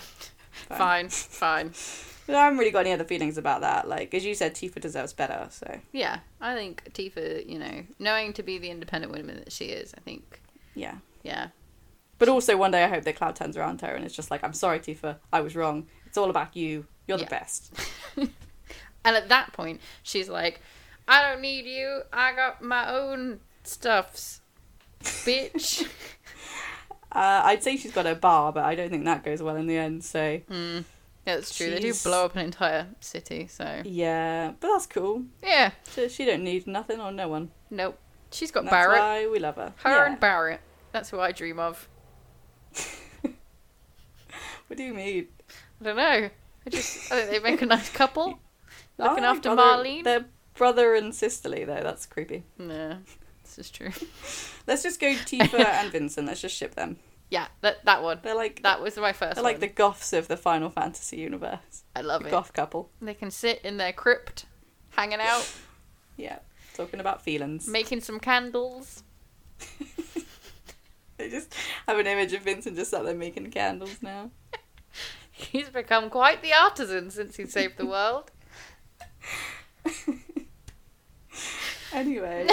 Fine. 0.69 1.09
Fine. 1.09 1.73
But 2.25 2.37
I 2.37 2.45
haven't 2.45 2.61
really 2.61 2.71
got 2.71 2.87
any 2.87 2.93
other 2.93 3.05
feelings 3.05 3.37
about 3.37 3.63
that. 3.63 3.89
Like, 3.89 4.15
as 4.15 4.25
you 4.25 4.37
said, 4.37 4.55
Tifa 4.55 4.81
deserves 4.81 5.13
better, 5.13 5.49
so 5.51 5.81
Yeah, 5.91 6.21
I 6.41 6.55
think 6.55 6.93
Tifa, 6.93 7.45
you 7.49 7.59
know, 7.59 7.83
knowing 7.99 8.33
to 8.35 8.45
be 8.45 8.59
the 8.59 8.71
independent 8.71 9.13
woman 9.13 9.39
that 9.39 9.51
she 9.51 9.65
is, 9.67 9.93
I 9.99 10.01
think, 10.03 10.41
yeah. 10.77 10.99
yeah. 11.25 11.49
But 12.23 12.29
also 12.29 12.57
one 12.57 12.71
day 12.71 12.85
I 12.85 12.87
hope 12.87 13.03
that 13.03 13.17
Cloud 13.17 13.35
turns 13.35 13.57
around 13.57 13.79
to 13.79 13.87
her 13.87 13.97
and 13.97 14.05
it's 14.05 14.15
just 14.15 14.31
like, 14.31 14.45
I'm 14.45 14.53
sorry, 14.53 14.79
Tifa, 14.79 15.17
I 15.33 15.41
was 15.41 15.57
wrong. 15.57 15.89
It's 16.07 16.17
all 16.17 16.31
about 16.31 16.55
you. 16.57 16.87
You're 17.09 17.19
Yeah. 17.19 17.25
the 17.25 17.31
best. 17.31 17.73
And 19.05 19.17
at 19.17 19.29
that 19.31 19.53
point, 19.53 19.81
she's 20.05 20.29
like, 20.29 20.61
I 21.09 21.21
don't 21.29 21.41
need 21.41 21.65
you. 21.67 22.03
I 22.13 22.33
got 22.35 22.63
my 22.63 22.89
own 22.89 23.41
stuffs, 23.65 24.41
bitch. 25.03 25.85
Uh, 27.11 27.43
I'd 27.45 27.63
say 27.63 27.77
she's 27.77 27.93
got 27.93 28.07
a 28.07 28.15
bar, 28.15 28.53
but 28.55 28.65
I 28.65 28.75
don't 28.75 28.89
think 28.89 29.05
that 29.05 29.23
goes 29.23 29.43
well 29.43 29.57
in 29.57 29.67
the 29.67 29.77
end. 29.77 30.03
So 30.05 30.41
yeah, 30.49 30.81
that's 31.27 31.55
true. 31.55 31.69
They 31.71 31.81
do 31.81 31.93
blow 32.05 32.25
up 32.25 32.37
an 32.37 32.43
entire 32.45 32.87
city, 33.01 33.49
so. 33.49 33.83
yeah, 33.85 34.53
but 34.61 34.69
that's 34.69 34.87
cool. 34.87 35.25
Yeah, 35.43 35.73
She, 35.95 36.09
she 36.09 36.25
don't 36.25 36.43
need 36.43 36.67
nothing 36.67 37.01
or 37.01 37.13
no 37.13 37.29
one. 37.29 37.51
nope. 37.71 37.99
She's 38.31 38.51
got 38.51 38.61
And 38.61 38.69
That's 38.69 38.87
Barret. 38.87 38.99
why 38.99 39.27
we 39.27 39.41
love 39.41 39.57
her. 39.57 39.75
Her 39.85 39.91
Yeah. 39.91 40.07
and 40.07 40.21
Barret. 40.21 40.61
That's 40.93 41.11
who 41.11 41.21
I 41.21 41.33
dream 41.33 41.59
of. 41.59 41.87
What 44.67 44.77
do 44.79 44.85
you 44.85 44.95
mean? 44.95 45.29
I 45.81 45.85
don't 45.85 45.97
know. 45.97 46.31
I 46.67 46.71
just, 46.71 47.13
I 47.13 47.17
think 47.27 47.31
they 47.31 47.51
make 47.51 47.61
a 47.63 47.67
nice 47.67 47.91
couple. 47.91 48.39
Looking 48.99 49.25
Oh, 49.25 49.29
after 49.29 49.55
brother- 49.55 49.83
Marlene. 49.85 50.05
They're 50.05 50.25
brother 50.55 50.95
and 50.95 51.15
sisterly 51.15 51.65
though. 51.65 51.81
That's 51.83 52.07
creepy. 52.07 52.45
No, 52.59 52.97
this 53.43 53.59
is 53.59 53.71
true. 53.71 53.91
Let's 54.67 54.83
just 54.83 55.01
go 55.01 55.09
Tifa 55.09 55.65
and 55.67 55.91
Vincent. 55.93 56.27
Let's 56.27 56.41
just 56.41 56.57
ship 56.57 56.75
them. 56.75 56.97
Yeah, 57.31 57.49
that 57.63 57.85
that 57.85 58.03
one. 58.03 58.21
They're 58.23 58.35
like 58.35 58.63
That 58.63 58.81
was 58.81 58.97
my 58.97 59.13
1st 59.13 59.35
they're 59.35 59.43
like 59.45 59.61
the 59.61 59.67
goths 59.67 60.13
of 60.13 60.29
the 60.29 60.37
Final 60.37 60.71
Fantasy 60.71 61.19
universe. 61.19 61.85
I 61.97 62.01
love 62.03 62.23
The 62.23 62.29
it. 62.29 62.31
goth 62.31 62.53
couple. 62.53 62.91
They 63.01 63.15
can 63.15 63.31
sit 63.31 63.61
in 63.65 63.77
their 63.79 63.93
crypt, 63.93 64.45
hanging 64.91 65.21
out, 65.21 65.51
Yeah, 66.17 66.39
talking 66.75 67.01
about 67.01 67.23
feelings. 67.23 67.67
making 67.67 68.01
some 68.03 68.21
candles. 68.21 69.03
I 71.23 71.29
just 71.29 71.55
have 71.87 71.99
an 71.99 72.07
image 72.07 72.33
of 72.33 72.43
Vincent 72.43 72.77
just 72.77 72.91
sat 72.91 73.05
there 73.05 73.15
making 73.15 73.51
candles 73.51 74.03
now. 74.03 74.31
He's 75.31 75.69
become 75.71 76.11
quite 76.11 76.43
the 76.43 76.53
artisan 76.53 77.11
since 77.11 77.37
he 77.37 77.47
saved 77.47 77.79
the 77.79 77.87
world. 77.87 78.31
Anyway, 81.93 82.49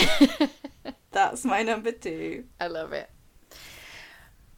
that's 1.12 1.46
my 1.46 1.64
number 1.64 1.92
two. 1.92 2.44
I 2.60 2.68
love 2.68 2.92
it. 2.92 3.10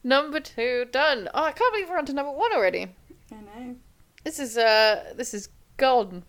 Number 0.03 0.39
two 0.39 0.85
done. 0.91 1.29
Oh, 1.33 1.43
I 1.43 1.51
can't 1.51 1.71
believe 1.71 1.89
we're 1.89 1.99
on 1.99 2.05
to 2.07 2.13
number 2.13 2.31
one 2.31 2.51
already. 2.51 2.88
I 3.31 3.35
know. 3.35 3.75
This 4.23 4.39
is 4.39 4.57
uh, 4.57 5.13
this 5.15 5.35
is 5.35 5.49
golden. 5.77 6.23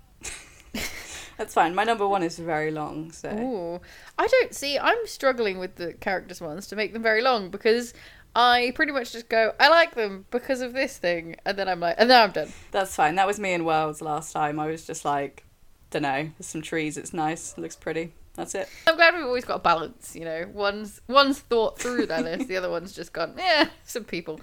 That's 1.36 1.54
fine. 1.54 1.74
My 1.74 1.84
number 1.84 2.06
one 2.06 2.22
is 2.22 2.38
very 2.38 2.70
long, 2.70 3.12
so 3.12 3.30
Ooh, 3.30 3.80
I 4.18 4.26
don't 4.26 4.54
see. 4.54 4.78
I'm 4.78 5.06
struggling 5.06 5.59
with 5.59 5.76
the 5.76 5.94
characters 5.94 6.40
ones 6.40 6.66
to 6.68 6.76
make 6.76 6.92
them 6.92 7.02
very 7.02 7.22
long 7.22 7.50
because 7.50 7.94
I 8.34 8.72
pretty 8.74 8.92
much 8.92 9.12
just 9.12 9.28
go, 9.28 9.52
I 9.60 9.68
like 9.68 9.94
them 9.94 10.26
because 10.30 10.60
of 10.60 10.72
this 10.72 10.96
thing, 10.98 11.36
and 11.44 11.59
then 11.59 11.68
I'm 11.68 11.80
like, 11.80 11.96
and 11.98 12.10
then 12.10 12.22
I'm 12.22 12.30
done. 12.30 12.52
that's 12.70 12.94
fine. 12.94 13.16
That 13.16 13.26
was 13.26 13.38
me 13.38 13.52
in 13.52 13.64
Worlds 13.64 14.00
last 14.00 14.32
time. 14.32 14.59
I 14.59 14.66
was 14.66 14.86
just 14.86 15.04
like, 15.04 15.44
don't 15.90 16.02
know. 16.02 16.30
There's 16.38 16.46
some 16.46 16.62
trees. 16.62 16.96
It's 16.96 17.12
nice. 17.12 17.54
It 17.56 17.60
looks 17.60 17.76
pretty. 17.76 18.12
That's 18.34 18.54
it. 18.54 18.68
I'm 18.86 18.96
glad 18.96 19.14
we've 19.14 19.26
always 19.26 19.44
got 19.44 19.56
a 19.56 19.62
balance. 19.62 20.16
You 20.16 20.24
know, 20.24 20.46
one's 20.52 21.00
one's 21.06 21.40
thought 21.40 21.78
through 21.78 22.06
their 22.06 22.22
list, 22.22 22.48
the 22.48 22.56
other 22.56 22.70
one's 22.70 22.92
just 22.92 23.12
gone, 23.12 23.34
yeah, 23.36 23.68
some 23.84 24.04
people. 24.04 24.40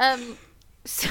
Um, 0.00 0.38
so, 0.86 1.08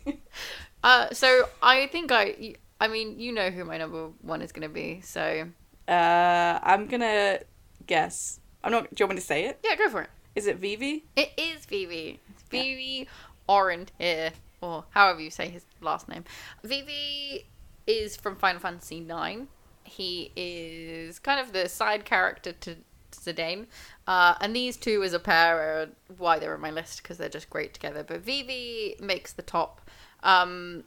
uh, 0.84 1.08
so 1.12 1.48
I 1.62 1.86
think 1.86 2.12
I, 2.12 2.56
I 2.80 2.88
mean, 2.88 3.18
you 3.20 3.32
know 3.32 3.50
who 3.50 3.64
my 3.64 3.76
number 3.78 4.08
one 4.22 4.40
is 4.42 4.52
going 4.52 4.66
to 4.66 4.72
be. 4.72 5.00
So 5.02 5.48
Uh, 5.86 6.58
I'm 6.62 6.86
gonna 6.86 7.40
guess. 7.86 8.40
I'm 8.64 8.72
not. 8.72 8.84
Do 8.84 8.96
you 8.98 9.06
want 9.06 9.16
me 9.16 9.20
to 9.20 9.26
say 9.26 9.44
it? 9.46 9.60
yeah, 9.64 9.74
go 9.76 9.88
for 9.90 10.02
it. 10.02 10.10
Is 10.34 10.46
it 10.46 10.56
Vivi? 10.56 11.04
It 11.16 11.30
is 11.36 11.66
Vivi. 11.66 12.20
It's 12.30 12.42
Vivi 12.44 13.08
Orange 13.48 13.88
here, 13.98 14.30
or 14.60 14.84
however 14.90 15.20
you 15.20 15.30
say 15.30 15.48
his 15.48 15.64
last 15.80 16.08
name. 16.08 16.24
Vivi 16.62 17.46
is 17.86 18.16
from 18.16 18.36
Final 18.36 18.60
Fantasy 18.60 18.98
IX. 18.98 19.42
He 19.84 20.30
is 20.36 21.18
kind 21.18 21.40
of 21.40 21.52
the 21.52 21.68
side 21.68 22.04
character 22.04 22.52
to 22.52 22.76
Zidane. 23.12 23.66
Uh, 24.06 24.34
and 24.40 24.54
these 24.54 24.76
two 24.76 25.02
as 25.02 25.12
a 25.12 25.18
pair 25.18 25.56
are 25.58 25.88
why 26.16 26.38
they're 26.38 26.54
on 26.54 26.60
my 26.60 26.70
list 26.70 27.02
because 27.02 27.18
they're 27.18 27.28
just 27.28 27.50
great 27.50 27.74
together. 27.74 28.04
But 28.04 28.20
Vivi 28.20 28.94
makes 29.00 29.32
the 29.32 29.42
top. 29.42 29.80
Um, 30.22 30.84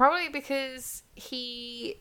probably 0.00 0.30
because 0.30 1.02
he 1.14 1.94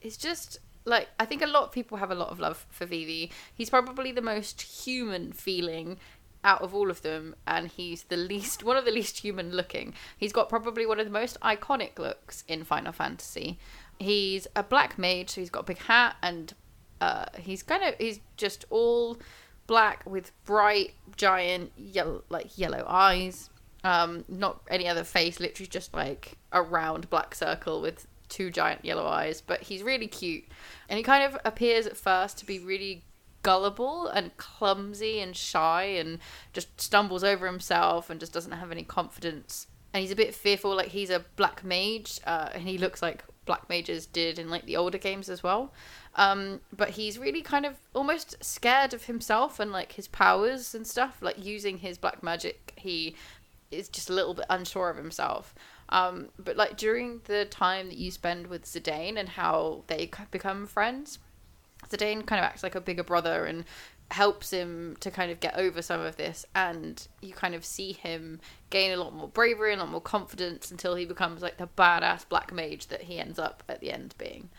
is 0.00 0.16
just 0.16 0.60
like 0.84 1.08
I 1.18 1.24
think 1.24 1.42
a 1.42 1.48
lot 1.48 1.64
of 1.64 1.72
people 1.72 1.98
have 1.98 2.12
a 2.12 2.14
lot 2.14 2.28
of 2.28 2.38
love 2.38 2.64
for 2.70 2.86
Vivi. 2.86 3.32
He's 3.52 3.68
probably 3.68 4.12
the 4.12 4.22
most 4.22 4.62
human 4.62 5.32
feeling 5.32 5.98
out 6.44 6.62
of 6.62 6.76
all 6.76 6.92
of 6.92 7.02
them 7.02 7.34
and 7.48 7.66
he's 7.66 8.04
the 8.04 8.16
least 8.32 8.62
one 8.62 8.76
of 8.76 8.84
the 8.84 8.92
least 8.92 9.18
human 9.18 9.50
looking. 9.50 9.94
He's 10.16 10.32
got 10.32 10.48
probably 10.48 10.86
one 10.86 11.00
of 11.00 11.06
the 11.06 11.12
most 11.12 11.40
iconic 11.40 11.98
looks 11.98 12.44
in 12.46 12.62
Final 12.62 12.92
Fantasy. 12.92 13.58
He's 13.98 14.46
a 14.54 14.62
black 14.62 14.96
mage, 14.96 15.30
so 15.30 15.40
he's 15.40 15.50
got 15.50 15.64
a 15.64 15.72
big 15.72 15.78
hat 15.78 16.14
and 16.22 16.54
uh, 17.00 17.24
he's 17.36 17.64
kind 17.64 17.82
of 17.82 17.96
he's 17.98 18.20
just 18.36 18.64
all 18.70 19.18
black 19.66 20.08
with 20.08 20.30
bright 20.44 20.94
giant 21.16 21.72
yellow 21.76 22.22
like 22.28 22.56
yellow 22.56 22.84
eyes 22.86 23.50
um 23.84 24.24
not 24.28 24.60
any 24.68 24.86
other 24.86 25.04
face 25.04 25.40
literally 25.40 25.66
just 25.66 25.94
like 25.94 26.36
a 26.52 26.62
round 26.62 27.08
black 27.08 27.34
circle 27.34 27.80
with 27.80 28.06
two 28.28 28.50
giant 28.50 28.84
yellow 28.84 29.06
eyes 29.06 29.40
but 29.40 29.60
he's 29.62 29.82
really 29.82 30.06
cute. 30.06 30.44
And 30.88 30.96
he 30.96 31.02
kind 31.02 31.24
of 31.24 31.38
appears 31.44 31.86
at 31.86 31.96
first 31.96 32.38
to 32.38 32.46
be 32.46 32.58
really 32.58 33.04
gullible 33.42 34.06
and 34.06 34.36
clumsy 34.36 35.20
and 35.20 35.36
shy 35.36 35.84
and 35.84 36.18
just 36.52 36.80
stumbles 36.80 37.24
over 37.24 37.46
himself 37.46 38.10
and 38.10 38.20
just 38.20 38.32
doesn't 38.32 38.52
have 38.52 38.70
any 38.70 38.82
confidence. 38.82 39.66
And 39.92 40.02
he's 40.02 40.12
a 40.12 40.16
bit 40.16 40.34
fearful 40.34 40.74
like 40.74 40.88
he's 40.88 41.10
a 41.10 41.24
black 41.36 41.64
mage 41.64 42.20
uh, 42.26 42.50
and 42.54 42.62
he 42.62 42.78
looks 42.78 43.02
like 43.02 43.24
black 43.44 43.68
mages 43.68 44.06
did 44.06 44.38
in 44.38 44.48
like 44.48 44.66
the 44.66 44.76
older 44.76 44.98
games 44.98 45.28
as 45.28 45.42
well. 45.42 45.72
Um, 46.14 46.60
but 46.76 46.90
he's 46.90 47.18
really 47.18 47.42
kind 47.42 47.66
of 47.66 47.76
almost 47.94 48.42
scared 48.44 48.94
of 48.94 49.04
himself 49.04 49.58
and 49.58 49.72
like 49.72 49.92
his 49.92 50.06
powers 50.08 50.74
and 50.74 50.86
stuff 50.86 51.18
like 51.20 51.44
using 51.44 51.78
his 51.78 51.98
black 51.98 52.22
magic 52.22 52.72
he 52.76 53.14
is 53.70 53.88
just 53.88 54.10
a 54.10 54.12
little 54.12 54.34
bit 54.34 54.46
unsure 54.50 54.90
of 54.90 54.96
himself. 54.96 55.54
Um, 55.88 56.28
but 56.38 56.56
like 56.56 56.76
during 56.76 57.20
the 57.24 57.44
time 57.44 57.88
that 57.88 57.98
you 57.98 58.10
spend 58.10 58.46
with 58.46 58.64
Zidane 58.64 59.18
and 59.18 59.30
how 59.30 59.84
they 59.88 60.10
become 60.30 60.66
friends 60.66 61.18
Zidane 61.88 62.26
kind 62.26 62.38
of 62.38 62.44
acts 62.44 62.62
like 62.62 62.74
a 62.74 62.80
bigger 62.80 63.02
brother 63.02 63.44
and 63.44 63.64
helps 64.10 64.50
him 64.50 64.96
to 65.00 65.10
kind 65.10 65.30
of 65.30 65.38
get 65.38 65.56
over 65.56 65.80
some 65.80 66.00
of 66.00 66.16
this 66.16 66.44
and 66.54 67.06
you 67.20 67.32
kind 67.32 67.54
of 67.54 67.64
see 67.64 67.92
him 67.92 68.40
gain 68.68 68.92
a 68.92 68.96
lot 68.96 69.14
more 69.14 69.28
bravery 69.28 69.72
and 69.72 69.80
a 69.80 69.84
lot 69.84 69.90
more 69.90 70.00
confidence 70.00 70.70
until 70.70 70.96
he 70.96 71.04
becomes 71.04 71.42
like 71.42 71.58
the 71.58 71.68
badass 71.78 72.28
black 72.28 72.52
mage 72.52 72.88
that 72.88 73.02
he 73.02 73.18
ends 73.18 73.38
up 73.38 73.62
at 73.68 73.80
the 73.80 73.92
end 73.92 74.14
being. 74.18 74.50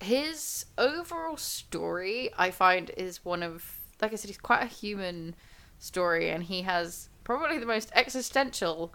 His 0.00 0.66
overall 0.76 1.36
story 1.36 2.30
i 2.38 2.50
find 2.50 2.90
is 2.96 3.24
one 3.24 3.42
of 3.42 3.80
like 4.00 4.12
i 4.12 4.16
said 4.16 4.28
he's 4.28 4.38
quite 4.38 4.62
a 4.62 4.66
human 4.66 5.34
story 5.78 6.30
and 6.30 6.44
he 6.44 6.62
has 6.62 7.08
probably 7.26 7.58
the 7.58 7.66
most 7.66 7.90
existential 7.92 8.94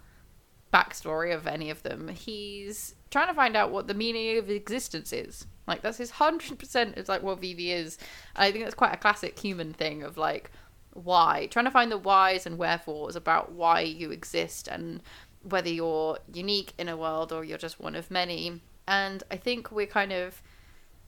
backstory 0.74 1.36
of 1.36 1.46
any 1.46 1.70
of 1.70 1.84
them. 1.84 2.08
He's 2.08 2.96
trying 3.10 3.28
to 3.28 3.34
find 3.34 3.58
out 3.58 3.72
what 3.74 3.88
the 3.88 3.94
meaning 3.94 4.38
of 4.38 4.50
existence 4.50 5.12
is. 5.12 5.46
Like 5.68 5.82
that's 5.82 5.98
his 5.98 6.14
100% 6.14 6.98
is 6.98 7.10
like 7.10 7.24
what 7.24 7.42
vivi 7.42 7.74
is. 7.74 7.98
I 8.38 8.54
think 8.54 8.64
that's 8.64 8.74
quite 8.74 8.94
a 8.94 8.98
classic 8.98 9.38
human 9.38 9.74
thing 9.74 10.02
of 10.02 10.18
like 10.18 10.50
why. 10.94 11.50
Trying 11.52 11.66
to 11.66 11.72
find 11.72 11.92
the 11.92 11.98
whys 11.98 12.46
and 12.46 12.58
wherefores 12.58 13.18
about 13.18 13.52
why 13.52 13.82
you 13.82 14.12
exist 14.12 14.70
and 14.70 15.02
whether 15.44 15.70
you're 15.70 16.18
unique 16.34 16.74
in 16.78 16.88
a 16.88 16.96
world 16.96 17.34
or 17.34 17.44
you're 17.44 17.58
just 17.58 17.82
one 17.82 17.96
of 17.98 18.10
many. 18.10 18.62
And 18.88 19.24
i 19.30 19.36
think 19.36 19.72
we're 19.72 19.88
kind 19.88 20.14
of 20.14 20.42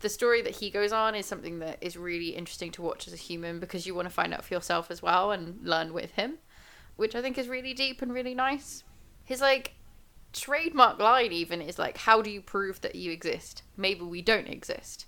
the 0.02 0.10
story 0.10 0.42
that 0.42 0.58
he 0.58 0.70
goes 0.70 0.92
on 0.92 1.16
is 1.16 1.26
something 1.26 1.60
that 1.60 1.78
is 1.80 1.96
really 1.96 2.32
interesting 2.32 2.72
to 2.72 2.82
watch 2.82 3.08
as 3.08 3.14
a 3.14 3.18
human 3.18 3.62
because 3.62 3.88
you 3.88 3.96
want 3.96 4.08
to 4.10 4.14
find 4.14 4.34
out 4.34 4.44
for 4.44 4.54
yourself 4.54 4.92
as 4.92 5.02
well 5.02 5.32
and 5.32 5.66
learn 5.66 5.94
with 5.94 6.12
him, 6.12 6.40
which 6.96 7.16
I 7.16 7.22
think 7.22 7.38
is 7.38 7.48
really 7.48 7.74
deep 7.74 8.02
and 8.02 8.14
really 8.14 8.36
nice. 8.36 8.84
His 9.26 9.42
like 9.42 9.74
trademark 10.32 11.00
line 11.00 11.32
even 11.32 11.62
is 11.62 11.80
like, 11.80 11.98
"How 11.98 12.22
do 12.22 12.30
you 12.30 12.42
prove 12.42 12.82
that 12.82 12.96
you 12.96 13.12
exist? 13.12 13.64
Maybe 13.78 14.02
we 14.02 14.22
don't 14.22 14.48
exist." 14.48 15.06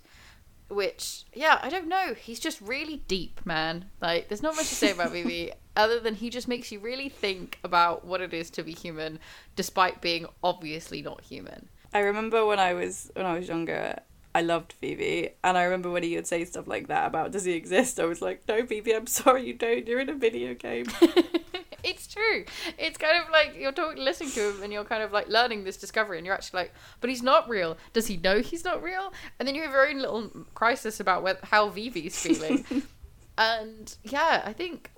Which, 0.68 1.24
yeah, 1.32 1.60
I 1.62 1.68
don't 1.68 1.86
know. 1.86 2.14
He's 2.14 2.40
just 2.40 2.60
really 2.60 3.04
deep, 3.06 3.40
man. 3.46 3.84
Like, 4.00 4.26
there's 4.26 4.42
not 4.42 4.56
much 4.56 4.68
to 4.70 4.74
say 4.74 4.90
about 4.90 5.12
Vivi 5.12 5.52
other 5.76 6.00
than 6.00 6.16
he 6.16 6.28
just 6.28 6.48
makes 6.48 6.72
you 6.72 6.80
really 6.80 7.08
think 7.08 7.60
about 7.62 8.04
what 8.04 8.20
it 8.20 8.34
is 8.34 8.50
to 8.50 8.64
be 8.64 8.72
human, 8.72 9.20
despite 9.54 10.00
being 10.00 10.26
obviously 10.42 11.02
not 11.02 11.20
human. 11.20 11.68
I 11.94 12.00
remember 12.00 12.44
when 12.44 12.58
I 12.58 12.74
was 12.74 13.10
when 13.14 13.26
I 13.26 13.38
was 13.38 13.48
younger, 13.48 14.00
I 14.34 14.42
loved 14.42 14.72
Phoebe, 14.72 15.30
and 15.44 15.56
I 15.56 15.62
remember 15.62 15.90
when 15.90 16.02
he 16.02 16.16
would 16.16 16.26
say 16.26 16.44
stuff 16.44 16.66
like 16.66 16.88
that 16.88 17.06
about 17.06 17.30
does 17.30 17.44
he 17.44 17.52
exist? 17.52 18.00
I 18.00 18.04
was 18.04 18.20
like, 18.20 18.42
no, 18.48 18.66
Phoebe, 18.66 18.94
I'm 18.94 19.06
sorry, 19.06 19.46
you 19.46 19.54
don't. 19.54 19.86
You're 19.86 20.00
in 20.00 20.10
a 20.10 20.14
video 20.14 20.54
game. 20.54 20.86
it's 21.86 22.06
true. 22.08 22.44
It's 22.78 22.98
kind 22.98 23.22
of 23.22 23.30
like 23.30 23.56
you're 23.56 23.72
talking, 23.72 24.02
listening 24.02 24.30
to 24.32 24.50
him, 24.50 24.62
and 24.62 24.72
you're 24.72 24.84
kind 24.84 25.02
of 25.02 25.12
like 25.12 25.28
learning 25.28 25.64
this 25.64 25.76
discovery, 25.76 26.18
and 26.18 26.26
you're 26.26 26.34
actually 26.34 26.62
like, 26.62 26.74
but 27.00 27.08
he's 27.08 27.22
not 27.22 27.48
real. 27.48 27.78
Does 27.92 28.08
he 28.08 28.16
know 28.16 28.40
he's 28.40 28.64
not 28.64 28.82
real? 28.82 29.12
And 29.38 29.46
then 29.46 29.54
you 29.54 29.62
have 29.62 29.70
your 29.70 29.88
own 29.88 30.00
little 30.00 30.30
crisis 30.54 30.98
about 30.98 31.22
where, 31.22 31.38
how 31.44 31.68
Vivi's 31.68 32.20
feeling. 32.20 32.64
and 33.38 33.96
yeah, 34.02 34.42
I 34.44 34.52
think 34.52 34.90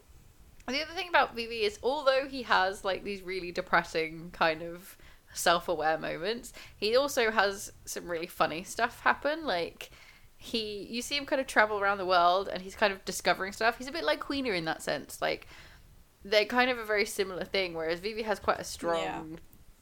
the 0.67 0.83
other 0.83 0.95
thing 0.95 1.09
about 1.09 1.37
Vivi 1.37 1.63
is 1.63 1.79
although 1.83 2.27
he 2.27 2.43
has 2.43 2.85
like 2.85 3.05
these 3.05 3.23
really 3.23 3.53
depressing 3.53 4.31
kind 4.33 4.63
of 4.63 4.97
self-aware 5.35 5.99
moments, 5.99 6.55
he 6.77 6.97
also 6.97 7.31
has 7.31 7.73
some 7.85 8.09
really 8.09 8.27
funny 8.27 8.65
stuff 8.65 9.01
happen. 9.01 9.45
Like 9.45 9.91
he, 10.39 10.87
you 10.91 11.03
see 11.03 11.17
him 11.17 11.27
kind 11.27 11.41
of 11.41 11.47
travel 11.47 11.81
around 11.81 11.99
the 11.99 12.07
world, 12.07 12.49
and 12.49 12.63
he's 12.63 12.75
kind 12.75 12.95
of 12.95 13.05
discovering 13.05 13.53
stuff. 13.53 13.77
He's 13.77 13.89
a 13.89 13.93
bit 13.93 14.05
like 14.05 14.21
Quina 14.21 14.57
in 14.57 14.65
that 14.65 14.83
sense, 14.83 15.21
like 15.21 15.47
they're 16.25 16.45
kind 16.45 16.71
of 16.71 16.79
a 16.79 16.85
very 16.85 17.05
similar 17.07 17.45
thing. 17.45 17.75
Whereas 17.75 18.01
Vivi 18.01 18.23
has 18.23 18.39
quite 18.39 18.59
a 18.61 18.65
strong, 18.65 19.03
Yeah. 19.03 19.23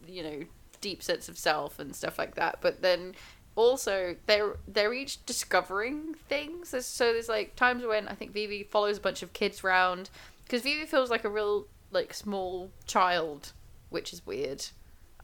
you 0.06 0.22
know, 0.22 0.42
deep 0.80 1.02
sense 1.02 1.28
of 1.28 1.38
self 1.38 1.78
and 1.78 1.94
stuff 1.96 2.18
like 2.18 2.34
that. 2.36 2.58
But 2.60 2.82
then 2.82 3.14
also 3.56 4.16
they're 4.26 4.56
they're 4.68 4.92
each 4.92 5.24
discovering 5.26 6.14
things. 6.28 6.70
There's- 6.72 6.86
So 6.86 7.12
there's 7.12 7.28
like 7.28 7.56
times 7.56 7.84
when 7.84 8.06
I 8.08 8.14
think 8.14 8.32
Vivi 8.32 8.62
follows 8.62 8.98
a 8.98 9.00
bunch 9.00 9.22
of 9.22 9.32
kids 9.32 9.64
around 9.64 10.10
because 10.44 10.62
Vivi 10.62 10.86
feels 10.86 11.10
like 11.10 11.24
a 11.24 11.30
real 11.30 11.66
like 11.90 12.12
small 12.12 12.70
child, 12.86 13.52
which 13.88 14.12
is 14.12 14.24
weird. 14.26 14.66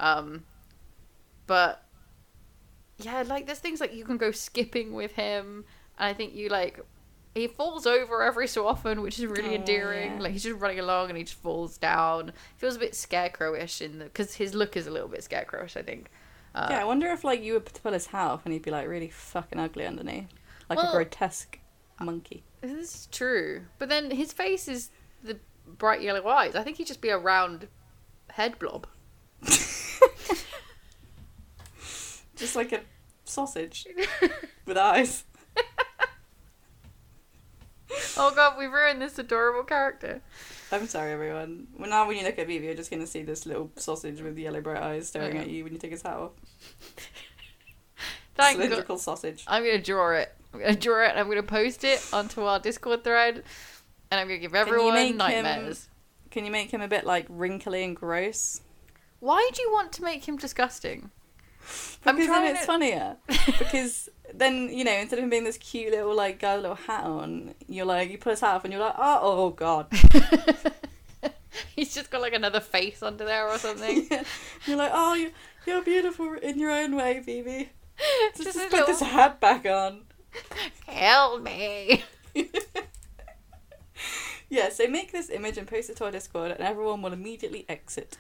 Um, 0.01 0.45
but 1.47 1.85
yeah, 2.99 3.23
like 3.27 3.47
there's 3.47 3.59
things 3.59 3.81
like 3.81 3.95
you 3.95 4.05
can 4.05 4.17
go 4.17 4.31
skipping 4.31 4.93
with 4.95 5.13
him, 5.13 5.65
and 5.99 6.09
I 6.09 6.15
think 6.15 6.35
you 6.35 6.49
like 6.49 6.81
he 7.35 7.47
falls 7.47 7.87
over 7.87 8.23
every 8.23 8.47
so 8.47 8.67
often, 8.67 9.01
which 9.03 9.19
is 9.19 9.27
really 9.27 9.51
Oh, 9.51 9.55
endearing. 9.55 10.13
yeah. 10.17 10.21
Like 10.21 10.33
he's 10.33 10.43
just 10.43 10.61
running 10.61 10.79
along 10.81 11.09
and 11.09 11.17
he 11.19 11.25
just 11.25 11.41
falls 11.41 11.79
down. 11.79 12.33
Feels 12.59 12.77
a 12.77 12.79
bit 12.79 12.93
scarecrowish 12.93 13.81
in 13.81 13.99
the 13.99 14.05
because 14.07 14.35
his 14.35 14.55
look 14.55 14.77
is 14.77 14.87
a 14.87 14.91
little 14.91 15.09
bit 15.09 15.21
scarecrowish. 15.21 15.77
I 15.77 15.83
think. 15.83 16.11
Uh, 16.55 16.69
yeah, 16.71 16.81
I 16.81 16.85
wonder 16.85 17.09
if 17.09 17.25
like 17.25 17.43
you 17.43 17.55
would 17.55 17.65
pull 17.65 17.93
his 17.93 18.07
hat 18.07 18.31
off 18.31 18.45
and 18.45 18.53
he'd 18.53 18.63
be 18.63 18.71
like 18.71 18.87
really 18.87 19.09
fucking 19.09 19.59
ugly 19.59 19.87
underneath, 19.87 20.29
like 20.69 20.79
Well- 20.79 20.91
a 20.91 20.93
grotesque 20.95 21.59
monkey. 22.01 22.43
This 22.61 22.73
is 22.95 23.09
true, 23.11 23.63
but 23.79 23.89
then 23.89 24.11
his 24.11 24.33
face 24.33 24.69
is 24.69 24.91
the 25.25 25.39
bright 25.67 26.03
yellow 26.03 26.27
eyes. 26.29 26.55
I 26.55 26.63
think 26.63 26.77
he'd 26.77 26.87
just 26.87 27.01
be 27.01 27.09
a 27.09 27.19
round 27.19 27.69
head 28.31 28.59
blob. 28.59 28.87
Just 32.37 32.57
like 32.57 32.73
a 32.73 32.81
sausage 33.25 33.87
with 34.67 34.77
eyes. 34.77 35.25
oh 38.17 38.33
god, 38.35 38.57
we 38.59 38.67
ruined 38.67 39.01
this 39.03 39.19
adorable 39.19 39.65
character. 39.65 40.21
I'm 40.71 40.87
sorry, 40.87 41.13
everyone. 41.13 41.67
Well, 41.79 41.91
now 41.91 42.07
when 42.07 42.17
you 42.17 42.25
look 42.25 42.39
at 42.39 42.47
Vivi, 42.47 42.65
you're 42.67 42.75
just 42.75 42.91
gonna 42.91 43.07
see 43.07 43.23
this 43.23 43.45
little 43.47 43.71
sausage 43.77 44.21
with 44.23 44.39
yellow 44.39 44.61
bright 44.61 44.83
eyes 44.83 45.03
oh, 45.03 45.05
staring 45.05 45.37
Yeah. 45.37 45.43
at 45.43 45.49
you 45.51 45.65
when 45.65 45.73
you 45.73 45.79
take 45.79 45.91
his 45.91 46.03
hat 46.03 46.17
off. 46.17 46.33
Thank 48.35 48.57
God. 48.59 48.65
cylindrical 48.65 48.99
sausage. 48.99 49.45
I'm 49.47 49.63
gonna 49.65 49.81
draw 49.83 50.13
it. 50.13 50.35
I'm 50.55 50.61
gonna 50.61 50.75
draw 50.77 51.05
it 51.05 51.11
and 51.11 51.19
I'm 51.19 51.29
gonna 51.29 51.43
post 51.43 51.85
it 51.85 52.03
onto 52.13 52.43
our 52.43 52.59
Discord 52.59 53.05
thread, 53.05 53.43
and 54.11 54.21
I'm 54.21 54.27
gonna 54.27 54.39
give 54.39 54.55
everyone 54.55 54.95
make 54.95 55.11
him- 55.11 55.17
nightmares. 55.19 55.89
Can 56.31 56.47
you 56.47 56.51
make 56.51 56.71
him 56.71 56.81
a 56.81 56.89
bit 56.89 57.05
like 57.05 57.27
wrinkly 57.29 57.85
and 57.85 57.95
gross? 57.95 58.63
Why 59.21 59.51
do 59.53 59.61
you 59.63 59.71
want 59.71 59.93
to 59.93 60.03
make 60.03 60.27
him 60.27 60.37
disgusting? 60.39 61.11
I'm 62.07 62.17
Because 62.17 62.29
then 62.31 62.47
it's 62.47 62.61
to- 62.61 62.67
funnier. 62.67 63.17
because 63.47 64.09
then 64.35 64.69
you 64.73 64.85
know 64.85 64.93
instead 64.93 65.19
of 65.19 65.25
him 65.25 65.31
being 65.31 65.45
this 65.45 65.59
cute 65.59 65.93
little 65.93 66.15
like 66.15 66.39
guy 66.39 66.57
with 66.57 66.65
a 66.65 66.69
little 66.69 66.85
hat 66.85 67.05
on, 67.05 67.55
you're 67.69 67.87
like 67.87 68.11
you 68.11 68.19
put 68.19 68.31
his 68.31 68.41
hat 68.41 68.57
off 68.57 68.65
and 68.65 68.73
you're 68.73 68.83
like 68.83 68.95
oh 68.99 69.21
oh 69.23 69.51
god. 69.51 69.87
He's 71.77 71.95
just 71.95 72.11
got 72.11 72.23
like 72.23 72.33
another 72.33 72.61
face 72.61 73.03
under 73.03 73.25
there 73.25 73.49
or 73.49 73.59
something. 73.59 74.09
you're 74.67 74.77
like 74.77 74.93
oh 74.95 75.15
you 75.15 75.31
you're 75.67 75.83
beautiful 75.83 76.35
in 76.35 76.59
your 76.59 76.71
own 76.71 76.97
way, 76.97 77.21
Phoebe. 77.25 77.71
Just, 78.37 78.45
Just 78.45 78.59
just 78.59 78.71
put 78.71 78.87
this 78.87 79.01
hat 79.01 79.39
back 79.39 79.65
on. 79.65 80.01
Help 80.89 81.43
me. 81.43 82.03
yeah, 84.49 84.71
so 84.71 84.89
make 84.89 85.13
this 85.13 85.31
image 85.31 85.57
and 85.57 85.69
post 85.69 85.91
it 85.91 85.97
to 85.99 86.07
our 86.07 86.11
Discord, 86.11 86.51
and 86.51 86.61
everyone 86.61 87.03
will 87.03 87.13
immediately 87.13 87.65
exit. 87.69 88.17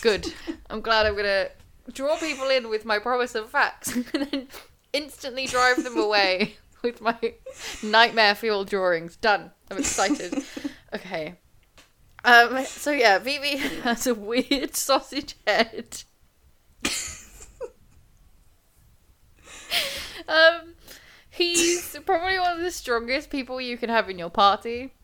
Good. 0.00 0.32
I'm 0.68 0.80
glad 0.80 1.06
I'm 1.06 1.14
gonna 1.14 1.48
draw 1.92 2.16
people 2.16 2.48
in 2.48 2.68
with 2.68 2.84
my 2.84 2.98
promise 2.98 3.34
of 3.34 3.50
facts 3.50 3.94
and 3.94 4.04
then 4.06 4.48
instantly 4.92 5.46
drive 5.46 5.82
them 5.84 5.98
away 5.98 6.56
with 6.82 7.00
my 7.00 7.18
nightmare 7.82 8.34
fueled 8.34 8.68
drawings. 8.68 9.16
Done. 9.16 9.50
I'm 9.70 9.78
excited. 9.78 10.42
Okay. 10.94 11.34
Um, 12.24 12.64
so 12.64 12.90
yeah, 12.90 13.18
Vivi 13.18 13.58
has 13.82 14.06
a 14.06 14.14
weird 14.14 14.74
sausage 14.74 15.36
head. 15.46 16.02
um, 20.26 20.74
he's 21.30 21.96
probably 22.06 22.38
one 22.38 22.56
of 22.56 22.62
the 22.62 22.70
strongest 22.70 23.28
people 23.28 23.60
you 23.60 23.76
can 23.76 23.90
have 23.90 24.08
in 24.08 24.18
your 24.18 24.30
party. 24.30 24.94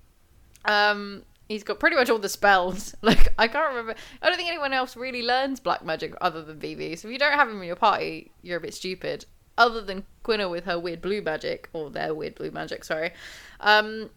Um, 0.64 1.22
he's 1.48 1.64
got 1.64 1.78
pretty 1.78 1.96
much 1.96 2.08
all 2.10 2.18
the 2.18 2.28
spells. 2.28 2.94
Like 3.02 3.28
I 3.38 3.48
can't 3.48 3.68
remember. 3.68 3.94
I 4.22 4.28
don't 4.28 4.36
think 4.36 4.48
anyone 4.48 4.72
else 4.72 4.96
really 4.96 5.22
learns 5.22 5.60
black 5.60 5.84
magic 5.84 6.14
other 6.20 6.42
than 6.42 6.58
Vivi. 6.58 6.96
So 6.96 7.08
if 7.08 7.12
you 7.12 7.18
don't 7.18 7.32
have 7.32 7.48
him 7.48 7.60
in 7.60 7.66
your 7.66 7.76
party, 7.76 8.32
you're 8.42 8.58
a 8.58 8.60
bit 8.60 8.74
stupid. 8.74 9.26
Other 9.56 9.80
than 9.80 10.04
Quina 10.24 10.50
with 10.50 10.64
her 10.64 10.78
weird 10.78 11.00
blue 11.00 11.22
magic 11.22 11.68
or 11.72 11.90
their 11.90 12.14
weird 12.14 12.34
blue 12.34 12.50
magic, 12.50 12.84
sorry. 12.84 13.12
Um, 13.60 14.10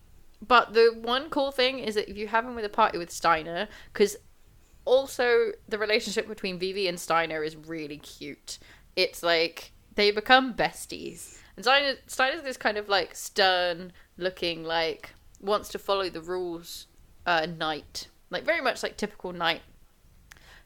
but 0.46 0.74
the 0.74 0.98
one 1.00 1.30
cool 1.30 1.52
thing 1.52 1.80
is 1.80 1.96
that 1.96 2.10
if 2.10 2.18
you 2.18 2.28
have 2.28 2.46
him 2.46 2.56
with 2.56 2.66
a 2.66 2.70
party 2.70 2.98
with 2.98 3.12
Steiner, 3.12 3.68
because 3.94 4.18
also 4.86 5.52
the 5.68 5.78
relationship 5.78 6.28
between 6.28 6.58
Vivi 6.58 6.88
and 6.88 7.00
Steiner 7.00 7.44
is 7.44 7.56
really 7.56 7.98
cute. 7.98 8.58
It's 8.96 9.22
like 9.22 9.72
they 9.96 10.12
become 10.12 10.54
besties. 10.54 11.40
And 11.56 11.66
Steiner, 11.66 11.96
Steiner's 12.08 12.44
this 12.44 12.58
kind 12.58 12.78
of 12.78 12.88
like 12.88 13.16
stern 13.16 13.92
looking, 14.18 14.64
like 14.64 15.14
wants 15.42 15.70
to 15.70 15.80
follow 15.80 16.10
the 16.10 16.22
rules 16.22 16.88
uh, 17.26 17.48
knight. 17.58 18.08
Like 18.30 18.44
very 18.44 18.62
much 18.62 18.84
like 18.84 18.98
typical 18.98 19.34
knight 19.34 19.62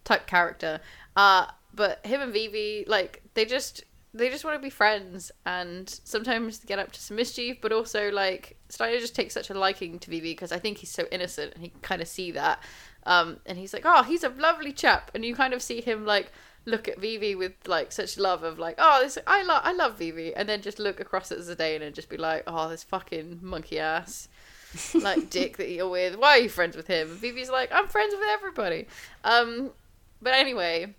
type 0.04 0.28
character. 0.28 0.80
Uh, 1.16 1.48
but 1.74 2.06
him 2.06 2.22
and 2.22 2.34
Vivi, 2.34 2.86
like 2.88 3.22
they 3.34 3.46
just 3.46 3.84
they 4.14 4.30
just 4.30 4.44
want 4.44 4.56
to 4.56 4.62
be 4.62 4.70
friends 4.70 5.32
and 5.46 5.90
sometimes 6.04 6.60
get 6.60 6.80
up 6.80 6.92
to 6.92 7.02
some 7.02 7.16
mischief, 7.16 7.58
but 7.62 7.72
also 7.72 8.12
like 8.12 8.58
Steiner 8.70 9.00
just 9.00 9.16
takes 9.16 9.34
such 9.34 9.50
a 9.50 9.54
liking 9.54 10.00
to 10.00 10.10
Vivi 10.10 10.32
because 10.32 10.52
I 10.52 10.60
think 10.60 10.80
he's 10.80 10.92
so 10.92 11.06
innocent 11.12 11.54
and 11.54 11.64
he 11.64 11.72
kind 11.82 12.02
of 12.02 12.08
see 12.08 12.32
that. 12.32 12.62
Um, 13.06 13.38
and 13.46 13.58
he's 13.58 13.74
like, 13.74 13.84
oh, 13.86 14.04
he's 14.04 14.24
a 14.24 14.30
lovely 14.30 14.74
chap, 14.74 15.12
and 15.16 15.26
you 15.26 15.34
kind 15.34 15.54
of 15.54 15.62
see 15.62 15.82
him 15.82 16.06
like 16.06 16.32
look 16.66 16.88
at 16.88 17.00
Vivi 17.00 17.34
with 17.34 17.54
like 17.66 17.92
such 17.92 18.18
love 18.18 18.44
of 18.44 18.60
like, 18.60 18.76
oh, 18.78 19.02
this 19.02 19.18
I 19.26 19.44
love 19.44 19.62
I 19.64 19.74
love 19.74 19.98
Vivi, 19.98 20.36
and 20.36 20.48
then 20.48 20.62
just 20.62 20.78
look 20.78 21.00
across 21.00 21.32
at 21.32 21.40
Zidane 21.40 21.82
and 21.82 21.96
just 21.96 22.10
be 22.10 22.18
like, 22.18 22.44
oh, 22.48 22.70
this 22.70 22.84
fucking 22.84 23.40
monkey 23.42 23.80
ass 23.80 24.28
like 24.94 25.30
dick 25.30 25.58
that 25.58 25.70
you're 25.70 25.90
with. 25.90 26.18
Why 26.18 26.38
are 26.38 26.40
you 26.40 26.50
friends 26.50 26.76
with 26.76 26.88
him? 26.88 27.10
And 27.10 27.18
Vivi's 27.18 27.50
like, 27.50 27.72
I'm 27.72 27.88
friends 27.88 28.14
with 28.14 28.28
everybody. 28.30 28.88
Um, 29.24 29.72
but 30.22 30.34
anyway, 30.34 30.94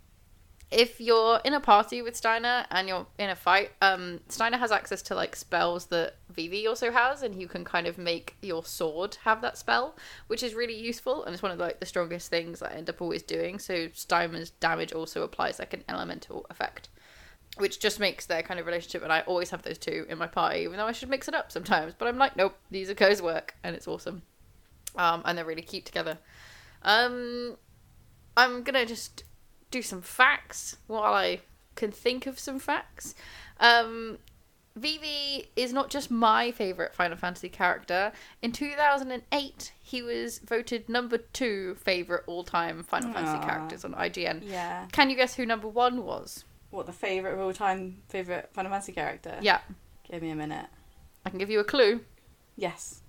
if 0.73 1.01
you're 1.01 1.41
in 1.45 1.53
a 1.53 1.61
party 1.61 2.01
with 2.01 2.17
Steiner 2.17 2.65
and 2.71 2.89
you're 2.89 3.07
in 3.19 3.31
a 3.31 3.37
fight, 3.37 3.73
um, 3.83 4.21
Steiner 4.29 4.57
has 4.57 4.73
access 4.73 5.03
to 5.03 5.15
like 5.15 5.37
spells 5.37 5.87
that 5.87 6.17
Vivi 6.31 6.67
also 6.67 6.91
has, 6.91 7.23
and 7.23 7.41
you 7.41 7.47
can 7.47 7.65
kind 7.65 7.87
of 7.87 7.99
make 7.99 8.37
your 8.41 8.65
sword 8.65 9.19
have 9.25 9.43
that 9.43 9.59
spell, 9.59 9.97
which 10.27 10.43
is 10.43 10.55
really 10.55 10.75
useful, 10.75 11.25
and 11.25 11.35
it's 11.35 11.43
one 11.43 11.53
of 11.53 11.59
like 11.59 11.79
the 11.79 11.87
strongest 11.87 12.31
things 12.31 12.63
I 12.63 12.73
end 12.73 12.89
up 12.89 13.03
always 13.03 13.23
doing. 13.23 13.59
So 13.59 13.89
Steiner's 13.93 14.51
damage 14.51 14.93
also 14.93 15.23
applies 15.23 15.59
like 15.59 15.75
an 15.75 15.85
elemental 15.89 16.47
effect. 16.49 16.89
Which 17.59 17.81
just 17.81 18.01
makes 18.01 18.25
their 18.25 18.43
kind 18.43 18.59
of 18.59 18.65
relationship, 18.65 19.03
and 19.03 19.13
I 19.13 19.21
always 19.21 19.51
have 19.51 19.61
those 19.61 19.77
two 19.77 20.07
in 20.09 20.17
my 20.17 20.27
party, 20.27 20.61
even 20.61 20.79
though 20.79 20.87
I 20.87 20.93
should 20.93 21.11
mix 21.11 21.29
it 21.29 21.35
up 21.35 21.53
sometimes. 21.53 21.93
But 21.93 22.09
I'm 22.09 22.17
like, 22.17 22.35
nope, 22.35 22.57
these 22.71 22.89
are 22.89 22.95
guys 22.95 23.21
work, 23.21 23.55
and 23.63 23.77
it's 23.77 23.87
awesome. 23.87 24.23
Um, 24.97 25.21
and 25.27 25.37
they're 25.37 25.45
really 25.45 25.61
cute 25.61 25.85
together. 25.85 26.17
Um, 26.81 27.59
I'm 28.39 28.63
gonna 28.63 28.87
just 28.87 29.25
do 29.73 29.83
some 29.83 30.01
facts 30.03 30.77
while 30.87 31.15
I 31.15 31.41
can 31.75 31.91
think 31.91 32.27
of 32.27 32.39
some 32.39 32.61
facts. 32.61 33.17
Um, 33.59 34.19
Vivi 34.77 35.49
is 35.57 35.73
not 35.73 35.91
just 35.91 36.11
my 36.11 36.53
favorite 36.53 36.95
Final 36.95 37.17
Fantasy 37.17 37.49
character. 37.49 38.13
In 38.41 38.53
2008, 38.53 39.73
he 39.83 40.03
was 40.03 40.39
voted 40.39 40.89
number 40.89 41.19
two 41.19 41.75
favorite 41.77 42.23
all-time 42.27 42.85
Final 42.85 43.13
Fantasy 43.13 43.45
characters 43.45 43.85
on 43.85 43.93
IGN. 43.95 44.43
Yeah. 44.45 44.87
Can 44.93 45.11
you 45.11 45.17
guess 45.17 45.35
who 45.35 45.45
number 45.45 45.69
one 45.69 46.05
was? 46.05 46.45
What 46.71 46.87
the 46.87 46.93
favorite 46.93 47.35
of 47.35 47.41
all 47.41 47.53
time 47.53 48.03
favorite 48.09 48.51
Final 48.53 48.71
Fantasy 48.71 48.93
character? 48.93 49.37
Yeah, 49.43 49.61
Give 50.11 50.23
me 50.23 50.31
a 50.31 50.35
minute. 50.35 50.67
I 51.25 51.31
can 51.31 51.39
give 51.39 51.51
you 51.51 51.61
a 51.61 51.65
clue. 51.65 52.01
Yes. 52.57 53.01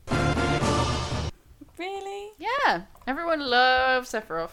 Really? 1.78 2.32
Yeah, 2.38 2.84
everyone 3.08 3.40
loves 3.42 4.12
Sephiroth. 4.12 4.52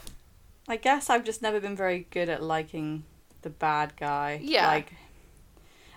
I 0.67 0.77
guess 0.77 1.09
I've 1.09 1.23
just 1.23 1.41
never 1.41 1.59
been 1.59 1.75
very 1.75 2.07
good 2.11 2.29
at 2.29 2.43
liking 2.43 3.03
the 3.41 3.49
bad 3.49 3.95
guy. 3.97 4.39
Yeah. 4.41 4.67
Like, 4.67 4.93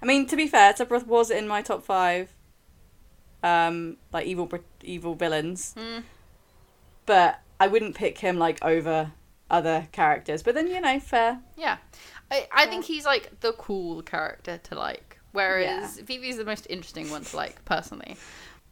I 0.03 0.07
mean, 0.07 0.27
to 0.27 0.37
be 0.37 0.47
fair, 0.47 0.73
Sephiroth 0.73 1.07
was 1.07 1.31
in 1.31 1.47
my 1.47 1.63
top 1.63 1.85
five. 1.85 2.35
Um, 3.43 3.99
like 4.13 4.27
evil, 4.27 4.47
br- 4.47 4.57
evil 4.83 5.15
villains. 5.15 5.75
Mm. 5.77 6.03
But 7.07 7.41
I 7.61 7.69
wouldn't 7.69 7.95
pick 7.95 8.19
him 8.19 8.39
like 8.39 8.65
over 8.65 9.13
other 9.51 9.89
characters. 9.93 10.43
But 10.43 10.55
then 10.55 10.67
you 10.67 10.81
know, 10.81 10.99
fair. 10.99 11.41
Yeah, 11.57 11.77
I, 12.31 12.49
I 12.53 12.67
think 12.67 12.85
he's 12.85 13.05
like 13.05 13.41
the 13.41 13.53
cool 13.53 14.03
character 14.03 14.59
to 14.59 14.75
like, 14.75 15.19
whereas 15.33 15.99
Vivi's 16.01 16.37
the 16.37 16.45
most 16.45 16.67
interesting 16.71 17.11
one 17.11 17.25
to 17.25 17.37
like 17.37 17.65
personally. 17.65 18.17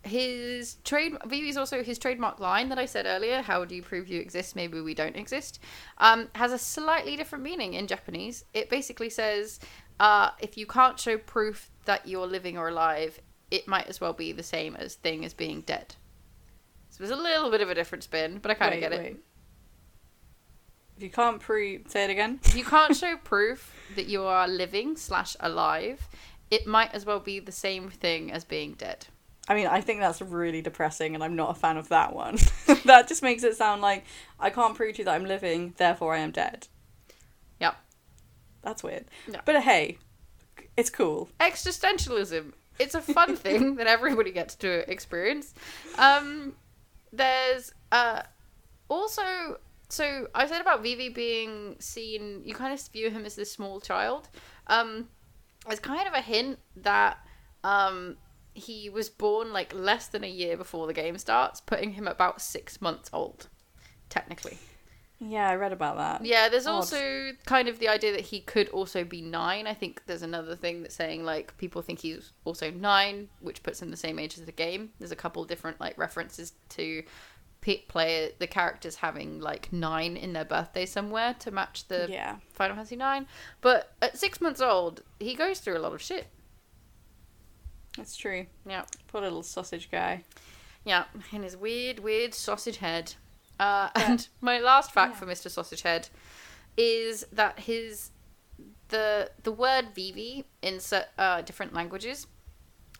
His 0.05 0.77
trade 0.85 1.16
Vivi's 1.27 1.57
also 1.57 1.83
his 1.83 1.99
trademark 1.99 2.41
line 2.41 2.69
that 2.70 2.79
I 2.79 2.87
said 2.87 3.07
earlier. 3.07 3.41
How 3.41 3.65
do 3.65 3.74
you 3.74 3.83
prove 3.83 4.09
you 4.09 4.20
exist? 4.20 4.57
Maybe 4.57 4.81
we 4.81 4.95
don't 4.95 5.16
exist. 5.16 5.61
Um, 5.99 6.29
has 6.35 6.53
a 6.53 6.59
slightly 6.59 7.16
different 7.16 7.45
meaning 7.45 7.74
in 7.74 7.87
Japanese. 7.87 8.45
It 8.53 8.69
basically 8.69 9.11
says, 9.11 9.61
uh, 10.01 10.31
if 10.41 10.57
you 10.59 10.66
can't 10.66 10.99
show 10.99 11.19
proof 11.19 11.70
that 11.85 12.09
you're 12.09 12.27
living 12.27 12.59
or 12.59 12.69
alive, 12.69 13.20
it 13.53 13.69
might 13.69 13.87
as 13.87 14.01
well 14.01 14.12
be 14.12 14.33
the 14.33 14.43
same 14.43 14.74
as 14.74 14.95
thing 14.95 15.24
as 15.24 15.35
being 15.35 15.61
dead. 15.61 15.95
So 16.91 17.05
it's 17.05 17.12
a 17.12 17.16
little 17.16 17.51
bit 17.51 17.61
of 17.61 17.70
a 17.70 17.74
different 17.74 18.03
spin, 18.03 18.39
but 18.43 18.51
I 18.51 18.55
kind 18.55 18.74
of 18.74 18.77
Wait, 18.77 18.81
get 18.81 18.93
it. 18.93 18.99
wait. 19.03 19.16
If 20.97 21.03
you 21.03 21.11
can't 21.11 21.41
prove, 21.41 21.83
say 21.89 22.05
it 22.05 22.11
again. 22.11 22.41
If 22.45 22.57
you 22.57 22.65
can't 22.65 22.95
show 22.97 23.16
proof 23.16 23.74
that 23.97 24.07
you 24.07 24.24
are 24.24 24.47
living 24.49 24.97
slash 24.97 25.37
alive, 25.41 26.09
it 26.51 26.66
might 26.66 26.93
as 26.93 27.07
well 27.07 27.20
be 27.20 27.41
the 27.41 27.53
same 27.53 27.89
thing 27.89 28.31
as 28.33 28.45
being 28.45 28.74
dead. 28.74 29.07
I 29.48 29.55
mean, 29.55 29.66
I 29.66 29.81
think 29.81 30.01
that's 30.01 30.23
really 30.23 30.62
depressing, 30.62 31.14
and 31.14 31.24
I'm 31.24 31.35
not 31.35 31.51
a 31.51 31.55
fan 31.55 31.77
of 31.77 31.89
that 31.89 32.14
one. 32.14 32.36
that 32.85 33.09
just 33.09 33.23
makes 33.23 33.43
it 33.43 33.56
sound 33.56 33.82
like 33.82 34.05
I 34.39 34.51
can't 34.51 34.74
prove 34.74 34.94
to 34.94 34.98
you 34.98 35.05
that 35.06 35.14
I'm 35.14 35.24
living, 35.24 35.74
therefore 35.77 36.14
I 36.14 36.19
am 36.19 36.31
dead. 36.31 36.69
Yep. 37.60 37.77
That's 38.62 38.82
weird. 38.82 39.06
No. 39.28 39.40
But 39.44 39.62
hey, 39.62 39.98
it's 40.77 40.90
cool. 40.90 41.28
Existentialism. 41.40 42.52
It's 42.78 42.94
a 42.94 43.01
fun 43.16 43.36
thing 43.36 43.77
that 43.77 43.86
everybody 43.86 44.31
gets 44.31 44.55
to 44.56 44.89
experience. 44.90 45.55
Um, 45.98 46.55
there's 47.12 47.73
uh, 47.90 48.23
also 48.89 49.59
so 49.93 50.27
I 50.35 50.47
said 50.47 50.62
about 50.62 50.82
Vivi 50.82 51.10
being 51.10 51.77
seen. 51.78 52.40
You 52.47 52.55
kind 52.55 52.73
of 52.73 52.81
view 52.89 53.10
him 53.10 53.27
as 53.27 53.36
this 53.36 53.52
small 53.52 53.78
child. 53.78 54.31
Um, 54.69 55.09
there's 55.66 55.81
kind 55.81 56.09
of 56.09 56.14
a 56.14 56.23
hint 56.23 56.59
that 56.77 57.19
um, 57.62 58.16
he 58.55 58.89
was 58.91 59.09
born 59.09 59.53
like 59.53 59.73
less 59.74 60.07
than 60.09 60.24
a 60.24 60.29
year 60.31 60.57
before 60.57 60.87
the 60.87 60.93
game 60.93 61.19
starts, 61.19 61.61
putting 61.61 61.93
him 61.93 62.07
about 62.07 62.41
six 62.41 62.81
months 62.81 63.11
old, 63.12 63.49
technically. 64.09 64.59
Yeah, 65.24 65.49
I 65.49 65.55
read 65.55 65.73
about 65.73 65.97
that. 65.99 66.27
Yeah, 66.27 66.49
there's 66.49 66.66
Odd. 66.66 66.74
also 66.74 67.31
kind 67.47 67.69
of 67.69 67.79
the 67.79 67.89
idea 67.89 68.11
that 68.12 68.23
he 68.23 68.41
could 68.41 68.69
also 68.70 69.05
be 69.05 69.23
nine. 69.23 69.69
I 69.69 69.74
think 69.74 70.03
there's 70.07 70.23
another 70.23 70.57
thing 70.57 70.83
that's 70.83 70.97
saying 70.97 71.24
like 71.24 71.57
people 71.59 71.81
think 71.81 72.01
he's 72.01 72.33
also 72.45 72.73
nine, 72.73 73.29
which 73.41 73.62
puts 73.62 73.81
him 73.81 73.93
the 73.93 73.97
same 73.97 74.19
age 74.19 74.37
as 74.37 74.45
the 74.47 74.53
game. 74.53 74.91
There's 74.99 75.12
a 75.12 75.16
couple 75.16 75.45
different 75.45 75.81
like 75.81 75.97
references 75.97 76.55
to 76.70 77.05
player 77.87 78.31
the 78.41 78.47
characters 78.49 78.97
having 78.97 79.39
like 79.39 79.73
nine 79.73 80.16
in 80.16 80.33
their 80.33 80.45
birthday 80.45 80.85
somewhere 80.85 81.35
to 81.39 81.53
match 81.53 81.87
the 81.87 82.09
Yeah. 82.11 82.39
Final 82.53 82.74
Fantasy 82.74 82.97
nine. 82.97 83.29
But 83.61 83.93
at 84.03 84.19
six 84.19 84.41
months 84.41 84.61
old, 84.61 85.03
he 85.20 85.35
goes 85.35 85.61
through 85.61 85.77
a 85.77 85.79
lot 85.79 85.93
of 85.93 86.03
shit. 86.03 86.27
That's 87.97 88.16
true. 88.16 88.47
Yeah. 88.66 88.85
Poor 89.09 89.20
little 89.20 89.43
sausage 89.43 89.90
guy. 89.90 90.24
Yeah, 90.85 91.05
in 91.32 91.43
his 91.43 91.56
weird, 91.56 92.01
weird 92.01 92.35
sausage 92.35 92.78
head. 92.78 93.14
Uh, 93.60 93.89
and 93.94 94.28
my 94.40 94.59
last 94.59 94.93
fact 94.93 95.14
yeah. 95.14 95.19
for 95.20 95.27
Mr. 95.27 95.51
Sausage 95.51 95.82
Head 95.82 96.09
is 96.77 97.24
that 97.32 97.60
his 97.60 98.10
the 98.89 99.31
the 99.43 99.52
word 99.52 99.86
Vivi 99.94 100.44
in 100.62 100.81
uh, 101.19 101.43
different 101.43 101.73
languages 101.73 102.27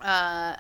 uh, 0.01 0.56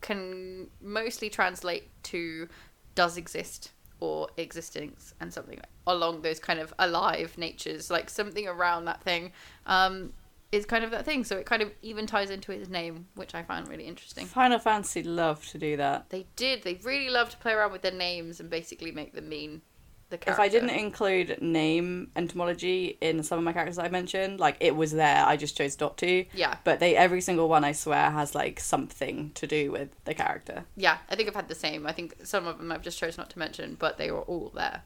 can 0.00 0.68
mostly 0.80 1.30
translate 1.30 1.90
to 2.04 2.48
does 2.94 3.16
exist 3.16 3.72
or 4.00 4.28
existence 4.36 5.14
and 5.20 5.32
something 5.32 5.58
along 5.86 6.22
those 6.22 6.38
kind 6.38 6.60
of 6.60 6.72
alive 6.78 7.36
natures, 7.38 7.90
like 7.90 8.10
something 8.10 8.46
around 8.46 8.84
that 8.84 9.02
thing. 9.02 9.32
Um, 9.66 10.12
is 10.54 10.66
kind 10.66 10.84
of 10.84 10.90
that 10.92 11.04
thing, 11.04 11.24
so 11.24 11.36
it 11.36 11.46
kind 11.46 11.62
of 11.62 11.70
even 11.82 12.06
ties 12.06 12.30
into 12.30 12.52
his 12.52 12.68
name, 12.68 13.06
which 13.14 13.34
I 13.34 13.42
found 13.42 13.68
really 13.68 13.84
interesting. 13.84 14.26
Final 14.26 14.58
Fantasy 14.58 15.02
love 15.02 15.46
to 15.48 15.58
do 15.58 15.76
that. 15.76 16.10
They 16.10 16.26
did. 16.36 16.62
They 16.62 16.74
really 16.82 17.10
love 17.10 17.30
to 17.30 17.36
play 17.36 17.52
around 17.52 17.72
with 17.72 17.82
their 17.82 17.92
names 17.92 18.40
and 18.40 18.48
basically 18.48 18.92
make 18.92 19.14
them 19.14 19.28
mean 19.28 19.62
the 20.10 20.18
If. 20.30 20.38
I 20.38 20.48
didn't 20.48 20.70
include 20.70 21.40
name 21.42 22.10
entomology 22.16 22.96
in 23.00 23.22
some 23.22 23.38
of 23.38 23.44
my 23.44 23.52
characters 23.52 23.78
I 23.78 23.88
mentioned, 23.88 24.40
like 24.40 24.56
it 24.60 24.76
was 24.76 24.92
there, 24.92 25.24
I 25.24 25.36
just 25.36 25.56
chose 25.56 25.78
not 25.80 25.96
to. 25.98 26.24
Yeah. 26.34 26.56
But 26.64 26.80
they 26.80 26.96
every 26.96 27.20
single 27.20 27.48
one 27.48 27.64
I 27.64 27.72
swear 27.72 28.10
has 28.10 28.34
like 28.34 28.60
something 28.60 29.32
to 29.34 29.46
do 29.46 29.72
with 29.72 29.90
the 30.04 30.14
character. 30.14 30.64
Yeah, 30.76 30.98
I 31.10 31.16
think 31.16 31.28
I've 31.28 31.34
had 31.34 31.48
the 31.48 31.54
same. 31.54 31.86
I 31.86 31.92
think 31.92 32.14
some 32.22 32.46
of 32.46 32.58
them 32.58 32.70
I've 32.72 32.82
just 32.82 32.98
chose 32.98 33.18
not 33.18 33.30
to 33.30 33.38
mention, 33.38 33.76
but 33.78 33.98
they 33.98 34.10
were 34.10 34.22
all 34.22 34.52
there. 34.54 34.82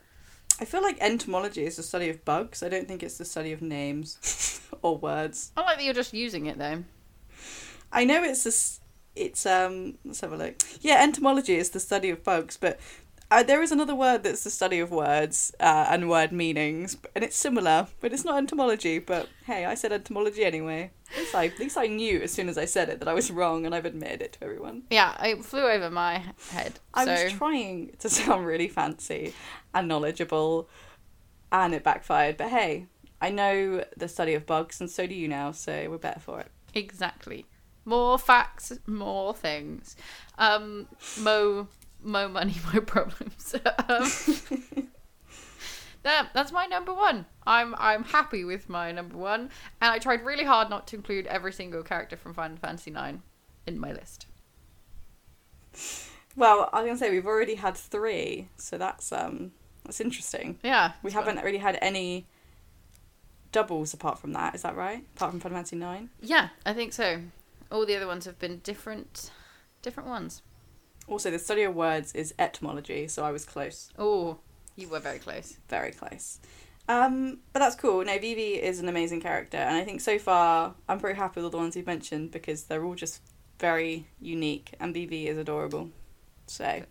I 0.61 0.65
feel 0.65 0.83
like 0.83 0.99
entomology 1.01 1.65
is 1.65 1.77
the 1.77 1.83
study 1.83 2.09
of 2.09 2.25
bugs. 2.25 2.63
I 2.63 2.69
don't 2.69 2.89
think 2.89 3.03
it's 3.03 3.19
the 3.19 3.25
study 3.25 3.53
of 3.53 3.63
names 3.63 4.61
or 4.83 4.99
words. 4.99 5.53
I 5.57 5.63
like 5.63 5.79
that 5.79 5.85
you're 5.85 5.95
just 5.95 6.13
using 6.13 6.47
it 6.47 6.59
though. 6.59 6.85
I 7.93 8.05
know 8.05 8.23
it's 8.23 8.45
this. 8.45 8.81
It's 9.15 9.47
um. 9.47 9.99
Let's 10.05 10.21
have 10.21 10.33
a 10.33 10.37
look. 10.37 10.57
Yeah, 10.81 11.03
entomology 11.03 11.57
is 11.57 11.71
the 11.71 11.81
study 11.81 12.11
of 12.11 12.23
bugs, 12.23 12.57
but 12.57 12.79
uh, 13.31 13.43
there 13.43 13.63
is 13.63 13.71
another 13.73 13.95
word 13.95 14.23
that's 14.23 14.45
the 14.45 14.51
study 14.51 14.79
of 14.81 14.91
words 14.91 15.53
uh, 15.61 15.87
and 15.91 16.09
word 16.09 16.33
meanings, 16.33 16.97
and 17.15 17.23
it's 17.23 17.37
similar, 17.37 17.89
but 18.01 18.13
it's 18.13 18.25
not 18.25 18.39
entomology. 18.39 18.99
But 18.99 19.29
hey, 19.45 19.67
I 19.67 19.75
said 19.75 19.93
entomology 19.93 20.45
anyway. 20.45 20.91
At 21.13 21.19
least 21.19 21.35
I, 21.35 21.47
at 21.47 21.59
least 21.59 21.77
I 21.77 21.87
knew 21.87 22.21
as 22.21 22.33
soon 22.33 22.49
as 22.49 22.57
I 22.57 22.65
said 22.65 22.89
it 22.89 23.01
that 23.01 23.09
I 23.09 23.15
was 23.15 23.31
wrong, 23.31 23.67
and 23.67 23.75
I've 23.75 23.85
admitted 23.85 24.23
it 24.23 24.33
to 24.35 24.45
everyone. 24.45 24.85
Yeah, 24.91 25.23
it 25.25 25.45
flew 25.45 25.67
over 25.67 25.91
my 25.91 26.23
head. 26.51 26.81
I 26.95 27.05
so 27.05 27.13
was 27.13 27.33
trying 27.33 27.97
to 27.99 28.09
sound 28.09 28.47
really 28.47 28.69
fancy 28.69 29.35
and 29.75 29.89
knowledgeable, 29.89 30.69
and 31.53 31.75
it 31.75 31.85
backfired. 31.85 32.39
But 32.39 32.49
hey, 32.49 32.87
I 33.21 33.31
know 33.31 33.85
the 33.97 34.09
study 34.09 34.35
of 34.35 34.47
bugs, 34.47 34.81
and 34.81 34.91
so 34.91 35.07
do 35.07 35.15
you 35.15 35.29
now, 35.29 35.53
so 35.53 35.91
we're 35.91 35.99
better 35.99 36.21
for 36.21 36.41
it. 36.41 36.51
exactly. 36.75 37.45
More 37.85 38.19
facts, 38.19 38.73
more 38.87 39.35
things. 39.35 39.97
Um, 40.37 40.89
mo, 41.19 41.69
mo 42.09 42.29
money, 42.29 42.55
mo 42.73 42.81
problems. 42.81 43.55
um, 43.89 44.89
that, 46.03 46.31
that's 46.35 46.53
my 46.53 46.67
number 46.67 46.93
one. 46.95 47.27
I'm 47.47 47.75
I'm 47.79 48.05
happy 48.05 48.45
with 48.45 48.69
my 48.69 48.93
number 48.93 49.17
one, 49.17 49.51
and 49.81 49.93
I 49.93 49.99
tried 49.99 50.25
really 50.25 50.45
hard 50.45 50.71
not 50.71 50.87
to 50.89 50.97
include 50.97 51.27
every 51.27 51.53
single 51.53 51.83
character 51.83 52.17
from 52.17 52.35
Final 52.35 52.57
Fantasy 52.57 52.91
IX 52.91 53.19
in 53.67 53.79
my 53.79 53.93
list. 53.93 54.27
Well, 56.37 56.71
I 56.73 56.81
was 56.83 56.87
gonna 56.89 56.99
say 56.99 57.11
we've 57.11 57.27
already 57.27 57.57
had 57.57 57.77
three, 57.77 58.49
so 58.57 58.79
that's 58.79 59.13
um 59.13 59.53
that's 59.85 60.01
interesting. 60.01 60.59
Yeah, 60.63 60.93
We 61.03 61.11
fun. 61.11 61.25
haven't 61.25 61.45
really 61.45 61.59
had 61.59 61.79
any 61.83 62.27
doubles 63.53 63.95
apart 63.95 64.19
from 64.19 64.33
that. 64.35 64.55
Is 64.55 64.63
that 64.63 64.77
right? 64.77 65.05
Apart 65.17 65.33
from 65.33 65.41
Final 65.41 65.57
Fantasy 65.57 65.77
Nine. 65.77 66.11
Yeah, 66.21 66.49
I 66.67 66.73
think 66.75 66.93
so. 66.93 67.23
All 67.73 67.85
the 67.87 67.97
other 67.97 68.07
ones 68.07 68.25
have 68.27 68.39
been 68.39 68.59
different, 68.59 69.31
different 69.83 70.09
ones. 70.09 70.43
Also, 71.09 71.31
the 71.31 71.39
study 71.39 71.63
of 71.63 71.75
words 71.75 72.13
is 72.15 72.35
etymology, 72.39 73.09
so 73.09 73.25
I 73.25 73.33
was 73.33 73.45
close, 73.45 73.91
Oh, 73.99 74.39
you 74.77 74.89
were 74.89 75.01
very 75.01 75.19
close. 75.19 75.57
very 75.69 75.91
close. 75.93 76.39
Um, 76.89 77.39
but 77.53 77.59
that's 77.61 77.77
cool. 77.77 78.05
No, 78.05 78.19
Vivi 78.19 78.55
is 78.55 78.79
an 78.81 78.89
amazing 78.89 79.21
character, 79.21 79.57
and 79.59 79.77
I 79.77 79.85
think 79.85 80.01
so 80.01 80.19
far 80.19 80.75
I'm 80.89 80.99
pretty 81.01 81.19
happy 81.19 81.35
with 81.37 81.45
all 81.45 81.51
the 81.51 81.57
ones 81.59 81.77
you've 81.77 81.87
mentioned 81.87 82.31
because 82.31 82.65
they're 82.65 82.85
all 82.85 82.95
just 82.95 83.21
very 83.59 84.07
unique, 84.21 84.73
and 84.81 84.95
Vivi 84.95 85.29
is 85.29 85.37
adorable. 85.39 85.91
So 86.47 86.65
Good. 86.65 86.87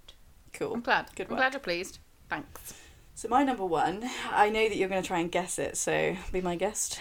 cool. 0.53 0.73
I'm 0.73 0.81
glad. 0.81 1.07
Good 1.15 1.27
I'm 1.27 1.31
work. 1.31 1.39
glad 1.39 1.53
you're 1.53 1.59
pleased. 1.61 1.99
Thanks. 2.29 2.73
So 3.15 3.27
my 3.29 3.43
number 3.43 3.65
one, 3.65 4.07
I 4.31 4.49
know 4.51 4.67
that 4.69 4.77
you're 4.77 4.89
going 4.89 5.01
to 5.01 5.07
try 5.07 5.19
and 5.19 5.31
guess 5.31 5.57
it, 5.57 5.77
so 5.77 6.15
be 6.31 6.41
my 6.41 6.55
guest. 6.55 6.99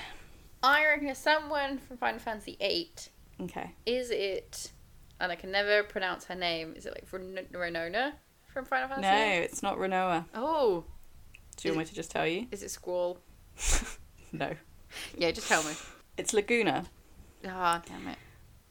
I 0.63 0.87
reckon 0.87 1.09
it's 1.09 1.21
someone 1.21 1.79
from 1.79 1.99
Final 1.99 2.19
Fantasy 2.21 2.57
VIII. 2.59 2.91
Okay. 3.43 3.73
Is 3.85 4.11
it? 4.11 4.71
And 5.21 5.33
I 5.33 5.37
can 5.37 5.51
never 5.51 5.83
pronounce 5.83 6.25
her 6.27 6.35
name. 6.35 6.75
Is 6.77 6.87
it 6.87 6.93
like 6.95 7.07
Ren- 7.11 7.47
Renona 7.53 8.13
from 8.53 8.65
Final 8.67 8.89
Fantasy? 8.89 9.09
No, 9.09 9.43
it's 9.43 9.63
not 9.63 9.79
Rinoa. 9.79 10.27
Oh, 10.35 10.85
Do 11.57 11.69
you 11.69 11.73
want 11.75 11.79
me 11.81 11.85
to 11.87 11.95
just 11.95 12.11
tell 12.11 12.27
you? 12.27 12.47
is 12.51 12.63
it 12.63 12.71
Squall? 12.71 13.19
No. 14.33 14.53
Yeah, 15.17 15.31
just 15.31 15.49
tell 15.49 15.63
me. 15.63 15.71
It's 16.19 16.35
Laguna. 16.35 16.85
Ah, 17.47 17.81
damn 17.87 18.09
it. 18.09 18.19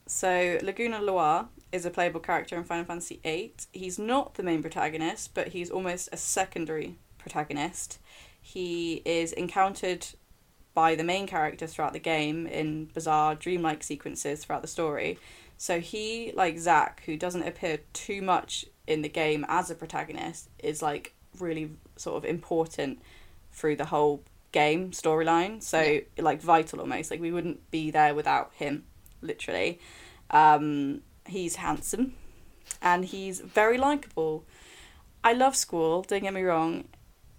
So 0.06 0.58
Laguna 0.62 1.00
Loire 1.00 1.48
is 1.72 1.84
a 1.86 1.90
playable 1.90 2.20
character 2.20 2.56
in 2.56 2.62
Final 2.64 2.84
Fantasy 2.84 3.18
VIII. 3.24 3.54
He's 3.72 3.98
not 3.98 4.34
the 4.34 4.42
main 4.44 4.60
protagonist, 4.62 5.34
but 5.34 5.48
he's 5.48 5.70
almost 5.70 6.08
a 6.12 6.16
secondary 6.16 6.98
protagonist. 7.18 7.98
He 8.40 9.02
is 9.04 9.32
encountered 9.32 10.06
by 10.74 10.94
the 10.94 11.02
main 11.02 11.26
character 11.26 11.66
throughout 11.66 11.94
the 11.94 11.98
game 11.98 12.46
in 12.46 12.84
bizarre 12.86 13.34
dreamlike 13.34 13.82
sequences 13.82 14.44
throughout 14.44 14.62
the 14.62 14.68
story. 14.68 15.18
So 15.58 15.80
he, 15.80 16.32
like 16.34 16.58
Zack, 16.58 17.02
who 17.06 17.16
doesn't 17.16 17.42
appear 17.42 17.80
too 17.92 18.22
much 18.22 18.66
in 18.86 19.02
the 19.02 19.08
game 19.08 19.44
as 19.48 19.70
a 19.70 19.74
protagonist, 19.74 20.48
is 20.58 20.82
like 20.82 21.14
really 21.38 21.70
sort 21.96 22.16
of 22.16 22.24
important 22.24 23.00
through 23.52 23.76
the 23.76 23.86
whole 23.86 24.22
game 24.52 24.90
storyline. 24.90 25.62
So 25.62 26.00
like 26.18 26.40
vital 26.40 26.80
almost. 26.80 27.10
Like 27.10 27.20
we 27.20 27.32
wouldn't 27.32 27.70
be 27.70 27.90
there 27.90 28.14
without 28.14 28.52
him, 28.54 28.84
literally. 29.22 29.80
Um, 30.30 31.02
he's 31.26 31.56
handsome 31.56 32.14
and 32.82 33.04
he's 33.04 33.40
very 33.40 33.78
likable. 33.78 34.44
I 35.24 35.32
love 35.32 35.56
Squall, 35.56 36.02
don't 36.02 36.22
get 36.22 36.34
me 36.34 36.42
wrong. 36.42 36.84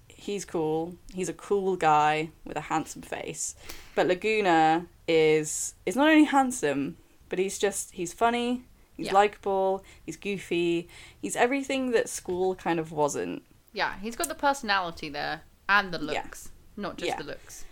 He's 0.07 0.45
cool. 0.45 0.95
He's 1.13 1.29
a 1.29 1.33
cool 1.33 1.75
guy 1.75 2.31
with 2.43 2.57
a 2.57 2.61
handsome 2.61 3.03
face. 3.03 3.55
But 3.95 4.07
Laguna 4.07 4.87
is 5.07 5.75
is 5.85 5.95
not 5.95 6.09
only 6.09 6.25
handsome, 6.25 6.97
but 7.29 7.39
he's 7.39 7.57
just 7.59 7.91
he's 7.91 8.13
funny, 8.13 8.63
he's 8.95 9.07
Yeah. 9.07 9.13
likable, 9.13 9.83
he's 10.05 10.17
goofy. 10.17 10.87
He's 11.21 11.35
everything 11.35 11.91
that 11.91 12.09
Squall 12.09 12.55
kind 12.55 12.79
of 12.79 12.91
wasn't. 12.91 13.43
Yeah, 13.73 13.93
he's 14.01 14.15
got 14.15 14.27
the 14.27 14.35
personality 14.35 15.09
there 15.09 15.41
and 15.69 15.93
the 15.93 15.99
Yeah. 15.99 16.21
looks, 16.23 16.49
not 16.75 16.97
just 16.97 17.09
Yeah. 17.09 17.17
the 17.17 17.23
looks. 17.23 17.65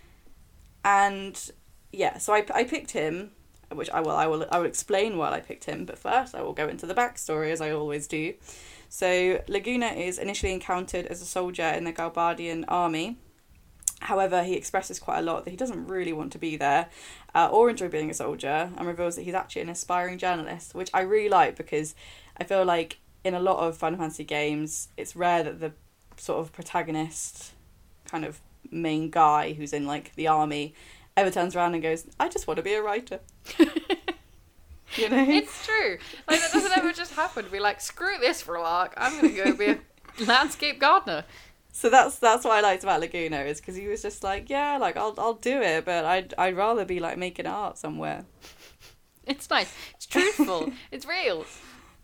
and 0.84 1.50
yeah, 1.92 2.18
so 2.18 2.32
I, 2.34 2.44
I 2.54 2.64
picked 2.64 2.90
him, 2.92 3.32
which 3.72 3.90
I 3.90 4.00
will 4.00 4.10
I 4.12 4.26
will 4.26 4.46
I 4.52 4.58
will 4.58 4.66
explain 4.66 5.16
why 5.16 5.30
I 5.32 5.40
picked 5.40 5.64
him, 5.64 5.84
but 5.84 5.98
first 5.98 6.34
I 6.34 6.42
will 6.42 6.52
go 6.52 6.68
into 6.68 6.86
the 6.86 6.94
backstory 6.94 7.50
as 7.50 7.60
I 7.60 7.70
always 7.70 8.06
do. 8.06 8.34
So 8.88 9.42
Laguna 9.48 9.86
is 9.88 10.18
initially 10.18 10.52
encountered 10.52 11.06
as 11.06 11.20
a 11.20 11.24
soldier 11.24 11.64
in 11.64 11.84
the 11.84 11.92
Galbadian 11.92 12.64
army. 12.68 13.16
However, 14.00 14.42
he 14.42 14.54
expresses 14.54 14.98
quite 14.98 15.20
a 15.20 15.22
lot 15.22 15.44
that 15.44 15.50
he 15.50 15.56
doesn't 15.56 15.86
really 15.86 16.12
want 16.12 16.32
to 16.32 16.38
be 16.38 16.56
there 16.56 16.88
uh, 17.34 17.48
or 17.50 17.70
enjoy 17.70 17.88
being 17.88 18.10
a 18.10 18.14
soldier, 18.14 18.70
and 18.76 18.86
reveals 18.86 19.16
that 19.16 19.22
he's 19.22 19.34
actually 19.34 19.62
an 19.62 19.68
aspiring 19.68 20.18
journalist, 20.18 20.74
which 20.74 20.90
I 20.92 21.00
really 21.00 21.28
like 21.28 21.56
because 21.56 21.94
I 22.36 22.44
feel 22.44 22.64
like 22.64 22.98
in 23.24 23.34
a 23.34 23.40
lot 23.40 23.58
of 23.58 23.76
Final 23.76 23.98
Fantasy 23.98 24.24
games, 24.24 24.88
it's 24.96 25.16
rare 25.16 25.42
that 25.42 25.60
the 25.60 25.72
sort 26.16 26.40
of 26.40 26.52
protagonist, 26.52 27.52
kind 28.04 28.24
of 28.24 28.40
main 28.70 29.10
guy 29.10 29.52
who's 29.52 29.72
in 29.72 29.86
like 29.86 30.14
the 30.14 30.28
army, 30.28 30.74
ever 31.16 31.30
turns 31.30 31.56
around 31.56 31.74
and 31.74 31.82
goes, 31.82 32.06
"I 32.20 32.28
just 32.28 32.46
want 32.46 32.56
to 32.58 32.62
be 32.62 32.74
a 32.74 32.82
writer." 32.82 33.20
you 34.96 35.08
know, 35.08 35.24
It's 35.28 35.66
true. 35.66 35.98
Like 36.28 36.40
that 36.40 36.52
doesn't 36.52 36.76
ever 36.76 36.92
just 36.92 37.14
happen. 37.14 37.46
Be 37.50 37.60
like, 37.60 37.80
screw 37.80 38.18
this 38.20 38.40
for 38.42 38.56
a 38.56 38.62
lark. 38.62 38.94
I'm 38.96 39.16
gonna 39.20 39.34
go 39.34 39.52
be 39.54 39.66
a 39.66 39.78
landscape 40.24 40.78
gardener. 40.78 41.24
So 41.76 41.90
that's 41.90 42.18
that's 42.18 42.42
what 42.42 42.54
I 42.54 42.62
liked 42.62 42.84
about 42.84 43.00
Laguna 43.00 43.40
is 43.40 43.60
because 43.60 43.76
he 43.76 43.86
was 43.86 44.00
just 44.00 44.24
like, 44.24 44.48
"Yeah, 44.48 44.78
like 44.78 44.96
I'll 44.96 45.14
I'll 45.18 45.34
do 45.34 45.60
it, 45.60 45.84
but 45.84 46.06
I'd 46.06 46.32
I'd 46.38 46.56
rather 46.56 46.86
be 46.86 47.00
like 47.00 47.18
making 47.18 47.46
art 47.46 47.78
somewhere." 47.78 48.24
It's 49.26 49.50
nice. 49.50 49.74
It's 49.96 50.06
truthful. 50.06 50.72
it's 50.92 51.04
real. 51.04 51.44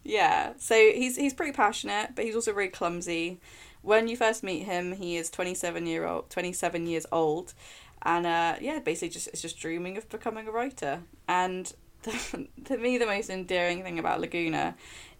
Yeah, 0.02 0.54
so 0.58 0.74
he's 0.74 1.14
he's 1.16 1.32
pretty 1.32 1.52
passionate, 1.52 2.16
but 2.16 2.24
he's 2.24 2.34
also 2.34 2.52
very 2.52 2.68
clumsy. 2.68 3.40
When 3.80 4.08
you 4.08 4.16
first 4.16 4.42
meet 4.42 4.64
him, 4.64 4.90
he 4.90 5.16
is 5.16 5.30
twenty 5.30 5.54
seven 5.54 5.86
year 5.86 6.04
old, 6.04 6.30
twenty 6.30 6.52
seven 6.52 6.88
years 6.88 7.06
old, 7.12 7.54
and 8.02 8.26
uh, 8.26 8.56
yeah, 8.60 8.80
basically 8.80 9.10
just 9.10 9.28
is 9.32 9.40
just 9.40 9.56
dreaming 9.56 9.96
of 9.96 10.08
becoming 10.08 10.48
a 10.48 10.50
writer. 10.50 11.02
And 11.28 11.72
to 12.64 12.76
me, 12.76 12.98
the 12.98 13.06
most 13.06 13.30
endearing 13.30 13.84
thing 13.84 14.00
about 14.00 14.20
Laguna 14.20 14.74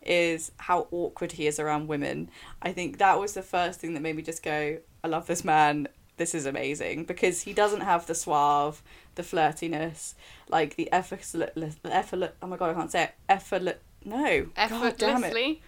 is 0.05 0.53
how 0.59 0.89
awkward 0.91 1.33
he 1.33 1.47
is 1.47 1.59
around 1.59 1.89
women. 1.89 2.31
I 2.61 2.73
think 2.73 2.99
that 2.99 3.19
was 3.19 3.35
the 3.35 3.43
first 3.43 3.81
thing 3.81 3.95
that 3.95 4.01
made 4.01 4.17
me 4.17 4.23
just 4.23 4.43
go, 4.43 4.79
I 5.05 5.09
love 5.09 5.27
this 5.27 5.45
man. 5.45 5.89
This 6.19 6.35
is 6.35 6.47
amazing 6.47 7.05
because 7.05 7.43
he 7.43 7.53
doesn't 7.53 7.81
have 7.81 8.07
the 8.07 8.15
suave, 8.15 8.83
the 9.15 9.23
flirtiness, 9.23 10.15
like 10.49 10.77
the 10.77 10.93
effortless, 10.93 11.77
effortless. 11.85 12.33
Oh 12.43 12.47
my 12.47 12.57
god, 12.57 12.71
I 12.71 12.75
can't 12.75 12.91
say 12.93 13.05
it. 13.05 13.15
Effortless. 13.29 13.77
No, 14.05 14.47
God 14.57 14.97
damn 14.99 15.25
it 15.25 15.29
Effortlessly. 15.33 15.63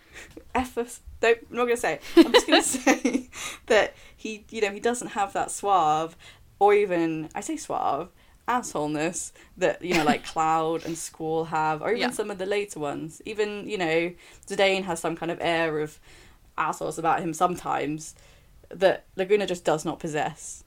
effort. 0.55 0.99
Don't, 1.21 1.39
I'm 1.51 1.57
not 1.57 1.67
to 1.67 1.77
say. 1.77 1.95
It. 1.95 2.27
I'm 2.27 2.33
just 2.33 2.47
to 2.47 2.63
say 2.83 3.31
that 3.67 3.95
he, 4.17 4.45
you 4.51 4.61
know, 4.61 4.71
he 4.71 4.81
doesn't 4.81 5.09
have 5.09 5.33
that 5.33 5.51
suave, 5.51 6.17
or 6.59 6.75
even 6.75 7.29
I 7.35 7.41
say 7.41 7.57
suave 7.57 8.11
assholeness 8.49 9.33
that 9.57 9.83
you 9.83 9.95
know, 9.95 10.05
like 10.05 10.25
Cloud 10.33 10.85
and 10.85 10.97
Squall 10.97 11.45
have, 11.45 11.83
or 11.83 11.91
even 11.91 12.01
Yeah. 12.01 12.11
some 12.11 12.31
of 12.31 12.39
the 12.39 12.47
later 12.47 12.81
ones. 12.81 13.21
Even 13.25 13.69
you 13.69 13.79
know, 13.79 14.13
Zidane 14.47 14.85
has 14.85 15.01
some 15.01 15.17
kind 15.17 15.31
of 15.31 15.39
air 15.41 15.81
of 15.81 15.99
assholes 16.57 16.99
about 16.99 17.21
him 17.21 17.33
sometimes 17.35 18.15
that 18.71 19.05
Laguna 19.17 19.47
just 19.47 19.65
does 19.65 19.85
not 19.85 19.99
possess. 19.99 20.65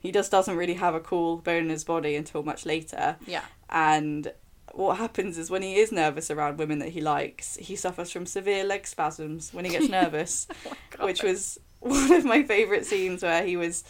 He 0.00 0.12
just 0.12 0.30
doesn't 0.30 0.56
really 0.56 0.74
have 0.74 0.94
a 0.94 1.00
cool 1.00 1.38
bone 1.38 1.64
in 1.64 1.68
his 1.70 1.84
body 1.84 2.14
until 2.16 2.42
much 2.42 2.66
later. 2.66 3.16
Yeah. 3.26 3.42
And 3.70 4.32
what 4.72 4.98
happens 4.98 5.38
is 5.38 5.50
when 5.50 5.62
he 5.62 5.76
is 5.76 5.92
nervous 5.92 6.30
around 6.30 6.58
women 6.58 6.78
that 6.80 6.90
he 6.90 7.00
likes, 7.00 7.56
he 7.56 7.76
suffers 7.76 8.10
from 8.10 8.26
severe 8.26 8.64
leg 8.64 8.86
spasms 8.86 9.54
when 9.54 9.64
he 9.64 9.70
gets 9.70 9.88
nervous, 10.00 10.46
oh 10.66 10.72
God. 10.90 11.06
which 11.06 11.22
was 11.22 11.58
one 11.80 12.12
of 12.12 12.24
my 12.24 12.42
favourite 12.42 12.84
scenes 12.84 13.22
where 13.22 13.44
he 13.46 13.56
was 13.56 13.84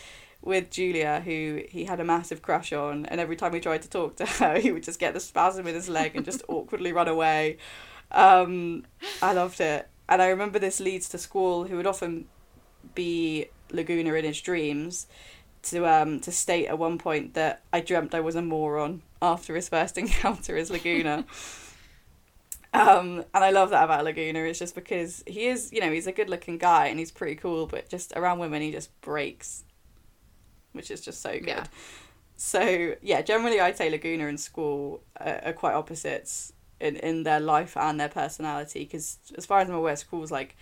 with 0.45 0.71
Julia, 0.71 1.23
who 1.25 1.62
he 1.69 1.85
had 1.85 2.01
a 2.01 2.05
massive 2.05 2.43
crush 2.43 2.73
on, 2.73 3.07
and 3.07 3.21
every 3.21 3.37
time 3.37 3.55
he 3.55 3.61
tried 3.61 3.83
to 3.83 3.89
talk 3.89 4.16
to 4.16 4.27
her, 4.45 4.59
he 4.59 4.73
would 4.73 4.83
just 4.83 5.01
get 5.01 5.15
the 5.15 5.21
spasm 5.21 5.66
in 5.66 5.75
his 5.75 5.89
leg 5.89 6.15
and 6.15 6.25
just 6.25 6.43
awkwardly 6.49 6.93
run 6.93 7.09
away. 7.09 7.57
Um, 8.12 8.85
I 9.23 9.33
loved 9.33 9.61
it. 9.61 9.89
And 10.09 10.21
I 10.21 10.29
remember 10.29 10.59
this 10.59 10.81
leads 10.81 11.09
to 11.11 11.19
Squall, 11.19 11.65
who 11.65 11.77
would 11.77 11.87
often 11.87 12.27
be 12.95 13.47
Laguna 13.71 14.12
in 14.15 14.25
his 14.25 14.41
dreams, 14.41 15.07
to 15.62 15.87
um 15.87 16.21
to 16.21 16.31
state 16.31 16.66
at 16.66 16.79
one 16.79 16.99
point 16.99 17.33
that 17.33 17.62
I 17.73 17.81
dreamt 17.81 18.15
I 18.15 18.21
was 18.21 18.35
a 18.35 18.43
moron 18.43 19.01
after 19.23 19.55
his 19.55 19.69
first 19.71 19.97
encounter 20.03 20.59
as 20.59 20.71
Laguna. 20.71 21.25
um, 22.75 23.25
and 23.33 23.45
I 23.45 23.51
love 23.51 23.71
that 23.71 23.85
about 23.85 24.05
Laguna. 24.05 24.41
It's 24.41 24.59
just 24.59 24.75
because 24.75 25.25
he 25.27 25.47
is, 25.47 25.73
you 25.73 25.81
know, 25.81 25.91
he's 25.91 26.07
a 26.07 26.12
good 26.12 26.29
looking 26.29 26.59
guy 26.59 26.87
and 26.89 26.99
he's 26.99 27.11
pretty 27.11 27.37
cool, 27.37 27.66
but 27.66 27.89
just 27.89 28.12
around 28.15 28.41
women 28.41 28.61
he 28.61 28.73
just 28.73 28.91
breaks, 29.01 29.65
which 30.74 30.90
is 30.90 31.01
just 31.01 31.22
so 31.22 31.32
good. 31.32 31.48
Yeah. 31.48 31.64
So 32.36 32.94
yeah, 33.01 33.22
generally 33.22 33.60
I'd 33.60 33.76
say 33.76 33.88
Laguna 33.88 34.26
and 34.26 34.38
Squall 34.38 35.01
are, 35.18 35.40
are 35.46 35.52
quite 35.52 35.74
opposites 35.74 36.52
in 36.80 36.96
in 36.96 37.22
their 37.22 37.40
life 37.40 37.76
and 37.76 37.98
their 37.98 38.09
personality. 38.09 38.80
Because 38.80 39.18
as 39.38 39.46
far 39.46 39.60
as 39.60 39.68
I'm 39.68 39.76
aware, 39.76 39.96
Squall's 39.96 40.30
like 40.30 40.56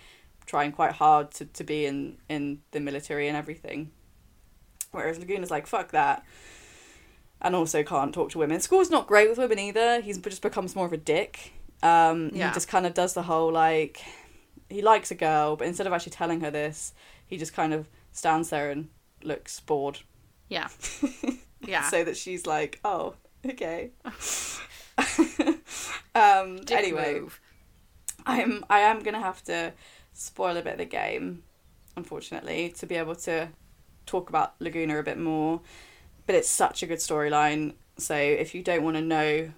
trying 0.47 0.72
quite 0.72 0.93
hard 0.93 1.30
to, 1.32 1.44
to 1.47 1.64
be 1.64 1.86
in 1.86 2.18
in 2.28 2.60
the 2.72 2.80
military 2.80 3.26
and 3.28 3.36
everything, 3.36 3.90
whereas 4.90 5.18
Laguna's 5.18 5.51
like 5.51 5.66
fuck 5.66 5.93
that, 5.93 6.24
and 7.40 7.56
also 7.56 7.82
can't 7.82 8.12
talk 8.12 8.30
to 8.30 8.39
women. 8.39 8.60
Squall's 8.60 8.90
not 8.90 9.06
great 9.06 9.28
with 9.28 9.39
women 9.39 9.59
either. 9.59 10.01
He's 10.01 10.18
just 10.18 10.43
becomes 10.43 10.76
more 10.76 10.86
of 10.86 10.93
a 10.93 10.98
dick. 10.98 11.52
Um, 11.82 12.30
Yeah. 12.34 12.48
He 12.48 12.55
just 12.55 12.68
kind 12.68 12.86
of 12.86 12.94
does 12.94 13.14
the 13.14 13.22
whole 13.22 13.51
like 13.51 14.02
he 14.68 14.82
likes 14.82 15.10
a 15.10 15.14
girl, 15.14 15.56
but 15.56 15.66
instead 15.66 15.86
of 15.86 15.93
actually 15.93 16.12
telling 16.12 16.40
her 16.43 16.51
this, 16.51 16.93
he 17.26 17.36
just 17.36 17.55
kind 17.55 17.72
of 17.74 17.89
stands 18.12 18.51
there 18.51 18.70
and 18.70 18.89
looks 19.24 19.61
bored 19.61 20.01
Yeah. 20.49 20.69
Yeah. 21.66 21.89
so 21.89 22.03
that 22.03 22.16
she's 22.16 22.44
like, 22.44 22.81
oh, 22.85 23.15
okay. 23.49 23.93
um, 26.15 26.57
Dick 26.65 26.77
anyway, 26.77 27.20
move. 27.20 27.40
I'm 28.27 28.65
I 28.69 28.81
am 28.81 29.01
gonna 29.05 29.20
have 29.20 29.43
to 29.44 29.73
spoil 30.12 30.57
a 30.57 30.62
bit 30.62 30.73
of 30.73 30.78
the 30.78 30.85
game, 30.86 31.44
unfortunately, 31.97 32.70
to 32.78 32.86
be 32.86 32.97
able 32.97 33.15
to 33.15 33.49
talk 34.07 34.28
about 34.28 34.55
Laguna 34.61 34.99
a 34.99 35.03
bit 35.03 35.19
more. 35.19 35.61
But 36.27 36.35
it's 36.35 36.49
such 36.49 36.82
a 36.82 36.86
good 36.86 36.99
storyline. 36.99 37.74
So 37.99 38.16
if 38.16 38.55
you 38.55 38.62
don't 38.62 38.82
want 38.82 38.97
to 38.97 39.03
know 39.03 39.53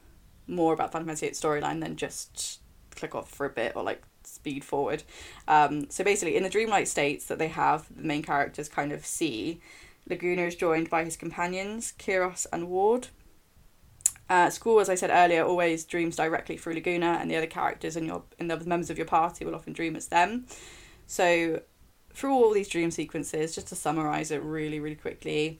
more 0.46 0.74
about 0.74 0.92
Final 0.92 1.06
Fantasy 1.06 1.26
VIII 1.26 1.34
storyline, 1.34 1.80
then 1.80 1.96
just 1.96 2.60
click 2.94 3.14
off 3.14 3.30
for 3.30 3.46
a 3.46 3.50
bit 3.50 3.72
or 3.76 3.82
like 3.82 4.02
speed 4.44 4.62
forward. 4.62 5.02
Um, 5.48 5.88
so 5.90 6.04
basically, 6.04 6.36
in 6.36 6.42
the 6.42 6.50
dreamlike 6.50 6.86
states 6.86 7.24
that 7.26 7.38
they 7.38 7.48
have, 7.48 7.86
the 7.96 8.02
main 8.02 8.22
characters 8.22 8.68
kind 8.68 8.92
of 8.92 9.06
see. 9.06 9.60
Laguna 10.06 10.42
is 10.42 10.54
joined 10.54 10.90
by 10.90 11.02
his 11.02 11.16
companions, 11.16 11.94
Kiros 11.98 12.46
and 12.52 12.68
Ward. 12.68 13.08
Uh, 14.28 14.50
Squall, 14.50 14.80
as 14.80 14.90
I 14.90 14.96
said 14.96 15.10
earlier, 15.10 15.42
always 15.42 15.84
dreams 15.84 16.16
directly 16.16 16.58
through 16.58 16.74
Laguna, 16.74 17.18
and 17.20 17.30
the 17.30 17.36
other 17.36 17.46
characters 17.46 17.96
and 17.96 18.06
your 18.06 18.22
and 18.38 18.50
the 18.50 18.58
members 18.66 18.90
of 18.90 18.98
your 18.98 19.06
party 19.06 19.46
will 19.46 19.54
often 19.54 19.72
dream 19.72 19.96
as 19.96 20.08
them. 20.08 20.44
So, 21.06 21.62
through 22.12 22.34
all 22.34 22.52
these 22.52 22.68
dream 22.68 22.90
sequences, 22.90 23.54
just 23.54 23.68
to 23.68 23.74
summarize 23.74 24.30
it 24.30 24.42
really, 24.42 24.78
really 24.78 24.96
quickly, 24.96 25.58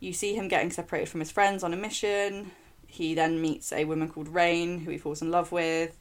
you 0.00 0.12
see 0.12 0.34
him 0.34 0.48
getting 0.48 0.70
separated 0.70 1.08
from 1.08 1.20
his 1.20 1.30
friends 1.30 1.62
on 1.62 1.72
a 1.72 1.76
mission. 1.76 2.50
He 2.86 3.14
then 3.14 3.40
meets 3.40 3.72
a 3.72 3.86
woman 3.86 4.08
called 4.08 4.28
Raine, 4.28 4.80
who 4.80 4.90
he 4.90 4.98
falls 4.98 5.22
in 5.22 5.30
love 5.30 5.50
with. 5.50 5.98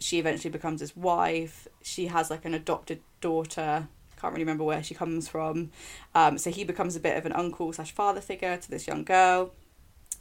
She 0.00 0.18
eventually 0.18 0.50
becomes 0.50 0.80
his 0.80 0.96
wife. 0.96 1.68
She 1.82 2.06
has 2.06 2.30
like 2.30 2.44
an 2.44 2.54
adopted 2.54 3.00
daughter. 3.20 3.86
Can't 4.20 4.32
really 4.32 4.42
remember 4.44 4.64
where 4.64 4.82
she 4.82 4.94
comes 4.94 5.28
from. 5.28 5.70
Um, 6.14 6.36
so 6.38 6.50
he 6.50 6.64
becomes 6.64 6.96
a 6.96 7.00
bit 7.00 7.16
of 7.16 7.24
an 7.26 7.32
uncle 7.32 7.72
slash 7.72 7.92
father 7.92 8.20
figure 8.20 8.56
to 8.56 8.70
this 8.70 8.86
young 8.86 9.04
girl, 9.04 9.52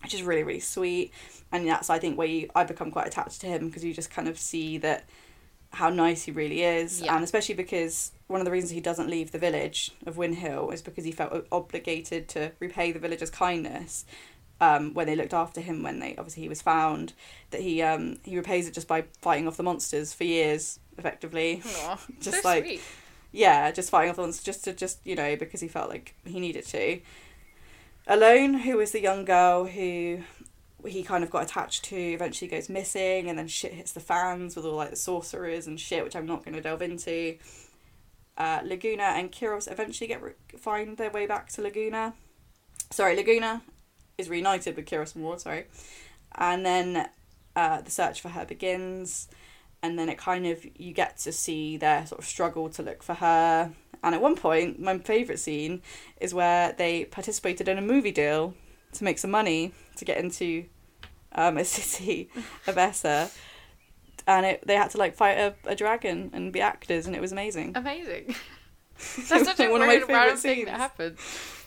which 0.04 0.14
is 0.14 0.22
really 0.24 0.44
really 0.44 0.60
sweet. 0.60 1.12
And 1.52 1.68
that's 1.68 1.90
I 1.90 2.00
think 2.00 2.18
where 2.18 2.28
you, 2.28 2.50
I 2.56 2.64
become 2.64 2.92
quite 2.92 3.08
attached 3.08 3.42
to 3.42 3.48
him 3.48 3.68
because 3.68 3.84
you 3.84 3.94
just 3.94 4.12
kind 4.12 4.28
of 4.28 4.38
see 4.38 4.78
that 4.80 5.06
how 5.72 5.90
nice 5.90 6.24
he 6.24 6.32
really 6.32 6.64
is, 6.64 7.02
Yeah. 7.02 7.16
and 7.16 7.24
especially 7.24 7.56
because 7.56 8.12
one 8.28 8.42
of 8.42 8.46
the 8.46 8.52
reasons 8.52 8.72
he 8.72 8.82
doesn't 8.82 9.08
leave 9.10 9.32
the 9.32 9.38
village 9.38 9.92
of 10.06 10.16
Winhill 10.16 10.74
is 10.74 10.82
because 10.82 11.06
he 11.06 11.12
felt 11.12 11.46
obligated 11.52 12.28
to 12.30 12.52
repay 12.60 12.92
the 12.92 13.00
villagers' 13.00 13.30
kindness. 13.30 14.06
Um, 14.62 14.94
when 14.94 15.08
they 15.08 15.16
looked 15.16 15.34
after 15.34 15.62
him, 15.62 15.84
when 15.84 16.00
they 16.00 16.16
obviously 16.18 16.44
he 16.44 16.50
was 16.50 16.62
found, 16.62 17.14
that 17.52 17.62
he 17.62 17.82
um, 17.82 18.18
he 18.26 18.36
repays 18.36 18.68
it 18.68 18.74
just 18.74 18.88
by 18.90 19.06
fighting 19.22 19.48
off 19.48 19.56
the 19.56 19.64
monsters 19.64 20.14
for 20.14 20.26
years, 20.26 20.80
effectively. 20.98 21.62
Aw, 21.66 21.98
Just 22.20 22.44
so 22.44 22.50
like- 22.50 22.66
sweet. 22.66 22.82
yeah, 23.32 23.72
just 23.72 23.90
fighting 23.90 24.10
off 24.10 24.18
the 24.18 24.24
monsters, 24.24 24.44
just 24.44 24.64
to 24.66 24.74
just 24.74 25.00
you 25.06 25.16
know 25.16 25.38
because 25.38 25.62
he 25.62 25.70
felt 25.70 25.90
like 25.90 26.14
he 26.26 26.42
needed 26.42 26.66
to. 26.68 27.00
Ellone, 28.08 28.62
who 28.62 28.78
was 28.78 28.92
the 28.92 29.02
young 29.02 29.24
girl 29.24 29.66
who 29.66 30.20
he 30.86 31.04
kind 31.04 31.24
of 31.24 31.30
got 31.30 31.44
attached 31.44 31.84
to, 31.86 31.96
eventually 31.96 32.50
goes 32.50 32.68
missing, 32.70 33.30
and 33.30 33.38
then 33.38 33.48
shit 33.48 33.74
hits 33.74 33.92
the 33.92 34.00
fans 34.00 34.56
with 34.56 34.66
all 34.66 34.76
like 34.76 34.90
the 34.90 34.96
sorcerers 34.96 35.68
and 35.68 35.80
shit, 35.80 36.04
which 36.04 36.16
I'm 36.16 36.26
not 36.26 36.44
going 36.44 36.56
to 36.56 36.62
delve 36.62 36.82
into. 36.82 37.38
Uh, 38.38 38.62
Laguna 38.64 39.04
and 39.04 39.32
Kiros 39.32 39.70
eventually 39.72 40.08
get 40.08 40.22
re- 40.22 40.32
find 40.58 40.98
their 40.98 41.12
way 41.12 41.26
back 41.28 41.50
to 41.52 41.62
Laguna. 41.62 42.14
Sorry, 42.90 43.16
Laguna 43.16 43.62
is 44.20 44.30
reunited 44.30 44.76
with 44.76 44.92
and 44.92 45.24
Ward. 45.24 45.42
Sorry, 45.42 45.66
and 46.36 46.66
then 46.66 47.10
uh, 47.56 47.82
the 47.82 47.92
search 47.92 48.22
for 48.22 48.30
her 48.30 48.46
begins, 48.46 49.28
and 49.82 49.98
then 49.98 50.10
it 50.10 50.18
kind 50.18 50.46
of 50.46 50.66
you 50.78 50.94
get 50.94 51.18
to 51.20 51.32
see 51.32 51.78
their 51.78 52.06
sort 52.06 52.20
of 52.20 52.26
struggle 52.26 52.70
to 52.70 52.84
look 52.84 53.02
for 53.04 53.16
her. 53.16 53.72
And 54.02 54.16
at 54.16 54.22
one 54.22 54.36
point, 54.36 54.80
my 54.80 54.98
favourite 55.00 55.40
scene 55.40 55.82
is 56.22 56.34
where 56.34 56.74
they 56.74 57.06
participated 57.06 57.68
in 57.68 57.78
a 57.78 57.82
movie 57.82 58.12
deal 58.12 58.54
to 58.94 59.04
make 59.04 59.18
some 59.18 59.32
money 59.32 59.74
to 59.98 60.06
get 60.06 60.18
into 60.18 60.66
um, 61.34 61.58
a 61.58 61.66
city 61.66 62.30
of 62.68 62.76
Esthar. 62.76 63.36
And 64.28 64.46
it, 64.46 64.64
they 64.66 64.76
had 64.76 64.92
to 64.92 64.98
like 64.98 65.16
fight 65.16 65.38
a, 65.38 65.56
a 65.66 65.76
dragon 65.76 66.30
and 66.34 66.54
be 66.54 66.62
actors, 66.62 67.08
and 67.08 67.16
it 67.16 67.22
was 67.22 67.32
amazing. 67.32 67.74
Amazing. 67.76 68.36
That's 69.30 69.46
such 69.46 69.60
a 69.60 69.70
One 69.70 69.82
of 69.82 69.88
my 69.88 69.96
weird 69.96 70.10
random 70.10 70.38
thing 70.38 70.66
that 70.66 70.78
happened. 70.78 71.18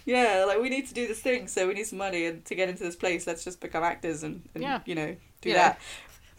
Yeah, 0.05 0.45
like 0.47 0.61
we 0.61 0.69
need 0.69 0.87
to 0.89 0.95
do 0.95 1.07
this 1.07 1.21
thing, 1.21 1.47
so 1.49 1.69
we 1.69 1.75
need 1.75 1.87
some 1.87 1.99
money, 1.99 2.27
and 2.27 2.45
to 2.47 2.55
get 2.55 2.69
into 2.69 2.83
this 2.83 2.97
place, 2.97 3.27
let's 3.27 3.45
just 3.45 3.61
become 3.61 3.85
actors 3.85 4.23
and, 4.23 4.49
and 4.55 4.63
Yeah. 4.63 4.81
you 4.85 4.95
know 4.95 5.17
do 5.41 5.51
know, 5.51 5.55
that. 5.57 5.81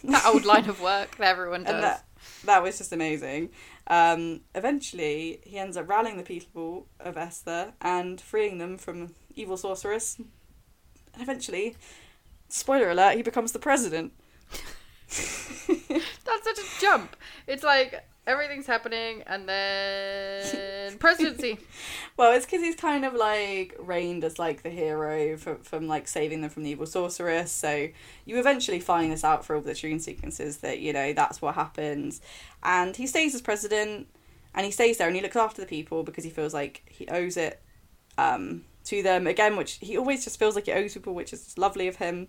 That 0.06 0.26
old 0.26 0.44
line 0.44 0.68
of 0.68 0.81
work 0.81 1.15
that 1.15 1.30
everyone 1.30 1.64
does. 1.65 1.73
and 1.76 1.84
that 1.84 2.03
that 2.44 2.61
was 2.61 2.77
just 2.77 2.91
amazing. 2.91 3.49
Um, 3.88 4.41
eventually, 4.53 5.40
he 5.44 5.57
ends 5.57 5.77
up 5.77 5.88
rallying 5.88 6.18
the 6.18 6.23
people 6.23 6.88
of 6.99 7.15
Esthar 7.15 7.72
and 7.81 8.19
freeing 8.19 8.57
them 8.57 8.77
from 8.77 9.15
evil 9.34 9.56
sorceress. 9.56 10.18
And 10.18 11.22
eventually, 11.22 11.77
spoiler 12.49 12.90
alert, 12.90 13.15
he 13.15 13.22
becomes 13.23 13.53
the 13.53 13.60
president. 13.60 14.11
That's 15.07 16.44
such 16.44 16.60
a 16.60 16.81
jump. 16.81 17.15
It's 17.48 17.64
like 17.64 18.03
everything's 18.26 18.68
happening 18.68 19.24
and 19.28 19.48
then 19.48 20.98
presidency. 21.00 21.58
Well, 22.18 22.34
it's 22.34 22.45
because 22.45 22.62
he's 22.62 22.76
kind 22.76 23.06
of 23.06 23.14
like 23.14 23.76
reigned 23.80 24.24
as 24.24 24.40
like 24.40 24.64
the 24.64 24.70
hero 24.70 25.38
from, 25.38 25.60
from 25.60 25.88
like 25.88 26.08
saving 26.08 26.41
them 26.41 26.50
from 26.50 26.64
the 26.64 26.70
evil 26.70 26.86
sorceress. 26.86 27.52
So 27.52 27.90
you 28.26 28.40
eventually 28.40 28.80
find 28.80 29.12
this 29.12 29.24
out 29.24 29.45
for 29.45 29.56
all 29.56 29.62
the 29.62 29.74
dream 29.74 30.00
sequences 30.00 30.58
that 30.58 30.80
you 30.80 30.94
know 30.94 31.14
that's 31.14 31.41
what 31.41 31.56
happens, 31.56 32.22
and 32.64 32.95
he 32.95 33.08
stays 33.08 33.36
as 33.36 33.41
president, 33.41 34.08
and 34.56 34.66
he 34.66 34.72
stays 34.72 34.98
there 34.98 35.08
and 35.08 35.16
he 35.16 35.22
looks 35.22 35.36
after 35.36 35.62
the 35.62 35.68
people 35.68 36.04
because 36.04 36.24
he 36.24 36.30
feels 36.30 36.54
like 36.54 36.84
he 36.86 37.08
owes 37.08 37.38
it 37.38 37.62
um, 38.18 38.64
to 38.86 39.02
them 39.02 39.28
again, 39.28 39.56
which 39.56 39.74
he 39.82 39.98
always 39.98 40.24
just 40.24 40.38
feels 40.40 40.56
like 40.56 40.66
he 40.66 40.72
owes 40.72 40.94
people, 40.94 41.14
which 41.14 41.34
is 41.34 41.58
lovely 41.58 41.88
of 41.88 41.98
him. 41.98 42.28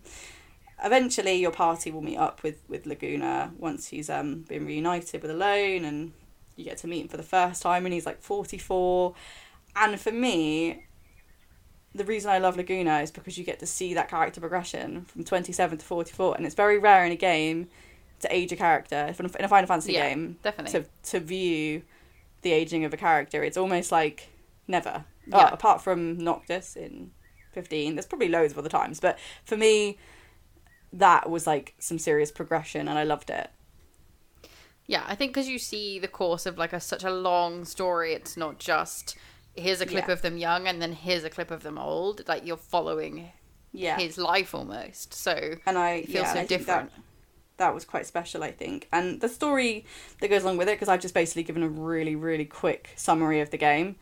Eventually 0.83 1.35
your 1.35 1.51
party 1.51 1.91
will 1.91 2.03
meet 2.03 2.17
up 2.17 2.43
with 2.43 2.63
with 2.69 2.87
Laguna 2.87 3.53
once 3.59 3.89
he's 3.89 4.11
um 4.11 4.43
been 4.49 4.67
reunited 4.67 5.23
with 5.23 5.31
Ellone, 5.31 5.85
and 5.85 6.13
you 6.57 6.65
get 6.65 6.79
to 6.79 6.87
meet 6.87 7.03
him 7.03 7.09
for 7.09 7.17
the 7.17 7.23
first 7.23 7.63
time, 7.63 7.85
and 7.87 7.93
he's 7.93 8.07
like 8.07 8.21
forty 8.21 8.59
four. 8.59 9.15
And 9.77 9.99
for 10.01 10.13
me, 10.13 10.85
the 11.95 12.05
reason 12.05 12.31
I 12.31 12.39
love 12.39 12.57
Laguna 12.57 13.01
is 13.01 13.11
because 13.11 13.39
you 13.39 13.45
get 13.45 13.61
to 13.61 13.67
see 13.67 13.95
that 13.95 14.09
character 14.09 14.41
progression 14.41 15.05
from 15.05 15.25
twenty 15.25 15.53
seven 15.53 15.79
to 15.79 15.85
forty 15.85 16.13
four, 16.13 16.35
and 16.37 16.45
it's 16.45 16.55
very 16.55 16.79
rare 16.79 17.05
in 17.05 17.13
a 17.13 17.17
game 17.17 17.69
to 18.21 18.35
age 18.35 18.53
a 18.53 18.57
character 18.57 19.15
in 19.19 19.27
a 19.45 19.49
Final 19.49 19.67
Fantasy 19.67 19.93
Yeah, 19.93 20.09
game 20.09 20.39
definitely. 20.43 20.81
to 20.83 20.89
to 21.11 21.21
view 21.21 21.83
the 22.43 22.53
aging 22.53 22.85
of 22.85 22.93
a 22.93 22.97
character. 22.97 23.43
It's 23.45 23.57
almost 23.57 23.93
like 23.93 24.29
never. 24.67 25.05
Oh, 25.33 25.47
apart 25.47 25.81
from 25.83 26.19
Noctis 26.19 26.77
in 26.77 27.11
15. 27.53 27.95
There's 27.95 28.07
probably 28.07 28.29
loads 28.29 28.53
of 28.53 28.59
other 28.59 28.69
times, 28.69 29.01
but 29.01 29.19
for 29.45 29.57
me, 29.57 29.97
that 30.95 31.29
was 31.29 31.47
like 31.47 31.75
some 31.79 31.99
serious 31.99 32.31
progression 32.31 32.89
and 32.89 32.99
I 32.99 33.05
loved 33.05 33.29
it. 33.31 33.51
Yeah, 34.87 35.05
I 35.07 35.15
think 35.15 35.33
because 35.33 35.49
you 35.49 35.59
see 35.59 35.99
the 35.99 36.09
course 36.09 36.47
of 36.47 36.59
like 36.59 36.73
a 36.73 36.81
such 36.81 37.05
a 37.05 37.11
long 37.11 37.65
story, 37.65 38.12
it's 38.12 38.37
not 38.37 38.59
just 38.59 39.16
here's 39.57 39.81
a 39.81 39.87
clip 39.87 40.07
Yeah. 40.09 40.12
of 40.12 40.23
them 40.23 40.37
young 40.37 40.66
and 40.66 40.81
then 40.83 40.93
here's 40.93 41.25
a 41.25 41.31
clip 41.31 41.51
of 41.51 41.62
them 41.62 41.79
old. 41.79 42.27
Like 42.29 42.45
you're 42.47 42.57
following 42.57 43.31
Yeah. 43.73 43.99
his 43.99 44.19
life 44.19 44.55
almost. 44.55 45.15
So 45.15 45.57
and 45.66 45.79
I 45.79 45.91
it 45.91 46.07
feels 46.07 46.25
yeah, 46.27 46.33
so 46.35 46.41
I 46.41 46.47
different. 46.47 46.91
That, 46.91 47.01
that 47.57 47.75
was 47.75 47.85
quite 47.85 48.05
special, 48.07 48.43
I 48.43 48.51
think. 48.51 48.89
And 48.93 49.21
the 49.21 49.29
story 49.29 49.85
that 50.21 50.29
goes 50.29 50.43
along 50.43 50.57
with 50.57 50.69
it, 50.69 50.73
because 50.73 50.89
I've 50.89 51.01
just 51.01 51.15
basically 51.15 51.45
given 51.45 51.62
a 51.62 51.69
really, 51.69 52.16
really 52.16 52.45
quick 52.45 52.91
summary 52.97 53.41
of 53.41 53.51
the 53.51 53.57
game. 53.59 53.97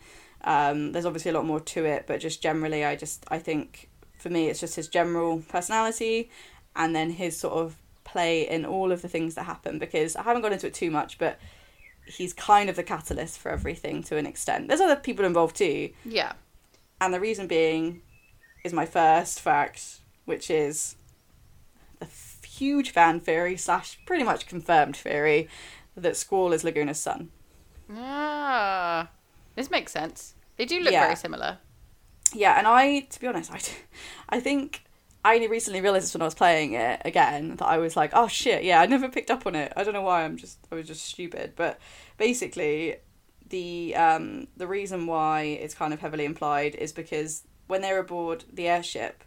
Um, 0.44 0.92
there's 0.92 1.04
obviously 1.06 1.30
a 1.30 1.34
lot 1.34 1.44
more 1.44 1.60
to 1.60 1.84
it, 1.84 2.04
but 2.06 2.18
just 2.18 2.42
generally, 2.42 2.84
I 2.84 2.96
just 2.96 3.24
I 3.28 3.38
think 3.38 3.90
for 4.18 4.30
me, 4.30 4.48
it's 4.48 4.58
just 4.60 4.74
his 4.76 4.88
general 4.88 5.42
personality, 5.48 6.30
and 6.76 6.94
then 6.94 7.10
his 7.10 7.36
sort 7.38 7.54
of 7.54 7.76
play 8.04 8.48
in 8.48 8.64
all 8.64 8.90
of 8.92 9.02
the 9.02 9.08
things 9.08 9.34
that 9.36 9.44
happen. 9.44 9.78
Because 9.78 10.16
I 10.16 10.22
haven't 10.22 10.42
gone 10.42 10.52
into 10.52 10.66
it 10.66 10.74
too 10.74 10.90
much, 10.90 11.18
but 11.18 11.38
he's 12.06 12.32
kind 12.32 12.68
of 12.68 12.76
the 12.76 12.82
catalyst 12.82 13.38
for 13.38 13.50
everything 13.50 14.02
to 14.04 14.16
an 14.16 14.26
extent. 14.26 14.68
There's 14.68 14.80
other 14.80 14.96
people 14.96 15.24
involved 15.24 15.56
too, 15.56 15.90
yeah, 16.04 16.32
and 17.00 17.14
the 17.14 17.20
reason 17.20 17.46
being 17.46 18.02
is 18.64 18.72
my 18.72 18.86
first 18.86 19.40
fact, 19.40 20.00
which 20.24 20.50
is 20.50 20.96
the 22.00 22.06
f- 22.06 22.42
huge 22.44 22.90
fan 22.90 23.20
theory 23.20 23.56
slash 23.56 23.98
pretty 24.06 24.24
much 24.24 24.46
confirmed 24.46 24.96
theory 24.96 25.48
that 25.96 26.16
Squall 26.16 26.52
is 26.52 26.62
Laguna's 26.64 26.98
son. 27.00 27.30
ah, 27.94 29.08
this 29.54 29.70
makes 29.70 29.92
sense. 29.92 30.34
They 30.56 30.64
do 30.64 30.80
look 30.80 30.92
Yeah. 30.92 31.04
very 31.04 31.16
similar. 31.16 31.58
Yeah, 32.32 32.58
and 32.58 32.66
I, 32.66 33.00
to 33.00 33.20
be 33.20 33.26
honest, 33.26 33.52
I, 33.52 33.60
I 34.36 34.40
think 34.40 34.84
I 35.24 35.34
only 35.36 35.46
recently 35.46 35.80
realised 35.80 36.06
this 36.06 36.14
when 36.14 36.22
I 36.22 36.26
was 36.26 36.34
playing 36.34 36.72
it 36.72 37.02
again 37.04 37.56
that 37.56 37.66
I 37.66 37.78
was 37.78 37.96
like, 37.96 38.10
oh 38.12 38.26
shit, 38.26 38.64
yeah, 38.64 38.80
I 38.80 38.86
never 38.86 39.08
picked 39.08 39.30
up 39.30 39.46
on 39.46 39.54
it. 39.54 39.72
I 39.76 39.84
don't 39.84 39.94
know 39.94 40.02
why. 40.02 40.24
I'm 40.24 40.36
just, 40.36 40.58
I 40.70 40.74
was 40.74 40.86
just 40.86 41.04
stupid. 41.04 41.52
But 41.54 41.78
basically, 42.18 42.96
the 43.48 43.94
um 43.94 44.48
the 44.56 44.66
reason 44.66 45.06
why 45.06 45.42
it's 45.42 45.74
kind 45.74 45.92
of 45.92 46.00
heavily 46.00 46.24
implied 46.24 46.74
is 46.74 46.92
because 46.92 47.44
when 47.66 47.82
they're 47.82 48.00
aboard 48.00 48.44
the 48.52 48.66
airship, 48.66 49.22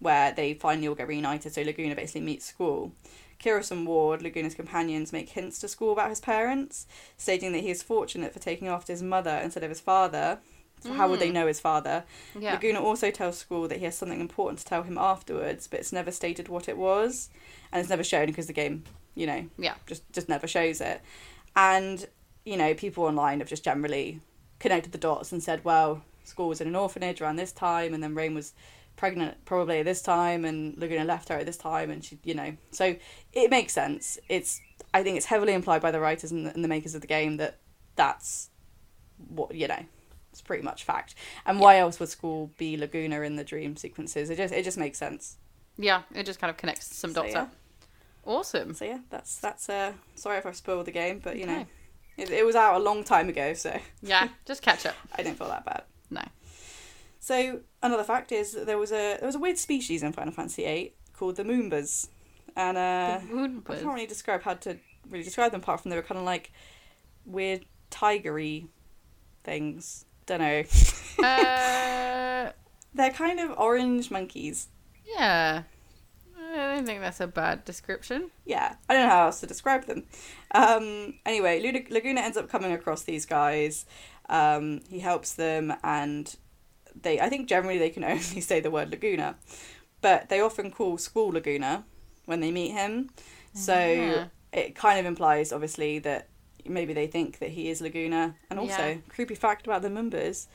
where 0.00 0.32
they 0.32 0.54
finally 0.54 0.88
all 0.88 0.94
get 0.94 1.08
reunited, 1.08 1.52
so 1.52 1.62
Laguna 1.62 1.94
basically 1.94 2.22
meets 2.22 2.46
Squall. 2.46 2.92
Kiros 3.38 3.70
and 3.70 3.86
Ward, 3.86 4.22
Laguna's 4.22 4.54
companions, 4.54 5.12
make 5.12 5.28
hints 5.28 5.58
to 5.60 5.68
Squall 5.68 5.92
about 5.92 6.08
his 6.08 6.20
parents, 6.20 6.86
stating 7.18 7.52
that 7.52 7.60
he 7.60 7.70
is 7.70 7.82
fortunate 7.82 8.32
for 8.32 8.38
taking 8.38 8.66
after 8.66 8.92
his 8.92 9.02
mother 9.02 9.38
instead 9.42 9.62
of 9.62 9.68
his 9.68 9.80
father. 9.80 10.38
So 10.80 10.92
how 10.92 11.08
would 11.08 11.20
they 11.20 11.30
mm. 11.30 11.34
know 11.34 11.46
his 11.46 11.58
father? 11.58 12.04
Yeah. 12.38 12.52
Laguna 12.52 12.80
also 12.80 13.10
tells 13.10 13.38
Squall 13.38 13.66
that 13.68 13.78
he 13.78 13.84
has 13.86 13.96
something 13.96 14.20
important 14.20 14.58
to 14.60 14.64
tell 14.64 14.82
him 14.82 14.98
afterwards, 14.98 15.66
but 15.66 15.80
it's 15.80 15.92
never 15.92 16.12
stated 16.12 16.48
what 16.48 16.68
it 16.68 16.76
was, 16.76 17.30
and 17.72 17.80
it's 17.80 17.90
never 17.90 18.04
shown 18.04 18.26
because 18.26 18.46
the 18.46 18.52
game, 18.52 18.84
you 19.14 19.26
know, 19.26 19.46
Yeah. 19.58 19.74
just 19.86 20.10
just 20.12 20.28
never 20.28 20.46
shows 20.46 20.80
it. 20.80 21.00
And 21.54 22.06
you 22.44 22.56
know, 22.56 22.74
people 22.74 23.04
online 23.04 23.40
have 23.40 23.48
just 23.48 23.64
generally 23.64 24.20
connected 24.60 24.92
the 24.92 24.98
dots 24.98 25.32
and 25.32 25.42
said, 25.42 25.64
well, 25.64 26.02
Squall 26.24 26.48
was 26.48 26.60
in 26.60 26.68
an 26.68 26.76
orphanage 26.76 27.20
around 27.20 27.36
this 27.36 27.52
time, 27.52 27.92
and 27.92 28.02
then 28.02 28.14
Raine 28.14 28.34
was 28.34 28.52
pregnant 28.96 29.44
probably 29.44 29.80
at 29.80 29.84
this 29.84 30.02
time, 30.02 30.44
and 30.44 30.76
Laguna 30.78 31.04
left 31.04 31.28
her 31.28 31.36
at 31.36 31.46
this 31.46 31.56
time, 31.56 31.90
and 31.90 32.04
she, 32.04 32.18
you 32.24 32.34
know, 32.34 32.56
so 32.70 32.96
it 33.32 33.50
makes 33.50 33.72
sense. 33.72 34.18
It's 34.28 34.60
I 34.94 35.02
think 35.02 35.16
it's 35.16 35.26
heavily 35.26 35.52
implied 35.52 35.82
by 35.82 35.90
the 35.90 36.00
writers 36.00 36.32
and 36.32 36.46
the, 36.46 36.54
and 36.54 36.62
the 36.64 36.68
makers 36.68 36.94
of 36.94 37.00
the 37.00 37.06
game 37.06 37.36
that 37.38 37.58
that's 37.96 38.50
what 39.28 39.54
you 39.54 39.66
know 39.66 39.82
it's 40.36 40.42
pretty 40.42 40.62
much 40.62 40.84
fact 40.84 41.14
and 41.46 41.58
why 41.58 41.78
else 41.78 41.98
would 41.98 42.10
Squall 42.10 42.50
be 42.58 42.76
laguna 42.76 43.22
in 43.22 43.36
the 43.36 43.44
dream 43.44 43.74
sequences 43.76 44.28
it 44.30 44.36
just 44.36 44.52
it 44.52 44.64
just 44.64 44.76
makes 44.78 44.98
sense 44.98 45.38
Yeah, 45.78 46.02
it 46.14 46.24
just 46.26 46.38
kind 46.40 46.50
of 46.50 46.56
connects 46.58 46.94
some 46.94 47.12
So, 47.12 47.22
dots 47.22 47.32
yeah. 47.34 47.42
up. 47.42 47.54
Awesome. 48.24 48.74
so 48.74 48.84
yeah 48.84 48.98
that's 49.08 49.38
that's 49.38 49.68
uh 49.70 49.92
sorry 50.14 50.36
if 50.38 50.44
i've 50.46 50.56
spoiled 50.56 50.86
the 50.86 50.90
game 50.92 51.20
but 51.24 51.36
you 51.38 51.46
know 51.46 51.64
it, 52.18 52.30
it 52.30 52.44
was 52.44 52.54
out 52.56 52.74
a 52.80 52.82
long 52.84 53.02
time 53.04 53.28
ago 53.28 53.54
so 53.54 53.78
Yeah, 54.02 54.28
just 54.46 54.62
catch 54.62 54.84
up. 54.84 54.94
i 55.16 55.22
don't 55.22 55.38
feel 55.38 55.48
that 55.48 55.64
bad 55.64 55.82
No. 56.10 56.22
so 57.20 57.60
another 57.82 58.04
fact 58.04 58.32
is 58.32 58.52
that 58.52 58.66
there 58.66 58.78
was 58.78 58.90
a 58.92 59.16
there 59.18 59.26
was 59.26 59.36
a 59.36 59.38
weird 59.38 59.58
species 59.58 60.02
in 60.02 60.12
final 60.12 60.32
fantasy 60.34 60.64
VIII 60.64 60.92
called 61.14 61.36
the 61.36 61.44
moombas 61.44 62.08
and 62.56 62.76
uh 62.76 63.18
The 63.20 63.26
Moonbirds. 63.34 63.70
i 63.70 63.74
can't 63.76 63.86
really 63.94 64.06
describe 64.06 64.42
how 64.42 64.54
to 64.54 64.76
really 65.08 65.24
describe 65.24 65.52
them 65.52 65.60
apart 65.62 65.80
from 65.80 65.90
they 65.90 65.96
were 65.96 66.02
kind 66.02 66.18
of 66.18 66.24
like 66.24 66.52
weird 67.24 67.64
tigery 67.90 68.66
things 69.44 70.04
don't 70.26 70.40
know 70.40 70.62
uh, 71.24 72.50
they're 72.94 73.10
kind 73.12 73.40
of 73.40 73.58
orange 73.58 74.10
monkeys 74.10 74.68
yeah. 75.16 75.62
I 76.38 76.74
don't 76.74 76.86
think 76.86 77.00
that's 77.00 77.20
a 77.20 77.26
bad 77.26 77.64
description. 77.64 78.30
yeah, 78.44 78.76
I 78.88 78.94
don't 78.94 79.02
know 79.04 79.08
how 79.10 79.26
else 79.26 79.40
to 79.40 79.46
describe 79.46 79.84
them. 79.86 80.04
Um, 80.52 81.14
anyway, 81.26 81.60
Luna, 81.60 81.80
Laguna 81.90 82.20
ends 82.22 82.36
up 82.36 82.48
coming 82.48 82.72
across 82.72 83.02
these 83.02 83.26
guys. 83.26 83.84
Um, 84.28 84.80
he 84.88 84.98
helps 85.00 85.34
them, 85.34 85.72
and 85.84 86.34
they. 87.00 87.20
I 87.20 87.28
think 87.28 87.48
generally 87.48 87.78
they 87.78 87.90
can 87.90 88.04
only 88.04 88.18
say 88.40 88.60
the 88.60 88.70
word 88.70 88.90
Laguna, 88.90 89.36
but 90.00 90.28
they 90.28 90.40
often 90.40 90.70
call 90.70 90.98
Squall 90.98 91.28
Laguna 91.32 91.84
when 92.24 92.40
they 92.40 92.50
meet 92.50 92.70
him. 92.72 93.10
So 93.52 93.74
Yeah. 93.78 94.26
it 94.52 94.74
kind 94.74 94.98
of 94.98 95.04
implies, 95.06 95.52
obviously, 95.52 95.98
that 96.00 96.28
maybe 96.68 96.92
they 96.92 97.06
think 97.06 97.38
that 97.38 97.50
he 97.50 97.68
is 97.70 97.80
Laguna. 97.80 98.36
And 98.50 98.58
also, 98.58 98.86
Yeah. 98.88 98.96
creepy 99.08 99.34
fact 99.34 99.66
about 99.66 99.82
the 99.82 99.88
Moombas: 99.88 100.46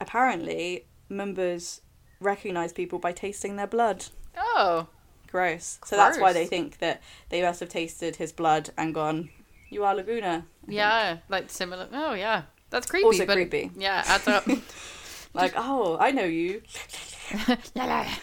apparently, 0.00 0.86
Moombas 1.10 1.80
recognize 2.20 2.72
people 2.72 2.98
by 2.98 3.12
tasting 3.12 3.56
their 3.56 3.66
blood. 3.66 4.06
Oh, 4.36 4.88
Gross. 5.30 5.78
So 5.84 5.96
that's 5.96 6.18
why 6.18 6.32
they 6.32 6.46
think 6.46 6.78
that 6.78 7.02
they 7.28 7.42
must 7.42 7.60
have 7.60 7.68
tasted 7.68 8.16
his 8.16 8.32
blood 8.32 8.70
and 8.78 8.94
gone, 8.94 9.28
"You 9.68 9.84
are 9.84 9.94
Laguna." 9.94 10.46
I 10.66 10.70
yeah, 10.72 11.18
like 11.28 11.50
similar. 11.50 11.88
Oh, 11.92 12.14
yeah. 12.14 12.42
That's 12.70 12.86
creepy. 12.86 13.04
Also 13.04 13.26
but 13.26 13.34
creepy. 13.34 13.70
Yeah, 13.76 14.02
adds 14.06 14.26
up. 14.28 14.46
Like, 15.34 15.52
oh, 15.56 15.98
I 16.00 16.10
know 16.10 16.24
you. 16.24 16.62
La. 17.74 18.06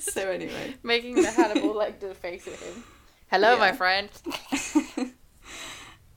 So 0.00 0.30
anyway, 0.30 0.74
Making 0.82 1.16
the 1.16 1.30
Hannibal 1.30 1.74
Lecter 1.74 2.14
face 2.14 2.46
at 2.46 2.54
him. 2.54 2.84
Hello, 3.34 3.56
my 3.58 3.68
Yeah. 3.68 3.72
friend. 3.72 4.08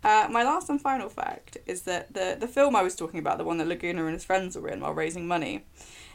uh, 0.03 0.27
my 0.30 0.44
last 0.44 0.69
and 0.69 0.80
final 0.81 1.10
fact 1.10 1.57
is 1.65 1.81
that 1.84 2.14
the 2.14 2.38
the 2.39 2.48
film 2.48 2.76
I 2.76 2.84
was 2.84 2.95
talking 2.95 3.19
about, 3.19 3.38
the 3.38 3.44
one 3.44 3.57
that 3.57 3.68
Laguna 3.68 4.06
and 4.06 4.14
his 4.14 4.23
friends 4.23 4.56
were 4.57 4.69
in 4.69 4.80
while 4.81 4.94
raising 4.94 5.27
money, 5.27 5.65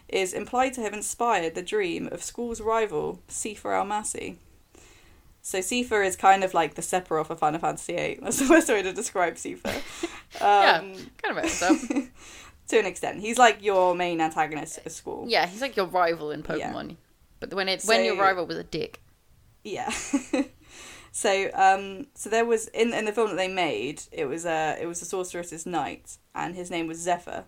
is 0.09 0.33
implied 0.33 0.73
to 0.75 0.81
have 0.83 0.93
inspired 0.95 1.55
the 1.55 1.63
dream 1.63 2.09
of 2.13 2.23
Squall's 2.23 2.61
rival, 2.61 3.21
Seifer 3.29 3.73
Almasy. 3.81 4.37
So 5.45 5.59
Seifer 5.59 6.07
is 6.07 6.15
kind 6.15 6.45
of 6.45 6.55
like 6.55 6.75
the 6.77 6.83
Sephiroth 6.83 7.31
of 7.31 7.39
Final 7.41 7.59
Fantasy 7.61 7.97
VIII. 7.97 8.19
That's 8.23 8.39
the 8.39 8.49
best 8.49 8.69
way 8.69 8.83
to 8.83 8.93
describe 8.93 9.35
Seifer. 9.35 9.75
Yeah, 10.41 10.79
Um, 10.79 10.95
kind 11.21 11.37
of 11.37 11.45
adds 11.45 11.63
up. 11.63 11.77
to 12.69 12.79
an 12.79 12.87
extent. 12.87 13.21
He's 13.21 13.37
like 13.39 13.63
your 13.63 13.95
main 13.95 14.19
antagonist 14.21 14.79
at 14.87 14.93
school. 14.93 15.27
Yeah, 15.29 15.47
he's 15.47 15.61
like 15.61 15.77
your 15.77 15.85
rival 15.87 16.31
in 16.31 16.41
Yeah. 16.41 16.73
Pokemon. 16.73 16.97
But 17.41 17.53
when 17.53 17.69
it 17.69 17.83
when 17.85 18.05
your 18.05 18.17
rival 18.17 18.47
was 18.47 18.57
a 18.57 18.63
dick. 18.65 19.01
Yeah. 19.65 19.93
So 21.15 21.51
um 21.53 22.07
so 22.15 22.31
there 22.31 22.45
was 22.47 22.69
in 22.69 22.93
in 22.95 23.05
the 23.05 23.13
film 23.13 23.29
that 23.31 23.37
they 23.37 23.49
made, 23.49 24.03
it 24.11 24.25
was 24.25 24.47
uh 24.47 24.77
it 24.81 24.87
was 24.87 25.01
the 25.01 25.07
sorceress's 25.07 25.67
knight 25.67 26.17
and 26.35 26.55
his 26.57 26.71
name 26.71 26.87
was 26.87 26.99
Zephyr. 26.99 27.45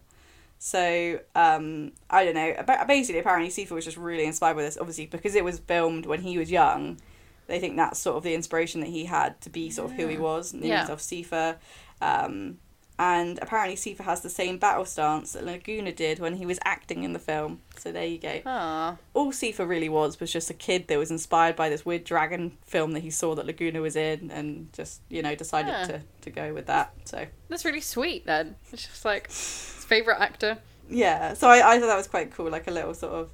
So 0.59 1.21
um 1.35 1.93
I 2.11 2.25
don't 2.25 2.35
know, 2.35 2.55
basically 2.87 3.21
apparently 3.21 3.51
Seifer 3.51 3.73
was 3.75 3.85
just 3.87 3.97
really 3.97 4.25
inspired 4.27 4.55
by 4.55 4.63
this 4.63 4.77
obviously 4.79 5.07
because 5.07 5.35
it 5.35 5.45
was 5.45 5.59
filmed 5.61 6.05
when 6.07 6.21
he 6.21 6.37
was 6.39 6.51
young. 6.51 6.99
They 7.47 7.59
think 7.59 7.77
that's 7.77 7.99
sort 7.99 8.17
of 8.17 8.23
the 8.23 8.35
inspiration 8.35 8.81
that 8.83 8.89
he 8.91 9.07
had 9.07 9.41
to 9.43 9.51
be 9.51 9.71
sort 9.71 9.91
of 9.91 9.97
who 9.97 10.09
he 10.09 10.19
was 10.19 10.53
and 10.53 10.63
Yeah. 10.63 10.79
himself 10.79 11.01
Seifer. 11.01 11.57
Um 12.03 12.59
and 12.99 13.39
apparently 13.43 13.75
Seifer 13.77 14.05
has 14.05 14.21
the 14.21 14.31
same 14.31 14.57
battle 14.59 14.85
stance 14.85 15.33
that 15.33 15.45
Laguna 15.45 15.91
did 15.93 16.21
when 16.21 16.37
he 16.37 16.47
was 16.47 16.59
acting 16.65 17.03
in 17.03 17.13
the 17.13 17.19
film. 17.19 17.61
So 17.77 17.91
there 17.91 18.07
you 18.07 18.19
go 18.19 18.41
Ah, 18.47 18.97
all 19.15 19.33
Seifer 19.33 19.67
really 19.69 19.89
was 19.89 20.21
was 20.21 20.33
just 20.33 20.49
a 20.51 20.55
kid 20.55 20.87
that 20.89 20.99
was 20.99 21.11
inspired 21.11 21.57
by 21.57 21.69
this 21.69 21.85
weird 21.85 22.05
dragon 22.05 22.57
film 22.65 22.93
that 22.93 23.01
he 23.01 23.11
saw 23.11 23.35
that 23.35 23.47
Laguna 23.47 23.81
was 23.81 23.97
in 23.97 24.31
and 24.31 24.73
just, 24.73 25.01
you 25.09 25.23
know, 25.23 25.35
decided 25.35 25.71
Yeah. 25.71 25.87
to, 25.87 26.01
to 26.23 26.31
go 26.31 26.55
with 26.55 26.67
that. 26.67 26.93
So, 27.05 27.27
that's 27.49 27.65
really 27.65 27.81
sweet. 27.81 28.27
Then 28.27 28.55
it's 28.73 28.87
just 28.87 29.05
like 29.05 29.27
his 29.27 29.85
favorite 29.89 30.21
actor. 30.21 30.59
yeah. 30.89 31.35
So 31.35 31.49
I, 31.49 31.75
I 31.75 31.81
thought 31.81 31.87
that 31.89 31.97
was 31.97 32.07
quite 32.09 32.31
cool, 32.31 32.51
like 32.51 32.69
a 32.69 32.71
little 32.71 32.95
sort 32.95 33.13
of, 33.15 33.31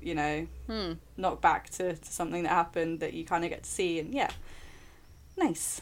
you 0.00 0.14
know, 0.16 0.46
Hmm. 0.66 0.92
knock 1.16 1.40
back 1.40 1.70
to, 1.70 1.94
to 1.94 2.12
something 2.12 2.42
that 2.42 2.48
happened 2.50 2.98
that 3.00 3.14
you 3.14 3.24
kind 3.24 3.44
of 3.44 3.50
get 3.50 3.62
to 3.62 3.70
see, 3.70 4.00
and 4.00 4.12
yeah, 4.12 4.30
nice. 5.36 5.80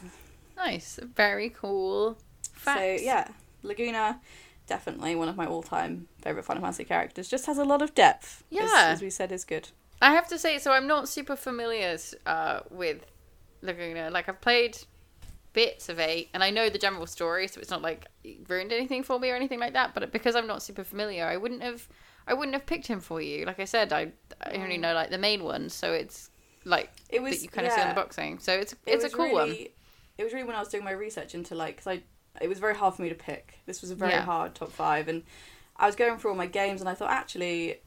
Nice. 0.55 0.99
Very 1.15 1.49
cool. 1.49 2.17
Facts. 2.63 3.01
So 3.01 3.05
yeah, 3.05 3.27
Laguna, 3.61 4.19
definitely 4.67 5.15
one 5.15 5.29
of 5.29 5.35
my 5.35 5.45
all-time 5.45 6.07
favorite 6.21 6.43
Final 6.43 6.61
Fantasy 6.61 6.83
characters. 6.83 7.27
Just 7.27 7.45
has 7.45 7.57
a 7.57 7.65
lot 7.65 7.81
of 7.81 7.93
depth. 7.93 8.43
Yeah. 8.49 8.67
as, 8.71 9.01
we 9.01 9.09
said, 9.09 9.31
is 9.31 9.45
good. 9.45 9.69
I 10.01 10.11
have 10.11 10.27
to 10.29 10.39
say, 10.39 10.59
so 10.59 10.71
I'm 10.71 10.87
not 10.87 11.07
super 11.07 11.35
familiar 11.35 11.97
uh, 12.25 12.61
with 12.69 13.05
Laguna. 13.61 14.09
Like, 14.09 14.27
I've 14.27 14.41
played 14.41 14.77
bits 15.53 15.87
of 15.87 15.99
8, 15.99 16.29
and 16.33 16.43
I 16.43 16.49
know 16.49 16.69
the 16.69 16.77
general 16.77 17.05
story, 17.05 17.47
so 17.47 17.61
it's 17.61 17.69
not 17.69 17.81
like 17.81 18.07
it 18.23 18.37
ruined 18.47 18.73
anything 18.73 19.03
for 19.03 19.19
me 19.19 19.29
or 19.29 19.35
anything 19.35 19.59
like 19.59 19.73
that. 19.73 19.93
But 19.93 20.11
because 20.11 20.35
I'm 20.35 20.47
not 20.47 20.61
super 20.61 20.83
familiar, 20.83 21.25
I 21.25 21.37
wouldn't 21.37 21.61
have. 21.63 21.87
I 22.25 22.33
wouldn't 22.33 22.55
have 22.55 22.65
picked 22.65 22.87
him 22.87 23.01
for 23.01 23.21
you. 23.21 23.45
Like 23.45 23.59
I 23.59 23.65
said, 23.65 23.91
I, 23.91 24.13
I 24.39 24.53
only 24.53 24.77
know 24.77 24.93
like 24.93 25.09
the 25.09 25.17
main 25.17 25.43
ones, 25.43 25.73
so 25.73 25.91
it's 25.91 26.29
like 26.63 26.89
It 27.09 27.21
was 27.21 27.35
that 27.35 27.43
you 27.43 27.49
kind 27.49 27.67
of 27.67 27.73
see 27.73 27.81
on 27.81 27.87
yeah. 27.87 27.93
the 27.93 27.99
boxing. 27.99 28.39
So 28.39 28.53
it's 28.53 28.71
It 28.73 28.79
it's 28.85 29.03
a 29.03 29.07
was 29.07 29.13
cool 29.13 29.33
one. 29.33 29.49
It 30.17 30.23
was 30.23 30.31
really 30.31 30.45
when 30.45 30.55
I 30.55 30.59
was 30.59 30.69
doing 30.69 30.83
my 30.83 30.91
research 30.91 31.35
into 31.35 31.53
like, 31.55 31.75
because 31.77 31.87
I, 31.87 32.03
it 32.41 32.47
was 32.47 32.59
very 32.59 32.75
hard 32.75 32.93
for 32.95 33.01
me 33.01 33.09
to 33.09 33.15
pick. 33.15 33.59
This 33.65 33.81
was 33.81 33.91
a 33.91 33.95
very 33.95 34.11
Yeah. 34.13 34.21
hard 34.23 34.55
top 34.55 34.71
five, 34.71 35.07
and 35.07 35.23
I 35.75 35.85
was 35.85 35.95
going 35.95 36.17
through 36.17 36.31
all 36.31 36.37
my 36.37 36.45
games, 36.47 36.81
and 36.81 36.89
I 36.89 36.93
thought 36.93 37.11
actually, 37.11 37.81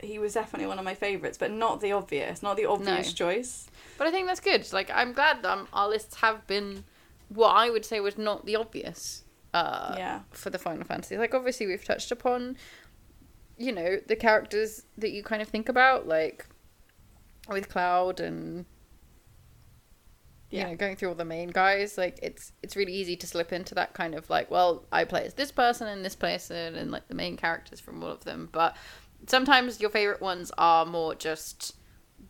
he 0.00 0.18
was 0.18 0.34
definitely 0.34 0.66
one 0.66 0.78
of 0.78 0.84
my 0.84 0.94
favorites, 0.94 1.38
but 1.38 1.50
not 1.50 1.80
the 1.80 1.92
obvious, 1.92 2.42
not 2.42 2.56
the 2.56 2.66
obvious 2.66 3.08
No. 3.08 3.12
choice. 3.26 3.68
But 3.98 4.06
I 4.06 4.10
think 4.10 4.26
that's 4.26 4.40
good. 4.40 4.72
Like 4.72 4.90
I'm 4.90 5.12
glad 5.12 5.42
that 5.42 5.50
um, 5.52 5.68
our 5.72 5.88
lists 5.88 6.16
have 6.16 6.46
been 6.46 6.84
what 7.28 7.50
I 7.50 7.70
would 7.70 7.84
say 7.84 8.00
was 8.00 8.18
not 8.18 8.44
the 8.44 8.56
obvious. 8.56 9.22
Uh, 9.54 9.94
Yeah. 9.96 10.20
For 10.30 10.50
the 10.50 10.58
Final 10.58 10.84
Fantasy, 10.84 11.16
like 11.18 11.34
obviously 11.34 11.66
we've 11.66 11.84
touched 11.84 12.10
upon, 12.10 12.56
you 13.56 13.70
know, 13.72 13.98
the 14.06 14.16
characters 14.16 14.84
that 14.98 15.10
you 15.12 15.22
kind 15.22 15.40
of 15.42 15.48
think 15.48 15.68
about, 15.68 16.08
like 16.08 16.46
with 17.48 17.68
Cloud 17.68 18.18
and 18.18 18.64
you 20.52 20.58
Yeah. 20.60 20.68
know 20.68 20.76
going 20.76 20.94
through 20.96 21.08
all 21.08 21.14
the 21.16 21.24
main 21.24 21.48
guys. 21.48 21.98
Like 21.98 22.18
it's 22.22 22.52
it's 22.62 22.76
really 22.76 22.92
easy 22.92 23.16
to 23.16 23.26
slip 23.26 23.52
into 23.52 23.74
that 23.74 23.94
kind 23.94 24.14
of 24.14 24.28
like, 24.30 24.50
well, 24.50 24.84
I 24.92 25.04
play 25.04 25.24
as 25.24 25.34
this 25.34 25.50
person 25.50 25.88
and 25.88 26.04
this 26.04 26.14
person 26.14 26.76
and 26.76 26.90
like 26.90 27.08
the 27.08 27.14
main 27.14 27.36
characters 27.36 27.80
from 27.80 28.02
all 28.04 28.10
of 28.10 28.24
them, 28.24 28.48
but 28.52 28.76
sometimes 29.26 29.80
your 29.80 29.90
favorite 29.90 30.20
ones 30.20 30.52
are 30.58 30.84
more 30.86 31.14
just 31.14 31.76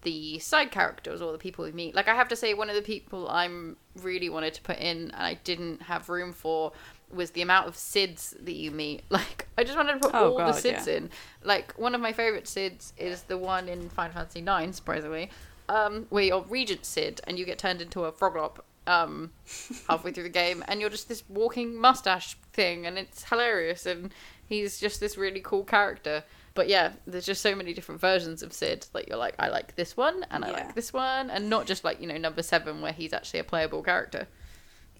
the 0.02 0.38
side 0.38 0.70
characters 0.70 1.20
or 1.20 1.32
the 1.32 1.38
people 1.38 1.64
we 1.64 1.72
meet. 1.72 1.94
Like 1.94 2.08
I 2.08 2.14
have 2.14 2.28
to 2.28 2.36
say, 2.36 2.54
one 2.54 2.70
of 2.70 2.74
the 2.76 2.82
people 2.82 3.28
I'm 3.28 3.76
really 4.02 4.28
wanted 4.30 4.54
to 4.54 4.62
put 4.62 4.78
in 4.78 5.10
and 5.10 5.14
I 5.14 5.34
didn't 5.34 5.82
have 5.82 6.08
room 6.08 6.32
for 6.32 6.72
was 7.12 7.32
the 7.32 7.42
amount 7.42 7.68
of 7.68 7.74
Cids 7.74 8.30
that 8.44 8.54
you 8.54 8.70
meet. 8.70 9.02
Like 9.10 9.48
I 9.58 9.64
just 9.64 9.76
wanted 9.76 9.94
to 9.94 9.98
put 10.00 10.14
Oh, 10.14 10.32
all 10.32 10.38
God, 10.38 10.54
the 10.54 10.60
Cids 10.68 10.86
yeah. 10.86 10.94
in. 10.94 11.10
Like 11.44 11.72
one 11.78 11.94
of 11.94 12.00
my 12.00 12.12
favorite 12.12 12.44
Cids 12.44 12.92
is 12.96 13.22
the 13.24 13.36
one 13.38 13.68
in 13.68 13.90
Final 13.90 14.14
Fantasy 14.14 14.40
Nine, 14.40 14.72
surprisingly, 14.72 15.30
um, 15.68 16.06
where 16.10 16.24
you're 16.24 16.42
Regent 16.48 16.84
Cid 16.84 17.20
and 17.24 17.38
you 17.38 17.44
get 17.44 17.58
turned 17.58 17.80
into 17.82 18.04
a 18.04 18.12
Froglop 18.12 18.58
um, 18.86 19.30
halfway 19.88 20.12
through 20.12 20.24
the 20.24 20.28
game, 20.28 20.64
and 20.68 20.80
you're 20.80 20.90
just 20.90 21.08
this 21.08 21.22
walking 21.28 21.76
mustache 21.76 22.36
thing, 22.52 22.86
and 22.86 22.98
it's 22.98 23.24
hilarious, 23.24 23.86
and 23.86 24.12
he's 24.48 24.78
just 24.80 25.00
this 25.00 25.16
really 25.16 25.40
cool 25.40 25.64
character. 25.64 26.24
But 26.54 26.68
yeah, 26.68 26.92
there's 27.06 27.24
just 27.24 27.40
so 27.40 27.54
many 27.54 27.72
different 27.72 28.00
versions 28.00 28.42
of 28.42 28.52
Cid. 28.52 28.86
Like 28.92 29.08
you're 29.08 29.16
like, 29.18 29.34
I 29.38 29.48
like 29.48 29.74
this 29.76 29.96
one, 29.96 30.26
and 30.30 30.44
I 30.44 30.48
Yeah. 30.48 30.54
like 30.54 30.74
this 30.74 30.92
one, 30.92 31.30
and 31.30 31.48
not 31.48 31.66
just 31.66 31.84
like 31.84 32.00
you 32.00 32.06
know 32.06 32.18
number 32.18 32.42
seven 32.42 32.80
where 32.82 32.92
he's 32.92 33.12
actually 33.12 33.40
a 33.40 33.44
playable 33.44 33.82
character. 33.82 34.26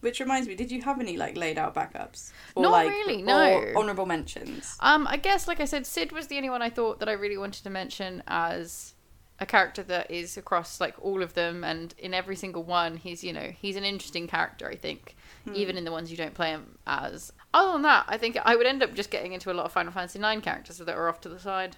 Which 0.00 0.18
reminds 0.18 0.48
me, 0.48 0.56
did 0.56 0.72
you 0.72 0.82
have 0.82 0.98
any 0.98 1.16
like 1.16 1.36
laid 1.36 1.58
out 1.58 1.74
backups? 1.76 2.32
Not 2.56 2.72
like, 2.72 2.88
really, 2.88 3.22
or 3.22 3.26
no. 3.26 3.72
honorable 3.76 4.06
mentions. 4.06 4.76
Um, 4.80 5.06
I 5.06 5.16
guess, 5.16 5.46
like 5.46 5.60
I 5.60 5.64
said, 5.64 5.86
Cid 5.86 6.10
was 6.10 6.26
the 6.26 6.36
only 6.38 6.50
one 6.50 6.60
I 6.62 6.70
thought 6.70 6.98
that 7.00 7.08
I 7.08 7.12
really 7.12 7.36
wanted 7.38 7.62
to 7.64 7.70
mention 7.70 8.20
as 8.26 8.94
a 9.42 9.46
character 9.46 9.82
that 9.82 10.10
is 10.10 10.36
across 10.36 10.80
like 10.80 10.94
all 11.00 11.22
of 11.22 11.34
them, 11.34 11.64
and 11.64 11.94
in 11.98 12.14
every 12.14 12.36
single 12.36 12.62
one, 12.62 12.96
he's 12.96 13.22
you 13.22 13.32
know 13.32 13.52
he's 13.60 13.76
an 13.76 13.84
interesting 13.84 14.26
character. 14.26 14.68
I 14.68 14.76
think, 14.76 15.16
even 15.54 15.76
in 15.76 15.84
the 15.84 15.92
ones 15.92 16.10
you 16.10 16.16
don't 16.16 16.34
play 16.34 16.50
him 16.50 16.78
as. 16.86 17.32
Other 17.54 17.72
than 17.72 17.82
that, 17.82 18.06
I 18.08 18.16
think 18.16 18.38
I 18.44 18.56
would 18.56 18.66
end 18.66 18.82
up 18.82 18.94
just 18.94 19.10
getting 19.10 19.32
into 19.32 19.50
a 19.50 19.54
lot 19.54 19.66
of 19.66 19.72
Final 19.72 19.92
Fantasy 19.92 20.18
9 20.18 20.40
characters 20.40 20.78
that 20.78 20.88
are 20.88 21.08
off 21.08 21.20
to 21.20 21.28
the 21.28 21.38
side. 21.38 21.76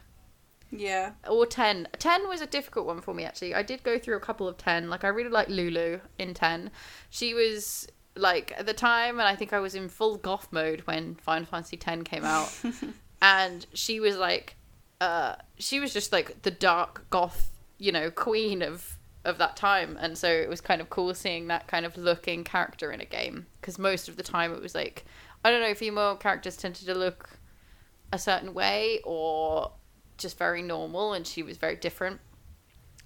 Yeah. 0.71 1.13
Or 1.29 1.47
10. 1.47 1.89
10 1.99 2.29
was 2.29 2.41
a 2.41 2.47
difficult 2.47 2.87
one 2.87 3.01
for 3.01 3.15
me, 3.15 3.25
actually. 3.25 3.55
I 3.55 3.63
did 3.63 3.83
go 3.83 3.99
through 3.99 4.17
a 4.17 4.21
couple 4.21 4.49
of 4.49 4.57
10. 4.57 4.89
Like, 4.89 5.05
I 5.05 5.09
really 5.09 5.31
like 5.31 5.49
Lulu 5.49 6.01
in 6.19 6.35
10. 6.35 6.71
She 7.11 7.35
was, 7.35 7.89
like, 8.17 8.53
at 8.57 8.67
the 8.67 8.73
time, 8.73 9.19
and 9.19 9.29
I 9.29 9.37
think 9.37 9.53
I 9.53 9.61
was 9.61 9.75
in 9.75 9.89
full 9.89 10.17
goth 10.17 10.49
mode 10.51 10.81
when 10.81 11.17
Final 11.17 11.47
Fantasy 11.47 11.77
10 11.77 12.05
came 12.05 12.25
out. 12.25 12.53
and 13.23 13.67
she 13.73 14.01
was, 14.01 14.17
like, 14.17 14.57
uh, 15.01 15.37
she 15.59 15.81
was 15.81 15.93
just, 15.93 16.13
like, 16.13 16.43
the 16.43 16.51
dark 16.51 17.09
goth, 17.11 17.51
you 17.85 17.93
know, 17.93 18.11
queen 18.11 18.63
of 18.63 18.97
of 19.25 19.39
that 19.39 19.57
time. 19.57 19.97
And 20.01 20.17
so 20.19 20.29
it 20.29 20.49
was 20.49 20.61
kind 20.61 20.81
of 20.81 20.91
cool 20.91 21.15
seeing 21.15 21.49
that 21.49 21.67
kind 21.67 21.87
of 21.87 21.97
looking 21.97 22.45
character 22.45 22.91
in 22.93 23.01
a 23.01 23.05
game 23.07 23.47
because 23.61 23.79
most 23.79 24.09
of 24.09 24.17
the 24.17 24.23
time 24.23 24.53
it 24.53 24.61
was 24.61 24.75
like 24.75 25.05
i 25.43 25.51
don't 25.51 25.63
know 25.63 25.75
female 25.75 26.15
characters 26.17 26.57
tended 26.57 26.87
to 26.87 26.95
look 26.95 27.29
a 28.13 28.19
certain 28.19 28.53
way 28.55 29.01
or 29.05 29.71
just 30.19 30.37
very 30.39 30.61
normal 30.63 31.15
and 31.15 31.27
she 31.27 31.43
was 31.43 31.57
very 31.59 31.77
different. 31.77 32.21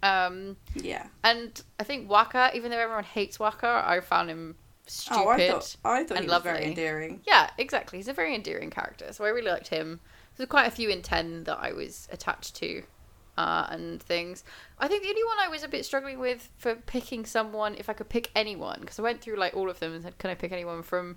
Um 0.03 0.57
Yeah. 0.75 1.07
and 1.25 1.61
i 1.81 1.85
think 1.85 2.09
Wakka 2.09 2.55
even 2.55 2.71
though 2.71 2.79
everyone 2.79 3.05
hates 3.05 3.39
Wakka 3.39 3.85
i 3.87 4.01
found 4.01 4.31
him 4.31 4.57
stupid 4.87 5.21
Oh, 5.21 5.29
I 5.29 5.49
thought 5.49 5.77
I 5.85 6.05
thought 6.05 6.17
and 6.19 6.25
he 6.27 6.31
was 6.31 6.43
very 6.43 6.65
endearing. 6.67 7.21
yeah 7.27 7.51
exactly. 7.59 7.99
He's 7.99 8.09
a 8.09 8.13
very 8.13 8.35
endearing 8.35 8.71
character 8.71 9.13
so 9.13 9.25
i 9.25 9.29
really 9.29 9.51
liked 9.51 9.69
him. 9.69 10.01
There's 10.37 10.49
quite 10.49 10.67
a 10.67 10.71
few 10.79 10.89
in 10.89 11.03
10 11.03 11.45
that 11.45 11.59
i 11.61 11.73
was 11.73 12.09
attached 12.13 12.55
to 12.57 12.83
uh, 13.39 13.67
and 13.71 14.03
things. 14.03 14.43
I 14.81 14.89
think 14.89 15.03
the 15.05 15.09
only 15.09 15.23
one 15.25 15.39
I 15.41 15.49
was 15.49 15.63
a 15.63 15.69
bit 15.69 15.85
struggling 15.85 16.19
with 16.19 16.51
for 16.59 16.75
picking 16.75 17.25
someone, 17.25 17.77
if 17.77 17.89
I 17.89 17.93
could 17.93 18.09
pick 18.09 18.31
anyone, 18.35 18.81
because 18.81 18.99
I 18.99 19.03
went 19.03 19.21
through 19.21 19.37
like 19.37 19.55
all 19.55 19.71
of 19.71 19.79
them 19.79 19.95
and 19.95 20.03
said, 20.03 20.19
"Can 20.19 20.31
I 20.31 20.35
pick 20.35 20.51
anyone 20.51 20.83
from 20.83 21.17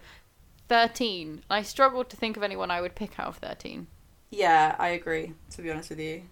13?" 0.69 1.41
I 1.49 1.63
struggled 1.63 2.09
to 2.11 2.15
think 2.15 2.37
of 2.37 2.43
anyone 2.43 2.69
I 2.69 2.79
would 2.79 2.93
pick 2.93 3.19
out 3.19 3.27
of 3.27 3.37
13. 3.37 3.87
Yeah, 4.29 4.75
I 4.77 4.89
agree. 4.89 5.33
To 5.51 5.61
be 5.63 5.71
honest 5.71 5.89
with 5.89 5.99
you, 5.99 6.23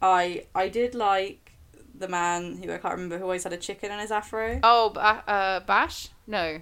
I 0.00 0.46
I 0.54 0.68
did 0.70 0.94
like 0.94 1.52
the 1.94 2.08
man 2.08 2.56
who 2.56 2.72
I 2.72 2.78
can't 2.78 2.94
remember 2.94 3.18
who 3.18 3.24
always 3.24 3.44
had 3.44 3.52
a 3.52 3.58
chicken 3.58 3.92
in 3.92 3.98
his 3.98 4.10
afro. 4.10 4.60
Oh, 4.62 4.90
uh, 4.94 5.60
Bash? 5.60 6.08
No, 6.26 6.60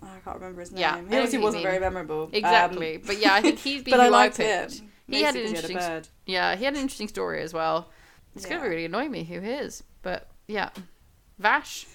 I 0.00 0.18
can't 0.24 0.36
remember 0.36 0.60
his 0.60 0.70
name. 0.70 0.80
Yeah, 0.80 0.96
he 0.96 1.02
obviously 1.06 1.38
wasn't 1.38 1.64
mean. 1.64 1.70
very 1.72 1.80
memorable. 1.80 2.24
Um, 2.24 2.30
exactly. 2.32 2.98
but 2.98 3.18
yeah, 3.18 3.34
I 3.34 3.42
think 3.42 3.58
he's 3.58 3.82
been 3.84 3.92
but 3.92 4.00
I 4.00 4.08
liked 4.08 4.36
picked. 4.36 4.78
him. 4.78 4.92
He 5.08 5.22
had 5.22 5.34
an 5.36 5.42
interesting. 5.42 5.76
He 5.78 5.82
had. 5.82 6.08
Yeah, 6.26 6.56
he 6.56 6.64
had 6.64 6.74
an 6.74 6.80
interesting 6.80 7.08
story 7.08 7.42
as 7.42 7.52
well. 7.54 7.90
It's 8.36 8.44
Yeah. 8.46 8.56
gonna 8.58 8.68
really 8.68 8.84
annoy 8.84 9.08
me 9.08 9.24
who 9.24 9.40
he 9.40 9.50
is, 9.50 9.82
but 10.02 10.28
yeah, 10.46 10.70
Vash, 11.38 11.86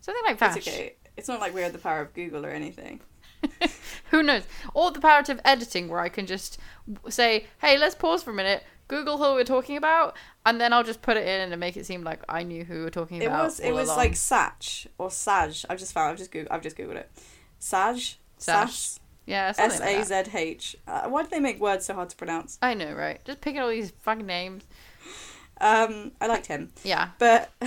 something 0.00 0.22
like 0.24 0.38
Vash. 0.38 0.56
It's 0.58 0.68
okay. 0.68 0.96
It's 1.16 1.28
not 1.28 1.40
like 1.40 1.54
we 1.54 1.62
had 1.62 1.72
the 1.72 1.78
power 1.78 2.00
of 2.00 2.14
Google 2.14 2.44
or 2.46 2.50
anything. 2.50 3.00
Who 4.10 4.22
knows? 4.22 4.42
Or 4.74 4.90
the 4.90 5.00
power 5.00 5.20
of 5.28 5.40
editing, 5.44 5.88
where 5.88 6.00
I 6.00 6.08
can 6.10 6.26
just 6.26 6.58
say, 7.08 7.46
"Hey, 7.60 7.78
let's 7.78 7.94
pause 7.94 8.22
for 8.22 8.30
a 8.30 8.34
minute. 8.34 8.62
Google 8.88 9.18
who 9.18 9.34
we're 9.34 9.44
talking 9.44 9.76
about," 9.76 10.16
and 10.44 10.60
then 10.60 10.72
I'll 10.72 10.82
just 10.84 11.00
put 11.00 11.16
it 11.16 11.26
in 11.26 11.50
and 11.52 11.58
make 11.60 11.76
it 11.76 11.86
seem 11.86 12.02
like 12.04 12.20
I 12.28 12.42
knew 12.42 12.64
who 12.64 12.74
we 12.74 12.80
were 12.82 12.90
talking 12.90 13.22
It 13.22 13.26
about. 13.26 13.44
was 13.44 13.60
it 13.60 13.72
was 13.72 13.88
along. 13.88 13.98
like 13.98 14.16
Sach 14.16 14.64
or 14.98 15.10
Saj. 15.10 15.64
I've 15.70 15.78
just 15.78 15.92
found. 15.92 16.10
I've 16.12 16.18
just 16.18 16.30
Googled, 16.32 16.48
I've 16.50 16.62
just 16.62 16.76
googled 16.76 16.96
it. 16.96 17.10
Saj. 17.58 18.18
Sash. 18.38 18.70
Sash. 18.70 18.99
Yeah, 19.30 19.52
S 19.56 19.80
A. 19.80 20.04
Z 20.04 20.30
H. 20.36 20.76
Uh, 20.86 21.08
Why 21.08 21.22
do 21.22 21.28
they 21.30 21.40
make 21.40 21.60
words 21.60 21.86
so 21.86 21.94
hard 21.94 22.10
to 22.10 22.16
pronounce? 22.16 22.58
I 22.60 22.74
know, 22.74 22.92
right? 22.92 23.24
Just 23.24 23.40
picking 23.40 23.60
all 23.60 23.70
these 23.70 23.92
fucking 24.02 24.26
names. 24.26 24.64
Um, 25.60 26.12
I 26.20 26.26
liked 26.26 26.46
him. 26.46 26.72
Yeah. 26.84 27.10
But 27.18 27.50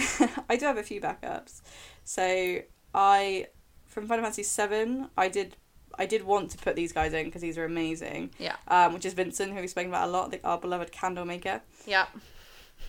I 0.49 0.55
do 0.57 0.65
have 0.65 0.77
a 0.77 0.83
few 0.83 0.99
backups. 0.99 1.61
So 2.03 2.59
I, 2.93 3.47
from 3.85 4.07
Final 4.07 4.23
Fantasy 4.23 4.43
Seven, 4.43 5.09
I 5.17 5.27
did 5.27 5.55
I 5.97 6.05
did 6.05 6.23
want 6.23 6.49
to 6.51 6.57
put 6.57 6.75
these 6.75 6.91
guys 6.91 7.13
in 7.13 7.25
because 7.25 7.41
these 7.41 7.57
are 7.57 7.65
amazing. 7.65 8.31
Yeah. 8.39 8.55
Um, 8.67 8.93
which 8.93 9.05
is 9.05 9.13
Vincent, 9.13 9.53
who 9.53 9.59
we've 9.59 9.69
spoken 9.69 9.89
about 9.91 10.07
a 10.07 10.11
lot, 10.11 10.31
the, 10.31 10.39
our 10.43 10.57
beloved 10.57 10.91
candle 10.91 11.25
maker. 11.25 11.61
Yeah. 11.85 12.07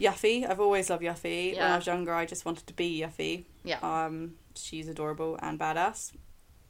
Yuffie, 0.01 0.49
I've 0.49 0.61
always 0.61 0.91
loved 0.91 1.03
Yuffie. 1.03 1.55
Yeah. 1.55 1.65
When 1.65 1.73
I 1.73 1.77
was 1.77 1.87
younger, 1.87 2.15
I 2.15 2.27
just 2.27 2.45
wanted 2.45 2.67
to 2.67 2.73
be 2.73 3.01
Yuffie. 3.01 3.45
Yeah. 3.63 3.79
Um, 3.83 4.37
she's 4.55 4.89
adorable 4.89 5.39
and 5.43 5.59
badass. 5.59 6.13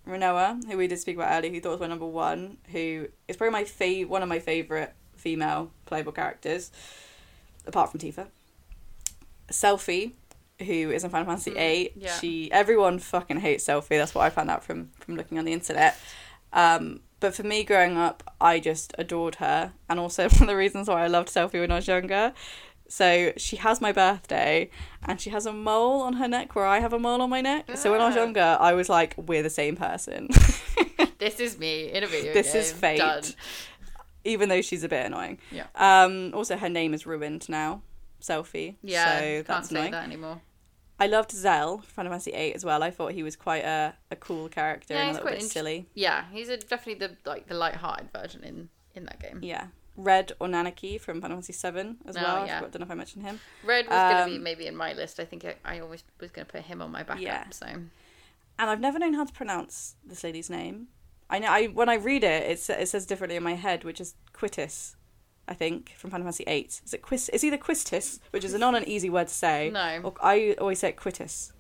Rinoa, 0.07 0.65
who 0.71 0.77
we 0.77 0.87
did 0.87 0.99
speak 0.99 1.17
about 1.17 1.33
earlier, 1.33 1.51
who 1.53 1.61
thought 1.61 1.73
was 1.73 1.81
my 1.81 1.87
number 1.87 2.07
one, 2.07 2.59
who 2.71 3.09
is 3.29 3.37
probably 3.37 3.53
my 3.53 3.65
fav- 3.65 4.09
one 4.09 4.23
of 4.23 4.29
my 4.29 4.39
favorite 4.39 4.93
female 5.17 5.71
playable 5.87 6.13
characters, 6.13 6.71
apart 7.67 7.91
from 7.91 8.01
Tifa. 8.01 8.27
Selphie, 9.51 10.13
who 10.59 10.91
is 10.91 11.05
in 11.05 11.11
Final 11.11 11.27
Fantasy 11.27 11.51
Mm, 11.51 11.55
VIII. 11.55 11.93
yeah. 11.97 12.19
She 12.19 12.51
everyone 12.53 12.99
fucking 12.99 13.41
hates 13.41 13.65
Selphie. 13.67 13.91
That's 13.99 14.15
what 14.15 14.25
I 14.25 14.31
found 14.31 14.51
out 14.51 14.65
from 14.65 14.91
from 15.01 15.17
looking 15.17 15.39
on 15.39 15.45
the 15.45 15.53
internet. 15.53 15.97
Um, 16.53 17.01
but 17.21 17.35
for 17.35 17.43
me, 17.43 17.65
growing 17.65 17.97
up, 17.97 18.35
I 18.41 18.61
just 18.61 18.95
adored 18.99 19.37
her, 19.37 19.73
and 19.89 19.99
also 19.99 20.25
one 20.29 20.43
of 20.43 20.47
the 20.49 20.57
reasons 20.57 20.89
why 20.89 21.03
I 21.05 21.07
loved 21.09 21.29
Selphie 21.29 21.61
when 21.61 21.73
I 21.73 21.77
was 21.77 21.89
younger. 21.89 22.33
So 22.99 23.33
she 23.37 23.57
has 23.57 23.81
my 23.81 23.91
birthday, 23.93 24.71
and 25.03 25.21
she 25.21 25.31
has 25.31 25.47
a 25.47 25.53
mole 25.53 26.01
on 26.03 26.13
her 26.15 26.29
neck 26.29 26.55
where 26.55 26.65
I 26.67 26.79
have 26.79 26.93
a 26.93 26.99
mole 27.07 27.21
on 27.23 27.29
my 27.31 27.41
neck. 27.41 27.65
So 27.77 27.91
when 27.91 28.01
I 28.01 28.07
was 28.07 28.17
Ah. 28.17 28.21
younger, 28.25 28.51
I 28.69 28.73
was 28.75 28.89
like, 28.89 29.15
"We're 29.17 29.43
the 29.43 29.57
same 29.63 29.75
person," 29.77 30.29
This 31.19 31.41
is 31.41 31.59
me 31.59 31.91
in 31.91 32.05
a 32.05 32.07
video 32.07 32.33
This 32.33 32.53
game. 32.53 32.61
is 32.63 32.73
fate. 32.73 32.99
Done. 32.99 33.23
even 34.25 34.49
though 34.49 34.63
she's 34.63 34.85
a 34.85 34.89
bit 34.89 35.05
annoying. 35.07 35.39
Yeah. 35.51 35.67
Um, 35.75 36.31
also, 36.35 36.57
her 36.57 36.69
name 36.69 36.95
is 36.95 37.05
ruined 37.05 37.49
now. 37.49 37.83
selfie. 38.21 38.77
Yeah, 38.83 39.05
so 39.19 39.21
can't 39.21 39.47
that's 39.47 39.69
say 39.69 39.77
annoying. 39.77 39.91
that 39.93 40.05
anymore. 40.05 40.41
I 40.99 41.07
loved 41.09 41.31
Zell, 41.33 41.79
Final 41.95 42.11
Fantasy 42.13 42.31
VIII 42.31 42.55
as 42.55 42.65
well. 42.65 42.81
I 42.85 42.91
thought 42.91 43.13
he 43.13 43.23
was 43.25 43.35
quite 43.37 43.65
a, 43.65 43.95
a 44.13 44.17
cool 44.17 44.49
character 44.49 44.95
Yeah, 44.95 45.01
and 45.01 45.09
a 45.11 45.13
little 45.15 45.27
quite 45.29 45.41
bit 45.41 45.51
silly. 45.51 45.87
Yeah, 45.95 46.25
he's 46.33 46.49
a, 46.49 46.57
definitely 46.57 47.01
the 47.07 47.17
like 47.33 47.49
the 47.49 47.55
light-hearted 47.65 48.09
version 48.19 48.45
in 48.45 48.69
in 48.95 49.05
that 49.07 49.19
game. 49.21 49.41
Yeah. 49.43 49.67
Red 49.97 50.33
or 50.41 50.49
Nanaki 50.49 51.01
from 51.01 51.21
Final 51.21 51.37
Fantasy 51.41 51.53
VII 51.53 51.97
as 52.07 52.17
Oh, 52.17 52.23
well. 52.23 52.47
yeah. 52.47 52.57
I 52.57 52.59
forgot- 52.59 52.73
don't 52.73 52.81
know 52.81 52.87
if 52.87 52.91
I 52.91 52.95
mentioned 52.95 53.25
him. 53.25 53.41
Red 53.65 53.87
was 53.87 53.95
gonna 53.95 54.27
be 54.27 54.37
Um, 54.37 54.43
maybe 54.43 54.67
in 54.67 54.77
my 54.77 54.93
list. 54.93 55.21
I 55.21 55.25
think 55.25 55.45
I, 55.45 55.55
I 55.65 55.79
always 55.81 56.03
was 56.21 56.31
gonna 56.31 56.45
put 56.47 56.63
him 56.63 56.83
on 56.83 56.91
my 56.91 57.03
backup. 57.03 57.23
Yeah. 57.23 57.49
So 57.51 57.67
And 57.67 57.91
I've 58.71 58.81
never 58.81 58.99
known 58.99 59.15
how 59.15 59.25
to 59.25 59.33
pronounce 59.33 59.95
this 60.05 60.23
lady's 60.25 60.51
name. 60.51 60.89
I 61.31 61.39
know 61.39 61.49
I 61.49 61.67
when 61.67 61.89
I 61.89 61.95
read 61.95 62.23
it, 62.25 62.43
it, 62.45 62.71
it 62.71 62.89
says 62.89 63.07
differently 63.07 63.37
in 63.37 63.43
my 63.43 63.55
head, 63.55 63.83
which 63.85 64.01
is 64.01 64.15
Quittis, 64.33 64.95
I 65.49 65.55
think, 65.55 65.91
from 65.97 66.11
Final 66.11 66.25
Fantasy 66.27 66.45
VIII. 66.45 66.69
Is 66.85 66.95
it 66.95 67.03
Quis? 67.03 67.29
It's 67.33 67.43
either 67.45 67.57
Quistis, 67.59 68.21
which 68.31 68.45
is 68.45 68.55
not 68.55 68.75
an 68.75 68.85
easy 68.89 69.11
word 69.11 69.29
to 69.29 69.35
say. 69.35 69.71
No. 69.71 70.01
Or 70.05 70.15
I 70.23 70.55
always 70.61 70.79
say 70.81 70.93
Quittis. 70.93 71.53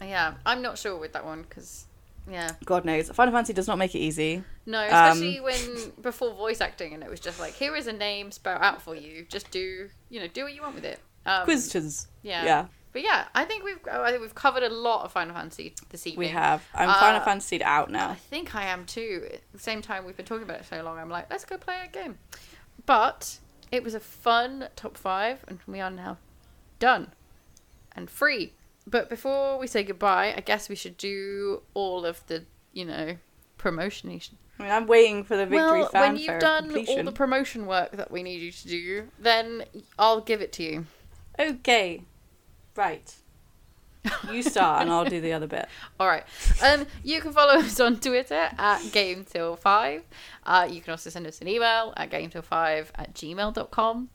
yeah, 0.00 0.34
I'm 0.44 0.62
not 0.62 0.78
sure 0.78 0.96
with 0.96 1.12
that 1.12 1.24
one 1.24 1.42
because 1.42 1.86
yeah, 2.30 2.50
God 2.64 2.84
knows. 2.84 3.08
Final 3.10 3.32
Fantasy 3.32 3.52
does 3.52 3.66
not 3.68 3.78
make 3.78 3.94
it 3.94 3.98
easy. 3.98 4.42
no, 4.66 4.78
Um, 4.80 4.84
especially 4.86 5.40
when 5.40 5.92
before 6.02 6.32
voice 6.34 6.60
acting 6.60 6.94
and 6.94 7.02
it 7.02 7.10
was 7.10 7.20
just 7.20 7.40
like 7.40 7.54
here 7.54 7.74
is 7.76 7.86
a 7.86 7.92
name 7.92 8.30
spelled 8.30 8.62
out 8.62 8.80
for 8.82 8.94
you. 8.94 9.24
Just 9.28 9.50
do 9.50 9.88
you 10.10 10.20
know 10.20 10.26
do 10.26 10.44
what 10.44 10.54
you 10.54 10.62
want 10.62 10.74
with 10.76 10.84
it. 10.84 11.00
Um, 11.26 11.46
Quistis. 11.46 12.06
Yeah. 12.22 12.44
Yeah, 12.44 12.66
But 12.92 13.02
yeah, 13.02 13.26
I 13.34 13.44
think 13.44 13.64
we've 13.64 13.78
I 13.90 14.10
think 14.10 14.22
we've 14.22 14.34
covered 14.34 14.62
a 14.62 14.68
lot 14.68 15.04
of 15.04 15.12
Final 15.12 15.34
Fantasy 15.34 15.74
this 15.90 16.06
evening. 16.06 16.18
we 16.20 16.28
have. 16.28 16.62
I'm 16.74 16.88
Uh, 16.90 16.94
Final 17.00 17.20
Fantasy 17.20 17.62
out 17.62 17.90
now. 17.90 18.10
I 18.10 18.14
think 18.14 18.54
I 18.54 18.64
am 18.64 18.84
too. 18.86 19.28
At 19.32 19.40
the 19.52 19.58
same 19.58 19.82
time, 19.82 20.04
we've 20.04 20.16
been 20.16 20.26
talking 20.26 20.44
about 20.44 20.60
it 20.60 20.66
so 20.66 20.82
long. 20.82 20.98
I'm 20.98 21.08
like, 21.10 21.30
let's 21.30 21.44
go 21.44 21.56
play 21.58 21.80
a 21.84 21.88
game. 21.88 22.18
But 22.86 23.38
it 23.70 23.84
was 23.84 23.94
a 23.94 24.00
fun 24.00 24.68
top 24.76 24.96
five, 24.96 25.44
and 25.48 25.60
we 25.66 25.80
are 25.80 25.90
now 25.90 26.18
done 26.78 27.12
and 27.94 28.10
free. 28.10 28.52
But 28.86 29.08
before 29.08 29.58
we 29.58 29.66
say 29.66 29.82
goodbye, 29.84 30.34
I 30.36 30.40
guess 30.40 30.68
we 30.68 30.74
should 30.74 30.96
do 30.96 31.62
all 31.74 32.04
of 32.04 32.26
the, 32.26 32.44
you 32.72 32.84
know, 32.84 33.16
promotion. 33.58 34.10
I 34.58 34.62
mean, 34.62 34.72
I'm 34.72 34.86
waiting 34.86 35.24
for 35.24 35.36
the 35.36 35.46
victory 35.46 35.80
Well, 35.80 35.90
when 35.92 36.16
you've 36.16 36.40
done 36.40 36.64
completion. 36.64 36.98
all 36.98 37.04
the 37.04 37.12
promotion 37.12 37.66
work 37.66 37.92
that 37.92 38.10
we 38.10 38.22
need 38.22 38.40
you 38.40 38.50
to 38.52 38.68
do, 38.68 39.08
then 39.18 39.64
I'll 39.98 40.20
give 40.20 40.40
it 40.42 40.52
to 40.54 40.62
you. 40.62 40.86
Okay, 41.38 42.02
right. 42.76 43.14
You 44.32 44.42
start, 44.42 44.82
and 44.82 44.90
I'll 44.90 45.04
do 45.04 45.20
the 45.20 45.32
other 45.32 45.46
bit. 45.46 45.68
All 46.00 46.08
right. 46.08 46.24
Um, 46.60 46.86
you 47.04 47.20
can 47.20 47.32
follow 47.32 47.60
us 47.60 47.78
on 47.78 48.00
Twitter 48.00 48.34
at 48.58 48.80
GameTill5. 48.80 50.02
Uh, 50.44 50.68
you 50.68 50.80
can 50.80 50.90
also 50.90 51.08
send 51.08 51.24
us 51.28 51.40
an 51.40 51.46
email 51.46 51.94
at 51.96 52.10
GameTill5 52.10 52.86
at 52.96 53.14
gmail.com. 53.14 54.10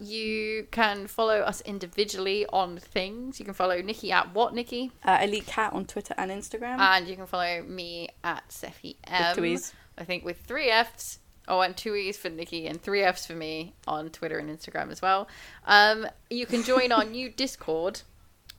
You 0.00 0.66
can 0.70 1.06
follow 1.06 1.40
us 1.40 1.60
individually 1.62 2.46
on 2.52 2.78
things. 2.78 3.38
You 3.38 3.44
can 3.44 3.54
follow 3.54 3.80
Nikki 3.82 4.12
at 4.12 4.34
what 4.34 4.54
Nikki, 4.54 4.92
Uh, 5.04 5.18
Elite 5.22 5.46
Cat 5.46 5.72
on 5.72 5.84
Twitter 5.86 6.14
and 6.16 6.30
Instagram. 6.30 6.78
and 6.78 7.08
you 7.08 7.16
can 7.16 7.26
follow 7.26 7.62
me 7.62 8.08
at 8.24 8.48
Sephi 8.48 8.96
M. 9.04 9.34
two 9.36 9.44
E's. 9.44 9.72
I 9.96 10.04
think 10.04 10.24
with 10.24 10.40
three 10.42 10.70
F's. 10.70 11.18
Oh, 11.50 11.60
and 11.62 11.74
two 11.76 11.94
E's 11.94 12.16
for 12.18 12.28
Nikki 12.28 12.66
and 12.66 12.80
three 12.80 13.02
F's 13.02 13.24
for 13.26 13.32
me 13.32 13.72
on 13.86 14.10
Twitter 14.10 14.38
and 14.38 14.50
Instagram 14.50 14.90
as 14.92 15.00
well. 15.00 15.28
Um, 15.66 16.06
you 16.28 16.44
can 16.44 16.62
join 16.62 16.92
our 16.92 17.04
new 17.18 17.30
Discord. 17.30 18.02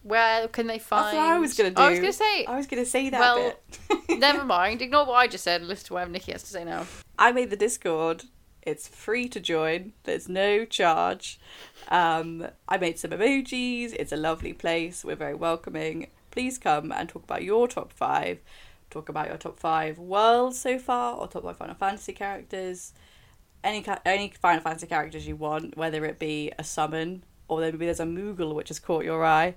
Where 0.02 0.48
can 0.48 0.66
they 0.68 0.80
find? 0.80 1.06
That's 1.08 1.18
what 1.18 1.26
I 1.36 1.40
was 1.40 1.54
gonna 1.56 1.72
do. 1.72 1.82
I 1.82 1.90
was 1.92 2.00
gonna 2.00 2.14
say. 2.14 2.46
I 2.46 2.56
was 2.56 2.68
gonna 2.68 2.86
say 2.86 3.10
that 3.10 3.20
Well, 3.20 3.54
bit. 4.08 4.18
Never 4.20 4.44
mind. 4.46 4.82
Ignore 4.82 5.06
what 5.06 5.16
I 5.16 5.28
just 5.28 5.44
said. 5.44 5.62
and 5.62 5.68
Listen 5.70 5.88
to 5.88 5.94
what 5.96 6.10
Nikki 6.10 6.32
has 6.32 6.42
to 6.44 6.50
say 6.50 6.64
now. 6.64 6.88
I 7.20 7.32
made 7.32 7.50
the 7.50 7.58
Discord. 7.58 8.24
It's 8.70 8.88
free 8.88 9.28
to 9.30 9.40
join. 9.40 9.94
There's 10.04 10.30
no 10.30 10.66
charge. 10.66 11.40
Um, 11.90 12.48
I 12.68 12.78
made 12.78 13.00
some 13.00 13.12
emojis. 13.12 13.94
It's 13.94 14.12
a 14.12 14.18
lovely 14.18 14.54
place. 14.54 15.04
We're 15.04 15.16
very 15.16 15.36
welcoming. 15.36 16.08
Please 16.32 16.58
come 16.58 16.92
and 16.92 17.10
talk 17.10 17.24
about 17.24 17.44
your 17.44 17.68
top 17.68 17.92
five. 17.92 18.40
Talk 18.90 19.10
about 19.10 19.28
your 19.28 19.38
top 19.38 19.60
five 19.60 19.98
worlds 19.98 20.60
so 20.60 20.80
far, 20.80 21.16
or 21.16 21.28
top 21.28 21.44
five 21.44 21.58
Final 21.58 21.76
Fantasy 21.76 22.14
characters. 22.14 22.94
Any 23.64 23.84
any 24.06 24.34
Final 24.40 24.62
Fantasy 24.62 24.88
characters 24.88 25.28
you 25.28 25.36
want, 25.36 25.76
whether 25.76 26.06
it 26.06 26.20
be 26.20 26.52
a 26.58 26.64
summon 26.64 27.24
or 27.50 27.60
maybe 27.60 27.86
there's 27.86 28.00
a 28.00 28.06
Moogle 28.06 28.54
which 28.54 28.70
has 28.70 28.80
caught 28.80 29.04
your 29.04 29.26
eye. 29.26 29.56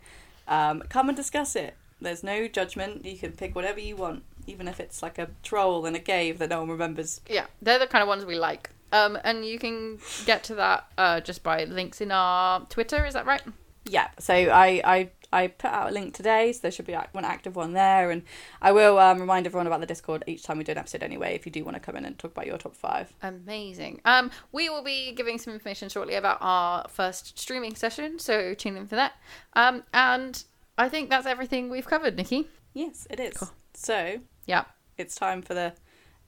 Um, 0.49 0.83
come 0.89 1.09
and 1.09 1.17
discuss 1.17 1.55
it. 1.55 1.77
There's 2.01 2.25
no 2.25 2.49
judgment. 2.49 3.05
You 3.05 3.17
can 3.17 3.33
pick 3.33 3.55
whatever 3.55 3.79
you 3.79 3.95
want, 3.95 4.25
even 4.47 4.67
if 4.67 4.81
it's 4.81 5.03
like 5.03 5.19
a 5.19 5.29
troll 5.45 5.87
in 5.87 5.95
a 5.95 6.01
cave 6.01 6.39
that 6.39 6.51
no 6.51 6.61
one 6.61 6.71
remembers. 6.71 7.21
Yeah, 7.29 7.47
they're 7.61 7.79
the 7.79 7.87
kind 7.87 8.03
of 8.03 8.09
ones 8.09 8.25
we 8.25 8.37
like. 8.37 8.71
Um, 8.93 9.19
and 9.25 9.45
you 9.45 9.59
can 9.59 9.99
get 10.27 10.45
to 10.45 10.55
that 10.57 10.87
uh, 10.99 11.21
just 11.21 11.43
by 11.43 11.65
links 11.65 12.01
in 12.01 12.13
our 12.13 12.61
Twitter. 12.67 13.05
Is 13.07 13.15
that 13.15 13.27
right? 13.27 13.43
Yeah, 13.85 14.09
so 14.21 14.33
I, 14.35 14.81
I 14.85 15.11
I 15.33 15.47
put 15.49 15.71
out 15.71 15.91
a 15.91 15.93
link 15.93 16.15
today, 16.15 16.53
so 16.53 16.61
there 16.63 16.71
should 16.71 16.87
be 16.87 16.93
one 17.13 17.25
active 17.25 17.57
one 17.57 17.73
there, 17.73 18.11
and 18.11 18.23
I 18.61 18.71
will 18.71 18.99
um, 18.99 19.19
remind 19.19 19.47
everyone 19.47 19.67
about 19.67 19.81
the 19.81 19.87
Discord 19.87 20.23
each 20.27 20.43
time 20.45 20.59
we 20.59 20.65
do 20.65 20.73
an 20.73 20.79
episode 20.79 21.03
anyway. 21.03 21.35
If 21.35 21.47
you 21.47 21.53
do 21.53 21.65
want 21.65 21.75
to 21.77 21.81
come 21.81 21.97
in 21.97 22.05
and 22.05 22.17
talk 22.19 22.31
about 22.33 22.47
your 22.47 22.59
top 22.59 22.77
five, 22.77 23.13
Amazing. 23.23 24.03
Um, 24.05 24.31
we 24.53 24.69
will 24.69 24.85
be 24.85 25.13
giving 25.13 25.39
some 25.39 25.53
information 25.55 25.89
shortly 25.89 26.15
about 26.15 26.39
our 26.43 26.87
first 26.89 27.39
streaming 27.39 27.75
session, 27.75 28.19
so 28.19 28.53
tune 28.55 28.77
in 28.77 28.87
for 28.87 28.95
that. 28.97 29.15
Um, 29.55 29.83
and 29.95 30.45
I 30.79 30.89
think 30.89 31.09
that's 31.11 31.27
everything 31.27 31.69
we've 31.71 31.87
covered, 31.87 32.15
Nikki. 32.17 32.49
yes, 32.75 33.07
it 33.11 33.19
is. 33.19 33.43
So 33.75 34.21
Yeah, 34.47 34.65
it's 34.99 35.15
time 35.17 35.41
for 35.43 35.55
the 35.55 35.73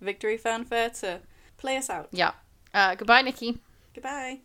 victory 0.01 0.39
fanfare 0.39 0.91
to 0.91 1.21
play 1.57 1.77
us 1.77 1.89
out. 1.91 2.09
yeah. 2.11 2.33
Uh, 2.75 2.97
goodbye, 2.97 3.23
Nikki. 3.23 3.59
Goodbye. 3.95 4.41